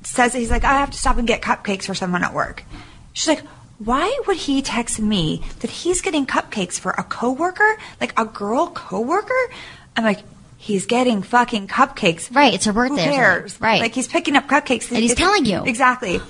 says 0.03 0.33
he's 0.33 0.51
like, 0.51 0.63
I 0.63 0.73
have 0.73 0.91
to 0.91 0.97
stop 0.97 1.17
and 1.17 1.27
get 1.27 1.41
cupcakes 1.41 1.83
for 1.85 1.95
someone 1.95 2.23
at 2.23 2.33
work. 2.33 2.63
She's 3.13 3.27
like, 3.27 3.43
why 3.79 4.17
would 4.27 4.37
he 4.37 4.61
text 4.61 4.99
me 4.99 5.41
that 5.59 5.69
he's 5.69 6.01
getting 6.01 6.25
cupcakes 6.25 6.79
for 6.79 6.91
a 6.91 7.03
coworker, 7.03 7.77
like 7.99 8.17
a 8.19 8.25
girl 8.25 8.67
coworker? 8.69 9.33
I'm 9.97 10.03
like, 10.03 10.19
he's 10.57 10.85
getting 10.85 11.21
fucking 11.21 11.67
cupcakes. 11.67 12.33
Right, 12.35 12.53
it's 12.53 12.65
her 12.65 12.73
birthday 12.73 12.97
something. 12.97 13.13
cares? 13.15 13.59
Right. 13.61 13.81
Like 13.81 13.93
he's 13.93 14.07
picking 14.07 14.35
up 14.35 14.47
cupcakes 14.47 14.89
And 14.91 14.99
he's 14.99 15.11
It's- 15.11 15.17
telling 15.17 15.45
you. 15.45 15.63
exactly. 15.65 16.21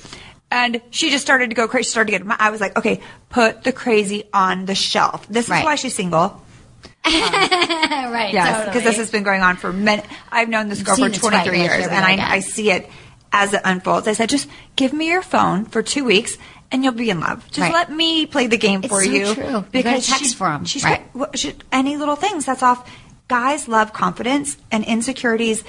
And 0.51 0.79
she 0.91 1.09
just 1.09 1.23
started 1.25 1.49
to 1.49 1.55
go 1.55 1.67
crazy. 1.67 1.85
She 1.85 1.89
started 1.91 2.11
to 2.19 2.23
get. 2.25 2.37
I 2.39 2.51
was 2.51 2.61
like, 2.61 2.77
okay, 2.77 3.01
put 3.29 3.63
the 3.63 3.71
crazy 3.73 4.25
on 4.33 4.65
the 4.65 4.75
shelf. 4.75 5.27
This 5.27 5.45
is 5.45 5.49
Right. 5.51 5.65
why 5.65 5.75
she's 5.75 5.95
single. 5.95 6.41
right. 7.05 8.29
Yes, 8.33 8.47
totally. 8.49 8.65
because 8.67 8.83
this 8.83 8.97
has 8.97 9.11
been 9.11 9.23
going 9.23 9.41
on 9.41 9.57
for 9.57 9.73
many. 9.73 10.03
I've 10.31 10.49
known 10.49 10.69
this 10.69 10.79
You've 10.79 10.87
girl 10.87 10.95
for 10.97 11.09
23 11.09 11.49
right, 11.49 11.57
years, 11.71 11.87
and 11.87 12.05
I. 12.05 12.35
I 12.35 12.39
see 12.39 12.71
it 12.71 12.89
as 13.31 13.53
it 13.53 13.61
unfolds. 13.65 14.07
I 14.07 14.13
said, 14.13 14.29
just 14.29 14.47
give 14.75 14.93
me 14.93 15.07
your 15.09 15.21
phone 15.21 15.65
for 15.65 15.81
two 15.83 16.05
weeks, 16.05 16.37
and 16.71 16.83
you'll 16.83 16.93
be 16.93 17.09
in 17.09 17.19
love. 17.19 17.45
Just 17.47 17.59
Right. 17.59 17.73
let 17.73 17.91
me 17.91 18.25
play 18.25 18.47
the 18.47 18.57
game 18.57 18.79
It's 18.83 18.87
for 18.93 19.03
so 19.03 19.09
you. 19.09 19.33
true. 19.33 19.45
You 19.49 19.65
Because 19.71 20.07
text 20.07 20.23
she- 20.31 20.35
for 20.35 20.49
'em. 20.49 20.65
She's 20.65 20.83
Right. 20.83 21.01
got 21.17 21.37
she- 21.37 21.53
any 21.71 21.97
little 21.97 22.15
things. 22.15 22.45
That's 22.45 22.63
off. 22.63 22.89
Guys 23.27 23.67
love 23.67 23.91
confidence 23.93 24.57
and 24.71 24.83
insecurities. 24.83 25.63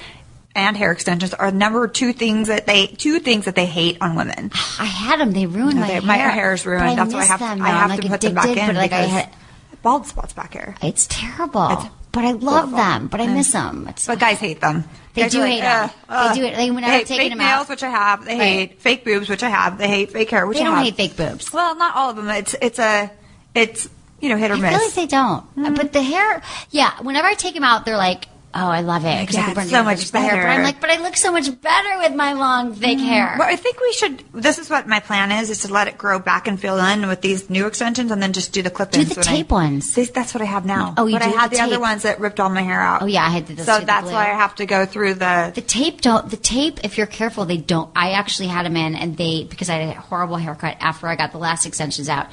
And 0.55 0.75
hair 0.75 0.91
extensions 0.91 1.35
are 1.35 1.51
number 1.51 1.87
two 1.87 2.13
things 2.13 2.47
that 2.47 2.65
they 2.65 2.87
two 2.87 3.19
things 3.19 3.45
that 3.45 3.53
they 3.55 3.67
hate 3.67 3.97
on 4.01 4.15
women. 4.15 4.49
I 4.79 4.85
had 4.85 5.19
them. 5.19 5.31
They 5.31 5.45
ruined 5.45 5.75
No, 5.75 5.81
my 5.81 5.87
they- 5.87 5.93
hair. 5.93 6.01
my 6.01 6.17
hair 6.17 6.53
is 6.53 6.65
ruined. 6.65 6.83
I 6.89 6.95
That's 6.95 7.13
why 7.13 7.21
I 7.21 7.25
have- 7.25 7.39
them 7.39 7.61
I 7.61 7.71
now. 7.71 7.77
have 7.81 7.89
like, 7.91 8.01
to 8.01 8.07
put 8.09 8.21
them 8.21 8.33
back 8.33 8.45
in 8.47 8.75
like 8.75 8.91
I 8.91 9.01
because- 9.05 9.11
had, 9.11 9.29
Bald 9.83 10.07
spots 10.07 10.33
back 10.33 10.53
here. 10.53 10.75
it's 10.81 11.05
terrible. 11.07 11.69
It's 11.69 11.85
but 12.11 12.25
I 12.25 12.31
love 12.31 12.69
horrible. 12.71 12.77
them. 12.77 13.07
But 13.07 13.21
I 13.21 13.27
mm. 13.27 13.33
miss 13.35 13.51
them. 13.51 13.85
It's, 13.89 14.07
But 14.07 14.17
guys 14.19 14.39
hate 14.39 14.59
them. 14.59 14.83
They 15.13 15.21
Guys 15.23 15.31
do 15.33 15.39
like, 15.41 15.51
hate 15.51 15.63
'em. 15.63 15.89
"Ugh, 16.09 16.33
They 16.35 16.39
do 16.41 16.45
it. 16.47 16.57
Like, 16.57 16.73
when 16.73 16.83
hate 16.83 17.05
taken 17.05 17.17
fake 17.25 17.31
'em 17.33 17.37
nails, 17.37 17.51
out- 17.61 17.69
which 17.69 17.83
I 17.83 17.89
have. 17.89 18.25
They 18.25 18.39
Right. 18.39 18.43
hate 18.69 18.81
fake 18.81 19.05
boobs, 19.05 19.29
which 19.29 19.43
I 19.43 19.49
have. 19.49 19.77
They 19.77 19.87
hate 19.87 20.11
fake 20.11 20.31
hair, 20.31 20.47
which 20.47 20.57
they 20.57 20.63
I 20.63 20.65
don't 20.67 20.75
have. 20.77 20.85
hate 20.85 20.95
fake 20.95 21.15
boobs. 21.17 21.53
Well, 21.53 21.75
not 21.75 21.95
all 21.95 22.09
of 22.09 22.15
them. 22.15 22.27
It's 22.29 22.55
it's 22.59 22.79
a 22.79 23.11
it's 23.53 23.87
you 24.19 24.29
know 24.29 24.37
hit 24.37 24.51
or 24.51 24.55
I 24.55 24.59
miss. 24.59 24.71
feel 24.71 24.85
like 24.85 24.93
they 24.95 25.07
don't. 25.07 25.43
Mm-hmm. 25.55 25.75
But 25.75 25.93
the 25.93 26.01
hair, 26.01 26.41
yeah. 26.71 27.01
Whenever 27.01 27.27
I 27.27 27.33
take 27.33 27.53
them 27.53 27.63
out, 27.63 27.85
they're 27.85 27.97
like, 27.97 28.27
"Oh, 28.53 28.67
I 28.67 28.81
love 28.81 29.05
it 29.05 29.19
because 29.21 29.35
Yeah, 29.35 29.41
I 29.41 29.45
can 29.45 29.53
burn 29.55 29.67
so 29.67 29.83
much 29.83 30.11
the 30.11 30.19
hair." 30.19 30.43
But. 30.43 30.49
I'm 30.49 30.63
like, 30.63 30.81
but 30.81 30.89
I 30.89 31.01
look 31.01 31.15
so 31.15 31.31
much 31.31 31.49
better 31.61 31.97
with 31.99 32.15
my 32.15 32.33
long 32.33 32.73
fake 32.73 32.99
hair. 32.99 33.35
Well, 33.37 33.47
I 33.47 33.55
think 33.55 33.79
we 33.79 33.93
should. 33.93 34.23
This 34.33 34.57
is 34.57 34.69
what 34.69 34.87
my 34.87 34.99
plan 34.99 35.31
is: 35.31 35.49
is 35.49 35.61
to 35.63 35.71
let 35.73 35.87
it 35.87 35.97
grow 35.97 36.17
back 36.19 36.47
and 36.47 36.59
fill 36.59 36.79
in 36.79 37.07
with 37.07 37.21
these 37.21 37.49
new 37.49 37.67
extensions, 37.67 38.11
and 38.11 38.21
then 38.21 38.33
just 38.33 38.53
do 38.53 38.61
the 38.63 38.69
clip-ins. 38.71 39.09
Do 39.09 39.13
the 39.15 39.19
when 39.19 39.27
I- 39.27 39.37
tape 39.37 39.51
ones. 39.51 39.93
See, 39.93 40.05
that's 40.05 40.33
what 40.33 40.41
I 40.41 40.45
have 40.45 40.65
now. 40.65 40.95
Oh, 40.97 41.05
you 41.05 41.17
but 41.19 41.23
do 41.23 41.29
I 41.29 41.33
had 41.39 41.51
the 41.51 41.57
the, 41.57 41.63
other 41.63 41.79
ones 41.79 42.03
that 42.03 42.19
ripped 42.19 42.39
all 42.39 42.49
my 42.49 42.61
hair 42.63 42.81
out. 42.81 43.03
Oh, 43.03 43.05
yeah, 43.05 43.23
I 43.25 43.29
had 43.29 43.47
to 43.47 43.55
the- 43.55 43.63
So 43.63 43.79
that's 43.81 44.11
why 44.11 44.31
I 44.31 44.35
have 44.35 44.55
to 44.55 44.65
go 44.65 44.85
through 44.85 45.15
the. 45.15 45.51
The 45.53 45.61
tape 45.61 46.01
don't. 46.01 46.29
The 46.29 46.37
tape, 46.37 46.79
if 46.83 46.97
you're 46.97 47.07
careful, 47.07 47.45
they 47.45 47.57
don't. 47.57 47.91
I 47.95 48.11
actually 48.13 48.47
had 48.47 48.65
them 48.65 48.75
in, 48.77 48.95
and 48.95 49.15
they 49.15 49.43
because 49.43 49.69
I 49.69 49.75
had 49.75 49.95
a 49.95 49.99
horrible 49.99 50.37
haircut 50.37 50.77
after 50.79 51.07
I 51.07 51.15
got 51.15 51.31
the 51.31 51.37
last 51.37 51.65
extensions 51.65 52.09
out, 52.09 52.27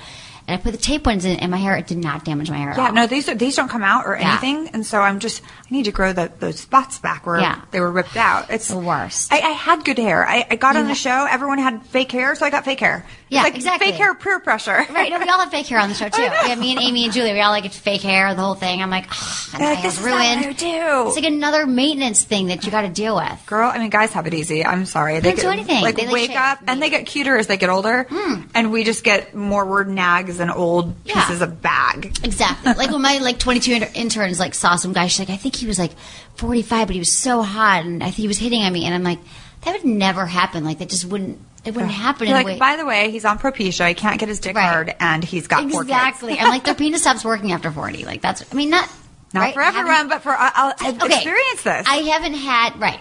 and 0.47 0.59
I 0.61 0.63
put 0.63 0.73
the 0.73 0.79
tape 0.79 1.07
ones 1.07 1.25
in, 1.25 1.39
and 1.41 1.51
my 1.51 1.57
hair 1.57 1.75
it 1.77 1.87
did 1.87 1.99
not 1.99 2.25
damage 2.25 2.51
my 2.51 2.57
hair. 2.59 2.71
at 2.71 2.77
Yeah, 2.77 2.91
no, 2.91 3.07
these 3.07 3.29
are, 3.29 3.35
these 3.35 3.57
don't 3.57 3.69
come 3.69 3.83
out 3.83 4.07
or 4.07 4.17
Yeah. 4.17 4.31
anything, 4.33 4.69
and 4.75 4.85
so 4.85 5.01
I'm 5.01 5.19
just 5.21 5.43
I 5.43 5.47
need 5.71 5.85
to 5.85 5.93
grow 5.93 6.13
the 6.13 6.31
those 6.39 6.61
spots 6.61 6.99
back 6.99 7.27
where 7.27 7.41
Yeah. 7.41 7.61
they 7.71 7.81
were 7.81 7.91
ripped 7.91 8.17
out. 8.17 8.51
It's 8.51 8.69
the 8.69 8.79
worst. 8.79 9.33
I, 9.33 9.39
I 9.39 9.51
had 9.51 9.85
good 9.85 9.99
hair. 9.99 10.27
I, 10.29 10.47
I 10.51 10.57
got 10.57 10.77
on 10.77 10.87
the 10.89 10.95
show. 10.95 11.27
Everyone 11.31 11.59
had 11.59 11.85
fake 11.87 12.13
hair, 12.13 12.35
so 12.35 12.45
I 12.45 12.51
got 12.51 12.65
fake 12.65 12.81
hair. 12.81 13.07
Yeah, 13.31 13.43
like 13.43 13.55
exactly. 13.57 13.89
Fake 13.89 13.97
hair, 13.97 14.15
peer 14.15 14.39
pressure. 14.41 14.85
Right, 14.95 15.11
no, 15.11 15.19
we 15.19 15.29
all 15.29 15.41
have 15.41 15.51
fake 15.51 15.67
hair 15.67 15.81
on 15.81 15.89
the 15.89 15.95
show 15.95 16.09
too. 16.11 16.23
Yeah, 16.23 16.55
me 16.55 16.73
and 16.73 16.81
Amy 16.81 17.05
and 17.05 17.13
Julie, 17.13 17.33
we 17.33 17.41
all 17.41 17.51
like 17.51 17.65
it's 17.65 17.77
fake 17.79 18.03
hair, 18.03 18.33
the 18.35 18.41
whole 18.43 18.55
thing. 18.55 18.81
I'm 18.83 18.91
like, 18.91 19.09
my 19.09 19.59
They're 19.59 19.75
like, 19.75 19.83
this 19.83 19.99
is 19.99 20.05
ruined. 20.05 20.21
I 20.47 20.53
do. 20.53 21.07
It's 21.09 21.17
like 21.17 21.25
another 21.25 21.67
maintenance 21.67 22.23
thing 22.23 22.49
that 22.49 22.65
you 22.65 22.71
got 22.71 22.83
to 22.83 22.89
deal 22.89 23.17
with. 23.17 23.43
Girl, 23.47 23.71
I 23.73 23.79
mean, 23.79 23.91
guys 23.91 24.13
have 24.13 24.27
it 24.27 24.35
easy. 24.35 24.65
I'm 24.65 24.85
sorry. 24.87 25.19
They 25.21 25.33
don't 25.33 25.41
do 25.41 25.49
anything. 25.49 25.83
Like, 25.83 25.97
They, 25.97 26.05
like, 26.05 26.13
wake 26.13 26.37
up, 26.37 26.61
and 26.67 26.81
they 26.81 26.91
get 26.91 27.07
cuter 27.07 27.37
as 27.37 27.47
they 27.47 27.57
get 27.57 27.71
older, 27.71 28.07
hmm. 28.09 28.43
and 28.55 28.71
we 28.71 28.85
just 28.85 29.03
get 29.05 29.35
more 29.35 29.65
word 29.65 29.89
nags 29.89 30.39
and 30.39 30.51
old 30.51 30.95
Yeah. 31.05 31.15
pieces 31.27 31.41
of 31.43 31.61
bag. 31.63 32.17
Exactly. 32.23 32.75
like 32.75 32.91
when 32.91 33.03
my 33.03 33.19
like 33.19 33.39
22 33.39 33.73
inter- 33.73 33.91
interns 33.95 34.39
like 34.39 34.55
saw 34.55 34.77
some 34.77 34.93
guy, 34.93 35.07
she's 35.09 35.21
like, 35.21 35.31
I 35.31 35.37
think 35.37 35.57
he 35.57 35.67
was 35.67 35.79
like 35.79 35.93
45, 36.37 36.87
but 36.89 36.93
he 36.95 37.01
was 37.01 37.11
so 37.11 37.43
hot, 37.43 37.85
and 37.85 38.03
I 38.03 38.07
think 38.07 38.17
he 38.17 38.29
was 38.29 38.39
hitting 38.39 38.63
on 38.63 38.73
me, 38.73 38.85
and 38.85 38.95
I'm 38.95 39.03
like, 39.03 39.19
that 39.63 39.73
would 39.73 39.85
never 39.85 40.27
happen. 40.27 40.65
Like 40.65 40.79
that 40.79 40.89
just 40.91 41.05
wouldn't. 41.07 41.39
It 41.65 41.75
wouldn't 41.75 41.93
happen. 41.93 42.29
You're 42.29 42.37
in 42.39 42.45
like, 42.45 42.53
a 42.53 42.55
way. 42.55 42.59
by 42.59 42.77
the 42.77 42.85
way, 42.85 43.11
he's 43.11 43.25
on 43.25 43.39
Propecia. 43.39 43.89
He 43.89 43.95
can't 43.95 44.19
get 44.21 44.29
his 44.29 44.41
dick 44.41 44.55
Right. 44.57 44.69
hard, 44.69 44.95
and 45.01 45.25
he's 45.25 45.47
got 45.47 45.65
exactly. 45.65 46.39
I'm 46.39 46.49
like, 46.51 46.65
their 46.65 46.75
penis 46.75 47.03
stops 47.03 47.25
working 47.25 47.53
after 47.53 47.71
40. 47.71 48.05
Like 48.05 48.21
that's. 48.21 48.45
I 48.53 48.55
mean, 48.55 48.71
not 48.71 48.89
Not 49.33 49.41
right? 49.41 49.55
for 49.55 49.63
everyone, 49.63 50.09
but 50.09 50.23
for 50.23 50.35
I'll, 50.39 50.75
I've 50.81 51.03
Okay. 51.03 51.15
experienced 51.15 51.65
this. 51.65 51.87
I 51.89 51.97
haven't 51.97 52.35
had 52.35 52.79
right. 52.81 53.01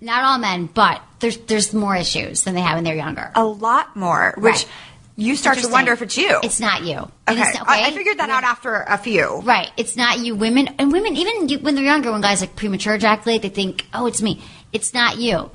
Not 0.00 0.24
all 0.24 0.38
men, 0.38 0.66
but 0.72 1.00
there's 1.20 1.36
there's 1.38 1.72
more 1.72 1.94
issues 1.96 2.42
than 2.42 2.54
they 2.54 2.60
have 2.60 2.74
when 2.76 2.84
they're 2.84 2.96
younger. 2.96 3.30
a 3.34 3.44
lot 3.44 3.94
more, 3.96 4.34
which 4.36 4.52
Right. 4.54 4.68
you 5.16 5.36
start 5.36 5.58
to 5.58 5.68
wonder 5.68 5.92
if 5.92 6.02
it's 6.02 6.16
you. 6.18 6.40
It's 6.42 6.58
not 6.58 6.82
you. 6.82 6.96
Okay. 7.28 7.40
it's 7.40 7.56
not- 7.56 7.68
I, 7.68 7.86
I 7.86 7.90
figured 7.92 8.18
that 8.18 8.28
out 8.30 8.42
after 8.42 8.74
a 8.74 8.98
few. 8.98 9.40
Right. 9.44 9.70
It's 9.76 9.96
not 9.96 10.18
you. 10.18 10.34
Women 10.34 10.74
and 10.80 10.90
women, 10.92 11.16
even 11.16 11.48
you, 11.48 11.60
when 11.60 11.76
they're 11.76 11.84
younger, 11.84 12.10
when 12.10 12.20
guys 12.20 12.40
like 12.40 12.56
premature 12.56 12.94
ejaculate, 12.96 13.42
they 13.42 13.48
think, 13.48 13.86
"Oh, 13.94 14.06
it's 14.06 14.20
me." 14.20 14.42
It's 14.72 14.92
not 14.92 15.18
you. 15.18 15.50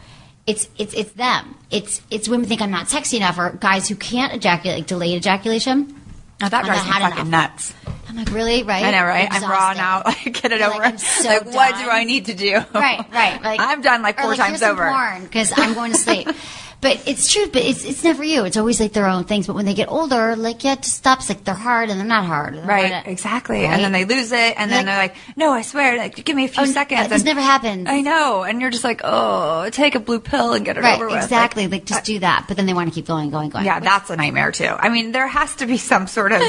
It's 0.48 0.70
it's 0.78 0.94
it's 0.94 1.12
them. 1.12 1.56
It's 1.70 2.02
it's 2.10 2.30
women 2.30 2.48
think 2.48 2.62
I'm 2.62 2.72
not 2.72 2.88
sexy 2.88 3.18
enough, 3.18 3.38
or 3.38 3.52
guys 3.52 3.90
who 3.90 3.96
can't 3.96 4.34
ejaculate, 4.34 4.80
like 4.80 4.88
delayed 4.88 5.18
ejaculation. 5.18 5.94
Now 6.40 6.50
that 6.50 6.66
drives 6.66 6.86
me 6.86 6.92
fucking 6.92 7.28
enough. 7.28 7.28
nuts. 7.28 7.74
I'm 8.08 8.16
like, 8.16 8.32
really? 8.32 8.64
Right? 8.64 8.86
I 8.86 8.92
know, 8.92 9.06
right? 9.06 9.28
I'm 9.30 9.42
raw 9.44 9.74
now. 9.74 10.04
Like, 10.06 10.42
get 10.42 10.52
it 10.52 10.60
You're 10.60 10.70
over. 10.70 10.80
like, 10.80 10.94
I'm 10.94 10.98
so 10.98 11.28
like, 11.28 11.46
what 11.54 11.76
do 11.78 11.90
I 11.90 12.04
need 12.04 12.26
to 12.26 12.34
do? 12.34 12.54
Right, 12.74 13.06
right. 13.12 13.42
Like 13.42 13.60
I'm 13.60 13.82
done 13.82 14.02
like 14.02 14.20
four 14.20 14.30
like, 14.30 14.40
times 14.40 14.64
over. 14.64 15.20
Because 15.22 15.52
I'm 15.56 15.74
going 15.74 15.92
to 15.92 15.98
sleep. 15.98 16.28
but 16.82 17.02
it's 17.08 17.32
true. 17.32 17.48
But 17.48 17.64
it's 17.64 17.84
it's 17.86 18.04
never 18.04 18.24
you. 18.24 18.46
It's 18.46 18.58
always 18.58 18.80
like 18.80 18.94
their 18.94 19.08
own 19.08 19.24
things. 19.24 19.48
But 19.48 19.56
when 19.56 19.66
they 19.66 19.74
get 19.74 19.90
older, 19.90 20.36
like 20.36 20.64
yeah, 20.64 20.74
it 20.74 20.82
just 20.84 20.96
stops. 20.96 21.30
Like 21.30 21.44
they're 21.44 21.54
hard 21.56 21.90
and 21.90 22.00
they're 22.00 22.08
not 22.08 22.26
hard. 22.26 22.56
They're 22.56 22.64
Right, 22.66 22.92
hard. 22.92 23.08
exactly. 23.08 23.64
Right? 23.64 23.72
And 23.74 23.84
then 23.84 23.92
they 23.92 24.06
lose 24.06 24.32
it, 24.32 24.54
and 24.58 24.72
then 24.72 24.86
they're 24.86 24.98
like, 24.98 25.16
"No, 25.36 25.52
I 25.52 25.62
swear, 25.64 25.98
like, 25.98 26.24
give 26.24 26.36
me 26.36 26.46
a 26.46 26.48
few 26.48 26.64
Oh, 26.64 26.66
seconds." 26.66 27.02
uh, 27.02 27.08
this 27.08 27.18
and- 27.22 27.26
never 27.26 27.42
happens. 27.42 27.88
I 27.90 28.02
know, 28.02 28.44
and 28.44 28.62
you're 28.62 28.70
just 28.72 28.84
like, 28.84 29.02
"Oh, 29.04 29.70
take 29.72 29.96
a 29.96 30.00
blue 30.00 30.20
pill 30.20 30.54
and 30.54 30.64
get 30.66 30.78
it 30.78 30.82
Right, 30.84 30.96
over 30.96 31.08
with." 31.08 31.24
exactly. 31.24 31.64
Like, 31.64 31.72
Like, 31.72 31.86
just 31.86 32.04
do 32.06 32.20
that. 32.20 32.46
But 32.48 32.58
then 32.58 32.66
they 32.66 32.74
want 32.74 32.90
to 32.90 32.96
keep 32.96 33.08
going, 33.08 33.30
going, 33.30 33.50
going. 33.50 33.66
yeah, 33.66 33.80
that's 33.80 34.10
a 34.10 34.16
nightmare 34.16 34.52
too. 34.52 34.66
I 34.78 34.90
mean, 34.90 35.12
there 35.12 35.28
has 35.28 35.56
to 35.56 35.66
be 35.66 35.78
some 35.78 36.08
sort 36.08 36.32
of 36.32 36.42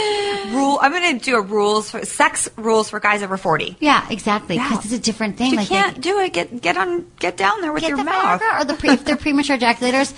rule. 0.53 0.79
I'm 0.81 0.93
going 0.93 1.19
to 1.19 1.25
do 1.25 1.37
a 1.37 1.41
rules 1.43 1.91
for 1.91 2.05
sex 2.05 2.49
rules 2.57 2.91
for 2.91 3.01
guys 3.01 3.23
over 3.23 3.37
forty. 3.37 3.77
Yeah, 3.81 4.07
exactly. 4.11 4.57
Because 4.57 4.71
Yeah. 4.73 4.79
it's 4.85 4.93
a 4.93 4.99
different 4.99 5.37
thing. 5.37 5.53
You 5.53 5.57
like 5.59 5.69
can't 5.69 6.01
do 6.01 6.19
it. 6.21 6.33
Get 6.33 6.61
get 6.61 6.77
on. 6.77 7.07
Get 7.19 7.37
down 7.37 7.61
there 7.61 7.73
with 7.73 7.83
get 7.83 7.89
your 7.91 7.99
the 7.99 8.05
mouth. 8.05 8.41
Viagra 8.41 8.61
or 8.61 8.65
the 8.65 8.75
pre, 8.75 8.91
if 8.91 9.05
they're 9.05 9.17
premature 9.27 9.57
ejaculators. 9.59 10.13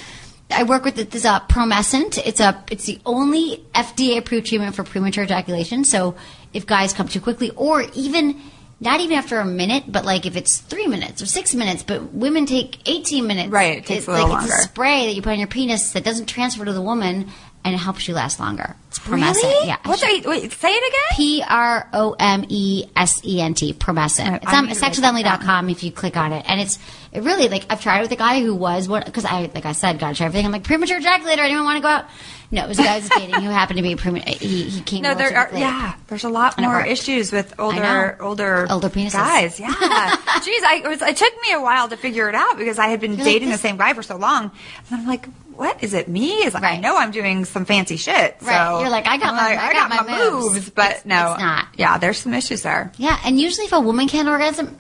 I 0.51 0.64
work 0.64 0.84
with 0.84 0.98
it. 0.98 1.11
There's 1.11 1.24
a 1.24 1.42
Promescent. 1.48 2.18
It's 2.18 2.40
a 2.40 2.64
it's 2.70 2.84
the 2.84 2.98
only 3.07 3.64
FDA 3.74 4.18
approved 4.18 4.46
treatment 4.46 4.74
for 4.74 4.84
premature 4.84 5.24
ejaculation. 5.24 5.84
So 5.84 6.16
if 6.53 6.66
guys 6.66 6.92
come 6.92 7.09
too 7.09 7.20
quickly, 7.20 7.51
or 7.51 7.82
even 7.94 8.40
not 8.80 9.01
even 9.01 9.16
after 9.16 9.38
a 9.38 9.44
minute, 9.44 9.84
but 9.88 10.05
like 10.05 10.24
if 10.24 10.36
it's 10.36 10.59
three 10.59 10.86
minutes 10.86 11.20
or 11.20 11.26
six 11.26 11.55
minutes, 11.55 11.82
but 11.82 12.12
women 12.14 12.46
take 12.46 12.78
18 12.88 13.26
minutes. 13.26 13.51
Right, 13.51 13.78
it 13.78 13.86
takes 13.86 14.01
It's 14.01 14.09
a 14.09 14.12
little 14.12 14.30
like 14.30 14.44
It's 14.46 14.55
a 14.55 14.62
spray 14.62 15.07
that 15.07 15.14
you 15.14 15.22
put 15.22 15.32
on 15.32 15.38
your 15.38 15.48
penis 15.48 15.92
that 15.92 16.03
doesn't 16.03 16.26
transfer 16.26 16.64
to 16.64 16.72
the 16.72 16.80
woman 16.80 17.28
and 17.65 17.75
it 17.75 17.79
helps 17.79 18.09
you 18.09 18.15
last 18.15 18.41
longer. 18.41 18.75
It's 18.89 18.99
Promescent. 18.99 19.35
Really? 19.43 19.67
Yeah. 19.69 19.77
What's 19.85 20.03
wait, 20.03 20.27
wait, 20.27 20.53
say 20.53 20.71
it 20.71 20.89
again? 20.89 21.17
P 21.17 21.45
R 21.49 21.89
O 21.93 22.17
M 22.19 22.45
E 22.49 22.85
S 22.97 23.21
E 23.25 23.41
N 23.41 23.55
T, 23.55 23.73
Promescent. 23.73 24.43
It's 24.43 24.53
on 24.53 24.67
need 24.67 24.75
to 24.75 24.81
write 24.81 24.93
sexwithemily.com 24.95 25.69
if 25.71 25.83
you 25.85 25.93
click 25.93 26.17
on 26.17 26.33
it. 26.33 26.45
And 26.49 26.61
it's 26.61 26.79
it 27.13 27.23
really 27.23 27.49
like 27.49 27.67
I've 27.71 27.81
tried 27.81 27.99
it 27.99 28.03
with 28.03 28.13
a 28.13 28.17
guy 28.17 28.41
who 28.41 28.55
was 28.55 28.89
one 28.89 29.03
because 29.05 29.25
I 29.25 29.51
like 29.55 29.67
I 29.67 29.73
said, 29.73 29.99
gotta 29.99 30.15
try 30.17 30.27
everything. 30.27 30.47
I'm 30.47 30.53
like 30.53 30.65
premature 30.65 30.99
ejaculator. 31.01 31.39
Anyone 31.39 31.65
want 31.65 31.77
to 31.77 31.83
go 31.83 31.89
out? 31.89 32.07
No, 32.53 32.65
it 32.65 32.69
was 32.69 32.81
a 32.81 32.83
guy 32.83 32.95
I 32.95 32.99
was 32.99 33.09
dating 33.17 33.35
who 33.43 33.49
happened 33.51 33.77
to 33.77 33.83
be 33.85 33.95
premature. 33.95 34.35
He, 34.35 34.65
he 34.65 34.81
came. 34.81 35.03
No, 35.03 35.15
there 35.15 35.37
are. 35.37 35.53
late. 35.53 35.61
Yeah, 35.61 35.95
there's 36.09 36.25
a 36.25 36.29
lot 36.29 36.55
And 36.57 36.67
more 36.67 36.85
issues 36.85 37.31
with 37.31 37.55
older, 37.61 38.17
older, 38.21 38.67
Older 38.69 38.89
penises. 38.89 39.13
guys. 39.13 39.61
Yeah, 39.61 39.69
jeez, 39.73 40.63
I 40.65 40.81
it 40.85 40.89
was. 40.89 41.01
It 41.03 41.17
took 41.17 41.33
me 41.43 41.53
a 41.53 41.61
while 41.61 41.89
to 41.89 41.97
figure 41.97 42.29
it 42.29 42.35
out 42.35 42.59
because 42.59 42.79
I 42.81 42.89
had 42.89 43.01
been 43.01 43.15
You're 43.17 43.25
dating 43.25 43.51
this- 43.51 43.61
the 43.63 43.69
same 43.69 43.77
guy 43.77 43.93
for 43.95 44.03
so 44.03 44.17
long, 44.17 44.51
and 44.91 45.01
I'm 45.01 45.07
like, 45.07 45.29
what 45.61 45.83
is 45.85 45.93
it? 45.95 46.09
Me? 46.09 46.43
Is 46.45 46.55
I 46.55 46.61
Right. 46.61 46.81
know 46.81 46.97
I'm 46.97 47.11
doing 47.11 47.45
some 47.45 47.65
fancy 47.67 47.97
shit. 47.99 48.37
Right. 48.41 48.81
You're 48.81 48.89
like, 48.89 49.07
I 49.07 49.19
got 49.19 49.29
I'm 49.29 49.37
my, 49.37 49.43
like, 49.51 49.59
I, 49.59 49.73
got, 49.75 50.07
my, 50.07 50.19
moves, 50.31 50.71
but 50.71 51.05
no, 51.05 51.33
it's 51.35 51.41
not. 51.43 51.69
Yeah, 51.77 51.99
there's 51.99 52.17
some 52.19 52.33
issues 52.33 52.63
there. 52.63 52.91
Yeah, 52.97 53.19
and 53.25 53.39
usually 53.39 53.67
if 53.67 53.73
a 53.73 53.81
woman 53.81 54.09
can't 54.09 54.27
orgasm, 54.27 54.77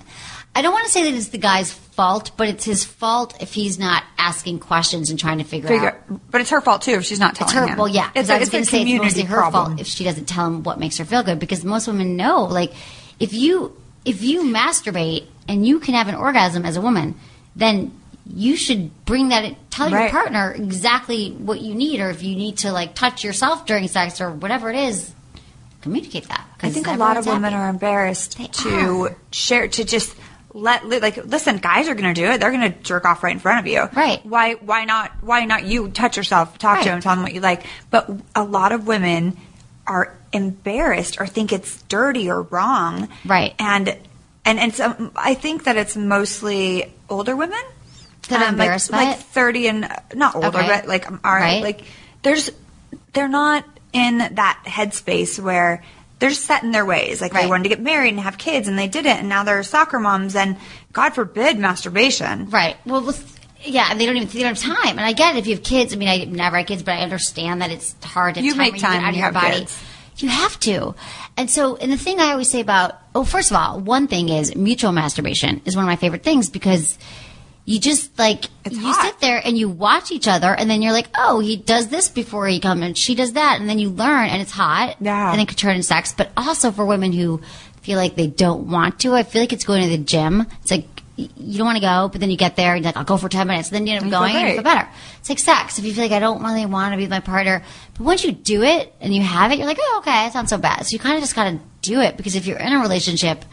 I 0.54 0.62
don't 0.62 0.72
want 0.72 0.86
to 0.86 0.90
say 0.90 1.04
that 1.04 1.14
it's 1.14 1.28
the 1.28 1.38
guy's 1.38 1.70
fault, 1.70 2.32
but 2.38 2.48
it's 2.48 2.64
his 2.64 2.82
fault 2.84 3.36
if 3.42 3.52
he's 3.52 3.78
not 3.78 4.02
asking 4.16 4.58
questions 4.60 5.10
and 5.10 5.18
trying 5.18 5.36
to 5.38 5.44
figure, 5.44 5.68
Figure, 5.68 5.90
out. 6.10 6.30
but 6.30 6.40
it's 6.40 6.50
her 6.50 6.60
fault 6.62 6.80
too 6.82 6.92
if 6.92 7.04
she's 7.04 7.20
not 7.20 7.34
telling 7.34 7.50
It's 7.54 7.60
her. 7.60 7.66
him. 7.68 7.76
Well, 7.78 7.86
yeah, 7.86 8.10
it's, 8.14 8.30
a- 8.30 8.34
I 8.34 8.38
was 8.38 8.48
it's 8.48 8.50
going 8.52 8.62
a 8.62 8.64
to 8.64 8.70
say 8.70 8.82
it's 8.82 9.02
mostly 9.02 9.22
her 9.24 9.36
problem. 9.36 9.66
fault 9.66 9.80
if 9.80 9.86
she 9.86 10.02
doesn't 10.04 10.24
tell 10.26 10.46
him 10.46 10.62
what 10.62 10.80
makes 10.80 10.96
her 10.96 11.04
feel 11.04 11.22
good. 11.22 11.38
Because 11.38 11.62
most 11.62 11.86
women 11.88 12.16
know, 12.16 12.44
like, 12.44 12.72
if 13.20 13.32
you 13.34 13.76
if 14.06 14.22
you 14.22 14.44
masturbate 14.44 15.26
and 15.46 15.66
you 15.66 15.78
can 15.78 15.92
have 15.94 16.08
an 16.08 16.14
orgasm 16.14 16.64
as 16.64 16.76
a 16.76 16.80
woman, 16.80 17.16
then 17.54 17.92
you 18.34 18.56
should 18.56 18.90
bring 19.04 19.28
that 19.30 19.54
tell 19.70 19.88
your 19.90 19.98
Right. 19.98 20.10
partner 20.10 20.52
exactly 20.52 21.30
what 21.32 21.60
you 21.60 21.74
need, 21.74 22.00
or 22.00 22.10
if 22.10 22.22
you 22.22 22.36
need 22.36 22.58
to 22.58 22.72
like 22.72 22.94
touch 22.94 23.24
yourself 23.24 23.66
during 23.66 23.88
sex 23.88 24.20
or 24.20 24.30
whatever 24.30 24.70
it 24.70 24.76
is, 24.76 25.12
communicate 25.82 26.28
that. 26.28 26.46
i 26.62 26.68
think 26.70 26.86
a 26.86 26.92
lot 26.92 27.16
of 27.16 27.26
women 27.26 27.52
happy. 27.52 27.54
are 27.62 27.68
embarrassed 27.70 28.36
They 28.38 28.46
to 28.48 29.06
are. 29.08 29.16
share 29.32 29.66
to 29.68 29.84
just 29.84 30.14
let 30.52 30.86
like 30.86 31.16
listen 31.24 31.56
guys 31.58 31.88
are 31.88 31.94
going 31.94 32.12
to 32.12 32.20
do 32.20 32.26
it 32.28 32.38
they're 32.40 32.50
going 32.50 32.70
to 32.72 32.78
jerk 32.82 33.04
off 33.06 33.22
right 33.22 33.32
in 33.32 33.38
front 33.38 33.60
of 33.60 33.66
you 33.72 33.88
Right. 33.94 34.20
why 34.26 34.54
why 34.54 34.84
not 34.84 35.12
why 35.22 35.44
not 35.46 35.64
you 35.64 35.88
touch 35.88 36.16
yourself 36.18 36.58
talk 36.58 36.76
Right. 36.76 36.82
to 36.84 36.88
them 36.90 37.00
tell 37.00 37.14
them 37.14 37.22
what 37.22 37.32
you 37.32 37.40
like 37.40 37.64
but 37.90 38.10
a 38.34 38.42
lot 38.44 38.72
of 38.72 38.86
women 38.86 39.36
are 39.86 40.14
embarrassed 40.32 41.18
or 41.20 41.26
think 41.26 41.52
it's 41.52 41.80
dirty 41.84 42.28
or 42.30 42.42
wrong 42.42 43.08
Right. 43.24 43.54
and 43.58 43.96
and 44.44 44.58
and 44.60 44.74
so 44.74 45.10
i 45.16 45.32
think 45.34 45.64
that 45.64 45.76
it's 45.78 45.96
mostly 45.96 46.92
older 47.08 47.34
women 47.36 47.62
That 48.30 48.42
um, 48.48 48.54
embarrassed 48.54 48.90
like, 48.90 49.00
by 49.06 49.10
like 49.12 49.18
it? 49.20 49.22
30 49.24 49.68
and 49.68 49.92
not 50.14 50.34
older 50.34 50.48
Okay. 50.48 50.66
but 50.66 50.86
like 50.88 51.10
are 51.24 51.38
Right. 51.38 51.62
like 51.62 51.82
there's 52.22 52.50
they're 53.12 53.28
not 53.28 53.64
in 53.92 54.18
that 54.18 54.62
headspace 54.66 55.38
where 55.38 55.82
they're 56.20 56.30
set 56.32 56.62
in 56.62 56.70
their 56.70 56.84
ways 56.86 57.20
like 57.20 57.32
they 57.32 57.46
wanted 57.46 57.64
to 57.64 57.68
get 57.70 57.80
married 57.80 58.10
and 58.10 58.20
have 58.20 58.38
kids 58.38 58.68
and 58.68 58.78
they 58.78 58.88
didn't 58.88 59.18
and 59.18 59.28
now 59.28 59.42
they're 59.42 59.62
soccer 59.62 59.98
moms 59.98 60.36
and 60.36 60.56
god 60.92 61.14
forbid 61.14 61.58
masturbation 61.58 62.48
Right. 62.50 62.76
Well, 62.86 63.12
yeah, 63.62 63.88
and 63.90 64.00
they 64.00 64.06
don't 64.06 64.16
even 64.16 64.28
they 64.28 64.40
don't 64.42 64.56
have 64.58 64.76
time. 64.76 64.98
And 64.98 65.00
I 65.00 65.12
get 65.12 65.34
it 65.36 65.40
if 65.40 65.46
you 65.46 65.54
have 65.56 65.62
kids. 65.62 65.92
I 65.92 65.96
mean, 65.96 66.08
I 66.08 66.24
never 66.24 66.56
had 66.56 66.66
kids, 66.66 66.82
but 66.82 66.92
I 66.92 67.02
understand 67.02 67.60
that 67.60 67.70
it's 67.70 67.94
hard 68.02 68.36
to 68.36 68.42
You 68.42 68.52
time 68.52 68.58
make 68.58 68.78
time 68.78 68.92
get 68.92 69.02
out 69.02 69.08
of 69.10 69.16
you 69.16 69.22
your 69.22 69.32
body. 69.32 69.58
kids. 69.58 69.82
You 70.16 70.28
have 70.30 70.58
to. 70.60 70.94
And 71.36 71.50
so, 71.50 71.76
and 71.76 71.92
the 71.92 71.98
thing 71.98 72.20
I 72.20 72.30
always 72.32 72.48
say 72.50 72.60
about 72.60 72.98
oh, 73.14 73.22
first 73.24 73.50
of 73.50 73.58
all, 73.58 73.78
one 73.80 74.06
thing 74.06 74.30
is 74.30 74.54
mutual 74.56 74.92
masturbation 74.92 75.60
is 75.66 75.76
one 75.76 75.84
of 75.84 75.88
my 75.88 75.96
favorite 75.96 76.22
things 76.22 76.48
because. 76.48 76.96
You 77.70 77.78
just 77.78 78.18
like 78.18 78.46
It's 78.64 78.74
you 78.74 78.82
hot. 78.82 79.04
sit 79.04 79.20
there 79.20 79.40
and 79.44 79.56
you 79.56 79.68
watch 79.68 80.10
each 80.10 80.26
other, 80.26 80.52
and 80.52 80.68
then 80.68 80.82
you're 80.82 80.92
like, 80.92 81.08
"Oh, 81.16 81.38
he 81.38 81.56
does 81.56 81.86
this 81.88 82.08
before 82.08 82.48
he 82.48 82.58
comes, 82.58 82.82
and 82.82 82.98
she 82.98 83.14
does 83.14 83.32
that," 83.34 83.60
and 83.60 83.68
then 83.68 83.78
you 83.78 83.90
learn, 83.90 84.28
and 84.28 84.42
it's 84.42 84.50
hot, 84.50 84.96
Yeah. 85.00 85.30
and 85.30 85.40
it 85.40 85.46
could 85.46 85.56
turn 85.56 85.76
into 85.76 85.84
sex. 85.84 86.12
But 86.16 86.30
also 86.36 86.72
for 86.72 86.84
women 86.84 87.12
who 87.12 87.40
feel 87.82 87.96
like 87.96 88.16
they 88.16 88.26
don't 88.26 88.68
want 88.70 88.98
to, 89.00 89.14
I 89.14 89.22
feel 89.22 89.40
like 89.42 89.52
it's 89.52 89.64
going 89.64 89.82
to 89.84 89.88
the 89.88 89.98
gym. 89.98 90.46
It's 90.62 90.70
like 90.72 90.88
you 91.16 91.58
don't 91.58 91.66
want 91.66 91.76
to 91.76 91.80
go, 91.82 92.08
but 92.10 92.20
then 92.20 92.30
you 92.30 92.36
get 92.36 92.56
there 92.56 92.74
and 92.74 92.82
you're 92.82 92.88
like, 92.88 92.96
I'll 92.96 93.04
go 93.04 93.18
for 93.18 93.28
10 93.28 93.46
minutes. 93.46 93.68
And 93.68 93.76
Then 93.76 93.86
you 93.86 93.94
end 93.94 94.06
up 94.06 94.10
going 94.10 94.34
and 94.34 94.48
you 94.48 94.54
feel 94.54 94.62
better. 94.64 94.88
It's 95.20 95.28
like 95.28 95.38
sex. 95.38 95.78
If 95.78 95.84
you 95.84 95.92
feel 95.92 96.04
like 96.04 96.12
I 96.12 96.18
don't 96.18 96.42
really 96.42 96.64
want 96.66 96.92
to 96.92 96.96
be 96.96 97.02
with 97.04 97.10
my 97.10 97.20
partner, 97.20 97.62
but 97.96 98.04
once 98.04 98.24
you 98.24 98.32
do 98.32 98.62
it 98.62 98.94
and 99.02 99.14
you 99.14 99.22
have 99.22 99.52
it, 99.52 99.58
you're 99.58 99.66
like, 99.66 99.78
oh, 99.80 99.96
okay, 99.98 100.26
it's 100.26 100.34
not 100.34 100.48
so 100.48 100.56
bad. 100.56 100.86
So 100.86 100.88
you 100.92 100.98
kind 100.98 101.16
of 101.16 101.20
just 101.22 101.34
got 101.36 101.44
to 101.44 101.58
do 101.82 102.00
it 102.00 102.16
because 102.16 102.36
if 102.36 102.46
you're 102.46 102.58
in 102.58 102.72
a 102.72 102.80
relationship 102.80 103.44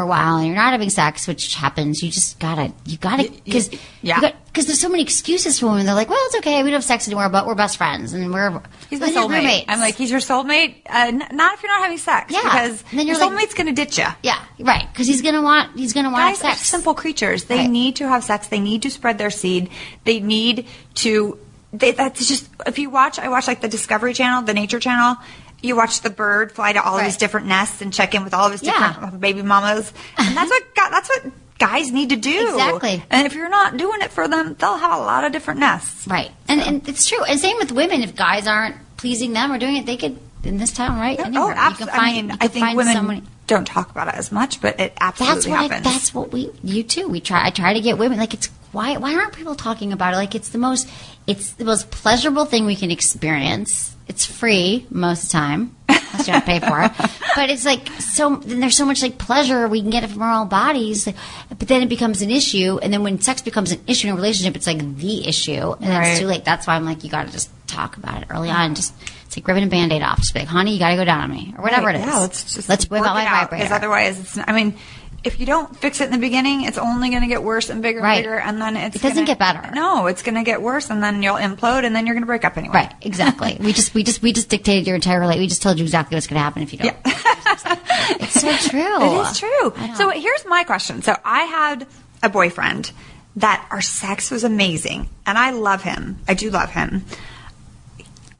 for 0.00 0.04
a 0.04 0.06
while 0.06 0.36
and 0.38 0.46
you're 0.46 0.56
not 0.56 0.72
having 0.72 0.88
sex, 0.90 1.28
which 1.28 1.54
happens, 1.54 2.02
you 2.02 2.10
just 2.10 2.38
gotta, 2.38 2.72
you 2.86 2.96
gotta, 2.96 3.30
because, 3.44 3.70
yeah. 4.02 4.32
because 4.46 4.66
there's 4.66 4.80
so 4.80 4.88
many 4.88 5.02
excuses 5.02 5.60
for 5.60 5.66
women. 5.66 5.84
They're 5.84 5.94
like, 5.94 6.08
well, 6.08 6.18
it's 6.26 6.36
okay, 6.36 6.62
we 6.62 6.70
don't 6.70 6.78
have 6.78 6.84
sex 6.84 7.06
anymore, 7.06 7.28
but 7.28 7.46
we're 7.46 7.54
best 7.54 7.76
friends 7.76 8.12
and 8.14 8.32
we're, 8.32 8.62
he's 8.88 8.98
my 9.00 9.08
your 9.08 9.22
soulmate 9.24 9.36
roommates. 9.38 9.64
i'm 9.68 9.78
like 9.80 9.94
he's 9.96 10.10
your 10.10 10.20
soulmate 10.20 10.76
uh, 10.88 11.06
n- 11.08 11.28
not 11.32 11.54
if 11.54 11.62
you're 11.62 11.70
not 11.72 11.82
having 11.82 11.98
sex 11.98 12.32
Yeah. 12.32 12.40
because 12.42 12.82
And 12.90 12.98
then 12.98 13.06
your 13.06 13.16
soulmate's 13.16 13.52
to 13.54 13.72
ditch 13.72 13.98
you 13.98 14.06
yeah, 14.22 14.42
right, 14.60 14.86
because 14.92 15.06
he's 15.06 15.20
gonna 15.22 15.42
want, 15.42 15.76
he's 15.78 15.92
gonna 15.92 16.10
want 16.10 16.22
guys 16.36 16.38
are 16.44 16.54
sex. 16.56 16.66
simple 16.66 16.94
creatures. 16.94 17.44
They 17.44 17.56
Right. 17.58 17.70
need 17.70 17.96
to 17.96 18.08
have 18.08 18.24
sex. 18.24 18.48
They 18.48 18.60
need 18.60 18.82
to 18.82 18.90
spread 18.90 19.18
their 19.18 19.30
seed. 19.30 19.68
They 20.04 20.20
need 20.20 20.66
to. 20.96 21.38
They, 21.72 21.92
that's 21.92 22.26
just 22.26 22.48
if 22.66 22.78
you 22.78 22.88
watch. 22.90 23.18
I 23.18 23.28
watch 23.28 23.46
like 23.46 23.60
the 23.60 23.68
Discovery 23.68 24.12
Channel, 24.14 24.42
the 24.42 24.54
Nature 24.54 24.80
Channel. 24.80 25.16
You 25.62 25.76
watch 25.76 26.00
the 26.00 26.10
bird 26.10 26.52
fly 26.52 26.72
to 26.72 26.82
all 26.82 26.98
of 26.98 27.04
his 27.04 27.16
different 27.16 27.46
nests 27.46 27.82
and 27.82 27.92
check 27.92 28.14
in 28.14 28.24
with 28.24 28.34
all 28.34 28.46
of 28.46 28.52
his 28.52 28.62
Yeah. 28.62 28.92
different 28.94 29.20
baby 29.20 29.42
mamas, 29.42 29.92
and 30.18 30.36
that's 30.36 30.50
what 30.50 30.62
gu- 30.74 30.90
that's 30.90 31.08
what 31.08 31.32
guys 31.58 31.92
need 31.92 32.08
to 32.08 32.16
do. 32.16 32.48
Exactly. 32.48 33.02
And 33.10 33.26
if 33.26 33.34
you're 33.34 33.48
not 33.50 33.76
doing 33.76 34.00
it 34.00 34.10
for 34.10 34.26
them, 34.26 34.56
they'll 34.58 34.78
have 34.78 34.92
a 34.98 35.02
lot 35.02 35.24
of 35.24 35.32
different 35.32 35.60
nests. 35.60 36.06
Right. 36.06 36.30
And, 36.48 36.62
and 36.62 36.88
it's 36.88 37.06
true. 37.06 37.22
And 37.24 37.38
same 37.38 37.58
with 37.58 37.70
women. 37.72 38.02
If 38.02 38.16
guys 38.16 38.46
aren't 38.46 38.76
pleasing 38.96 39.34
them 39.34 39.52
or 39.52 39.58
doing 39.58 39.76
it, 39.76 39.84
they 39.84 39.98
could, 39.98 40.18
in 40.42 40.56
this 40.56 40.72
town, 40.72 40.98
right? 40.98 41.18
Oh, 41.20 41.24
Anywhere. 41.24 41.54
absolutely. 41.54 41.98
I 41.98 42.12
mean, 42.12 42.28
you 42.30 42.36
I 42.40 42.48
think 42.48 42.64
find 42.64 42.76
women 42.78 42.94
somebody- 42.94 43.22
don't 43.46 43.66
talk 43.66 43.90
about 43.90 44.08
it 44.08 44.14
as 44.14 44.30
much, 44.32 44.60
but 44.62 44.78
it 44.80 44.94
absolutely 45.00 45.34
That's 45.34 45.46
what 45.48 45.58
I, 45.58 45.62
happens. 45.64 45.84
that's 45.84 46.14
what 46.14 46.32
we 46.32 46.50
you 46.62 46.82
too. 46.82 47.08
We 47.08 47.20
try 47.20 47.44
I 47.46 47.50
try 47.50 47.74
to 47.74 47.80
get 47.80 47.98
women 47.98 48.16
like 48.18 48.32
it's 48.32 48.46
why 48.72 48.96
why 48.96 49.14
aren't 49.16 49.32
people 49.34 49.56
talking 49.56 49.92
about 49.92 50.14
it? 50.14 50.16
Like 50.18 50.34
it's 50.36 50.50
the 50.50 50.58
most 50.58 50.88
it's 51.26 51.50
the 51.54 51.64
most 51.64 51.90
pleasurable 51.90 52.44
thing 52.44 52.64
we 52.64 52.76
can 52.76 52.90
experience. 52.92 53.94
It's 54.10 54.26
free 54.26 54.86
most 54.90 55.22
of 55.24 55.28
the 55.30 55.32
time. 55.32 55.76
Unless 55.88 56.26
you 56.26 56.32
have 56.34 56.44
to 56.44 56.50
pay 56.50 56.58
for 56.60 56.82
it. 56.82 56.92
But 57.36 57.48
it's 57.48 57.64
like 57.64 57.86
so 58.00 58.36
then 58.36 58.58
there's 58.58 58.76
so 58.76 58.84
much 58.84 59.02
like 59.02 59.16
pleasure 59.16 59.68
we 59.68 59.80
can 59.80 59.90
get 59.90 60.02
it 60.02 60.10
from 60.10 60.20
our 60.22 60.40
own 60.42 60.48
bodies. 60.48 61.06
But 61.48 61.68
then 61.68 61.80
it 61.82 61.88
becomes 61.88 62.22
an 62.22 62.30
issue 62.30 62.78
and 62.82 62.92
then 62.92 63.04
when 63.04 63.20
sex 63.20 63.40
becomes 63.40 63.70
an 63.70 63.80
issue 63.86 64.08
in 64.08 64.12
a 64.14 64.16
relationship 64.16 64.56
it's 64.56 64.66
like 64.66 64.96
the 64.96 65.26
issue. 65.28 65.72
And 65.80 65.88
Right. 65.88 66.08
it's 66.08 66.18
too 66.20 66.26
late. 66.26 66.44
That's 66.44 66.66
why 66.66 66.74
I'm 66.74 66.84
like 66.84 67.04
you 67.04 67.10
gotta 67.10 67.30
just 67.30 67.48
talk 67.68 67.96
about 67.96 68.20
it 68.22 68.28
early 68.30 68.50
on. 68.50 68.74
Just 68.74 68.92
it's 69.26 69.36
like 69.36 69.46
ripping 69.46 69.62
a 69.62 69.68
band 69.68 69.92
aid 69.92 70.02
off. 70.02 70.18
Just 70.18 70.34
be 70.34 70.40
like, 70.40 70.48
honey, 70.48 70.72
you 70.72 70.80
gotta 70.80 70.96
go 70.96 71.04
down 71.04 71.20
on 71.20 71.30
me. 71.30 71.54
Or 71.56 71.62
whatever 71.62 71.86
Right, 71.86 71.94
it 71.94 72.00
is. 72.00 72.06
Yeah, 72.06 72.18
let's 72.18 72.54
just 72.56 72.68
let's 72.68 72.90
whip 72.90 73.00
out 73.02 73.14
my 73.14 73.24
out, 73.24 73.42
vibrator. 73.42 73.64
Because 73.64 73.76
otherwise, 73.76 74.18
it's. 74.18 74.36
Not, 74.36 74.48
I 74.48 74.52
mean, 74.52 74.74
if 75.22 75.38
you 75.38 75.46
don't 75.46 75.76
fix 75.76 76.00
it 76.00 76.04
in 76.04 76.10
the 76.12 76.18
beginning, 76.18 76.64
it's 76.64 76.78
only 76.78 77.10
going 77.10 77.22
to 77.22 77.28
get 77.28 77.42
worse 77.42 77.68
and 77.70 77.82
bigger 77.82 78.00
Right. 78.00 78.16
and 78.16 78.24
bigger, 78.24 78.38
and 78.40 78.60
then 78.60 78.76
it's 78.76 78.96
It 78.96 79.02
doesn't 79.02 79.16
gonna- 79.16 79.26
get 79.26 79.38
better. 79.38 79.70
No, 79.74 80.06
it's 80.06 80.22
going 80.22 80.36
to 80.36 80.42
get 80.42 80.62
worse, 80.62 80.88
and 80.90 81.02
then 81.02 81.22
you'll 81.22 81.36
implode, 81.36 81.84
and 81.84 81.94
then 81.94 82.06
you're 82.06 82.14
going 82.14 82.22
to 82.22 82.26
break 82.26 82.44
up 82.44 82.56
anyway. 82.56 82.74
Right, 82.74 82.94
exactly. 83.02 83.56
we 83.60 83.72
just 83.72 83.92
we 83.94 84.02
just 84.02 84.22
we 84.22 84.32
just 84.32 84.48
dictated 84.48 84.86
your 84.86 84.96
entire 84.96 85.26
life. 85.26 85.38
We 85.38 85.46
just 85.46 85.62
told 85.62 85.78
you 85.78 85.84
exactly 85.84 86.16
what's 86.16 86.26
going 86.26 86.38
to 86.38 86.42
happen 86.42 86.62
if 86.62 86.72
you 86.72 86.78
don't. 86.78 86.96
Yeah. 87.04 87.12
it's 88.20 88.40
so 88.40 88.50
true. 88.70 89.18
It 89.18 89.30
is 89.30 89.38
true. 89.38 89.74
So 89.96 90.10
here's 90.10 90.44
my 90.46 90.64
question. 90.64 91.02
So 91.02 91.16
I 91.24 91.42
had 91.44 91.86
a 92.22 92.28
boyfriend 92.28 92.92
that 93.36 93.66
our 93.70 93.80
sex 93.80 94.30
was 94.30 94.42
amazing, 94.44 95.08
and 95.26 95.36
I 95.36 95.50
love 95.50 95.82
him. 95.82 96.18
I 96.26 96.34
do 96.34 96.50
love 96.50 96.70
him. 96.70 97.04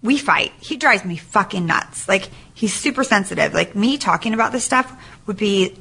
We 0.02 0.16
fight. 0.16 0.52
He 0.60 0.76
drives 0.76 1.04
me 1.04 1.16
fucking 1.16 1.66
nuts. 1.66 2.08
Like 2.08 2.30
he's 2.54 2.72
super 2.72 3.04
sensitive. 3.04 3.52
Like 3.52 3.76
me 3.76 3.98
talking 3.98 4.32
about 4.32 4.50
this 4.52 4.64
stuff 4.64 4.90
would 5.26 5.36
be 5.36 5.76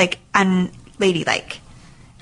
like 0.00 0.18
unladylike. 0.34 1.58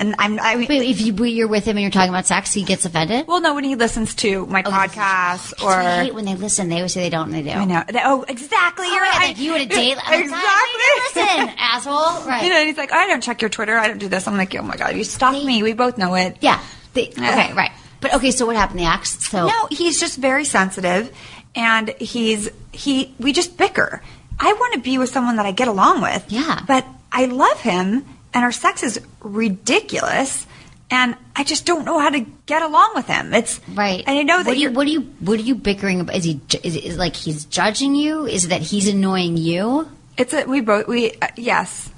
And 0.01 0.15
I'm. 0.17 0.39
I 0.39 0.55
Wait, 0.55 0.71
if 0.71 1.01
you 1.01 1.13
you're 1.25 1.49
with 1.49 1.65
him 1.65 1.77
and 1.77 1.83
you're 1.83 1.91
talking 1.91 2.11
about 2.11 2.25
sex, 2.25 2.53
he 2.55 2.63
gets 2.63 2.85
offended. 2.85 3.27
well, 3.27 3.41
no, 3.41 3.55
when 3.57 3.65
he 3.65 3.75
listens 3.75 4.15
to 4.17 4.47
my 4.47 4.63
podcast 4.63 5.51
That's 5.51 5.63
what 5.63 5.79
I 5.79 6.05
hate 6.05 6.15
when 6.15 6.25
they 6.25 6.37
listen, 6.37 6.69
they 6.69 6.77
always 6.77 6.93
say 6.93 7.01
they 7.01 7.11
don't, 7.11 7.25
and 7.25 7.35
they 7.35 7.43
do. 7.43 7.51
I 7.51 7.65
know. 7.65 7.83
They- 7.89 8.01
Oh, 8.05 8.23
exactly. 8.29 8.87
Oh, 8.89 8.93
You're 8.93 9.03
right. 9.03 9.29
like 9.31 9.39
you 9.41 9.55
at 9.57 9.61
a 9.63 9.67
date. 9.67 9.97
I'm 10.07 10.21
exactly. 10.23 10.31
Like, 10.31 11.15
"God, 11.15 11.39
listen, 11.49 11.55
asshole. 11.59 12.29
Right. 12.29 12.45
You 12.45 12.51
know, 12.51 12.57
and 12.59 12.69
he's 12.69 12.77
like, 12.77 12.93
I 12.93 13.09
don't 13.09 13.21
check 13.25 13.43
your 13.43 13.49
Twitter. 13.49 13.77
I 13.77 13.89
don't 13.89 13.99
do 13.99 14.07
this. 14.09 14.29
I'm 14.29 14.37
like, 14.37 14.55
oh 14.55 14.63
my 14.63 14.77
god, 14.77 14.95
you 14.95 15.03
stalk 15.03 15.33
They- 15.33 15.45
me. 15.45 15.65
We 15.65 15.73
both 15.73 15.99
know 15.99 16.15
it. 16.15 16.37
yeah. 16.41 16.63
They, 16.95 17.09
okay. 17.09 17.53
Right. 17.55 17.73
But 18.01 18.15
okay. 18.15 18.31
So 18.31 18.47
what 18.47 18.55
happened? 18.55 18.79
The 18.79 18.85
axe. 18.85 19.19
So 19.29 19.49
No, 19.49 19.67
he's 19.69 19.99
just 19.99 20.17
very 20.17 20.45
sensitive, 20.45 21.11
and 21.57 21.89
he's 21.99 22.49
he. 22.71 23.17
We 23.19 23.33
just 23.33 23.57
bicker. 23.59 24.01
I 24.39 24.53
want 24.53 24.75
to 24.75 24.81
be 24.81 24.97
with 24.99 25.11
someone 25.11 25.35
that 25.37 25.47
I 25.47 25.51
get 25.51 25.67
along 25.67 26.03
with. 26.03 26.25
Yeah. 26.29 26.61
but 26.69 26.87
I 27.13 27.27
love 27.27 27.61
him, 27.61 28.05
and 28.35 28.45
our 28.45 28.53
sex 28.53 28.83
is 28.83 29.01
ridiculous, 29.21 30.47
and 30.91 31.17
I 31.37 31.45
just 31.45 31.67
don't 31.67 31.85
know 31.85 31.99
how 31.99 32.11
to 32.11 32.21
get 32.47 32.63
along 32.63 32.93
with 32.95 33.07
him. 33.07 33.35
It's 33.35 33.61
Right. 33.75 34.03
and 34.07 34.19
I 34.19 34.23
know 34.23 34.39
that 34.39 34.47
what, 34.47 34.57
are 34.57 34.61
you, 34.61 34.71
what 34.71 34.87
are 34.87 34.91
you 34.91 35.01
what 35.21 35.39
are 35.39 35.43
you 35.43 35.55
bickering 35.55 36.01
about? 36.01 36.17
Is 36.17 36.25
he 36.25 36.41
is 36.63 36.77
it 36.77 36.85
is 36.85 36.97
like 36.99 37.17
he's 37.17 37.45
judging 37.47 37.95
you? 37.95 38.27
Is 38.27 38.45
it 38.47 38.49
that 38.49 38.63
he's 38.63 38.89
annoying 38.89 39.37
you? 39.37 39.89
It's 40.17 40.33
a, 40.35 40.45
we 40.45 40.61
both 40.61 40.87
we 40.89 41.13
uh, 41.13 41.29
yes. 41.37 41.91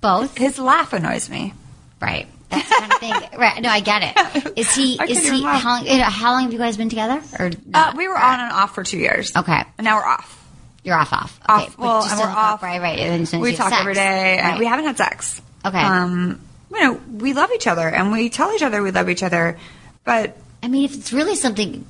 Both. 0.00 0.38
His 0.38 0.58
laugh 0.58 0.92
annoys 0.92 1.28
me. 1.28 1.54
Right. 2.00 2.26
That's 2.50 2.68
the 2.68 2.74
kind 2.76 2.92
of 2.92 2.98
thing. 3.00 3.14
Right. 3.38 3.60
No, 3.62 3.68
I 3.68 3.80
get 3.80 4.02
it. 4.16 4.52
Is 4.58 4.74
he? 4.74 4.94
Is 5.02 5.28
he? 5.28 5.42
How 5.42 5.76
long, 5.76 5.86
you 5.86 5.98
know, 5.98 6.04
how 6.04 6.32
long 6.32 6.44
have 6.44 6.52
you 6.52 6.58
guys 6.58 6.76
been 6.76 6.88
together? 6.88 7.20
Or 7.38 7.50
Uh, 7.74 7.92
we 7.96 8.08
were 8.08 8.16
on 8.18 8.40
and 8.40 8.52
off 8.52 8.74
for 8.74 8.84
two 8.84 8.98
years. 8.98 9.34
Okay. 9.36 9.62
and 9.76 9.84
now 9.84 9.96
we're 9.96 10.06
off. 10.06 10.37
You're 10.84 10.96
off, 10.96 11.12
off. 11.12 11.40
Off. 11.48 11.62
Okay, 11.62 11.72
but 11.76 11.82
well, 11.84 12.02
and 12.02 12.10
we're 12.10 12.16
still 12.16 12.26
off. 12.28 12.62
Right, 12.62 12.80
right. 12.80 12.98
And 12.98 13.12
then 13.12 13.20
as 13.22 13.30
soon 13.30 13.40
as 13.40 13.44
we 13.44 13.54
talk 13.56 13.68
sex. 13.70 13.80
every 13.80 13.94
day, 13.94 14.38
Right. 14.40 14.58
we 14.58 14.66
haven't 14.66 14.86
had 14.86 14.96
sex. 14.96 15.42
Okay. 15.64 15.78
Um, 15.80 16.40
you 16.72 16.80
know, 16.80 17.00
we 17.12 17.32
love 17.34 17.50
each 17.54 17.66
other, 17.66 17.88
and 17.88 18.12
we 18.12 18.30
tell 18.30 18.52
each 18.52 18.62
other 18.62 18.82
we 18.82 18.90
love 18.90 19.08
each 19.10 19.22
other, 19.22 19.58
but 20.04 20.36
I 20.62 20.68
mean, 20.68 20.84
if 20.84 20.94
it's 20.94 21.12
really 21.12 21.34
something, 21.36 21.84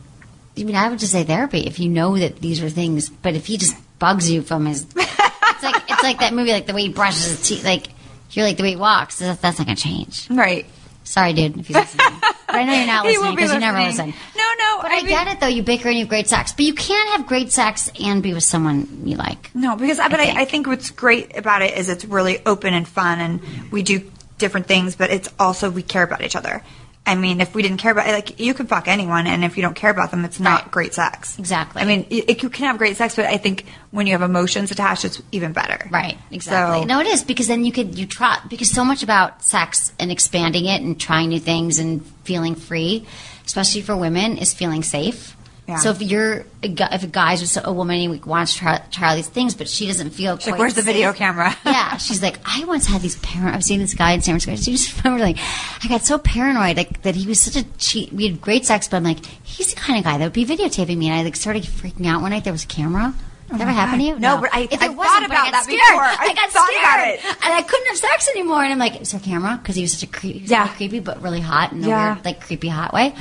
I 0.59 0.62
mean, 0.64 0.74
I 0.76 0.89
would 0.89 0.99
just 0.99 1.12
say 1.12 1.24
therapy. 1.24 1.61
If 1.61 1.78
you 1.78 1.89
know 1.89 2.16
that 2.18 2.41
these 2.41 2.62
are 2.62 2.70
things, 2.70 3.09
but 3.09 3.34
if 3.34 3.47
he 3.47 3.57
just 3.59 3.76
bugs 3.99 4.30
you 4.30 4.43
from 4.43 4.66
his, 4.66 4.82
it's 4.97 5.62
like 5.62 5.82
it's 5.89 6.03
like 6.03 6.18
that 6.20 6.32
movie, 6.34 6.53
like 6.53 6.66
the 6.66 6.74
way 6.74 6.82
he 6.82 6.89
brushes 6.89 7.26
his 7.26 7.43
teeth, 7.49 7.64
like 7.64 7.89
you're 8.30 8.45
like 8.47 8.57
the 8.57 8.62
way 8.62 8.70
he 8.70 8.76
walks. 8.76 9.18
That, 9.20 9.41
that's 9.41 9.59
not 9.59 9.66
gonna 9.66 9.76
change. 9.76 10.28
right. 10.30 10.66
Sorry, 11.09 11.32
dude, 11.32 11.59
if 11.59 11.66
he's 11.66 11.76
listening. 11.76 12.06
But 12.20 12.56
I 12.56 12.64
know 12.64 12.72
you're 12.74 12.86
not 12.86 13.04
listening 13.06 13.34
because 13.34 13.52
you 13.52 13.61
never 13.61 13.80
listen. 13.80 14.12
No, 14.36 14.44
no. 14.59 14.78
But 14.82 14.90
I, 14.90 14.96
I 14.96 15.02
get 15.02 15.26
it 15.28 15.40
though. 15.40 15.46
You 15.46 15.62
bicker 15.62 15.88
and 15.88 15.96
you 15.96 16.04
have 16.04 16.09
great 16.09 16.28
sex, 16.28 16.52
but 16.52 16.64
you 16.64 16.74
can't 16.74 17.09
have 17.11 17.26
great 17.26 17.50
sex 17.50 17.90
and 18.00 18.22
be 18.22 18.34
with 18.34 18.44
someone 18.44 19.02
you 19.04 19.16
like. 19.16 19.50
No, 19.54 19.76
because 19.76 19.98
uh, 19.98 20.09
but 20.09 20.20
I, 20.20 20.26
think. 20.26 20.38
I 20.38 20.44
think 20.44 20.66
what's 20.66 20.90
great 20.90 21.36
about 21.36 21.62
it 21.62 21.76
is 21.76 21.88
it's 21.88 22.04
really 22.04 22.44
open 22.44 22.74
and 22.74 22.86
fun, 22.86 23.20
and 23.20 23.40
we 23.70 23.82
do 23.82 24.11
different 24.38 24.66
things, 24.66 24.96
but 24.96 25.11
it's 25.11 25.28
also 25.38 25.70
we 25.70 25.82
care 25.82 26.02
about 26.02 26.22
each 26.22 26.36
other. 26.36 26.62
I 27.09 27.14
mean, 27.14 27.40
if 27.40 27.54
we 27.54 27.62
didn't 27.62 27.78
care 27.78 27.92
about 27.92 28.06
like 28.06 28.38
you 28.38 28.52
could 28.54 28.68
fuck 28.68 28.86
anyone, 28.86 29.26
and 29.26 29.44
if 29.44 29.56
you 29.56 29.62
don't 29.62 29.74
care 29.74 29.90
about 29.90 30.11
them, 30.11 30.24
it's 30.24 30.38
not 30.38 30.62
Right. 30.62 30.70
great 30.70 30.94
sex. 30.94 31.38
Exactly. 31.38 31.80
I 31.82 31.84
mean, 31.86 32.06
it, 32.11 32.42
you 32.42 32.50
can 32.50 32.66
have 32.66 32.78
great 32.78 32.96
sex, 32.96 33.16
but 33.16 33.24
I 33.24 33.38
think 33.38 33.64
when 33.90 34.06
you 34.06 34.12
have 34.12 34.22
emotions 34.22 34.70
attached, 34.70 35.04
it's 35.04 35.22
even 35.32 35.52
better. 35.52 35.88
Right, 35.90 36.18
exactly. 36.30 36.80
So- 36.82 36.86
no, 36.86 37.00
it 37.00 37.06
is 37.06 37.22
because 37.24 37.46
then 37.48 37.64
you 37.64 37.72
could 37.72 37.98
you 37.98 38.06
try 38.06 38.38
because 38.48 38.70
so 38.70 38.84
much 38.84 39.02
about 39.02 39.42
sex 39.42 39.92
and 39.98 40.12
expanding 40.12 40.66
it 40.66 40.82
and 40.82 41.00
trying 41.00 41.30
new 41.30 41.40
things 41.40 41.78
and 41.78 42.04
feeling 42.24 42.54
free, 42.54 43.06
especially 43.46 43.80
for 43.80 43.96
women, 43.96 44.36
is 44.36 44.52
feeling 44.52 44.82
safe. 44.82 45.34
Yeah. 45.68 45.76
So 45.76 45.90
if 45.90 46.00
you're 46.00 46.46
if 46.62 47.02
a 47.02 47.06
guy's 47.06 47.42
with 47.42 47.62
a 47.64 47.70
woman 47.72 48.00
and 48.00 48.14
he 48.14 48.20
wants 48.28 48.54
to 48.54 48.58
try, 48.60 48.78
try 48.90 49.10
all 49.10 49.16
these 49.16 49.28
things, 49.28 49.54
but 49.54 49.68
she 49.68 49.86
doesn't 49.86 50.10
feel 50.10 50.38
She's 50.38 50.46
like, 50.48 50.58
"Where's 50.58 50.72
the 50.74 50.80
safe." 50.80 50.94
video 50.94 51.12
camera?" 51.12 51.54
yeah, 51.66 51.98
she's 51.98 52.22
like, 52.22 52.38
I 52.46 52.64
once 52.64 52.86
had 52.86 53.02
these 53.02 53.16
parent. 53.16 53.54
I've 53.54 53.62
seen 53.62 53.78
this 53.78 53.92
guy 53.92 54.12
in 54.12 54.22
San 54.22 54.40
Francisco. 54.40 54.64
She 54.64 54.76
just 54.78 55.04
remember 55.04 55.22
like, 55.22 55.36
I 55.84 55.88
got 55.88 56.02
so 56.06 56.16
paranoid 56.16 56.78
like 56.78 57.02
that 57.02 57.14
he 57.14 57.26
was 57.28 57.38
such 57.38 57.56
a 57.62 57.66
cheat. 57.76 58.12
We 58.14 58.26
had 58.26 58.40
great 58.40 58.64
sex, 58.64 58.88
but 58.88 58.96
I'm 58.96 59.04
like, 59.04 59.22
he's 59.44 59.74
the 59.74 59.78
kind 59.78 59.98
of 59.98 60.04
guy 60.06 60.16
that 60.16 60.24
would 60.24 60.32
be 60.32 60.46
videotaping 60.46 60.96
me, 60.96 61.10
and 61.10 61.20
I 61.20 61.22
like 61.22 61.36
started 61.36 61.64
freaking 61.64 62.06
out 62.06 62.22
one 62.22 62.30
night. 62.30 62.44
There 62.44 62.52
was 62.54 62.64
a 62.64 62.68
camera. 62.68 63.12
Oh 63.50 63.56
Never 63.56 63.70
my 63.70 63.72
happened 63.72 64.00
to 64.02 64.06
you? 64.06 64.12
God. 64.12 64.20
No, 64.20 64.40
but 64.42 64.50
I- 64.54 64.68
If 64.70 64.82
I 64.82 64.86
it 64.86 64.88
thought 64.88 64.96
wasn't, 64.96 65.22
I 65.22 65.24
about 65.26 65.52
that 65.52 65.64
scared. 65.64 65.80
before. 65.80 66.02
I, 66.02 66.16
I 66.20 66.34
got 66.34 66.50
thought 66.50 66.68
scared, 66.68 66.82
about 66.84 67.08
it. 67.08 67.44
and 67.44 67.54
I 67.54 67.62
couldn't 67.62 67.86
have 67.86 67.96
sex 67.96 68.28
anymore. 68.28 68.62
And 68.62 68.72
I'm 68.74 68.78
like, 68.78 69.00
is 69.00 69.10
there 69.12 69.20
a 69.20 69.24
camera? 69.24 69.56
Because 69.62 69.74
he 69.74 69.80
was 69.80 69.92
such 69.92 70.02
a 70.02 70.06
creepy, 70.12 70.40
Yeah. 70.40 70.64
really 70.64 70.76
creepy, 70.76 71.00
but 71.00 71.22
really 71.22 71.40
hot 71.40 71.72
in 71.72 71.82
a 71.82 71.88
Yeah. 71.88 72.12
weird, 72.12 72.24
like 72.26 72.40
creepy 72.42 72.68
hot 72.68 72.92
way. 72.92 73.14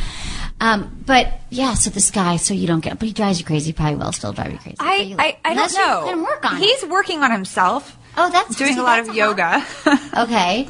Um, 0.60 1.04
but 1.06 1.40
yeah, 1.50 1.76
so 1.76 1.90
this 1.90 2.10
guy, 2.10 2.38
so 2.38 2.54
you 2.54 2.66
don't 2.68 2.80
get, 2.80 2.98
but 2.98 3.08
he 3.08 3.14
drives 3.14 3.40
you 3.40 3.46
crazy. 3.46 3.68
He 3.68 3.74
probably 3.74 3.96
will 3.96 4.12
still 4.12 4.34
drive 4.34 4.52
you 4.52 4.58
crazy. 4.58 4.78
I, 4.80 5.16
I, 5.18 5.26
I 5.26 5.32
don't 5.32 5.52
unless 5.52 5.74
you 5.74 5.86
know. 5.86 6.04
can 6.06 6.24
work 6.24 6.46
on 6.52 6.58
He's 6.58 6.84
it. 6.84 6.90
working 6.90 7.22
on 7.22 7.32
himself. 7.32 7.96
Oh, 8.18 8.32
that's 8.32 8.56
doing 8.56 8.74
see, 8.74 8.80
a 8.80 8.84
lot 8.84 9.00
of 9.00 9.14
yoga, 9.14 9.64
Okay, 10.18 10.68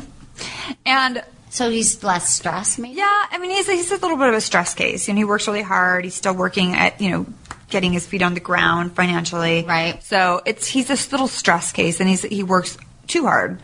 and 0.85 1.23
so 1.49 1.69
he's 1.69 2.03
less 2.03 2.35
stressed, 2.35 2.77
maybe. 2.79 2.97
Yeah, 2.97 3.05
I 3.31 3.37
mean, 3.39 3.51
he's 3.51 3.67
he's 3.67 3.91
a 3.91 3.95
little 3.95 4.17
bit 4.17 4.27
of 4.27 4.35
a 4.35 4.41
stress 4.41 4.73
case. 4.73 5.07
You 5.07 5.13
know, 5.13 5.19
he 5.19 5.23
works 5.23 5.47
really 5.47 5.61
hard. 5.61 6.03
He's 6.03 6.15
still 6.15 6.35
working 6.35 6.75
at 6.75 6.99
you 6.99 7.09
know 7.09 7.25
getting 7.69 7.93
his 7.93 8.05
feet 8.05 8.21
on 8.21 8.33
the 8.33 8.39
ground 8.41 8.93
financially. 8.93 9.63
Right. 9.65 10.03
So 10.03 10.41
it's 10.45 10.67
he's 10.67 10.89
this 10.89 11.09
little 11.13 11.29
stress 11.29 11.71
case, 11.71 12.01
and 12.01 12.09
he's 12.09 12.23
he 12.23 12.43
works 12.43 12.77
too 13.07 13.23
hard. 13.23 13.61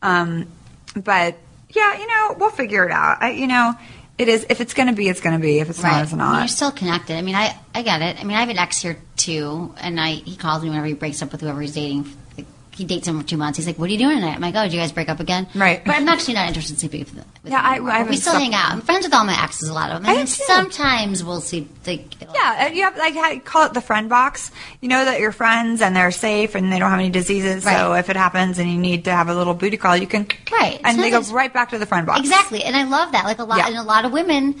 Um, 0.00 0.46
but 0.94 1.36
yeah, 1.70 1.98
you 1.98 2.06
know, 2.06 2.36
we'll 2.38 2.50
figure 2.50 2.86
it 2.86 2.90
out. 2.92 3.18
I, 3.22 3.32
you 3.32 3.46
know, 3.46 3.74
it 4.18 4.28
is 4.28 4.46
if 4.48 4.60
it's 4.60 4.74
going 4.74 4.88
to 4.88 4.94
be, 4.94 5.08
it's 5.08 5.20
going 5.20 5.34
to 5.36 5.42
be. 5.42 5.58
If 5.60 5.68
it's 5.68 5.82
not, 5.82 6.02
it's 6.02 6.12
I 6.12 6.16
mean, 6.16 6.38
you're 6.38 6.48
still 6.48 6.72
connected. 6.72 7.16
I 7.16 7.22
mean, 7.22 7.34
I, 7.34 7.58
I 7.74 7.82
get 7.82 8.00
it. 8.00 8.18
I 8.18 8.24
mean, 8.24 8.36
I 8.36 8.40
have 8.40 8.48
an 8.48 8.58
ex 8.58 8.80
here 8.80 8.98
too, 9.16 9.74
and 9.78 10.00
I 10.00 10.12
he 10.12 10.36
calls 10.36 10.62
me 10.62 10.70
whenever 10.70 10.86
he 10.86 10.94
breaks 10.94 11.22
up 11.22 11.32
with 11.32 11.42
whoever 11.42 11.60
he's 11.60 11.74
dating. 11.74 12.10
Like, 12.36 12.46
he 12.76 12.84
dates 12.84 13.08
him 13.08 13.18
for 13.20 13.26
two 13.26 13.36
months. 13.38 13.56
He's 13.56 13.66
like, 13.66 13.78
"What 13.78 13.88
are 13.88 13.92
you 13.92 13.98
doing 13.98 14.16
tonight?" 14.16 14.34
I'm 14.34 14.40
like, 14.40 14.54
"Oh, 14.54 14.62
did 14.64 14.72
you 14.74 14.78
guys 14.80 14.92
break 14.92 15.08
up 15.08 15.18
again?" 15.18 15.46
Right. 15.54 15.84
But 15.84 15.96
I'm 15.96 16.08
actually 16.08 16.34
not 16.34 16.46
interested 16.48 16.74
in 16.74 16.78
sleeping 16.78 17.00
with, 17.00 17.14
with 17.14 17.24
Yeah, 17.52 17.60
I- 17.62 17.78
I 17.78 18.02
we 18.04 18.16
still 18.16 18.32
stopped 18.32 18.38
hang 18.44 18.54
out. 18.54 18.72
I'm 18.72 18.80
friends 18.82 19.04
with 19.06 19.14
all 19.14 19.24
my 19.24 19.42
exes, 19.42 19.68
a 19.68 19.72
lot 19.72 19.90
of 19.90 20.02
them. 20.02 20.10
I 20.14 20.20
And 20.20 20.28
sometimes 20.28 21.24
we'll 21.24 21.40
see. 21.40 21.68
Like, 21.86 22.14
Yeah, 22.34 22.66
uh, 22.68 22.72
you 22.74 22.82
have 22.82 22.96
like 22.98 23.44
call 23.44 23.64
it 23.66 23.72
the 23.74 23.80
friend 23.80 24.08
box. 24.08 24.50
You 24.80 24.88
know 24.88 25.04
that 25.04 25.20
you're 25.20 25.32
friends 25.32 25.80
and 25.82 25.96
they're 25.96 26.10
safe 26.10 26.54
and 26.54 26.72
they 26.72 26.78
don't 26.78 26.90
have 26.90 26.98
any 27.00 27.10
diseases. 27.10 27.64
So 27.64 27.94
if 27.94 28.10
it 28.10 28.16
happens 28.16 28.58
and 28.58 28.70
you 28.70 28.76
need 28.78 29.04
to 29.04 29.10
have 29.12 29.28
a 29.28 29.34
little 29.34 29.54
booty 29.54 29.76
call, 29.76 29.96
you 29.96 30.06
can 30.06 30.26
Right. 30.52 30.80
and 30.84 30.98
they 30.98 31.10
go 31.10 31.20
right 31.32 31.52
back 31.52 31.70
to 31.70 31.78
the 31.78 31.86
friend 31.86 32.06
box. 32.06 32.20
exactly. 32.20 32.62
And 32.62 32.76
I 32.76 32.84
love 32.84 33.12
that. 33.12 33.24
Like 33.24 33.38
a 33.38 33.44
lot, 33.44 33.58
Yeah. 33.58 33.68
and 33.68 33.76
a 33.76 33.82
lot 33.82 34.04
of 34.04 34.12
women 34.12 34.54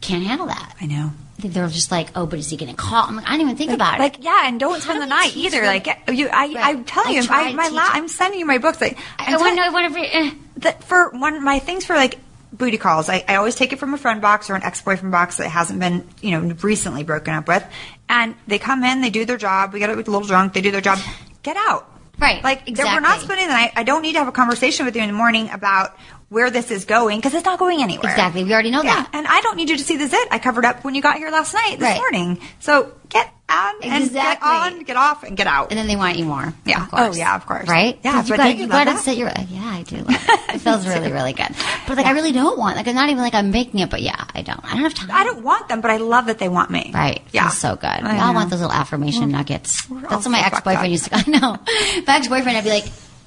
can't 0.00 0.24
handle 0.24 0.46
that. 0.46 0.74
I 0.80 0.86
know. 0.86 1.12
They're 1.42 1.68
just 1.68 1.90
like, 1.90 2.08
"Oh, 2.14 2.26
but 2.26 2.38
is 2.38 2.48
he 2.50 2.56
going 2.56 2.70
to 2.70 2.76
call?" 2.76 3.04
I'm 3.06 3.16
like, 3.16 3.26
I 3.26 3.30
didn't 3.32 3.42
even 3.42 3.56
think 3.56 3.70
about 3.72 3.94
it. 3.94 4.00
Like 4.00 4.22
yeah, 4.24 4.46
and 4.48 4.58
don't 4.60 4.80
spend 4.80 5.00
the 5.02 5.06
night 5.06 5.36
either. 5.36 5.60
them? 5.60 5.66
Like 5.66 5.86
you, 6.10 6.28
I, 6.28 6.46
Right. 6.46 6.56
I'm 6.58 6.84
telling 6.84 7.16
I 7.16 7.20
you, 7.20 7.26
I, 7.30 7.52
my 7.52 7.68
la- 7.68 7.88
I'm 7.92 8.08
sending 8.08 8.40
you 8.40 8.46
my 8.46 8.58
books. 8.58 8.80
Like 8.80 8.98
I 9.18 9.36
want 9.36 9.56
to 9.58 9.64
know 9.66 9.72
whatever. 9.72 9.98
Eh. 9.98 10.30
that 10.58 10.84
for 10.84 11.10
one 11.10 11.42
my 11.44 11.58
things 11.58 11.84
for 11.86 11.94
like 11.96 12.18
booty 12.52 12.78
calls 12.78 13.08
I, 13.08 13.24
I 13.28 13.36
always 13.36 13.54
take 13.54 13.72
it 13.72 13.78
from 13.78 13.94
a 13.94 13.96
friend 13.96 14.20
box 14.20 14.50
or 14.50 14.56
an 14.56 14.64
ex-boyfriend 14.64 15.12
box 15.12 15.36
that 15.36 15.48
hasn't 15.48 15.78
been 15.78 16.06
you 16.20 16.32
know 16.32 16.52
recently 16.62 17.04
broken 17.04 17.32
up 17.32 17.46
with 17.46 17.64
and 18.08 18.34
they 18.48 18.58
come 18.58 18.82
in 18.82 19.00
they 19.02 19.08
do 19.10 19.24
their 19.24 19.36
job 19.36 19.72
we 19.72 19.78
get 19.78 19.88
a 19.88 19.94
little 19.94 20.20
drunk 20.22 20.52
they 20.52 20.60
do 20.60 20.72
their 20.72 20.80
job 20.80 20.98
get 21.44 21.56
out 21.56 21.88
Right, 22.18 22.42
like 22.42 22.66
they're- 22.66 22.84
we're 22.86 22.98
not 23.00 23.20
spending 23.20 23.46
the 23.46 23.52
night 23.52 23.70
i 23.76 23.84
don't 23.84 24.02
need 24.02 24.12
to 24.14 24.18
have 24.18 24.26
a 24.26 24.32
conversation 24.32 24.84
with 24.84 24.96
you 24.96 25.00
in 25.02 25.06
the 25.08 25.14
morning 25.14 25.48
about 25.50 25.96
where 26.30 26.50
this 26.50 26.70
is 26.70 26.84
going 26.86 27.18
because 27.18 27.34
it's 27.34 27.44
not 27.44 27.58
going 27.58 27.82
anywhere 27.82 28.10
Exactly. 28.10 28.44
We 28.44 28.52
already 28.52 28.70
know 28.70 28.82
yeah, 28.82 28.94
that. 29.02 29.10
and 29.12 29.26
i 29.26 29.40
don't 29.42 29.56
need 29.56 29.68
you 29.68 29.76
to 29.76 29.82
see 29.84 29.96
the 29.98 30.06
zit 30.06 30.28
i 30.30 30.38
covered 30.38 30.64
up 30.64 30.82
when 30.84 30.94
you 30.94 31.02
got 31.02 31.16
here 31.18 31.30
last 31.30 31.52
night 31.52 31.76
this 31.78 31.82
Right. 31.82 31.96
morning 31.98 32.40
so 32.60 32.92
get 33.08 33.28
on 33.48 33.74
and 33.82 34.10
get 34.12 34.42
on 34.42 34.82
get 34.84 34.96
off 34.96 35.24
and 35.24 35.36
get 35.36 35.48
out 35.48 35.70
And 35.70 35.78
then 35.78 35.88
they 35.88 35.96
want 35.96 36.16
you 36.16 36.24
more. 36.24 36.54
Yeah. 36.64 36.84
Of 36.84 36.90
course. 36.92 37.16
Oh, 37.16 37.18
yeah, 37.18 37.34
of 37.34 37.46
course. 37.46 37.68
Right? 37.68 37.98
Yeah, 38.04 38.22
you 38.22 38.28
but 38.28 38.36
gotta, 38.36 38.50
you 38.52 38.56
you 38.58 38.62
love 38.68 38.70
gotta 38.70 38.90
that? 38.92 39.00
set 39.00 39.16
your. 39.16 39.26
Yeah, 39.28 39.64
I 39.64 39.82
do. 39.82 39.96
Love 39.96 40.06
it. 40.10 40.54
it 40.54 40.58
feels 40.66 40.86
really, 40.86 41.10
really 41.10 41.32
good. 41.32 41.48
But 41.88 41.96
like, 41.96 42.06
I 42.06 42.12
really 42.12 42.30
don't 42.30 42.56
want. 42.56 42.76
Like, 42.76 42.86
I'm 42.86 42.94
not 42.94 43.08
even 43.10 43.20
like 43.20 43.34
I'm 43.34 43.50
making 43.50 43.80
it. 43.80 43.90
But 43.90 44.02
yeah, 44.02 44.24
I 44.36 44.42
don't. 44.42 44.64
I 44.64 44.74
don't 44.74 44.82
have 44.84 44.94
time. 44.94 45.10
i 45.10 45.24
don't 45.24 45.42
want 45.42 45.66
them 45.68 45.80
but 45.80 45.90
i 45.90 45.96
love 45.96 46.26
that 46.26 46.38
they 46.38 46.48
want 46.48 46.70
me 46.70 46.92
Right. 46.94 47.22
yeah 47.32 47.48
Feels 47.48 47.58
so 47.58 47.74
good. 47.74 47.88
I 47.90 48.14
We 48.14 48.20
all 48.20 48.34
want 48.34 48.50
those 48.50 48.60
little 48.60 48.72
affirmation 48.72 49.30
nuggets. 49.32 49.84
That's 49.88 50.24
what 50.26 50.30
my 50.30 50.46
ex 50.46 50.60
boyfriend 50.60 50.92
used 50.92 51.06
to. 51.06 51.16
I 51.16 51.24
know. 51.26 51.58
My 52.06 52.16
ex 52.18 52.28
boyfriend. 52.28 52.56
I'd 52.56 52.62
be 52.62 52.70
like. 52.70 52.84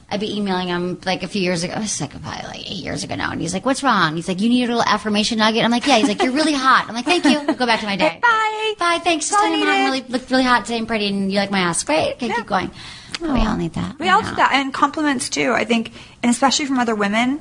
I'd 0.10 0.20
be 0.20 0.36
emailing 0.38 0.68
him 0.68 1.00
like 1.06 1.24
a 1.24 1.28
few 1.28 1.42
years 1.42 1.64
ago. 1.64 1.74
It 1.74 1.80
was 1.80 2.00
like 2.00 2.12
probably 2.12 2.44
like 2.48 2.60
eight 2.70 2.78
years 2.84 3.04
ago 3.04 3.16
now. 3.16 3.32
And 3.32 3.42
he's 3.42 3.54
like, 3.54 3.66
"What's 3.66 3.82
wrong?" 3.84 4.16
He's 4.16 4.28
like, 4.28 4.42
"You 4.42 4.50
need 4.50 4.66
a 4.66 4.68
little 4.68 4.84
affirmation 4.84 5.40
nugget." 5.40 5.64
I'm 5.64 5.72
like, 5.72 5.88
"Yeah." 5.88 5.98
He's 5.98 6.08
like, 6.08 6.22
"You're 6.22 6.34
really 6.34 6.54
hot." 6.54 6.86
I'm 6.88 6.94
like, 6.94 7.06
"Thank 7.06 7.26
you." 7.26 7.46
Go 7.56 7.66
back 7.66 7.80
to 7.80 7.86
my 7.88 7.96
day. 7.96 8.20
Bye. 8.22 8.74
Bye. 8.78 9.00
Thanks. 9.04 9.30
Just 9.30 9.34
All 9.40 9.46
telling 9.46 9.60
your 9.60 9.68
mom 9.68 9.78
needed. 9.78 9.86
really 9.92 10.02
looked 10.10 10.30
really 10.32 10.44
hot 10.44 10.66
today 10.66 10.78
and 10.78 10.88
pretty, 10.88 11.08
and 11.08 11.32
you 11.32 11.40
like 11.40 11.52
my 11.52 11.60
ass. 11.60 11.84
Great. 11.84 12.14
Okay, 12.16 12.28
Yeah. 12.28 12.36
keep 12.36 12.46
going. 12.48 12.70
We 13.22 13.28
all 13.46 13.56
need 13.56 13.74
that. 13.74 13.98
We 14.00 14.10
all 14.10 14.22
do 14.22 14.36
that, 14.36 14.52
and 14.54 14.74
compliments 14.74 15.30
too. 15.30 15.54
I 15.54 15.64
think, 15.66 15.92
and 16.22 16.30
especially 16.30 16.66
from 16.66 16.78
other 16.80 16.94
women, 16.96 17.40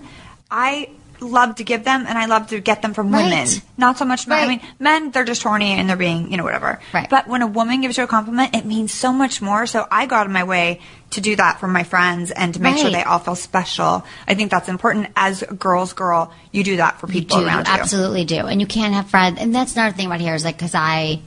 I 0.50 0.88
love 1.20 1.56
to 1.56 1.64
give 1.64 1.84
them, 1.84 2.04
and 2.08 2.18
I 2.18 2.26
love 2.26 2.48
to 2.48 2.60
get 2.60 2.82
them 2.82 2.94
from 2.94 3.10
Right. 3.12 3.24
women. 3.24 3.48
Not 3.78 3.96
so 3.98 4.04
much 4.04 4.26
men. 4.26 4.44
I 4.44 4.48
mean, 4.48 4.60
men 4.80 5.10
they're 5.12 5.24
just 5.24 5.42
horny 5.42 5.72
and 5.72 5.88
they're 5.88 5.96
being, 5.96 6.30
you 6.30 6.36
know, 6.36 6.42
whatever. 6.44 6.80
Right. 6.92 7.08
But 7.08 7.28
when 7.28 7.42
a 7.42 7.46
woman 7.46 7.80
gives 7.80 7.96
you 7.96 8.04
a 8.04 8.06
compliment, 8.08 8.54
it 8.56 8.64
means 8.64 8.92
so 8.92 9.12
much 9.12 9.40
more. 9.40 9.66
So 9.66 9.86
I 9.90 10.06
go 10.06 10.16
out 10.16 10.26
of 10.26 10.32
my 10.32 10.42
way 10.44 10.80
to 11.12 11.20
do 11.20 11.36
that 11.36 11.60
for 11.60 11.68
my 11.68 11.84
friends 11.84 12.30
and 12.30 12.52
to 12.54 12.60
make 12.60 12.76
sure 12.78 12.90
they 12.90 13.02
all 13.04 13.18
feel 13.18 13.34
special. 13.36 14.04
I 14.26 14.34
think 14.34 14.50
that's 14.50 14.68
important. 14.68 15.08
As 15.16 15.42
a 15.42 15.54
girl's 15.54 15.92
girl, 15.92 16.32
you 16.50 16.64
do 16.64 16.76
that 16.76 16.98
for 17.00 17.06
You 17.06 17.12
people 17.20 17.38
do, 17.40 17.46
around 17.46 17.66
you 17.66 17.72
you. 17.72 17.78
absolutely 17.80 18.24
do, 18.24 18.46
and 18.46 18.60
you 18.60 18.66
can't 18.66 18.94
have 18.94 19.08
friends. 19.10 19.38
And 19.40 19.54
that's 19.54 19.74
another 19.74 19.94
thing 19.96 20.06
about 20.06 20.20
here 20.20 20.34
is 20.34 20.44
like 20.44 20.56
because 20.56 20.74
I, 20.74 21.20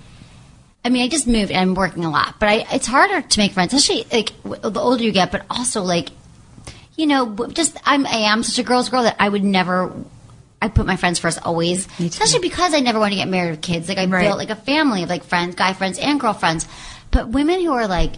I 0.84 0.90
mean, 0.90 1.04
I 1.04 1.08
just 1.08 1.28
moved 1.28 1.52
and 1.52 1.60
I'm 1.60 1.74
working 1.76 2.04
a 2.06 2.12
lot, 2.12 2.36
but 2.40 2.50
I 2.50 2.66
it's 2.72 2.88
harder 2.88 3.22
to 3.22 3.40
make 3.40 3.54
friends, 3.54 3.74
especially 3.74 4.06
like 4.12 4.34
w- 4.44 4.62
the 4.70 4.80
older 4.80 5.04
you 5.04 5.12
get, 5.12 5.32
but 5.32 5.46
also 5.50 5.82
like, 5.82 6.10
you 6.96 7.08
know, 7.08 7.36
just 7.48 7.78
I'm 7.86 8.06
I 8.06 8.30
am 8.32 8.44
such 8.44 8.60
a 8.60 8.64
girl's 8.68 8.90
girl 8.90 9.04
that 9.04 9.16
I 9.20 9.28
would 9.30 9.44
never. 9.44 9.92
I 10.62 10.70
put 10.70 10.88
my 10.88 10.96
friends 10.96 11.20
first 11.20 11.38
always, 11.46 11.88
especially 12.00 12.40
because 12.40 12.74
I 12.74 12.80
never 12.80 12.98
want 12.98 13.12
to 13.12 13.18
get 13.18 13.28
married 13.28 13.52
with 13.52 13.62
kids. 13.62 13.88
Like 13.88 13.98
I 14.00 14.06
Right. 14.06 14.22
built 14.24 14.38
like 14.38 14.50
a 14.50 14.56
family 14.56 15.04
of 15.04 15.10
like 15.10 15.24
friends, 15.24 15.54
guy 15.54 15.74
friends, 15.74 16.00
and 16.00 16.20
girlfriends. 16.20 16.66
But 17.12 17.30
women 17.30 17.62
who 17.62 17.72
are 17.74 17.88
like, 17.88 18.14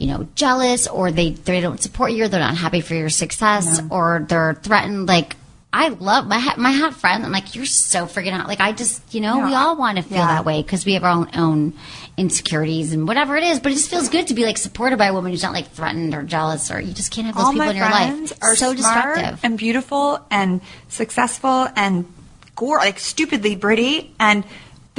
you 0.00 0.06
know, 0.08 0.26
jealous 0.34 0.88
or 0.88 1.12
they 1.12 1.30
they 1.30 1.60
don't 1.60 1.80
support 1.80 2.10
you, 2.12 2.24
or 2.24 2.28
they're 2.28 2.40
not 2.40 2.56
happy 2.56 2.80
for 2.80 2.94
your 2.94 3.10
success, 3.10 3.80
or 3.90 4.26
they're 4.28 4.54
threatened. 4.54 5.06
Like 5.06 5.36
I 5.72 5.88
love 5.90 6.26
my 6.26 6.38
ha- 6.40 6.54
my 6.58 6.72
hot 6.72 6.94
friend. 6.94 7.24
I'm 7.24 7.30
like, 7.30 7.54
you're 7.54 7.66
so 7.66 8.06
freaking 8.06 8.32
hot. 8.32 8.48
Like 8.48 8.60
I 8.60 8.72
just, 8.72 9.14
you 9.14 9.20
know, 9.20 9.36
Yeah. 9.36 9.46
we 9.46 9.54
all 9.54 9.76
want 9.76 9.98
to 9.98 10.02
feel 10.02 10.18
Yeah. 10.18 10.26
that 10.26 10.44
way 10.44 10.62
because 10.62 10.84
we 10.84 10.94
have 10.94 11.04
our 11.04 11.10
own 11.10 11.28
own 11.36 11.74
insecurities 12.16 12.92
and 12.92 13.06
whatever 13.06 13.36
it 13.36 13.44
is. 13.44 13.60
But 13.60 13.72
it 13.72 13.76
just 13.76 13.90
feels 13.90 14.08
good 14.08 14.26
to 14.28 14.34
be 14.34 14.44
like 14.44 14.58
supported 14.58 14.98
by 14.98 15.06
a 15.06 15.12
woman 15.12 15.30
who's 15.32 15.42
not 15.42 15.52
like 15.52 15.70
threatened 15.70 16.14
or 16.14 16.22
jealous, 16.22 16.70
or 16.70 16.80
you 16.80 16.92
just 16.92 17.12
can't 17.12 17.26
have 17.26 17.36
those 17.36 17.44
all 17.44 17.52
people 17.52 17.68
in 17.68 17.76
your 17.76 17.88
life. 17.90 18.32
are 18.42 18.56
so 18.56 18.74
smart 18.74 19.14
destructive. 19.16 19.40
and 19.44 19.58
beautiful 19.58 20.18
and 20.30 20.60
successful 20.88 21.68
and 21.76 22.04
gore 22.56 22.78
like 22.78 22.98
stupidly 22.98 23.56
pretty 23.56 24.12
and 24.18 24.44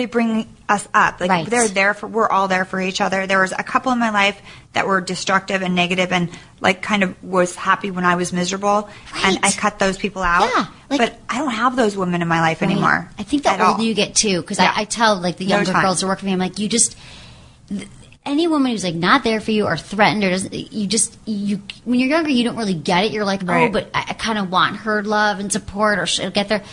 they 0.02 0.08
bring 0.08 0.48
us 0.68 0.88
up 0.96 1.20
like 1.20 1.30
Right. 1.30 1.46
they're 1.48 1.68
there 1.68 1.94
for 1.94 2.08
we're 2.08 2.28
all 2.28 2.48
there 2.48 2.66
for 2.66 2.82
each 2.82 3.02
other 3.02 3.28
there 3.28 3.40
was 3.42 3.52
a 3.52 3.62
couple 3.62 3.92
in 3.92 4.00
my 4.00 4.10
life 4.10 4.42
that 4.74 4.88
were 4.88 5.00
destructive 5.00 5.62
and 5.62 5.76
negative 5.76 6.12
and 6.12 6.30
like 6.60 6.82
kind 6.82 7.04
of 7.04 7.24
was 7.24 7.56
happy 7.56 7.92
when 7.92 8.04
i 8.04 8.16
was 8.16 8.34
miserable 8.34 8.90
and 9.24 9.38
i 9.44 9.52
cut 9.52 9.78
those 9.78 9.98
people 9.98 10.24
out 10.24 10.50
Yeah, 10.56 10.66
like- 10.90 11.00
but 11.00 11.20
i 11.30 11.38
don't 11.38 11.52
have 11.52 11.76
those 11.76 11.96
women 11.96 12.24
in 12.24 12.28
my 12.28 12.42
life 12.42 12.64
anymore 12.64 13.12
I 13.20 13.24
think 13.24 13.44
the 13.44 13.50
at 13.50 13.62
older 13.62 13.74
all. 13.74 13.82
you 13.82 13.94
get 13.94 14.16
too, 14.16 14.42
because 14.42 14.58
Yeah. 14.58 14.74
I, 14.76 14.82
I 14.82 14.86
tell 14.86 15.18
like 15.20 15.38
the 15.38 15.46
No 15.46 15.58
younger 15.58 15.72
time. 15.74 15.84
girls 15.84 16.02
who 16.02 16.08
work 16.08 16.18
for 16.20 16.26
me, 16.26 16.34
I'm 16.34 16.40
like, 16.40 16.58
you 16.58 16.68
just 16.68 16.98
th- 17.70 17.88
any 18.26 18.48
woman 18.48 18.72
who's 18.72 18.84
like 18.84 18.96
not 18.96 19.24
there 19.24 19.40
for 19.42 19.52
you 19.52 19.66
or 19.66 19.76
threatened 19.78 20.24
or 20.24 20.30
doesn't, 20.30 20.54
you 20.54 20.88
just 20.88 21.18
you 21.26 21.62
when 21.86 22.00
you're 22.00 22.10
younger, 22.10 22.30
you 22.30 22.44
don't 22.44 22.56
really 22.56 22.74
get 22.76 23.06
it. 23.06 23.12
You're 23.12 23.26
like, 23.26 23.42
oh, 23.44 23.48
Right. 23.48 23.72
but 23.74 23.90
I, 23.94 24.06
I 24.10 24.14
kind 24.14 24.38
of 24.40 24.50
want 24.52 24.78
her 24.78 25.04
love 25.04 25.40
and 25.40 25.52
support, 25.52 25.98
or 26.00 26.06
she'll 26.06 26.30
get 26.32 26.48
there. 26.50 26.64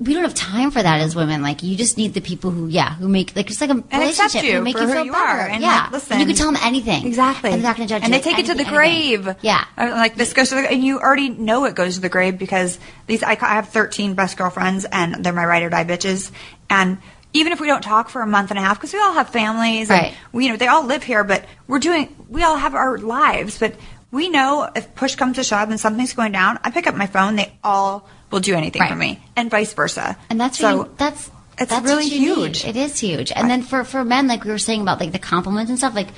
We 0.00 0.12
don't 0.14 0.22
have 0.24 0.34
time 0.34 0.70
for 0.70 0.82
that 0.82 1.00
as 1.00 1.14
women. 1.14 1.42
Like 1.42 1.62
you 1.62 1.76
just 1.76 1.96
need 1.96 2.14
the 2.14 2.20
people 2.20 2.50
who, 2.50 2.66
yeah, 2.68 2.94
who 2.94 3.08
make 3.08 3.34
like 3.36 3.50
it's 3.50 3.60
like 3.60 3.70
a 3.70 3.74
accept 3.78 3.92
relationship 3.94 4.44
you 4.44 4.52
who 4.54 4.60
make 4.62 4.76
for 4.76 4.82
you 4.82 4.88
who 4.88 4.94
feel 4.94 5.04
you 5.06 5.12
better. 5.12 5.24
are, 5.24 5.46
and, 5.48 5.62
yeah, 5.62 5.82
like, 5.84 5.92
listen. 5.92 6.12
And 6.12 6.20
you 6.20 6.26
can 6.26 6.36
tell 6.36 6.50
them 6.52 6.60
anything 6.64 7.06
Exactly. 7.06 7.50
and 7.50 7.62
they're 7.62 7.70
not 7.70 7.76
going 7.76 7.88
to 7.88 7.94
judge 7.94 8.02
and 8.02 8.12
you. 8.12 8.18
they 8.18 8.24
take 8.24 8.38
it 8.38 8.46
to 8.46 8.54
the 8.54 8.60
Anything, 8.66 8.76
anything. 8.80 9.22
grave. 9.22 9.36
Yeah, 9.42 9.64
like 9.76 10.16
this 10.16 10.32
goes 10.32 10.48
to 10.48 10.56
the, 10.56 10.60
grave. 10.62 10.72
and 10.72 10.84
you 10.84 10.98
already 10.98 11.28
know 11.30 11.64
it 11.64 11.74
goes 11.74 11.94
to 11.94 12.00
the 12.00 12.08
grave 12.08 12.38
because 12.38 12.78
these 13.06 13.22
I, 13.22 13.32
I 13.40 13.54
have 13.54 13.68
13 13.68 14.14
best 14.14 14.36
girlfriends 14.36 14.84
and 14.90 15.24
they're 15.24 15.32
my 15.32 15.44
ride 15.44 15.62
or 15.62 15.70
die 15.70 15.84
bitches 15.84 16.30
and 16.70 16.98
even 17.32 17.52
if 17.52 17.60
we 17.60 17.66
don't 17.66 17.82
talk 17.82 18.08
for 18.10 18.22
a 18.22 18.26
month 18.28 18.50
and 18.52 18.58
a 18.60 18.62
half, 18.62 18.78
because 18.78 18.92
we 18.92 19.00
all 19.00 19.12
have 19.14 19.28
families, 19.28 19.90
Right. 19.90 20.06
and 20.08 20.16
we, 20.32 20.44
you 20.46 20.50
know, 20.52 20.56
they 20.56 20.68
all 20.68 20.84
live 20.86 21.02
here, 21.02 21.24
but 21.24 21.44
we're 21.66 21.80
doing, 21.80 22.14
we 22.28 22.44
all 22.44 22.56
have 22.56 22.76
our 22.76 22.96
lives, 22.96 23.58
but 23.58 23.74
we 24.12 24.28
know 24.28 24.70
if 24.76 24.94
push 24.94 25.16
comes 25.16 25.34
to 25.34 25.42
shove 25.42 25.68
and 25.68 25.80
something's 25.80 26.14
going 26.14 26.30
down, 26.30 26.60
I 26.62 26.70
pick 26.70 26.86
up 26.86 26.94
my 26.94 27.06
phone, 27.08 27.34
they 27.34 27.52
all 27.64 28.08
will 28.34 28.40
do 28.40 28.54
anything 28.54 28.82
for 28.86 28.96
me, 28.96 29.22
and 29.36 29.50
vice 29.50 29.72
versa. 29.72 30.18
And 30.28 30.38
that's 30.38 30.58
so. 30.58 30.84
you, 30.84 30.94
that's 30.98 31.30
it's 31.56 31.70
that's 31.70 31.86
really 31.86 32.08
huge. 32.08 32.64
need. 32.64 32.76
It 32.76 32.76
is 32.76 32.98
huge. 32.98 33.32
And 33.32 33.48
then 33.48 33.62
for 33.62 33.84
for 33.84 34.04
men, 34.04 34.26
like 34.26 34.44
we 34.44 34.50
were 34.50 34.58
saying 34.58 34.82
about 34.82 35.00
like 35.00 35.12
the 35.12 35.18
compliments 35.18 35.70
and 35.70 35.78
stuff, 35.78 35.94
like 35.94 36.08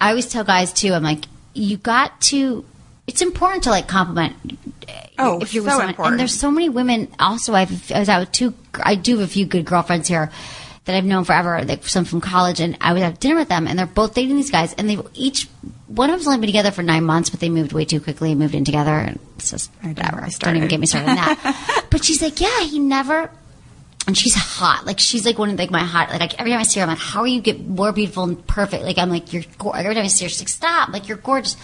I 0.00 0.10
always 0.10 0.26
tell 0.26 0.44
guys 0.44 0.72
too. 0.72 0.92
I'm 0.92 1.02
like, 1.02 1.24
you 1.54 1.76
got 1.78 2.20
to. 2.22 2.64
It's 3.06 3.22
important 3.22 3.64
to 3.64 3.70
like 3.70 3.88
compliment. 3.88 4.36
Oh, 5.18 5.40
if 5.40 5.54
you're 5.54 5.62
so 5.62 5.66
with 5.66 5.72
someone. 5.72 5.88
important. 5.90 6.12
And 6.12 6.20
there's 6.20 6.38
so 6.38 6.50
many 6.50 6.68
women. 6.68 7.08
Also, 7.18 7.54
I've, 7.54 7.90
I 7.92 7.98
was 7.98 8.08
out 8.08 8.20
with 8.20 8.32
two. 8.32 8.54
I 8.74 8.94
do 8.94 9.18
have 9.18 9.28
a 9.28 9.32
few 9.32 9.46
good 9.46 9.64
girlfriends 9.64 10.08
here 10.08 10.30
that 10.84 10.94
I've 10.94 11.04
known 11.04 11.24
forever. 11.24 11.62
Like 11.62 11.86
some 11.86 12.04
from 12.04 12.20
college, 12.20 12.60
and 12.60 12.76
I 12.80 12.92
would 12.92 13.02
have 13.02 13.18
dinner 13.18 13.36
with 13.36 13.48
them, 13.48 13.66
and 13.66 13.78
they're 13.78 13.86
both 13.86 14.14
dating 14.14 14.36
these 14.36 14.50
guys, 14.50 14.74
and 14.74 14.88
they 14.88 14.98
each. 15.14 15.48
One 15.86 16.10
of 16.10 16.16
them's 16.16 16.26
only 16.26 16.40
been 16.40 16.48
together 16.48 16.70
for 16.70 16.82
nine 16.82 17.04
months, 17.04 17.30
but 17.30 17.40
they 17.40 17.48
moved 17.48 17.72
way 17.72 17.84
too 17.84 18.00
quickly 18.00 18.30
and 18.30 18.40
moved 18.40 18.54
in 18.54 18.64
together. 18.64 18.90
And 18.90 19.18
it's 19.36 19.50
just 19.50 19.70
whatever. 19.82 20.26
Don't 20.40 20.56
even 20.56 20.68
get 20.68 20.80
me 20.80 20.86
started 20.86 21.10
on 21.10 21.16
that. 21.16 21.86
but 21.90 22.02
she's 22.04 22.20
like, 22.20 22.40
yeah, 22.40 22.62
he 22.62 22.78
never 22.78 23.30
and 24.06 24.16
she's 24.16 24.34
hot. 24.34 24.84
Like 24.86 25.00
she's 25.00 25.24
like 25.24 25.38
one 25.38 25.50
of 25.50 25.58
like 25.58 25.70
my 25.70 25.80
hot. 25.80 26.10
Like 26.10 26.38
every 26.38 26.50
time 26.52 26.60
I 26.60 26.64
see 26.64 26.80
her, 26.80 26.84
I'm 26.84 26.90
like, 26.90 26.98
how 26.98 27.20
are 27.20 27.26
you 27.26 27.40
get 27.40 27.66
more 27.66 27.92
beautiful 27.92 28.24
and 28.24 28.46
perfect? 28.46 28.84
Like 28.84 28.98
I'm 28.98 29.10
like, 29.10 29.32
you're. 29.32 29.44
Go-. 29.58 29.70
Every 29.70 29.94
time 29.94 30.04
I 30.04 30.08
see 30.08 30.24
her, 30.24 30.28
she's 30.28 30.40
like, 30.40 30.48
stop. 30.48 30.90
Like 30.90 31.08
you're 31.08 31.16
gorgeous. 31.16 31.56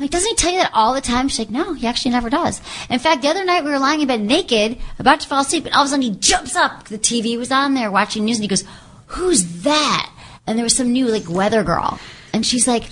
Like, 0.00 0.10
doesn't 0.10 0.28
he 0.28 0.34
tell 0.36 0.52
you 0.52 0.58
that 0.58 0.70
all 0.74 0.94
the 0.94 1.00
time? 1.00 1.28
She's 1.28 1.40
like, 1.40 1.50
no, 1.50 1.72
he 1.72 1.86
actually 1.86 2.12
never 2.12 2.30
does. 2.30 2.60
In 2.88 2.98
fact, 2.98 3.22
the 3.22 3.28
other 3.28 3.44
night 3.44 3.64
we 3.64 3.70
were 3.70 3.78
lying 3.78 4.00
in 4.00 4.06
bed 4.08 4.20
naked, 4.20 4.78
about 4.98 5.20
to 5.20 5.28
fall 5.28 5.40
asleep, 5.40 5.66
and 5.66 5.74
all 5.74 5.82
of 5.82 5.86
a 5.86 5.90
sudden 5.90 6.02
he 6.02 6.10
jumps 6.12 6.54
up. 6.54 6.84
The 6.88 6.98
TV 6.98 7.36
was 7.36 7.50
on 7.50 7.74
there 7.74 7.90
watching 7.90 8.24
news, 8.24 8.38
and 8.38 8.44
he 8.44 8.48
goes, 8.48 8.64
"Who's 9.06 9.62
that?" 9.62 10.10
And 10.46 10.56
there 10.56 10.64
was 10.64 10.76
some 10.76 10.92
new 10.92 11.06
like 11.08 11.28
weather 11.28 11.64
girl, 11.64 11.98
and 12.32 12.46
she's 12.46 12.68
like, 12.68 12.84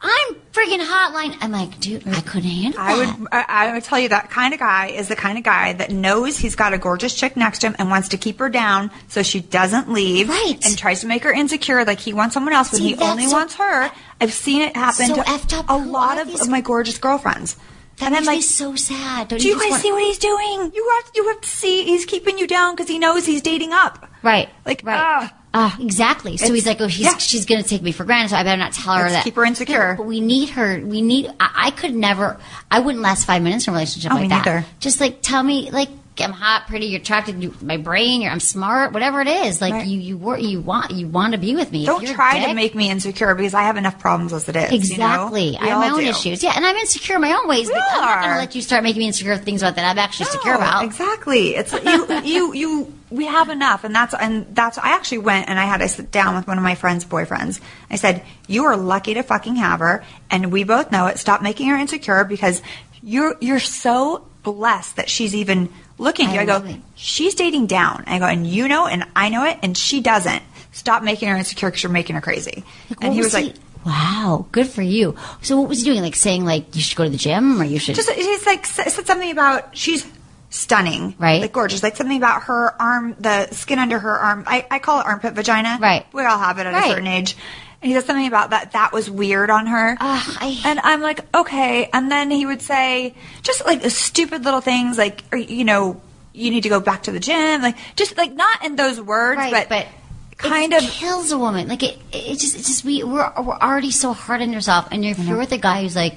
"I'm 0.00 0.34
freaking 0.52 0.84
hotline." 0.84 1.36
I'm 1.40 1.50
like, 1.50 1.78
dude, 1.80 2.06
I 2.08 2.20
couldn't 2.20 2.48
handle 2.50 2.80
I 2.80 2.96
that. 3.04 3.18
would, 3.18 3.28
I, 3.32 3.44
I 3.48 3.72
would 3.74 3.84
tell 3.84 3.98
you 3.98 4.08
that 4.10 4.30
kind 4.30 4.54
of 4.54 4.60
guy 4.60 4.88
is 4.88 5.08
the 5.08 5.16
kind 5.16 5.38
of 5.38 5.44
guy 5.44 5.72
that 5.74 5.90
knows 5.90 6.38
he's 6.38 6.54
got 6.56 6.72
a 6.72 6.78
gorgeous 6.78 7.14
chick 7.14 7.36
next 7.36 7.60
to 7.60 7.68
him 7.68 7.76
and 7.78 7.90
wants 7.90 8.08
to 8.08 8.16
keep 8.16 8.38
her 8.38 8.48
down 8.48 8.90
so 9.08 9.22
she 9.22 9.40
doesn't 9.40 9.90
leave, 9.92 10.28
Right. 10.28 10.56
And 10.64 10.76
tries 10.78 11.00
to 11.00 11.06
make 11.06 11.24
her 11.24 11.32
insecure, 11.32 11.84
like 11.84 11.98
he 12.00 12.12
wants 12.12 12.34
someone 12.34 12.52
else 12.54 12.70
when 12.72 12.80
See, 12.80 12.88
he 12.88 12.94
that's 12.94 13.10
only 13.10 13.26
so- 13.26 13.36
wants 13.36 13.54
her. 13.54 13.90
I've 14.20 14.32
seen 14.32 14.62
it 14.62 14.76
happen 14.76 15.06
So 15.06 15.14
to 15.16 15.20
effed 15.22 15.56
up. 15.58 15.66
a 15.68 15.78
Who 15.78 15.90
lot 15.90 16.18
are 16.18 16.22
of, 16.22 16.28
these- 16.28 16.40
of 16.42 16.48
my 16.48 16.60
gorgeous 16.60 16.98
girlfriends. 16.98 17.56
That 17.98 18.06
and 18.06 18.12
makes 18.12 18.20
I'm 18.20 18.26
like, 18.26 18.36
me 18.38 18.42
so 18.42 18.76
sad. 18.76 19.26
Don't 19.28 19.40
do 19.40 19.48
you 19.48 19.54
just 19.54 19.64
guys 19.64 19.70
want- 19.72 19.82
see 19.82 19.90
what 19.92 20.02
he's 20.04 20.18
doing? 20.18 20.70
You 20.72 20.88
have, 21.02 21.10
you 21.16 21.28
have 21.28 21.40
to 21.40 21.48
see 21.48 21.82
he's 21.84 22.04
keeping 22.06 22.38
you 22.38 22.46
down 22.46 22.76
because 22.76 22.88
he 22.88 23.00
knows 23.00 23.26
he's 23.26 23.42
dating 23.42 23.72
up. 23.72 24.08
Right. 24.22 24.48
Like, 24.64 24.82
right. 24.84 24.96
ah. 25.00 25.34
Ah, 25.60 25.76
exactly. 25.80 26.36
So 26.36 26.44
It's- 26.44 26.54
he's 26.54 26.66
like, 26.66 26.80
oh, 26.80 26.86
she's 26.86 27.04
yeah. 27.04 27.16
she's 27.16 27.44
going 27.44 27.60
to 27.60 27.68
take 27.68 27.82
me 27.82 27.90
for 27.90 28.04
granted, 28.04 28.28
so 28.30 28.36
I 28.36 28.44
better 28.44 28.58
not 28.58 28.72
tell 28.74 28.94
her 28.94 29.02
Let's 29.02 29.14
that. 29.14 29.24
keep 29.24 29.34
her 29.34 29.44
insecure. 29.44 29.94
But 29.96 30.06
we 30.06 30.20
need 30.20 30.50
her. 30.50 30.80
We 30.84 31.02
need. 31.02 31.26
I, 31.40 31.50
I 31.66 31.70
could 31.72 31.94
never. 31.96 32.38
I 32.70 32.78
wouldn't 32.78 33.02
last 33.02 33.24
five 33.26 33.42
minutes 33.42 33.66
in 33.66 33.72
a 33.72 33.74
relationship 33.74 34.12
Oh, 34.12 34.14
like 34.14 34.28
that. 34.28 34.46
neither. 34.46 34.64
Just 34.78 35.00
like 35.00 35.18
tell 35.20 35.42
me, 35.42 35.70
like 35.72 35.88
I'm 36.20 36.32
hot, 36.32 36.66
pretty, 36.68 36.86
you're 36.86 37.00
attracted, 37.00 37.42
you, 37.42 37.54
my 37.60 37.76
brain, 37.76 38.22
you're, 38.22 38.30
I'm 38.30 38.40
smart, 38.40 38.92
whatever 38.92 39.20
it 39.20 39.28
is. 39.28 39.60
Like 39.60 39.72
Right. 39.72 39.86
you, 39.86 39.98
you 40.00 40.36
you 40.36 40.60
want, 40.60 40.90
you 40.90 41.06
want 41.08 41.32
to 41.32 41.38
be 41.38 41.54
with 41.54 41.70
me. 41.72 41.86
Don't 41.86 42.06
try 42.06 42.46
to 42.46 42.54
make 42.54 42.74
me 42.74 42.90
insecure 42.90 43.34
because 43.34 43.54
I 43.54 43.62
have 43.62 43.76
enough 43.76 43.98
problems 43.98 44.32
as 44.32 44.48
it 44.48 44.56
is. 44.56 44.90
you 44.90 44.98
know? 44.98 45.04
Exactly. 45.04 45.56
I 45.58 45.66
have 45.66 45.78
my 45.78 45.90
own 45.90 46.00
do. 46.00 46.06
issues. 46.06 46.42
Yeah, 46.42 46.52
and 46.56 46.64
I'm 46.64 46.76
insecure 46.76 47.16
in 47.16 47.22
my 47.22 47.32
own 47.32 47.48
ways. 47.48 47.68
We 47.68 47.74
but 47.74 47.82
I'm 47.90 48.00
not 48.00 48.20
going 48.22 48.32
to 48.34 48.38
let 48.40 48.54
you 48.54 48.62
start 48.62 48.82
making 48.82 49.00
me 49.00 49.06
insecure 49.06 49.32
with 49.32 49.44
things 49.44 49.62
about 49.62 49.76
that 49.76 49.84
I'm 49.90 49.98
actually 49.98 50.26
secure 50.26 50.54
about. 50.54 50.84
Exactly. 50.84 51.54
It's 51.56 51.72
you, 51.72 52.20
you, 52.24 52.54
you. 52.54 52.94
We 53.10 53.24
have 53.24 53.48
enough, 53.48 53.84
and 53.84 53.94
that's 53.94 54.12
and 54.12 54.54
that's. 54.54 54.76
I 54.76 54.90
actually 54.90 55.18
went 55.18 55.48
and 55.48 55.58
I 55.58 55.64
had 55.64 55.78
to 55.78 55.88
sit 55.88 56.10
down 56.10 56.36
with 56.36 56.46
one 56.46 56.58
of 56.58 56.62
my 56.64 56.74
friend's 56.74 57.06
boyfriends. 57.06 57.58
I 57.90 57.96
said, 57.96 58.22
"You 58.46 58.64
are 58.66 58.76
lucky 58.76 59.14
to 59.14 59.22
fucking 59.22 59.56
have 59.56 59.80
her, 59.80 60.04
and 60.30 60.52
we 60.52 60.64
both 60.64 60.92
know 60.92 61.06
it. 61.06 61.18
Stop 61.18 61.40
making 61.40 61.68
her 61.68 61.76
insecure 61.76 62.24
because 62.24 62.60
you're 63.02 63.34
you're 63.40 63.60
so 63.60 64.26
blessed 64.42 64.96
that 64.96 65.08
she's 65.08 65.34
even 65.34 65.70
looking 65.98 66.28
at 66.28 66.34
you." 66.34 66.40
I 66.40 66.42
I 66.42 66.46
go, 66.46 66.64
it. 66.64 66.76
"She's 66.94 67.34
dating 67.34 67.66
down." 67.66 68.04
I 68.06 68.18
go, 68.18 68.26
"And 68.26 68.46
you 68.46 68.68
know, 68.68 68.86
and 68.86 69.04
I 69.14 69.28
know 69.28 69.44
it, 69.44 69.58
and 69.62 69.76
she 69.76 70.00
doesn't. 70.00 70.42
Stop 70.72 71.02
making 71.02 71.28
her 71.28 71.36
insecure 71.36 71.68
because 71.70 71.82
you're 71.82 71.92
making 71.92 72.14
her 72.14 72.22
crazy." 72.22 72.64
Like, 72.90 72.98
and 73.04 73.12
he 73.12 73.20
was 73.20 73.34
like. 73.34 73.54
"Wow, 73.86 74.46
good 74.52 74.66
for 74.68 74.82
you." 74.82 75.16
So, 75.40 75.58
what 75.60 75.68
was 75.68 75.78
he 75.78 75.84
doing? 75.84 76.02
Like 76.02 76.16
saying, 76.16 76.44
like 76.44 76.74
you 76.76 76.82
should 76.82 76.96
go 76.96 77.04
to 77.04 77.10
the 77.10 77.16
gym, 77.16 77.60
or 77.60 77.64
you 77.64 77.78
should 77.78 77.94
just 77.94 78.10
he's 78.10 78.44
like 78.46 78.66
said 78.66 78.90
something 78.90 79.30
about 79.30 79.76
she's 79.76 80.06
stunning, 80.50 81.14
Right. 81.18 81.40
Like 81.42 81.52
gorgeous, 81.52 81.82
like 81.82 81.96
something 81.96 82.16
about 82.16 82.44
her 82.44 82.74
arm, 82.80 83.14
the 83.20 83.48
skin 83.52 83.78
under 83.78 83.98
her 83.98 84.18
arm. 84.18 84.44
I, 84.46 84.66
I 84.70 84.78
call 84.78 85.00
it 85.00 85.06
armpit 85.06 85.34
vagina, 85.34 85.78
Right. 85.80 86.06
We 86.12 86.24
all 86.24 86.38
have 86.38 86.58
it 86.58 86.66
at 86.66 86.72
Right. 86.72 86.86
a 86.86 86.88
certain 86.90 87.06
age. 87.06 87.36
And 87.80 87.90
he 87.90 87.94
said 87.94 88.06
something 88.06 88.26
about 88.26 88.50
that. 88.50 88.72
That 88.72 88.92
was 88.92 89.08
weird 89.08 89.50
on 89.50 89.66
her. 89.66 89.96
Ugh, 90.00 90.36
I- 90.40 90.60
and 90.64 90.80
I'm 90.80 91.00
like, 91.00 91.20
okay. 91.34 91.88
And 91.92 92.10
then 92.10 92.30
he 92.30 92.44
would 92.44 92.60
say 92.62 93.14
just 93.42 93.64
like 93.64 93.82
stupid 93.90 94.44
little 94.44 94.60
things, 94.60 94.98
like, 94.98 95.22
or, 95.30 95.38
you 95.38 95.64
know, 95.64 96.00
you 96.32 96.50
need 96.50 96.62
to 96.62 96.68
go 96.68 96.80
back 96.80 97.04
to 97.04 97.12
the 97.12 97.20
gym, 97.20 97.62
like 97.62 97.76
just 97.96 98.16
like 98.16 98.32
not 98.32 98.64
in 98.64 98.76
those 98.76 99.00
words, 99.00 99.38
right, 99.38 99.52
but, 99.52 99.68
but 99.68 99.88
kind 100.36 100.72
it 100.72 100.84
of 100.84 100.90
kills 100.90 101.32
a 101.32 101.38
woman. 101.38 101.68
Like 101.68 101.82
it, 101.82 101.98
it 102.12 102.38
just, 102.38 102.54
it 102.54 102.64
just 102.64 102.84
we 102.84 103.02
we're, 103.02 103.32
we're 103.42 103.58
already 103.58 103.90
so 103.90 104.12
hard 104.12 104.40
on 104.40 104.52
yourself, 104.52 104.88
and 104.92 105.04
if 105.04 105.16
mm-hmm. 105.16 105.28
you're 105.28 105.38
with 105.38 105.52
a 105.52 105.58
guy 105.58 105.82
who's 105.82 105.96
like, 105.96 106.16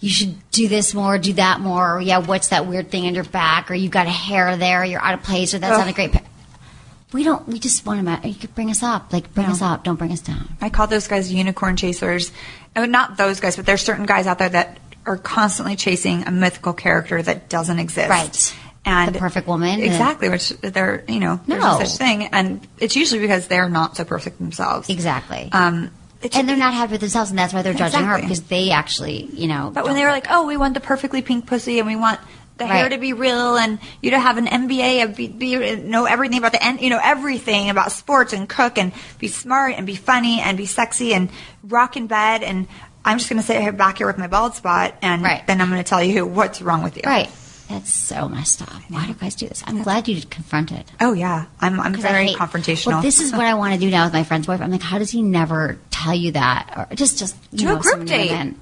you 0.00 0.08
should 0.08 0.36
do 0.50 0.68
this 0.68 0.94
more, 0.94 1.18
do 1.18 1.34
that 1.34 1.60
more, 1.60 1.96
or 1.96 2.00
yeah, 2.00 2.18
what's 2.18 2.48
that 2.48 2.66
weird 2.66 2.90
thing 2.90 3.06
on 3.06 3.14
your 3.14 3.24
back, 3.24 3.70
or 3.70 3.74
you've 3.74 3.90
got 3.90 4.06
a 4.06 4.10
hair 4.10 4.56
there, 4.56 4.82
or 4.82 4.84
you're 4.84 5.02
out 5.02 5.14
of 5.14 5.22
place, 5.22 5.52
or 5.52 5.58
that's 5.58 5.74
Ugh. 5.74 5.80
not 5.80 5.88
a 5.88 5.92
great. 5.92 6.12
Pa- 6.12 6.22
we 7.12 7.24
don't. 7.24 7.46
We 7.48 7.58
just 7.58 7.86
want 7.86 8.06
to. 8.22 8.28
You 8.28 8.34
could 8.34 8.54
bring 8.54 8.70
us 8.70 8.82
up. 8.82 9.12
Like 9.12 9.32
bring 9.34 9.46
No. 9.46 9.52
us 9.52 9.62
up. 9.62 9.84
Don't 9.84 9.96
bring 9.96 10.12
us 10.12 10.20
down. 10.20 10.56
I 10.60 10.68
call 10.68 10.86
those 10.86 11.08
guys 11.08 11.32
unicorn 11.32 11.76
chasers. 11.76 12.32
And 12.74 12.92
not 12.92 13.16
those 13.16 13.40
guys, 13.40 13.56
but 13.56 13.66
there's 13.66 13.80
certain 13.82 14.06
guys 14.06 14.26
out 14.26 14.38
there 14.38 14.48
that 14.50 14.78
are 15.06 15.16
constantly 15.16 15.74
chasing 15.74 16.26
a 16.26 16.30
mythical 16.30 16.72
character 16.74 17.20
that 17.22 17.48
doesn't 17.48 17.78
exist. 17.78 18.10
Right. 18.10 18.54
And 18.84 19.14
The 19.14 19.18
perfect 19.18 19.48
woman. 19.48 19.80
Exactly, 19.80 20.28
which 20.28 20.50
they're, 20.60 21.04
you 21.08 21.18
know, 21.20 21.40
there's 21.46 21.60
No. 21.62 21.78
no 21.78 21.84
such 21.84 21.96
thing. 21.96 22.26
And 22.26 22.66
it's 22.78 22.94
usually 22.94 23.20
because 23.20 23.46
they're 23.48 23.68
not 23.68 23.96
so 23.96 24.04
perfect 24.04 24.38
themselves. 24.38 24.88
Exactly. 24.88 25.48
Um, 25.52 25.90
and 26.32 26.48
they're 26.48 26.56
not 26.56 26.74
happy 26.74 26.92
with 26.92 27.00
themselves, 27.00 27.30
and 27.30 27.38
that's 27.38 27.52
why 27.54 27.62
they're 27.62 27.74
judging 27.74 28.02
her 28.04 28.20
because 28.20 28.42
they 28.42 28.70
actually, 28.70 29.26
you 29.32 29.46
know. 29.46 29.70
But 29.72 29.84
when 29.84 29.94
they 29.94 30.02
were 30.04 30.10
like, 30.10 30.26
oh, 30.30 30.46
we 30.46 30.56
want 30.56 30.74
the 30.74 30.80
perfectly 30.80 31.22
pink 31.22 31.46
pussy 31.46 31.78
and 31.78 31.86
we 31.86 31.96
want 31.96 32.18
the 32.58 32.66
hair 32.66 32.88
to 32.88 32.98
be 32.98 33.12
real 33.12 33.56
and 33.56 33.78
you 34.02 34.10
to 34.10 34.18
have 34.18 34.36
an 34.38 34.46
MBA 34.46 35.02
and 35.04 35.16
be, 35.16 35.28
be, 35.28 35.76
know 35.76 36.04
everything 36.04 36.38
about 36.38 36.52
the, 36.52 36.78
you 36.80 36.90
know, 36.90 37.00
everything 37.02 37.70
about 37.70 37.92
sports 37.92 38.32
and 38.32 38.48
cook 38.48 38.76
and 38.78 38.92
be 39.18 39.28
smart 39.28 39.74
and 39.76 39.86
be 39.86 39.94
funny 39.96 40.40
and 40.40 40.56
be 40.58 40.66
sexy 40.66 41.14
and 41.14 41.30
rock 41.64 41.96
in 41.96 42.06
bed 42.06 42.42
and 42.42 42.66
I'm 43.04 43.16
just 43.18 43.30
going 43.30 43.40
to 43.40 43.46
sit 43.46 43.60
here 43.62 43.72
back 43.72 43.98
here 43.98 44.06
with 44.06 44.18
my 44.18 44.26
bald 44.26 44.54
spot 44.54 44.94
and 45.02 45.22
Right. 45.22 45.46
then 45.46 45.60
I'm 45.60 45.70
going 45.70 45.82
to 45.82 45.88
tell 45.88 46.02
you 46.02 46.26
what's 46.26 46.60
wrong 46.60 46.82
with 46.82 46.96
you. 46.96 47.02
Right. 47.06 47.30
That's 47.70 47.92
so 47.92 48.28
messed 48.30 48.62
up. 48.62 48.70
Why 48.88 49.06
do 49.06 49.12
guys 49.14 49.34
do 49.34 49.46
this? 49.46 49.62
I'm 49.66 49.82
glad 49.82 50.08
you 50.08 50.20
confronted. 50.22 50.84
Oh 51.00 51.12
yeah, 51.12 51.44
I'm 51.60 51.78
I'm 51.78 51.92
very 51.94 52.28
confrontational. 52.28 52.86
Well, 52.86 53.02
this 53.02 53.20
is 53.20 53.30
what 53.30 53.42
I 53.42 53.52
want 53.54 53.74
to 53.74 53.78
do 53.80 53.90
now 53.90 54.04
with 54.04 54.14
my 54.14 54.24
friend's 54.24 54.46
boyfriend. 54.46 54.64
I'm 54.64 54.70
like, 54.72 54.80
how 54.80 54.98
does 54.98 55.10
he 55.10 55.20
never 55.20 55.78
tell 55.90 56.14
you 56.14 56.32
that? 56.32 56.88
Or 56.90 56.94
just, 56.96 57.18
just 57.18 57.36
you 57.52 57.58
Do 57.58 57.64
know, 57.66 57.76
a 57.76 57.78
group 57.78 58.06
date. 58.06 58.54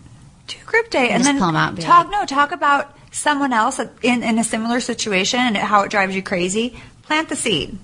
do 0.48 0.56
a 0.60 0.64
group 0.68 0.90
date 0.90 1.10
and 1.10 1.22
Just 1.22 1.30
then 1.30 1.38
pull 1.38 1.48
'em 1.48 1.54
out 1.54 1.68
and 1.68 1.76
be 1.76 1.84
talk. 1.84 2.08
like- 2.08 2.12
no, 2.20 2.24
talk 2.26 2.50
about 2.50 2.96
someone 3.10 3.52
else 3.52 3.78
in 4.02 4.22
in 4.22 4.38
a 4.38 4.44
similar 4.44 4.80
situation 4.80 5.40
and 5.40 5.56
how 5.56 5.82
it 5.82 5.90
drives 5.90 6.14
you 6.14 6.22
crazy. 6.22 6.80
Plant 7.02 7.28
the 7.28 7.36
seed, 7.36 7.78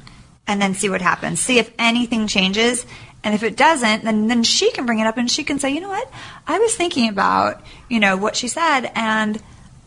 and 0.47 0.61
then 0.61 0.75
see 0.75 0.89
what 0.91 1.01
happens. 1.01 1.41
See 1.41 1.59
if 1.59 1.71
anything 1.79 2.27
changes, 2.27 2.85
and 3.23 3.35
if 3.35 3.43
it 3.43 3.57
doesn't, 3.57 4.05
then 4.05 4.27
then 4.29 4.43
she 4.43 4.71
can 4.73 4.85
bring 4.87 4.99
it 4.99 5.07
up 5.07 5.17
and 5.17 5.31
she 5.31 5.45
can 5.45 5.59
say, 5.59 5.71
you 5.71 5.81
know 5.81 5.89
what, 5.89 6.11
I 6.47 6.59
was 6.59 6.75
thinking 6.75 7.09
about 7.09 7.63
you 7.89 8.01
know 8.01 8.17
what 8.17 8.37
she 8.37 8.49
said 8.49 8.91
and. 8.95 9.41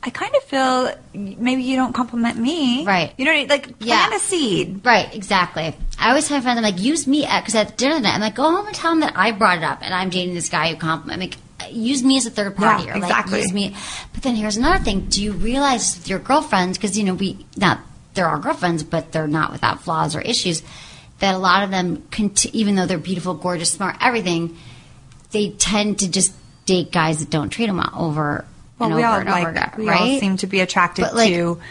I 0.08 0.12
kind 0.12 0.36
of 0.36 0.44
feel 0.44 0.94
maybe 1.16 1.64
you 1.64 1.76
don't 1.78 1.94
compliment 1.94 2.38
me, 2.38 2.86
Right. 2.86 3.12
You 3.18 3.26
know, 3.26 3.32
what 3.32 3.38
I 3.38 3.40
mean? 3.40 3.48
like 3.50 3.64
plant 3.80 4.12
Yeah. 4.12 4.16
a 4.16 4.20
seed. 4.20 4.86
Right, 4.86 5.12
exactly. 5.16 5.76
I 6.00 6.10
always 6.10 6.28
tell 6.28 6.38
my 6.38 6.44
friends, 6.44 6.58
I'm 6.58 6.64
like, 6.64 6.80
use 6.80 7.08
me 7.08 7.22
because 7.22 7.56
at 7.56 7.76
dinner 7.76 7.96
tonight, 7.96 8.14
I'm 8.14 8.22
like, 8.22 8.36
go 8.36 8.44
home 8.52 8.68
and 8.68 8.76
tell 8.76 8.92
them 8.92 9.00
that 9.00 9.14
I 9.16 9.32
brought 9.32 9.58
it 9.58 9.64
up 9.64 9.80
and 9.82 9.96
I'm 9.96 10.12
dating 10.12 10.36
this 10.36 10.48
guy 10.48 10.70
who 10.70 10.76
compliment. 10.76 11.14
I'm 11.24 11.28
like, 11.28 11.38
use 11.72 12.04
me 12.04 12.18
as 12.18 12.26
a 12.26 12.30
third 12.30 12.56
party. 12.56 12.86
Yeah, 12.86 12.92
or 12.92 13.00
like, 13.00 13.04
exactly. 13.10 13.40
use 13.42 13.54
me. 13.54 13.76
But 14.14 14.24
then 14.24 14.36
here's 14.36 14.58
another 14.58 14.84
thing: 14.84 15.08
Do 15.10 15.24
you 15.24 15.34
realize 15.34 15.98
with 15.98 16.08
your 16.10 16.20
girlfriends, 16.20 16.78
because 16.78 16.98
you 16.98 17.04
know 17.04 17.14
we 17.14 17.46
not 17.58 17.80
they're 18.14 18.28
our 18.28 18.40
girlfriends, 18.40 18.84
but 18.84 19.12
they're 19.12 19.28
not 19.28 19.52
without 19.52 19.84
flaws 19.84 20.16
or 20.16 20.22
issues. 20.22 20.64
That 21.20 21.34
a 21.34 21.38
lot 21.38 21.64
of 21.64 21.72
them, 21.72 22.04
conti- 22.12 22.58
even 22.58 22.76
though 22.76 22.86
they're 22.86 22.98
beautiful, 22.98 23.36
gorgeous, 23.36 23.72
smart, 23.72 23.96
everything, 24.02 24.58
they 25.32 25.52
tend 25.52 26.00
to 26.00 26.12
just 26.12 26.34
date 26.66 26.92
guys 26.92 27.20
that 27.20 27.30
don't 27.30 27.50
treat 27.50 27.68
them 27.68 27.78
well 27.78 27.92
over 27.96 28.46
Well, 28.80 28.90
and 28.90 28.96
we 28.96 29.04
over 29.04 29.14
all 29.14 29.20
and 29.22 29.30
like 29.30 29.42
over 29.44 29.52
again, 29.52 29.72
we 29.78 29.88
right? 29.88 30.02
all 30.02 30.20
seem 30.20 30.38
to 30.38 30.48
be 30.48 30.60
attracted 30.60 31.04
But, 31.04 31.16
like- 31.16 31.30
to 31.34 31.62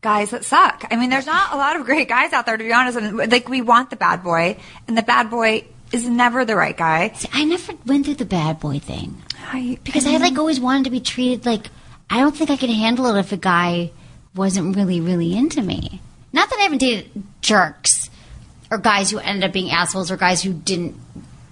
guys 0.00 0.30
that 0.30 0.44
suck. 0.44 0.84
I 0.90 0.96
mean, 0.96 1.10
there's 1.10 1.26
not 1.26 1.52
a 1.52 1.56
lot 1.56 1.76
of 1.76 1.86
great 1.86 2.08
guys 2.08 2.32
out 2.32 2.44
there 2.46 2.56
to 2.56 2.64
be 2.64 2.72
honest, 2.72 2.98
and 2.98 3.30
like 3.30 3.48
we 3.48 3.60
want 3.62 3.90
the 3.90 3.96
bad 3.96 4.24
boy, 4.24 4.56
and 4.88 4.98
the 4.98 5.02
bad 5.02 5.30
boy 5.30 5.64
is 5.92 6.08
never 6.08 6.44
the 6.44 6.56
right 6.56 6.76
guy. 6.76 7.12
See, 7.14 7.28
I 7.32 7.44
never 7.44 7.74
went 7.86 8.06
through 8.06 8.14
the 8.16 8.24
bad 8.24 8.60
boy 8.60 8.78
thing. 8.78 9.22
I, 9.38 9.78
Because 9.84 10.06
I 10.06 10.16
like 10.16 10.38
always 10.38 10.60
wanted 10.60 10.84
to 10.84 10.90
be 10.90 11.00
treated 11.00 11.46
like 11.46 11.68
I 12.08 12.20
don't 12.20 12.36
think 12.36 12.50
I 12.50 12.56
could 12.56 12.70
handle 12.70 13.06
it 13.06 13.18
if 13.18 13.32
a 13.32 13.36
guy 13.36 13.90
wasn't 14.34 14.76
really 14.76 15.00
really 15.00 15.36
into 15.36 15.62
me. 15.62 16.00
Not 16.32 16.48
that 16.48 16.58
I 16.58 16.62
haven't 16.62 16.78
dated 16.78 17.10
jerks 17.42 18.10
or 18.72 18.78
guys 18.78 19.10
who 19.10 19.18
ended 19.18 19.44
up 19.44 19.52
being 19.52 19.70
assholes, 19.70 20.10
or 20.10 20.16
guys 20.16 20.42
who 20.42 20.54
didn't 20.54 20.96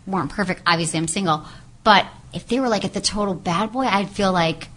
weren't 0.06 0.30
perfect. 0.30 0.62
Obviously, 0.66 0.98
I'm 0.98 1.06
single, 1.06 1.44
but 1.84 2.06
if 2.32 2.48
they 2.48 2.58
were 2.60 2.68
like 2.68 2.86
at 2.86 2.94
the 2.94 3.00
total 3.00 3.34
bad 3.34 3.72
boy, 3.72 3.84
I'd 3.84 4.08
feel 4.08 4.32
like 4.32 4.68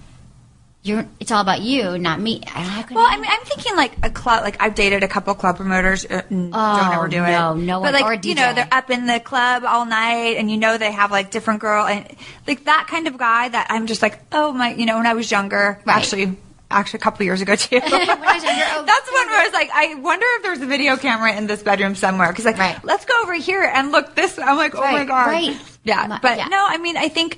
you're. 0.83 1.05
It's 1.19 1.31
all 1.31 1.41
about 1.41 1.61
you, 1.61 1.97
not 1.97 2.19
me. 2.19 2.41
I 2.47 2.85
Well, 2.91 3.05
I 3.09 3.15
mean, 3.15 3.25
I'm 3.29 3.45
thinking 3.45 3.75
like 3.75 3.93
a 4.03 4.09
club. 4.09 4.43
Like 4.43 4.61
I've 4.61 4.75
dated 4.75 5.03
a 5.03 5.07
couple 5.07 5.33
club 5.35 5.55
promoters. 5.57 6.05
Uh, 6.05 6.21
n- 6.29 6.51
don't 6.51 6.53
Oh, 6.53 6.91
ever 6.93 7.07
do 7.07 7.17
no, 7.21 7.53
it. 7.53 7.57
no 7.57 7.81
But 7.81 7.93
one- 7.93 8.03
like 8.03 8.25
you 8.25 8.35
know, 8.35 8.53
they're 8.53 8.67
up 8.71 8.89
in 8.89 9.05
the 9.05 9.19
club 9.19 9.63
all 9.65 9.85
night, 9.85 10.37
and 10.37 10.51
you 10.51 10.57
know 10.57 10.77
they 10.77 10.91
have 10.91 11.09
like 11.11 11.31
different 11.31 11.61
girl 11.61 11.85
and 11.85 12.05
like 12.47 12.65
that 12.65 12.87
kind 12.89 13.07
of 13.07 13.17
guy. 13.17 13.49
That 13.49 13.67
I'm 13.69 13.87
just 13.87 14.01
like, 14.01 14.19
oh 14.31 14.51
my, 14.51 14.73
you 14.73 14.85
know, 14.85 14.97
when 14.97 15.07
I 15.07 15.13
was 15.13 15.31
younger, 15.31 15.79
Right. 15.85 15.95
actually. 15.97 16.37
Actually, 16.71 16.97
a 16.97 17.01
couple 17.03 17.23
years 17.23 17.39
ago 17.39 17.55
too. 17.55 17.75
When 17.79 17.93
I 17.93 18.33
was 18.33 18.43
younger, 18.43 18.63
oh, 18.73 18.83
That's 18.83 19.11
one 19.11 19.27
where 19.27 19.41
I 19.41 19.43
was 19.45 19.53
like, 19.53 19.69
I 19.71 19.93
wonder 19.93 20.25
if 20.37 20.41
there's 20.43 20.61
a 20.61 20.65
video 20.65 20.97
camera 20.97 21.31
in 21.37 21.45
this 21.45 21.61
bedroom 21.61 21.93
somewhere. 21.93 22.29
Because 22.29 22.45
like, 22.45 22.57
Right. 22.57 22.83
let's 22.83 23.05
go 23.05 23.13
over 23.21 23.35
here 23.35 23.61
and 23.61 23.91
look 23.91 24.15
this. 24.15 24.39
I'm 24.39 24.57
like, 24.57 24.73
oh 24.73 24.79
my 24.81 24.93
Right, 24.99 25.07
god, 25.07 25.27
right. 25.27 25.57
yeah. 25.83 26.07
My- 26.07 26.17
But 26.19 26.37
yeah. 26.39 26.47
no, 26.47 26.65
I 26.67 26.79
mean, 26.79 26.97
I 26.97 27.09
think 27.09 27.37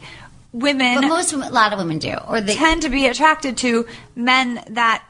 women 0.59 0.95
but 1.01 1.07
most, 1.07 1.33
a 1.33 1.37
lot 1.37 1.73
of 1.73 1.79
women 1.79 1.99
do, 1.99 2.13
or 2.27 2.41
they 2.41 2.55
tend 2.55 2.81
to 2.83 2.89
be 2.89 3.07
attracted 3.07 3.57
to 3.57 3.85
men 4.15 4.63
that 4.69 5.03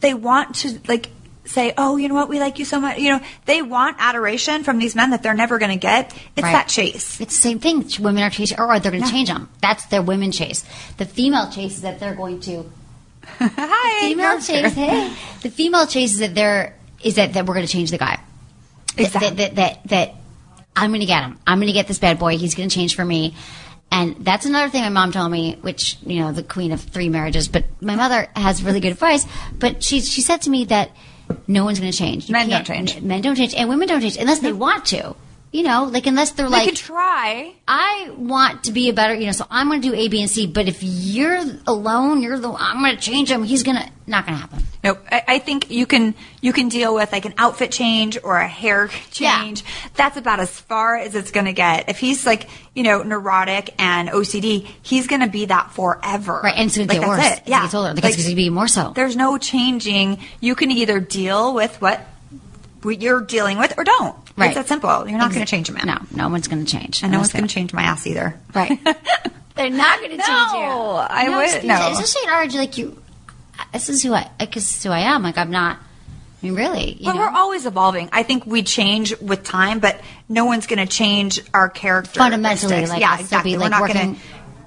they 0.00 0.14
want 0.14 0.54
to 0.56 0.78
like 0.88 1.08
say, 1.44 1.72
"Oh, 1.76 1.96
you 1.96 2.08
know 2.08 2.14
what? 2.14 2.28
We 2.28 2.38
like 2.40 2.58
you 2.58 2.64
so 2.64 2.80
much." 2.80 2.98
You 2.98 3.12
know, 3.12 3.20
they 3.46 3.62
want 3.62 3.96
adoration 3.98 4.62
from 4.64 4.78
these 4.78 4.94
men 4.94 5.10
that 5.10 5.22
they're 5.22 5.34
never 5.34 5.58
going 5.58 5.72
to 5.72 5.78
get. 5.78 6.12
It's 6.36 6.42
Right. 6.44 6.52
that 6.52 6.68
chase. 6.68 7.20
It's 7.20 7.34
the 7.36 7.40
same 7.40 7.58
thing. 7.58 7.88
Women 7.98 8.22
are 8.22 8.30
chasing, 8.30 8.58
or 8.60 8.78
they're 8.80 8.92
going 8.92 9.02
to 9.04 9.10
change 9.10 9.28
them. 9.28 9.48
That's 9.62 9.86
their 9.86 10.02
women 10.02 10.30
chase. 10.32 10.64
The 10.98 11.04
female 11.06 11.50
chase 11.50 11.76
is 11.76 11.82
that 11.82 11.98
they're 12.00 12.14
going 12.14 12.40
to. 12.40 12.64
Hi, 13.38 14.08
Female 14.08 14.32
you're 14.32 14.40
chase, 14.40 14.74
here. 14.74 14.90
hey. 14.90 15.14
The 15.42 15.50
female 15.50 15.86
chase 15.86 16.12
is 16.12 16.18
that 16.18 16.34
they're 16.34 16.74
is 17.02 17.14
that, 17.14 17.32
that 17.34 17.46
we're 17.46 17.54
going 17.54 17.66
to 17.66 17.72
change 17.72 17.90
the 17.90 17.98
guy. 17.98 18.18
That- 18.96 19.12
That, 19.12 19.36
that, 19.36 19.54
that, 19.56 19.88
that 19.88 20.14
I'm 20.76 20.90
going 20.90 21.00
to 21.00 21.06
get 21.06 21.22
him. 21.24 21.38
I'm 21.46 21.58
going 21.58 21.68
to 21.68 21.72
get 21.72 21.86
this 21.88 21.98
bad 21.98 22.18
boy. 22.18 22.36
He's 22.38 22.54
going 22.54 22.68
to 22.68 22.74
change 22.74 22.94
for 22.96 23.04
me. 23.04 23.34
And 23.90 24.16
that's 24.24 24.46
another 24.46 24.70
thing 24.70 24.82
my 24.82 24.88
mom 24.88 25.12
told 25.12 25.32
me, 25.32 25.56
which 25.60 25.98
you 26.02 26.20
know, 26.20 26.32
the 26.32 26.42
queen 26.42 26.72
of 26.72 26.80
three 26.80 27.08
marriages. 27.08 27.48
But 27.48 27.64
my 27.80 27.96
mother 27.96 28.28
has 28.36 28.62
really 28.62 28.80
good 28.80 28.92
advice. 28.92 29.26
But 29.52 29.82
she 29.82 30.00
she 30.00 30.20
said 30.20 30.42
to 30.42 30.50
me 30.50 30.66
that 30.66 30.90
no 31.46 31.64
one's 31.64 31.80
going 31.80 31.92
to 31.92 31.98
change. 31.98 32.28
You 32.28 32.32
Men 32.32 32.48
don't 32.48 32.64
change. 32.64 33.00
Men 33.00 33.20
don't 33.20 33.36
change, 33.36 33.54
and 33.54 33.68
women 33.68 33.88
don't 33.88 34.00
change 34.00 34.16
unless 34.16 34.40
they 34.40 34.52
want 34.52 34.86
to. 34.86 35.14
You 35.52 35.64
know, 35.64 35.84
like 35.84 36.06
unless 36.06 36.30
they're 36.30 36.46
They 36.46 36.52
like 36.52 36.68
could 36.68 36.76
try. 36.76 37.54
I 37.66 38.12
want 38.16 38.64
to 38.64 38.72
be 38.72 38.88
a 38.88 38.92
better, 38.92 39.14
you 39.14 39.26
know, 39.26 39.32
so 39.32 39.46
I'm 39.50 39.66
going 39.66 39.82
to 39.82 39.88
do 39.88 39.94
A, 39.96 40.06
B, 40.06 40.20
and 40.20 40.30
C. 40.30 40.46
But 40.46 40.68
if 40.68 40.78
you're 40.84 41.40
alone, 41.66 42.22
you're 42.22 42.38
the 42.38 42.52
I'm 42.52 42.80
going 42.80 42.94
to 42.94 43.00
change 43.02 43.32
him. 43.32 43.42
He's 43.42 43.64
going 43.64 43.76
to 43.76 43.90
not 44.06 44.26
going 44.26 44.36
to 44.36 44.40
happen. 44.42 44.62
No, 44.84 44.96
I, 45.10 45.22
I 45.26 45.38
think 45.40 45.68
you 45.68 45.86
can 45.86 46.14
you 46.40 46.52
can 46.52 46.68
deal 46.68 46.94
with 46.94 47.10
like 47.10 47.24
an 47.24 47.34
outfit 47.36 47.72
change 47.72 48.16
or 48.22 48.36
a 48.36 48.46
hair 48.46 48.88
change. 49.10 49.62
Yeah. 49.62 49.88
That's 49.96 50.16
about 50.16 50.38
as 50.38 50.56
far 50.56 50.96
as 50.96 51.16
it's 51.16 51.32
going 51.32 51.46
to 51.46 51.52
get. 51.52 51.88
If 51.88 51.98
he's 51.98 52.24
like 52.24 52.48
you 52.74 52.84
know 52.84 53.02
neurotic 53.02 53.74
and 53.76 54.08
OCD, 54.08 54.68
he's 54.82 55.08
going 55.08 55.22
to 55.22 55.28
be 55.28 55.46
that 55.46 55.72
forever. 55.72 56.40
Right, 56.44 56.54
and 56.56 56.66
it's 56.68 56.76
going 56.76 56.88
to 56.90 56.94
Like, 56.94 57.00
get 57.00 57.08
worse. 57.08 57.38
It. 57.38 57.42
Yeah, 57.48 57.62
gets 57.62 57.74
older, 57.74 57.92
like, 57.94 58.04
Like, 58.04 58.14
it's 58.14 58.22
going 58.22 58.30
to 58.30 58.36
be 58.36 58.50
more 58.50 58.68
so. 58.68 58.92
There's 58.94 59.16
no 59.16 59.36
changing. 59.36 60.20
You 60.38 60.54
can 60.54 60.70
either 60.70 61.00
deal 61.00 61.52
with 61.54 61.82
what 61.82 62.06
what 62.82 63.02
you're 63.02 63.20
dealing 63.20 63.58
with 63.58 63.76
or 63.76 63.82
don't. 63.82 64.16
Right. 64.40 64.48
It's 64.50 64.56
that 64.56 64.68
simple. 64.68 65.08
You're 65.08 65.18
not 65.18 65.30
Exa- 65.30 65.34
going 65.34 65.46
to 65.46 65.50
change 65.50 65.68
a 65.68 65.72
man. 65.72 65.86
No, 65.86 65.98
no 66.14 66.28
one's 66.28 66.48
going 66.48 66.64
to 66.64 66.70
change. 66.70 67.02
And 67.02 67.12
no 67.12 67.18
one's 67.18 67.32
going 67.32 67.46
to 67.46 67.52
change 67.52 67.72
my 67.72 67.82
ass 67.82 68.06
either. 68.06 68.38
Right. 68.54 68.78
They're 69.56 69.70
not 69.70 69.98
going 69.98 70.10
to 70.12 70.16
No, 70.16 70.24
change 70.24 70.52
you. 70.52 70.58
I 70.58 71.28
would- 71.28 71.44
it's- 71.48 71.64
no. 71.64 71.90
Especially 71.92 72.26
at 72.28 72.32
our 72.34 72.42
age, 72.44 72.54
like 72.54 72.78
you. 72.78 73.02
This 73.72 73.88
is 73.90 74.02
who 74.02 74.14
I. 74.14 74.30
Because 74.38 74.64
this 74.64 74.76
is 74.78 74.82
who 74.84 74.90
I 74.90 75.00
am. 75.00 75.22
Like 75.22 75.36
I'm 75.38 75.50
not. 75.50 75.76
I 75.76 76.46
mean, 76.46 76.54
really. 76.54 76.92
You 76.94 77.04
But 77.04 77.14
know? 77.16 77.20
we're 77.20 77.28
always 77.36 77.66
evolving. 77.66 78.08
I 78.12 78.22
think 78.22 78.46
we 78.46 78.62
change 78.62 79.14
with 79.20 79.44
time, 79.44 79.78
but 79.78 80.00
no 80.28 80.46
one's 80.46 80.66
going 80.66 80.78
to 80.78 80.86
change 80.86 81.38
our 81.52 81.68
character. 81.68 82.18
fundamentally, 82.18 82.86
like 82.86 83.00
yeah, 83.00 83.12
I'll 83.12 83.20
exactly. 83.20 83.52
be 83.52 83.56
We're 83.58 83.64
like 83.68 83.70
not 83.72 83.86
gonna, 83.92 84.16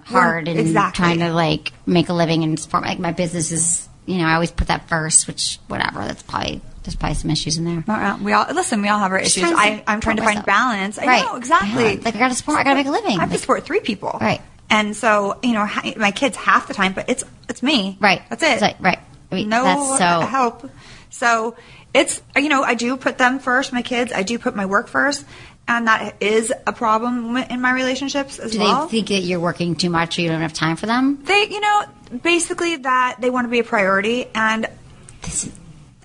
hard 0.06 0.48
and 0.48 0.60
exactly. 0.60 1.04
trying 1.04 1.20
to 1.20 1.34
like 1.34 1.74
make 1.88 2.10
a 2.10 2.14
living 2.14 2.44
and 2.44 2.60
support 2.60 2.84
like 2.84 3.00
my 3.00 3.12
business 3.12 3.52
is. 3.52 3.90
You 4.06 4.18
know, 4.18 4.26
I 4.26 4.34
always 4.34 4.52
put 4.52 4.68
that 4.68 4.90
first, 4.90 5.28
which 5.28 5.60
whatever. 5.68 6.00
That's 6.06 6.24
probably 6.24 6.62
there's 6.84 6.96
probably 6.96 7.16
some 7.16 7.30
issues 7.32 7.58
in 7.58 7.64
there. 7.66 7.84
Uh, 7.88 8.18
We 8.22 8.34
all 8.34 8.46
listen. 8.54 8.82
We 8.82 8.90
all 8.90 9.00
have 9.00 9.12
our 9.12 9.22
Just 9.22 9.38
issues. 9.38 9.50
to 9.52 9.56
I, 9.56 9.84
I'm 9.88 10.02
trying 10.02 10.18
to 10.18 10.24
find 10.24 10.36
myself. 10.40 10.46
balance. 10.46 10.98
I 11.00 11.06
Right. 11.06 11.24
know 11.26 11.36
exactly. 11.38 11.94
Yeah. 11.96 12.02
Like, 12.04 12.16
I 12.16 12.20
gotta 12.20 12.36
support- 12.36 12.58
I 12.60 12.64
gotta 12.64 12.76
make 12.76 12.88
a 12.88 12.92
living. 12.92 13.18
I 13.18 13.22
have 13.22 13.32
to 13.32 13.38
support 13.38 13.64
three 13.66 13.80
people. 13.80 14.18
Right. 14.20 14.42
And 14.70 14.96
so 14.96 15.38
you 15.44 15.54
know, 15.54 15.68
my 15.98 16.12
kids 16.12 16.36
half 16.36 16.68
the 16.68 16.74
time, 16.74 16.94
but 16.94 17.10
it's 17.10 17.24
it's 17.48 17.64
me. 17.64 17.98
Right. 18.02 18.22
That's 18.30 18.44
it. 18.44 18.52
It's 18.54 18.62
like- 18.62 18.78
right. 18.82 19.00
I 19.32 19.36
mean, 19.36 19.50
no 19.50 19.64
that's 19.64 19.98
so- 20.00 20.20
help. 20.28 20.70
So 21.10 21.56
it's 21.94 22.22
you 22.36 22.50
know 22.50 22.64
I 22.64 22.74
do 22.74 22.98
put 22.98 23.18
them 23.18 23.40
first. 23.40 23.72
My 23.72 23.82
kids. 23.84 24.12
I 24.12 24.24
do 24.24 24.38
put 24.38 24.56
my 24.56 24.66
work 24.66 24.88
first, 24.90 25.24
and 25.68 25.88
that 25.88 26.16
is 26.22 26.52
a 26.68 26.74
problem 26.74 27.38
in 27.38 27.62
my 27.62 27.72
relationships 27.74 28.38
as 28.40 28.52
Do 28.52 28.60
well. 28.60 28.82
Do 28.82 28.86
they 28.86 28.92
think 28.92 29.08
that 29.10 29.28
you're 29.28 29.40
working 29.40 29.76
too 29.76 29.90
much 29.90 30.18
or 30.18 30.22
you 30.22 30.30
don't 30.30 30.42
have 30.42 30.54
time 30.54 30.76
for 30.76 30.86
them? 30.88 31.24
they 31.24 31.48
you 31.50 31.60
know 31.62 31.84
basically 32.22 32.76
that 32.78 33.18
they 33.20 33.30
want 33.30 33.46
to 33.46 33.50
be 33.50 33.60
a 33.60 33.64
priority 33.64 34.26
and 34.36 34.68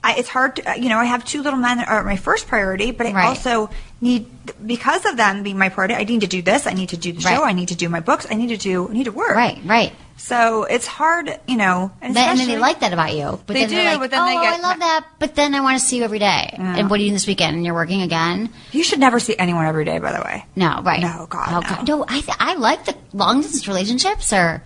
I, 0.02 0.14
it's 0.16 0.28
hard 0.28 0.56
to, 0.56 0.80
you 0.80 0.88
know 0.88 0.98
i 0.98 1.04
have 1.04 1.24
two 1.24 1.42
little 1.42 1.58
men 1.58 1.78
that 1.78 1.88
are 1.88 2.04
my 2.04 2.16
first 2.16 2.46
priority 2.46 2.92
but 2.92 3.06
i 3.06 3.12
Right. 3.12 3.26
also 3.26 3.68
need 4.00 4.26
because 4.64 5.04
of 5.06 5.16
them 5.16 5.42
being 5.42 5.58
my 5.58 5.68
priority 5.70 5.94
i 5.94 6.04
need 6.04 6.20
to 6.20 6.28
do 6.28 6.40
this 6.40 6.66
i 6.66 6.72
need 6.72 6.90
to 6.90 6.96
do 6.96 7.12
the 7.12 7.20
Right. 7.20 7.36
show 7.36 7.42
i 7.44 7.52
need 7.52 7.68
to 7.68 7.74
do 7.76 7.88
my 7.88 8.00
books 8.00 8.26
i 8.30 8.34
need 8.34 8.48
to 8.48 8.56
do 8.56 8.88
I 8.88 8.92
need 8.92 9.04
to 9.04 9.12
work 9.12 9.34
Right, 9.34 9.58
right. 9.66 9.92
So 10.20 10.64
it's 10.64 10.86
hard 10.86 11.30
you 11.48 11.56
know 11.56 11.90
and, 12.02 12.14
Then, 12.14 12.30
and 12.30 12.38
then 12.40 12.48
they 12.48 12.58
like 12.58 12.80
that 12.80 12.92
about 12.92 13.14
you. 13.16 13.40
But 13.46 13.54
They 13.54 13.64
then 13.64 13.68
do, 13.70 13.76
like, 13.76 13.98
but 14.00 14.10
then 14.10 14.20
oh, 14.20 14.26
they 14.26 14.32
get- 14.34 14.52
Oh, 14.52 14.56
I 14.56 14.68
love 14.68 14.78
that. 14.80 15.06
But 15.18 15.34
then 15.34 15.54
I 15.54 15.60
want 15.60 15.80
to 15.80 15.84
see 15.86 15.96
you 15.98 16.04
every 16.04 16.18
day. 16.18 16.50
Yeah. 16.52 16.76
And 16.76 16.90
what 16.90 16.98
are 16.98 17.02
you 17.02 17.06
doing 17.06 17.14
this 17.14 17.26
weekend? 17.26 17.56
And 17.56 17.64
you're 17.64 17.74
working 17.74 18.02
again? 18.02 18.50
you 18.72 18.82
should 18.82 18.98
never 18.98 19.18
see 19.20 19.34
anyone 19.38 19.64
every 19.64 19.84
day 19.86 19.98
by 19.98 20.12
the 20.12 20.20
way 20.20 20.44
No, 20.56 20.82
right. 20.84 21.00
No, 21.00 21.26
God, 21.30 21.48
Oh, 21.48 21.60
no. 21.60 21.68
God. 21.68 21.88
No, 21.88 22.04
I, 22.06 22.20
th- 22.20 22.36
I 22.38 22.54
like 22.54 22.84
the 22.84 22.94
long 23.14 23.40
distance 23.40 23.66
relationships 23.68 24.32
or 24.32 24.62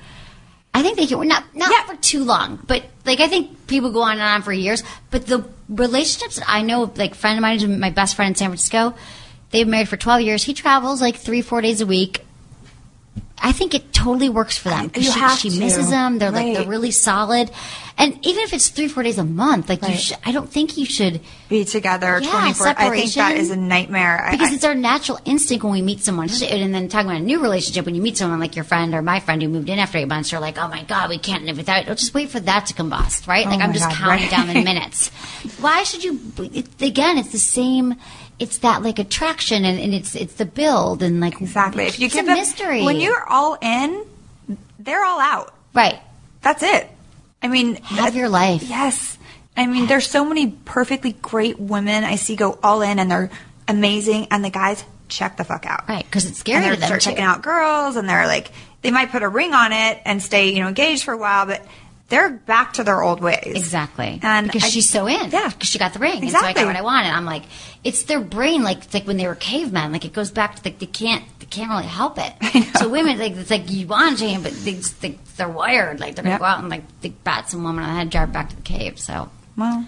I 0.74 0.82
think 0.82 0.96
they 0.96 1.06
can, 1.06 1.28
not, 1.28 1.44
not 1.54 1.70
Yeah. 1.70 1.84
for 1.84 1.96
too 2.00 2.24
long, 2.24 2.58
but 2.66 2.82
like 3.04 3.20
I 3.20 3.28
think 3.28 3.66
people 3.66 3.92
go 3.92 4.00
on 4.02 4.12
and 4.12 4.22
on 4.22 4.42
for 4.42 4.52
years. 4.54 4.82
But 5.10 5.26
the 5.26 5.44
relationships 5.68 6.40
I 6.46 6.62
know, 6.62 6.90
like 6.96 7.14
friend 7.14 7.36
of 7.38 7.42
mine, 7.42 7.78
my 7.78 7.90
best 7.90 8.16
friend 8.16 8.30
in 8.30 8.34
San 8.36 8.48
Francisco, 8.48 8.94
they've 9.50 9.66
been 9.66 9.70
married 9.70 9.88
for 9.90 9.98
12 9.98 10.22
years. 10.22 10.42
He 10.42 10.54
travels 10.54 11.02
like 11.02 11.16
three, 11.16 11.42
four 11.42 11.60
days 11.60 11.80
a 11.82 11.86
week. 11.86 12.24
I 13.44 13.50
think 13.52 13.74
it 13.74 13.92
totally 13.92 14.28
works 14.28 14.56
for 14.56 14.68
them 14.68 14.90
You 14.94 15.02
she, 15.02 15.18
have 15.18 15.38
she 15.38 15.50
to. 15.50 15.58
misses 15.58 15.90
them. 15.90 16.18
They're 16.18 16.30
like 16.30 16.54
they're 16.56 16.66
really 16.68 16.92
solid, 16.92 17.50
and 17.98 18.14
even 18.24 18.42
if 18.44 18.52
it's 18.52 18.68
three 18.68 18.86
four 18.88 19.02
days 19.02 19.18
a 19.18 19.24
month, 19.24 19.68
like 19.68 19.82
you 19.82 19.88
Right. 19.88 19.98
should, 19.98 20.16
I 20.24 20.30
don't 20.32 20.48
think 20.48 20.76
you 20.78 20.86
should 20.86 21.20
be 21.48 21.64
together 21.64 22.18
Yeah, 22.22 22.30
24 22.30 22.66
i 22.78 22.90
think 22.90 23.12
that 23.14 23.36
is 23.36 23.50
a 23.50 23.56
nightmare 23.56 24.28
because 24.30 24.50
I- 24.50 24.54
it's 24.54 24.64
our 24.64 24.74
natural 24.74 25.18
instinct 25.26 25.64
when 25.64 25.72
we 25.72 25.82
meet 25.82 26.00
someone. 26.02 26.30
And 26.42 26.74
then 26.74 26.88
talking 26.88 27.08
about 27.10 27.20
a 27.20 27.24
new 27.24 27.40
relationship, 27.40 27.84
when 27.84 27.94
you 27.94 28.00
meet 28.00 28.16
someone 28.16 28.38
like 28.40 28.54
your 28.56 28.64
friend 28.64 28.94
or 28.94 29.02
my 29.02 29.18
friend 29.20 29.42
who 29.42 29.48
moved 29.48 29.68
in 29.68 29.78
after 29.78 29.98
eight 29.98 30.08
months, 30.08 30.30
you're 30.32 30.40
like, 30.40 30.56
oh 30.58 30.68
my 30.68 30.84
god, 30.84 31.10
we 31.10 31.18
can't 31.18 31.44
live 31.44 31.56
without. 31.58 31.84
You'll 31.86 31.96
just 31.96 32.14
wait 32.14 32.30
for 32.30 32.40
that 32.40 32.66
to 32.66 32.74
combust, 32.74 33.26
right? 33.26 33.44
Oh 33.46 33.50
like 33.50 33.58
Oh 33.60 33.64
I'm 33.64 33.72
just 33.72 33.88
God, 33.88 33.94
counting 33.96 34.22
right. 34.22 34.30
down 34.30 34.46
the 34.48 34.62
minutes. 34.72 35.08
Why 35.60 35.82
should 35.82 36.04
you? 36.04 36.20
It, 36.38 36.66
again, 36.80 37.18
it's 37.18 37.32
the 37.32 37.38
same. 37.38 37.96
It's 38.42 38.58
that 38.58 38.82
like 38.82 38.98
attraction, 38.98 39.64
and, 39.64 39.78
and 39.78 39.94
it's 39.94 40.14
it's 40.14 40.34
the 40.34 40.44
build, 40.44 41.02
and 41.02 41.20
like 41.20 41.40
exactly 41.40 41.84
if 41.86 41.98
you 42.00 42.06
it's 42.06 42.14
give 42.14 42.24
a 42.24 42.28
them 42.28 42.36
mystery 42.38 42.82
when 42.82 43.00
you're 43.00 43.24
all 43.28 43.56
in 43.62 44.04
they're 44.78 45.04
all 45.04 45.20
out 45.20 45.54
right, 45.74 46.00
That's 46.42 46.62
it. 46.62 46.88
I 47.42 47.48
mean, 47.48 47.76
have 47.76 48.14
your 48.14 48.28
life. 48.28 48.62
Yes. 48.64 49.16
I 49.56 49.66
mean, 49.66 49.86
there's 49.86 50.06
so 50.08 50.24
many 50.24 50.48
perfectly 50.64 51.12
great 51.12 51.58
women 51.58 52.04
I 52.04 52.16
see 52.16 52.36
go 52.36 52.58
all 52.62 52.82
in 52.82 52.98
and 52.98 53.10
they're 53.10 53.30
amazing, 53.68 54.28
and 54.30 54.44
the 54.44 54.50
guys 54.50 54.84
check 55.08 55.36
the 55.36 55.44
fuck 55.44 55.66
out. 55.66 55.88
Right, 55.88 56.04
because 56.04 56.26
it's 56.26 56.38
scary 56.38 56.56
And 56.56 56.64
they're 56.64 56.76
them. 56.76 56.86
start 56.86 57.00
too. 57.02 57.10
checking 57.10 57.24
out 57.24 57.42
girls, 57.42 57.96
and 57.96 58.08
they're 58.08 58.26
like, 58.26 58.50
they 58.82 58.90
might 58.90 59.10
put 59.10 59.22
a 59.22 59.28
ring 59.28 59.54
on 59.54 59.72
it 59.72 60.00
and 60.04 60.22
stay, 60.22 60.50
you 60.52 60.60
know, 60.62 60.68
engaged 60.68 61.04
for 61.04 61.12
a 61.14 61.18
while, 61.18 61.46
but 61.46 61.64
they're 62.12 62.30
back 62.30 62.74
to 62.74 62.84
their 62.84 63.02
old 63.02 63.20
ways. 63.20 63.42
Exactly. 63.56 64.20
And 64.22 64.46
because 64.46 64.64
I- 64.64 64.68
she's 64.68 64.88
so 64.88 65.06
in. 65.08 65.30
Yeah. 65.30 65.48
Because 65.48 65.68
she 65.68 65.78
got 65.78 65.92
the 65.94 65.98
ring. 65.98 66.20
And 66.22 66.30
so 66.30 66.36
I 66.36 66.50
Exactly. 66.50 66.62
got 66.62 66.66
what 66.68 66.76
I 66.76 66.82
wanted. 66.82 67.08
I'm 67.08 67.24
like, 67.24 67.42
it's 67.82 68.02
their 68.04 68.20
brain, 68.20 68.62
like 68.62 68.84
it's 68.84 68.94
like 68.94 69.06
when 69.06 69.16
they 69.16 69.26
were 69.26 69.34
cavemen. 69.34 69.90
Like 69.92 70.04
it 70.04 70.12
goes 70.12 70.30
back 70.30 70.56
to 70.56 70.62
like 70.64 70.78
they 70.78 70.86
can't 70.86 71.24
they 71.40 71.46
can't 71.46 71.70
really 71.70 71.84
help 71.84 72.18
it. 72.18 72.32
So 72.78 72.88
women 72.88 73.18
like 73.18 73.32
it's 73.36 73.50
like 73.50 73.70
you 73.70 73.86
want 73.86 74.18
to 74.18 74.24
change, 74.24 74.42
but 74.42 74.52
they, 74.64 74.74
they, 75.00 75.18
they're 75.36 75.48
wired. 75.48 76.00
Like 76.00 76.14
they're 76.14 76.22
gonna 76.24 76.34
Yep. 76.34 76.40
go 76.40 76.44
out 76.46 76.58
and 76.60 76.68
like 76.68 76.84
they 77.00 77.08
bat 77.10 77.48
some 77.48 77.64
woman 77.64 77.82
on 77.84 77.90
the 77.90 77.96
head, 77.96 78.10
drive 78.10 78.32
back 78.32 78.50
to 78.50 78.56
the 78.56 78.62
cave. 78.62 78.98
So 78.98 79.30
Well, 79.56 79.86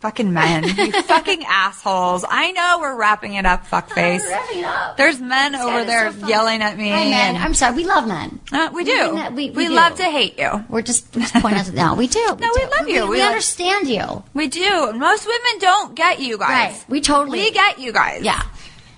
fucking 0.00 0.32
men. 0.32 0.64
you 0.64 0.92
fucking 1.02 1.44
assholes. 1.46 2.24
I 2.28 2.52
know 2.52 2.78
we're 2.80 2.96
wrapping 2.96 3.34
it 3.34 3.44
up, 3.46 3.66
fuckface. 3.66 4.20
We're 4.20 4.30
wrapping 4.30 4.64
up. 4.64 4.96
There's 4.96 5.20
men 5.20 5.54
over 5.56 5.84
there 5.84 6.12
so 6.12 6.26
yelling 6.28 6.62
at 6.62 6.76
me. 6.78 6.88
Hi, 6.90 7.04
men. 7.04 7.34
and- 7.34 7.38
I'm 7.38 7.54
sorry. 7.54 7.76
We 7.76 7.84
love 7.84 8.06
men. 8.06 8.40
Uh, 8.52 8.70
we 8.72 8.84
do. 8.84 9.14
We- 9.34 9.50
We, 9.50 9.50
we 9.50 9.66
do. 9.68 9.74
love 9.74 9.96
to 9.96 10.04
hate 10.04 10.38
you. 10.38 10.64
We're 10.68 10.82
just, 10.82 11.14
we 11.14 11.22
just 11.22 11.34
point 11.34 11.56
out. 11.56 11.72
No, 11.72 11.94
we 11.94 12.06
do. 12.06 12.18
No, 12.40 12.50
we 12.54 12.66
love 12.78 12.88
you. 12.88 13.02
We, 13.04 13.08
We 13.10 13.16
we 13.16 13.22
understand 13.22 13.88
you. 13.88 14.22
We 14.34 14.48
do. 14.48 14.92
Most 14.92 15.26
women 15.26 15.58
don't 15.60 15.94
get 15.94 16.20
you 16.20 16.38
guys. 16.38 16.72
Right. 16.74 16.84
We 16.88 17.00
totally. 17.00 17.38
We 17.40 17.50
get 17.50 17.78
you 17.78 17.92
guys. 17.92 18.22
Yeah. 18.22 18.40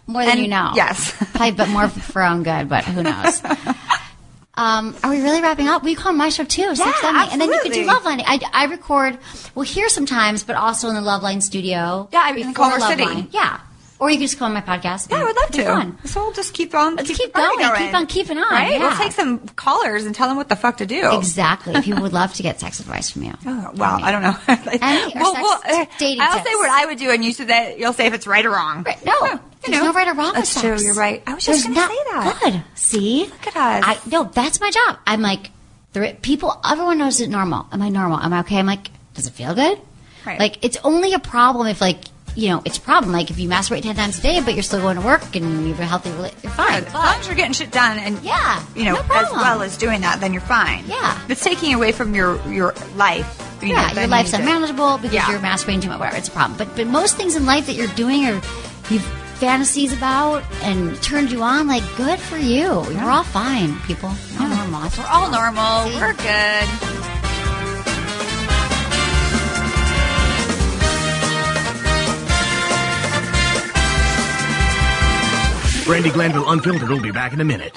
More 0.06 0.22
than 0.22 0.32
And- 0.32 0.40
you 0.40 0.48
know. 0.48 0.72
yes. 0.74 1.12
Probably, 1.32 1.52
but 1.52 1.68
more 1.68 1.88
for 2.12 2.22
our 2.22 2.32
own 2.32 2.42
good, 2.42 2.68
but 2.68 2.84
who 2.84 3.02
knows. 3.02 3.40
Um, 4.54 4.96
are 5.02 5.10
we 5.10 5.22
really 5.22 5.40
wrapping 5.40 5.68
up? 5.68 5.82
We 5.84 5.94
call 5.94 6.12
my 6.12 6.28
show 6.28 6.44
too. 6.44 6.62
Yeah, 6.62 6.92
Lemony. 6.92 7.32
And 7.32 7.40
then 7.40 7.52
you 7.52 7.60
can 7.62 7.72
do 7.72 7.88
absolutely. 7.88 8.24
Loveline. 8.24 8.24
I, 8.26 8.40
I 8.52 8.64
record, 8.66 9.18
well, 9.54 9.64
here 9.64 9.88
sometimes, 9.88 10.42
but 10.44 10.56
also 10.56 10.88
in 10.88 10.94
the 10.96 11.00
Loveline 11.00 11.40
studio. 11.40 12.08
Yeah, 12.12 12.22
I 12.24 12.32
mean, 12.32 12.52
Culver 12.52 12.80
City. 12.80 13.28
Yeah. 13.30 13.60
Or 14.00 14.08
you 14.10 14.16
can 14.16 14.26
just 14.26 14.38
come 14.38 14.46
on 14.46 14.54
my 14.54 14.62
podcast. 14.62 15.10
Yeah, 15.10 15.18
I 15.20 15.24
would 15.24 15.36
love 15.36 15.50
to. 15.50 15.64
Fun. 15.64 15.98
So 16.06 16.22
we'll 16.22 16.32
just 16.32 16.54
keep 16.54 16.74
on. 16.74 16.96
Let's 16.96 17.06
keep, 17.08 17.18
keep 17.18 17.32
party 17.34 17.58
going, 17.62 17.76
keep 17.84 17.94
on 17.94 18.06
keeping 18.06 18.38
on, 18.38 18.50
Right? 18.50 18.72
yeah. 18.72 18.78
We'll 18.88 18.96
take 18.96 19.12
some 19.12 19.40
callers 19.48 20.06
and 20.06 20.14
tell 20.14 20.26
them 20.26 20.38
what 20.38 20.48
the 20.48 20.56
fuck 20.56 20.78
to 20.78 20.86
do. 20.86 21.10
Exactly. 21.18 21.78
People 21.82 22.00
would 22.02 22.12
love 22.22 22.32
to 22.34 22.42
get 22.42 22.58
sex 22.60 22.80
advice 22.80 23.10
from 23.10 23.24
you. 23.24 23.34
Oh, 23.44 23.70
well, 23.74 24.02
I 24.02 24.10
don't 24.10 24.22
know. 24.22 24.34
Any- 24.48 25.12
or 25.14 25.34
sex 25.34 25.64
uh, 25.68 25.84
dating 25.98 26.22
I'll 26.22 26.32
tips. 26.38 26.48
say 26.48 26.54
what 26.56 26.70
I 26.70 26.86
would 26.86 26.98
do, 26.98 27.10
and 27.10 27.22
you 27.22 27.32
say 27.34 27.44
that 27.44 27.78
you'll 27.78 27.92
say 27.92 28.06
if 28.06 28.14
it's 28.14 28.26
right 28.26 28.44
or 28.46 28.50
wrong. 28.52 28.84
Right, 28.84 29.04
no, 29.04 29.12
you 29.12 29.38
there's 29.66 29.78
know. 29.82 29.84
no 29.88 29.92
right 29.92 30.08
or 30.08 30.14
wrong. 30.14 30.32
That's 30.32 30.54
with 30.54 30.62
true. 30.62 30.70
sex. 30.78 30.84
You're 30.84 30.94
right. 30.94 31.22
I 31.26 31.34
was 31.34 31.44
just 31.44 31.64
going 31.64 31.74
to 31.74 31.80
say 31.82 31.88
that. 31.88 32.38
Good. 32.42 32.62
See, 32.76 33.26
Look 33.26 33.46
at 33.48 33.56
us. 33.56 33.84
I 34.06 34.08
no, 34.10 34.24
that's 34.24 34.62
my 34.62 34.70
job. 34.70 34.96
I'm 35.06 35.20
like, 35.20 35.50
people. 36.22 36.58
Everyone 36.66 36.96
knows 36.96 37.20
it 37.20 37.28
normal. 37.28 37.66
Am 37.70 37.82
I 37.82 37.90
normal? 37.90 38.18
Am 38.18 38.32
I 38.32 38.40
okay? 38.40 38.56
I'm 38.58 38.64
like, 38.66 38.88
does 39.12 39.26
it 39.26 39.32
feel 39.34 39.54
good? 39.54 39.78
Right. 40.24 40.38
Like, 40.40 40.64
it's 40.64 40.78
only 40.84 41.12
a 41.12 41.18
problem 41.18 41.66
if 41.66 41.82
like. 41.82 41.98
You 42.36 42.48
know, 42.50 42.62
it's 42.64 42.78
a 42.78 42.80
problem. 42.80 43.12
Like 43.12 43.30
if 43.30 43.38
you 43.38 43.48
masturbate 43.48 43.82
ten 43.82 43.96
times 43.96 44.18
a 44.18 44.22
day, 44.22 44.40
but 44.40 44.54
you're 44.54 44.62
still 44.62 44.80
going 44.80 44.96
to 44.96 45.02
work 45.02 45.34
and 45.36 45.66
you 45.66 45.74
have 45.74 45.80
a 45.80 45.84
healthy, 45.86 46.10
you're 46.42 46.52
fine. 46.52 46.84
As 46.84 46.94
long 46.94 47.18
as 47.18 47.26
you're 47.26 47.36
getting 47.36 47.52
shit 47.52 47.70
done, 47.72 47.98
and 47.98 48.18
Yeah, 48.22 48.62
you 48.74 48.84
know, 48.84 48.94
no 48.94 49.00
as 49.14 49.30
well 49.32 49.62
as 49.62 49.76
doing 49.76 50.00
that, 50.02 50.20
then 50.20 50.32
you're 50.32 50.40
fine. 50.42 50.84
Yeah. 50.86 51.20
if 51.24 51.30
it's 51.30 51.44
taking 51.44 51.74
away 51.74 51.92
from 51.92 52.14
your 52.14 52.40
your 52.48 52.74
life. 52.96 53.46
You 53.62 53.68
yeah, 53.68 53.88
then 53.92 54.04
your 54.04 54.06
life's 54.08 54.30
to- 54.30 54.38
unmanageable 54.38 54.98
because 54.98 55.12
Yeah. 55.12 55.30
you're 55.30 55.40
masturbating 55.40 55.82
too 55.82 55.88
much. 55.88 55.98
Whatever, 55.98 56.16
it's 56.16 56.28
a 56.28 56.32
problem. 56.32 56.56
But 56.56 56.74
but 56.76 56.86
most 56.86 57.16
things 57.16 57.36
in 57.36 57.44
life 57.46 57.66
that 57.66 57.74
you're 57.74 57.88
doing 57.88 58.26
or 58.26 58.40
you've 58.90 59.04
fantasies 59.40 59.92
about 59.92 60.42
and 60.62 61.00
turned 61.02 61.30
you 61.32 61.42
on, 61.42 61.66
like 61.66 61.82
good 61.96 62.18
for 62.18 62.36
you. 62.38 62.84
You're 62.92 63.10
all 63.10 63.24
fine, 63.24 63.78
people. 63.80 64.12
You're 64.32 64.42
all 64.42 64.48
normal. 64.68 64.90
We're 64.98 65.06
all 65.06 65.30
normal. 65.30 65.88
See? 65.90 65.96
We're 66.00 66.12
good. 66.14 67.29
Brandi 75.90 76.12
Glanville 76.12 76.48
Unfiltered 76.48 76.88
will 76.88 77.02
be 77.02 77.10
back 77.10 77.32
in 77.32 77.40
a 77.40 77.44
minute. 77.44 77.76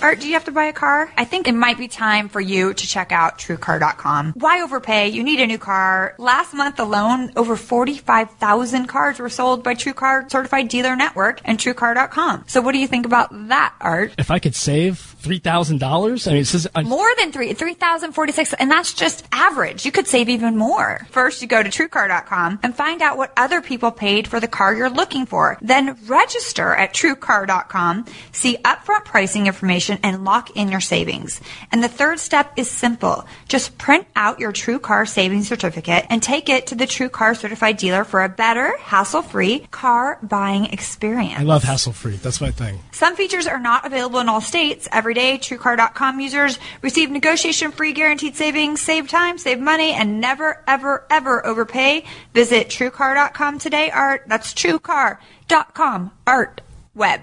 Art, 0.00 0.18
do 0.18 0.26
you 0.26 0.32
have 0.32 0.46
to 0.46 0.50
buy 0.50 0.64
a 0.64 0.72
car? 0.72 1.12
I 1.14 1.26
think 1.26 1.46
it 1.46 1.54
might 1.54 1.76
be 1.76 1.86
time 1.86 2.30
for 2.30 2.40
you 2.40 2.72
to 2.72 2.86
check 2.86 3.12
out 3.12 3.36
TrueCar.com. 3.38 4.32
Why 4.32 4.62
overpay? 4.62 5.08
You 5.10 5.22
need 5.22 5.38
a 5.38 5.46
new 5.46 5.58
car. 5.58 6.14
Last 6.16 6.54
month 6.54 6.80
alone, 6.80 7.30
over 7.36 7.54
45,000 7.54 8.86
cars 8.86 9.18
were 9.18 9.28
sold 9.28 9.62
by 9.62 9.74
TrueCar 9.74 10.30
Certified 10.30 10.68
Dealer 10.68 10.96
Network 10.96 11.42
and 11.44 11.58
TrueCar.com. 11.58 12.44
So 12.46 12.62
what 12.62 12.72
do 12.72 12.78
you 12.78 12.88
think 12.88 13.04
about 13.04 13.28
that, 13.48 13.74
Art? 13.78 14.14
If 14.16 14.30
I 14.30 14.38
could 14.38 14.56
save 14.56 15.11
three 15.22 15.38
thousand 15.38 15.78
dollars, 15.78 16.26
I 16.26 16.32
mean, 16.32 16.42
it 16.42 16.46
says 16.46 16.68
More 16.84 17.10
than 17.18 17.32
three, 17.32 17.52
3,046, 17.52 18.54
and 18.54 18.70
that's 18.70 18.92
just 18.92 19.24
average. 19.32 19.86
You 19.86 19.92
could 19.92 20.06
save 20.06 20.28
even 20.28 20.56
more. 20.56 21.06
First, 21.10 21.40
you 21.42 21.48
go 21.48 21.62
to 21.62 21.68
TrueCar.com 21.70 22.60
and 22.62 22.74
find 22.74 23.00
out 23.00 23.16
what 23.16 23.32
other 23.36 23.62
people 23.62 23.90
paid 23.90 24.26
for 24.28 24.40
the 24.40 24.48
car 24.48 24.74
you're 24.74 24.90
looking 24.90 25.26
for. 25.26 25.58
Then 25.62 25.96
register 26.06 26.74
at 26.74 26.92
TrueCar.com, 26.92 28.06
see 28.32 28.56
upfront 28.64 29.04
pricing 29.04 29.46
information, 29.46 29.98
and 30.02 30.24
lock 30.24 30.56
in 30.56 30.70
your 30.70 30.80
savings. 30.80 31.40
And 31.70 31.82
the 31.82 31.88
third 31.88 32.18
step 32.18 32.52
is 32.56 32.70
simple. 32.70 33.26
Just 33.48 33.78
print 33.78 34.06
out 34.16 34.40
your 34.40 34.52
TrueCar 34.52 35.08
savings 35.08 35.48
certificate 35.48 36.06
and 36.10 36.22
take 36.22 36.48
it 36.48 36.66
to 36.68 36.74
the 36.74 36.86
TrueCar 36.86 37.36
certified 37.36 37.76
dealer 37.76 38.04
for 38.04 38.24
a 38.24 38.28
better, 38.28 38.76
hassle-free 38.78 39.68
car 39.70 40.18
buying 40.22 40.66
experience. 40.66 41.38
I 41.38 41.44
love 41.44 41.62
hassle 41.62 41.92
free. 41.92 42.16
That's 42.16 42.40
my 42.40 42.50
thing. 42.50 42.80
Some 42.90 43.14
features 43.16 43.46
are 43.46 43.60
not 43.60 43.86
available 43.86 44.18
in 44.18 44.28
all 44.28 44.40
states. 44.40 44.88
Every 44.90 45.11
day, 45.14 45.38
TrueCar.com 45.38 46.20
users 46.20 46.58
receive 46.80 47.10
negotiation-free 47.10 47.92
guaranteed 47.92 48.36
savings, 48.36 48.80
save 48.80 49.08
time, 49.08 49.38
save 49.38 49.60
money, 49.60 49.92
and 49.92 50.20
never, 50.20 50.62
ever, 50.66 51.06
ever 51.10 51.44
overpay. 51.46 52.04
Visit 52.34 52.68
TrueCar.com 52.68 53.58
today. 53.58 53.90
Art. 53.90 54.24
That's 54.26 54.54
TrueCar.com. 54.54 56.10
Art. 56.26 56.60
Web. 56.94 57.22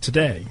Today, 0.00 0.46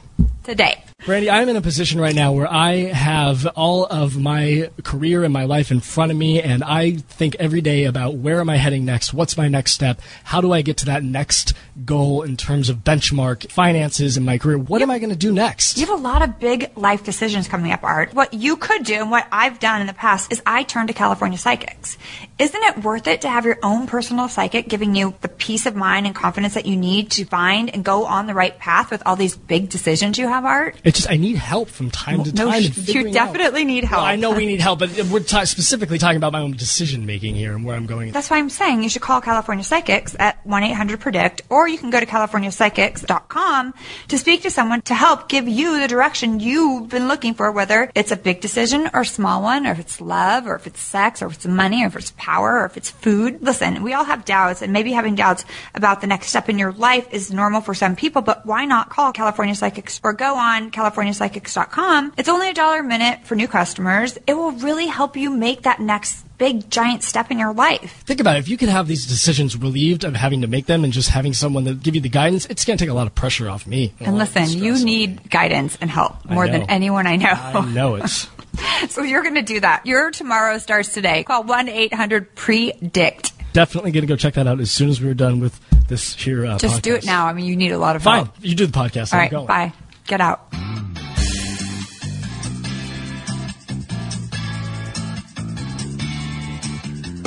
Today. 0.48 0.82
Brandi, 1.02 1.30
I'm 1.30 1.50
in 1.50 1.58
a 1.58 1.62
position 1.62 2.00
right 2.00 2.16
now 2.16 2.32
where 2.32 2.50
I 2.50 2.76
have 2.76 3.46
all 3.48 3.86
of 3.86 4.18
my 4.18 4.70
career 4.82 5.26
and 5.26 5.34
my 5.34 5.44
life 5.44 5.72
in 5.72 5.82
front 5.82 6.10
of 6.10 6.18
me, 6.18 6.42
and 6.42 6.64
I 6.64 6.94
think 6.94 7.36
every 7.36 7.60
day 7.60 7.84
about 7.84 8.16
where 8.16 8.40
am 8.40 8.50
I 8.50 8.56
heading 8.56 8.86
next? 8.86 9.14
What's 9.14 9.36
my 9.36 9.50
next 9.50 9.74
step? 9.74 10.00
How 10.24 10.40
do 10.40 10.54
I 10.54 10.62
get 10.62 10.78
to 10.78 10.86
that 10.86 11.04
next 11.04 11.54
goal 11.86 12.24
in 12.24 12.38
terms 12.38 12.70
of 12.70 12.78
benchmark 12.78 13.50
finances 13.52 14.18
in 14.18 14.26
my 14.26 14.38
career? 14.38 14.58
What 14.58 14.82
am 14.82 14.90
I 14.92 15.00
going 15.00 15.10
to 15.12 15.16
do 15.16 15.32
next? 15.32 15.78
You 15.78 15.86
have 15.86 16.00
a 16.00 16.02
lot 16.02 16.22
of 16.22 16.40
big 16.40 16.72
life 16.78 17.04
decisions 17.04 17.48
coming 17.48 17.72
up, 17.72 17.84
Art. 17.84 18.14
What 18.14 18.34
you 18.34 18.58
could 18.58 18.84
do 18.84 18.96
and 18.96 19.12
what 19.12 19.28
I've 19.32 19.60
done 19.60 19.82
in 19.82 19.88
the 19.88 19.94
past 19.94 20.32
is 20.32 20.42
I 20.46 20.64
turn 20.64 20.88
to 20.88 20.94
California 20.94 21.38
psychics. 21.38 21.98
Isn't 22.40 22.64
it 22.64 22.84
worth 22.84 23.08
it 23.08 23.22
to 23.22 23.30
have 23.30 23.46
your 23.46 23.58
own 23.64 23.88
personal 23.88 24.28
psychic 24.30 24.68
giving 24.68 24.96
you 24.96 25.14
the 25.22 25.28
peace 25.28 25.66
of 25.66 25.76
mind 25.76 26.06
and 26.06 26.16
confidence 26.16 26.54
that 26.54 26.66
you 26.66 26.76
need 26.78 27.12
to 27.12 27.26
find 27.26 27.70
and 27.74 27.84
go 27.84 28.06
on 28.06 28.28
the 28.28 28.34
right 28.34 28.58
path 28.58 28.92
with 28.92 29.04
all 29.06 29.16
these 29.16 29.36
big 29.36 29.70
decisions 29.70 30.18
you 30.18 30.28
have, 30.28 30.46
Art? 30.46 30.76
It's 30.84 31.00
just 31.00 31.12
I 31.12 31.18
need 31.18 31.36
help 31.38 31.70
from 31.70 31.92
time 31.92 32.24
to 32.24 32.32
time. 32.34 32.48
in 32.54 32.64
you 32.64 32.70
figuring 32.70 33.18
out- 33.18 33.34
definitely 33.34 33.66
need 33.66 33.84
help. 33.84 34.02
Well, 34.02 34.12
I 34.12 34.16
know 34.16 34.32
we 34.32 34.46
need 34.46 34.62
help, 34.62 34.80
but 34.80 34.92
we're 35.12 35.20
ta 35.20 35.44
specifically 35.46 35.98
talking 35.98 36.18
about 36.18 36.32
my 36.34 36.40
own 36.42 36.52
decision 36.54 37.06
making 37.06 37.36
here 37.36 37.56
and 37.56 37.64
where 37.66 37.76
I'm 37.76 37.86
going. 37.86 38.12
That's 38.12 38.30
why 38.30 38.38
I'm 38.38 38.50
saying 38.50 38.84
you 38.84 38.90
should 38.90 39.02
call 39.02 39.22
California 39.22 39.64
Psychics 39.64 40.16
at 40.20 40.44
1-800-PREDICT 40.46 41.42
or 41.50 41.67
you 41.68 41.78
can 41.78 41.90
go 41.90 42.00
to 42.00 42.06
californiapsychics.com 42.06 43.74
to 44.08 44.18
speak 44.18 44.44
to 44.44 44.50
someone 44.50 44.82
to 44.84 44.94
help 44.94 45.30
give 45.30 45.48
you 45.48 45.80
the 45.80 45.88
direction 45.88 46.40
you've 46.40 46.90
been 46.90 47.08
looking 47.08 47.34
for, 47.34 47.52
whether 47.52 47.92
it's 47.96 48.12
a 48.12 48.18
big 48.18 48.42
decision 48.42 48.90
or 48.94 49.04
small 49.04 49.42
one, 49.42 49.66
or 49.66 49.72
if 49.72 49.80
it's 49.80 50.00
love, 50.02 50.48
or 50.48 50.56
if 50.56 50.68
it's 50.68 50.80
sex, 50.80 51.22
or 51.22 51.28
if 51.28 51.36
it's 51.36 51.48
money, 51.48 51.84
or 51.84 51.88
if 51.88 51.96
it's 51.96 52.14
power, 52.18 52.60
or 52.62 52.66
if 52.66 52.78
it's 52.78 52.90
food. 52.90 53.42
Listen, 53.42 53.84
we 53.84 53.94
all 53.94 54.06
have 54.06 54.26
doubts 54.26 54.62
and 54.62 54.74
maybe 54.74 54.92
having 54.92 55.16
doubts 55.16 55.46
about 55.74 56.02
the 56.02 56.08
next 56.08 56.28
step 56.28 56.50
in 56.50 56.60
your 56.60 56.72
life 56.72 57.08
is 57.12 57.32
normal 57.32 57.62
for 57.62 57.74
some 57.74 57.96
people, 57.96 58.22
but 58.22 58.46
why 58.46 58.66
not 58.66 58.90
call 58.90 59.12
California 59.12 59.56
Psychics 59.56 60.00
or 60.04 60.14
go 60.14 60.36
on 60.36 60.72
californiapsychics.com? 60.72 62.14
It's 62.18 62.30
only 62.30 62.50
a 62.50 62.54
dollar 62.54 62.80
a 62.80 62.84
minute 62.84 63.26
for 63.26 63.36
new 63.36 63.48
customers. 63.48 64.18
It 64.28 64.34
will 64.34 64.52
really 64.52 64.88
help 64.88 65.18
you 65.18 65.30
make 65.30 65.64
that 65.64 65.80
next 65.80 66.27
big 66.38 66.70
giant 66.70 67.04
step 67.04 67.32
in 67.32 67.40
your 67.40 67.54
life. 67.54 68.04
Think 68.06 68.20
about 68.20 68.36
it. 68.36 68.40
If 68.40 68.50
you 68.50 68.58
could 68.58 68.70
have 68.70 68.88
these 68.88 69.06
decisions 69.06 69.56
relieved 69.58 70.04
of 70.04 70.16
having 70.16 70.42
to 70.42 70.48
make 70.48 70.66
them 70.66 70.84
and 70.84 70.94
just 70.94 71.10
having 71.10 71.34
someone 71.34 71.64
that 71.66 71.82
give 71.84 71.96
you 71.96 72.02
the 72.02 72.10
guidance, 72.10 72.46
it's 72.48 72.66
going 72.66 72.78
to 72.78 72.84
take 72.84 72.92
a 72.92 72.94
lot 72.94 73.08
of 73.08 73.16
pressure 73.16 73.50
off 73.50 73.66
me. 73.68 73.94
And 74.00 74.18
listen, 74.18 74.50
you 74.50 74.74
off. 74.74 74.84
need 74.84 75.30
guidance 75.30 75.78
and 75.82 75.90
help 75.90 76.26
more 76.26 76.48
than 76.48 76.64
anyone 76.64 77.08
I 77.08 77.16
know. 77.16 77.32
I 77.32 77.66
know 77.74 77.96
it. 77.96 78.08
so 78.90 79.02
you're 79.04 79.24
going 79.24 79.36
to 79.36 79.42
do 79.42 79.60
that. 79.60 79.86
Your 79.86 80.12
tomorrow 80.12 80.58
starts 80.58 80.94
today. 80.94 81.24
Call 81.24 81.44
1 81.44 81.70
800 81.70 82.36
PREDICT. 82.36 83.34
Definitely 83.54 83.92
going 83.92 84.02
to 84.02 84.08
go 84.08 84.16
check 84.16 84.36
that 84.36 84.46
out 84.46 84.60
as 84.60 84.72
soon 84.72 84.90
as 84.90 85.02
we're 85.02 85.14
done 85.16 85.40
with 85.40 85.60
this 85.88 86.16
here. 86.16 86.46
Uh, 86.46 86.58
Just 86.60 86.84
do 86.84 86.94
it 86.96 87.06
now. 87.06 87.26
I 87.28 87.34
mean, 87.34 87.46
you 87.46 87.56
need 87.56 87.72
a 87.72 87.80
lot 87.80 87.96
of 87.96 88.04
Fine. 88.04 88.26
help. 88.26 88.36
You 88.42 88.56
do 88.56 88.68
the 88.68 88.78
podcast. 88.78 89.14
All 89.14 89.20
I'm 89.20 89.24
right, 89.24 89.32
going. 89.32 89.48
bye. 89.48 89.74
Get 90.06 90.22
out. 90.22 90.54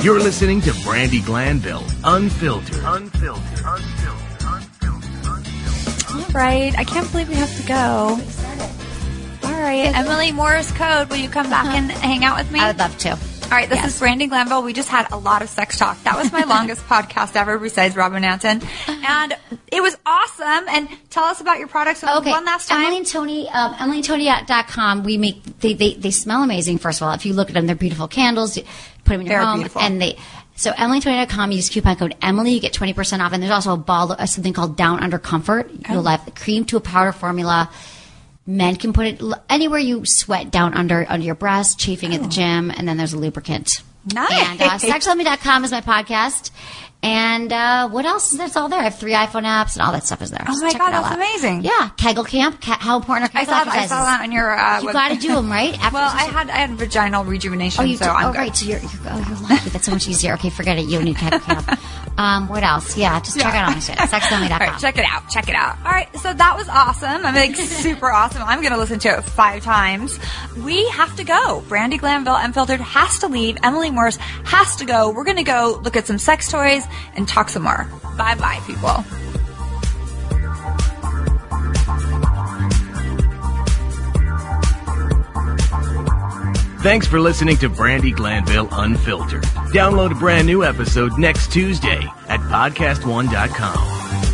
You're 0.03 0.19
listening 0.19 0.61
to 0.61 0.71
Brandi 0.71 1.23
Glanville 1.23 1.83
Unfiltered. 2.03 2.81
Unfiltered. 2.83 3.65
Unfiltered. 3.65 4.45
Unfiltered. 5.25 6.25
All 6.25 6.31
right. 6.33 6.75
I 6.75 6.83
can't 6.83 7.09
believe 7.11 7.29
we 7.29 7.35
have 7.35 7.55
to 7.57 7.67
go. 7.67 8.19
All 9.47 9.59
right. 9.61 9.95
Emily 9.95 10.31
Morse 10.31 10.71
Code, 10.71 11.07
will 11.09 11.17
you 11.17 11.29
come 11.29 11.47
back 11.51 11.67
and 11.67 11.91
hang 11.91 12.23
out 12.23 12.35
with 12.37 12.51
me? 12.51 12.59
I 12.59 12.67
would 12.69 12.79
love 12.79 12.97
to. 12.99 13.11
All 13.11 13.57
right, 13.57 13.67
this 13.69 13.79
Yes. 13.79 13.95
is 13.95 14.01
Brandi 14.01 14.29
Glanville. 14.29 14.63
We 14.63 14.71
just 14.73 14.87
had 14.87 15.11
a 15.11 15.17
lot 15.17 15.41
of 15.41 15.49
sex 15.49 15.77
talk. 15.77 16.01
That 16.03 16.17
was 16.17 16.31
my 16.31 16.43
longest 16.47 16.83
podcast 16.87 17.35
ever 17.35 17.59
besides 17.59 17.95
Robin 17.97 18.23
Antin. 18.23 18.61
And 18.87 19.37
it 19.71 19.81
was 19.83 19.95
awesome. 20.05 20.65
And 20.69 20.87
tell 21.09 21.25
us 21.25 21.41
about 21.41 21.59
your 21.59 21.67
products 21.67 22.01
Okay. 22.03 22.31
one 22.31 22.45
last 22.45 22.69
time. 22.69 22.81
Emily 22.83 22.97
and 22.99 23.05
Tony, 23.05 23.49
um, 23.49 23.73
EmilyandTony.com. 23.75 25.03
We 25.03 25.17
make 25.17 25.59
they, 25.59 25.73
they 25.73 25.93
they 25.95 26.11
smell 26.11 26.41
amazing. 26.43 26.77
First 26.79 27.01
of 27.01 27.07
all, 27.09 27.13
if 27.13 27.25
you 27.25 27.33
look 27.33 27.49
at 27.49 27.53
them, 27.55 27.67
they're 27.67 27.75
beautiful 27.75 28.07
candles. 28.07 28.57
Put 29.11 29.17
them 29.17 29.21
in 29.21 29.27
your 29.27 29.39
They're 29.39 29.45
home, 29.45 29.59
beautiful. 29.59 29.81
and 29.81 30.01
they. 30.01 30.17
So 30.55 30.71
EmilyandTony.com. 30.71 31.51
Use 31.51 31.69
coupon 31.69 31.95
code 31.97 32.15
Emily. 32.21 32.51
You 32.53 32.59
get 32.61 32.73
twenty 32.73 32.93
percent 32.93 33.21
off. 33.21 33.33
And 33.33 33.41
there's 33.41 33.51
also 33.51 33.73
a 33.73 33.77
ball 33.77 34.11
of 34.13 34.29
something 34.29 34.53
called 34.53 34.77
Down 34.77 35.01
Under 35.03 35.19
Comfort. 35.19 35.69
Oh. 35.89 35.93
You'll 35.93 36.03
have 36.03 36.23
the 36.25 36.31
cream 36.31 36.65
to 36.65 36.77
a 36.77 36.81
powder 36.81 37.11
formula. 37.11 37.69
Men 38.45 38.75
can 38.75 38.91
put 38.93 39.05
it 39.07 39.21
anywhere 39.49 39.79
you 39.79 40.05
sweat 40.05 40.49
down 40.51 40.73
under 40.73 41.05
under 41.09 41.25
your 41.25 41.35
breast, 41.35 41.79
chafing 41.79 42.13
at 42.15 42.21
the 42.21 42.27
gym, 42.29 42.71
and 42.71 42.87
then 42.87 42.97
there's 42.97 43.13
a 43.13 43.17
lubricant. 43.17 43.69
Oh. 43.79 44.13
Nice. 44.13 44.31
And 44.31 44.61
uh, 44.61 44.69
sexwithme.com 44.77 45.63
is 45.63 45.71
my 45.71 45.81
podcast. 45.81 46.51
And 47.03 47.51
uh, 47.51 47.89
what 47.89 48.05
else 48.05 48.31
is 48.31 48.37
there? 48.37 48.45
It's 48.45 48.55
all 48.55 48.69
there. 48.69 48.79
I 48.79 48.83
have 48.83 48.99
three 48.99 49.13
iPhone 49.13 49.41
apps 49.43 49.73
and 49.73 49.81
all 49.81 49.91
that 49.91 50.03
stuff 50.05 50.21
is 50.21 50.29
there. 50.29 50.45
Oh 50.47 50.61
my 50.61 50.69
check 50.69 50.79
God, 50.79 50.91
that's 50.91 51.07
out. 51.07 51.15
amazing. 51.15 51.63
Yeah, 51.63 51.89
Kegel 51.97 52.23
Camp. 52.23 52.61
Ca- 52.61 52.77
how 52.79 52.97
important 52.97 53.33
are 53.33 53.37
I 53.37 53.41
Kegel 53.41 53.55
saw, 53.57 53.63
that, 53.63 53.73
I 53.75 53.85
saw 53.87 54.03
that 54.03 54.21
on 54.21 54.31
your. 54.31 54.51
Uh, 54.55 54.81
You 54.81 54.93
got 54.93 55.09
to 55.09 55.15
do 55.17 55.33
them 55.33 55.49
right. 55.51 55.73
After 55.79 55.93
Well, 55.95 56.11
I 56.13 56.25
had 56.25 56.49
I 56.51 56.57
had 56.57 56.69
vaginal 56.71 57.25
rejuvenation, 57.25 57.81
Oh, 57.83 57.87
you 57.87 57.97
so 57.97 58.05
do. 58.05 58.11
I'm 58.11 58.29
oh, 58.29 58.31
good. 58.33 58.37
right. 58.37 58.55
So 58.55 58.67
you're, 58.67 58.79
you're 58.79 58.89
oh, 59.07 59.25
you're 59.27 59.49
lucky. 59.49 59.69
That's 59.71 59.85
so 59.85 59.93
much 59.93 60.07
easier. 60.07 60.33
Okay, 60.35 60.51
forget 60.51 60.77
it. 60.77 60.83
You 60.85 60.97
don't 60.97 61.05
need 61.05 61.17
Kegel 61.17 61.39
Camp. 61.39 61.79
um, 62.19 62.47
what 62.47 62.61
else? 62.63 62.95
Yeah, 62.95 63.19
just 63.19 63.39
check 63.39 63.51
out 63.55 63.69
all 63.69 63.73
my 63.73 63.79
shit. 63.79 63.97
Sexdommy.com. 63.97 64.51
All 64.61 64.67
right, 64.67 64.79
check 64.79 64.97
it 64.99 65.05
out. 65.09 65.27
Check 65.29 65.49
it 65.49 65.55
out. 65.55 65.77
All 65.83 65.91
right, 65.91 66.15
so 66.19 66.33
that 66.33 66.55
was 66.55 66.69
awesome. 66.69 67.25
I'm 67.25 67.33
like 67.33 67.55
super 67.55 68.11
awesome. 68.11 68.43
I'm 68.43 68.61
going 68.61 68.73
to 68.73 68.77
listen 68.77 68.99
to 68.99 69.17
it 69.17 69.21
five 69.23 69.63
times. 69.63 70.19
We 70.63 70.87
have 70.89 71.15
to 71.15 71.23
go. 71.23 71.63
Brandi 71.67 71.97
Glanville 71.99 72.35
Unfiltered 72.35 72.79
has 72.81 73.17
to 73.19 73.27
leave. 73.27 73.57
Emily 73.63 73.89
Morse 73.89 74.17
has 74.45 74.75
to 74.75 74.85
go. 74.85 75.09
We're 75.11 75.23
going 75.23 75.37
to 75.37 75.43
go 75.43 75.79
look 75.83 75.95
at 75.95 76.05
some 76.05 76.19
sex 76.19 76.51
toys 76.51 76.85
and 77.15 77.27
talk 77.27 77.49
some 77.49 77.63
more. 77.63 77.87
Bye 78.17 78.35
bye, 78.35 78.59
people. 78.65 79.03
Thanks 86.81 87.05
for 87.05 87.19
listening 87.19 87.57
to 87.57 87.69
Brandi 87.69 88.15
Glanville 88.15 88.67
Unfiltered. 88.71 89.43
Download 89.71 90.13
a 90.13 90.15
brand 90.15 90.47
new 90.47 90.63
episode 90.63 91.15
next 91.19 91.51
Tuesday 91.51 92.07
at 92.27 92.39
podcastone.com. 92.39 94.30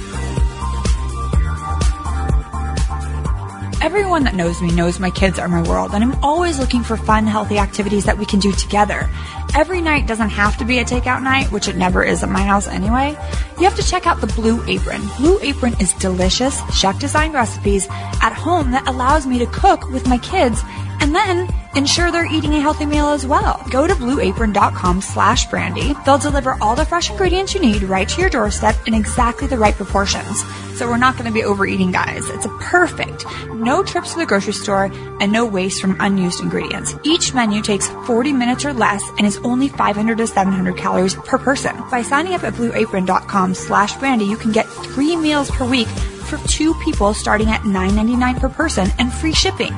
Everyone 3.80 4.24
that 4.24 4.34
knows 4.34 4.60
me 4.60 4.72
knows 4.72 5.00
my 5.00 5.12
kids 5.12 5.38
are 5.38 5.48
my 5.48 5.62
world, 5.62 5.94
and 5.94 6.04
I'm 6.04 6.16
always 6.24 6.58
looking 6.58 6.84
for 6.84 6.98
fun, 6.98 7.28
healthy 7.28 7.60
activities 7.60 8.06
that 8.06 8.18
we 8.18 8.26
can 8.26 8.40
do 8.40 8.52
together. 8.52 9.08
Every 9.56 9.82
night 9.82 10.08
doesn't 10.08 10.32
have 10.32 10.58
to 10.58 10.66
be 10.66 10.80
a 10.80 10.84
takeout 10.84 11.22
night, 11.22 11.52
which 11.52 11.68
it 11.68 11.76
never 11.76 12.04
is 12.04 12.24
at 12.24 12.30
my 12.30 12.42
house 12.42 12.68
anyway. 12.68 13.16
You 13.58 13.66
have 13.66 13.76
to 13.76 13.88
check 13.88 14.08
out 14.08 14.20
the 14.20 14.28
Blue 14.28 14.66
Apron. 14.68 15.02
Blue 15.18 15.40
Apron 15.42 15.76
is 15.80 15.94
delicious, 15.94 16.60
chef 16.76 17.00
designed 17.00 17.36
recipes 17.36 17.88
at 17.90 18.34
home 18.34 18.72
that 18.72 18.88
allows 18.88 19.28
me 19.28 19.38
to 19.40 19.46
cook 19.46 19.88
with 19.92 20.08
my 20.08 20.18
kids 20.18 20.64
and 21.00 21.14
then 21.14 21.48
ensure 21.76 22.12
they're 22.12 22.32
eating 22.32 22.54
a 22.54 22.60
healthy 22.60 22.86
meal 22.86 23.10
as 23.10 23.26
well. 23.26 23.64
Go 23.70 23.86
to 23.86 23.94
blueapron.com 23.94 25.02
slash 25.02 25.48
brandi. 25.48 26.04
They'll 26.06 26.18
deliver 26.18 26.58
all 26.62 26.76
the 26.76 26.86
fresh 26.86 27.10
ingredients 27.10 27.54
you 27.54 27.62
need 27.62 27.84
right 27.84 28.10
to 28.10 28.22
your 28.22 28.30
doorstep 28.30 28.76
in 28.88 28.94
exactly 28.94 29.48
the 29.48 29.58
right 29.58 29.76
proportions. 29.76 30.44
So 30.78 30.88
we're 30.88 30.98
not 30.98 31.14
going 31.14 31.26
to 31.26 31.32
be 31.32 31.44
overeating, 31.44 31.92
guys. 31.92 32.30
It's 32.30 32.46
a 32.46 32.58
perfect. 32.60 33.26
No 33.50 33.84
trips 33.84 34.14
to 34.14 34.20
the 34.20 34.26
grocery 34.26 34.54
store 34.54 34.92
and 35.20 35.32
no 35.32 35.46
waste 35.46 35.82
from 35.82 35.98
unused 36.00 36.42
ingredients. 36.42 36.96
Each 37.04 37.34
menu 37.34 37.62
takes 37.62 37.90
40 38.06 38.34
minutes 38.34 38.66
or 38.66 38.74
less 38.74 39.04
and 39.18 39.26
is 39.26 39.38
only 39.38 39.70
500 39.70 40.18
to 40.18 40.28
700 40.28 40.78
calories 40.78 41.16
per 41.16 41.38
person. 41.38 41.76
By 41.90 42.02
signing 42.02 42.34
up 42.34 42.44
at 42.44 42.54
blueapron.com 42.54 43.54
slash 43.54 43.94
brandi, 43.96 44.28
you 44.28 44.38
can 44.38 44.52
get 44.52 44.68
three 44.68 45.16
meals 45.16 45.50
per 45.52 45.66
week 45.66 45.88
for 45.88 46.38
two 46.48 46.74
people 46.76 47.14
starting 47.14 47.50
at 47.50 47.62
$9.99 47.62 48.40
per 48.40 48.50
person 48.50 48.90
and 49.00 49.12
free 49.12 49.34
shipping 49.34 49.74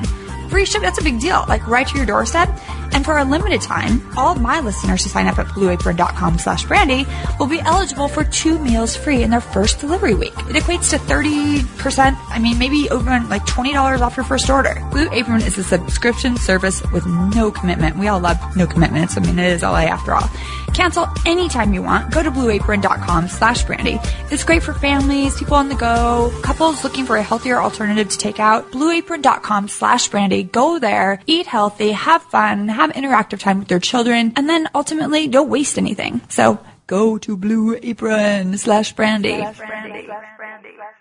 free 0.50 0.66
ship 0.66 0.82
that's 0.82 1.00
a 1.00 1.04
big 1.04 1.20
deal 1.20 1.44
like 1.48 1.66
right 1.66 1.86
to 1.86 1.96
your 1.96 2.06
doorstep. 2.06 2.48
And 2.92 3.04
for 3.04 3.18
a 3.18 3.24
limited 3.24 3.62
time 3.62 4.02
all 4.16 4.34
of 4.34 4.42
my 4.42 4.60
listeners 4.60 5.02
who 5.04 5.10
sign 5.10 5.26
up 5.26 5.38
at 5.38 5.46
blueapron.com 5.46 6.38
slash 6.38 6.64
brandi 6.66 7.06
will 7.38 7.46
be 7.46 7.60
eligible 7.60 8.08
for 8.08 8.24
two 8.24 8.58
meals 8.58 8.96
free 8.96 9.22
in 9.22 9.30
their 9.30 9.40
first 9.40 9.78
delivery 9.80 10.14
week. 10.14 10.34
It 10.50 10.56
equates 10.56 10.90
to 10.90 10.98
30% 10.98 12.16
i 12.28 12.38
mean 12.38 12.58
maybe 12.58 12.88
over 12.90 13.10
like 13.28 13.46
$20 13.46 14.00
off 14.00 14.16
your 14.16 14.24
first 14.24 14.50
order. 14.50 14.82
Blue 14.90 15.08
apron 15.12 15.42
is 15.42 15.56
a 15.56 15.62
subscription 15.62 16.36
service 16.36 16.82
with 16.92 17.06
no 17.06 17.50
commitment. 17.50 17.96
We 17.96 18.08
all 18.08 18.20
love 18.20 18.38
no 18.56 18.66
commitments. 18.66 19.16
I 19.16 19.20
mean 19.20 19.38
it 19.38 19.52
is 19.52 19.62
la 19.62 19.76
after 19.76 20.14
all 20.14 20.28
cancel 20.80 21.06
anytime 21.26 21.74
you 21.74 21.82
want 21.82 22.10
go 22.10 22.22
to 22.22 22.30
blueapron.com 22.30 23.28
slash 23.28 23.66
brandi 23.66 24.02
it's 24.32 24.44
great 24.44 24.62
for 24.62 24.72
families 24.72 25.38
people 25.38 25.54
on 25.54 25.68
the 25.68 25.74
go 25.74 26.32
couples 26.42 26.82
looking 26.82 27.04
for 27.04 27.18
a 27.18 27.22
healthier 27.22 27.60
alternative 27.60 28.08
to 28.08 28.16
take 28.16 28.40
out 28.40 28.70
blueapron.com 28.72 29.68
slash 29.68 30.08
brandi 30.08 30.50
go 30.50 30.78
there 30.78 31.20
eat 31.26 31.46
healthy 31.46 31.92
have 31.92 32.22
fun 32.22 32.66
have 32.66 32.90
interactive 32.92 33.38
time 33.38 33.58
with 33.58 33.70
your 33.70 33.78
children 33.78 34.32
and 34.36 34.48
then 34.48 34.66
ultimately 34.74 35.28
don't 35.28 35.50
waste 35.50 35.76
anything 35.76 36.18
so 36.30 36.58
go 36.86 37.18
to 37.18 37.36
blue 37.36 37.78
apron 37.82 38.56
slash 38.56 38.94
brandi 38.94 39.36
Slash 39.36 39.58
Brandi. 39.58 40.06
Slash 40.06 40.24
Brandi. 40.38 40.76
Slash 40.76 40.94
Brandi. 40.94 40.99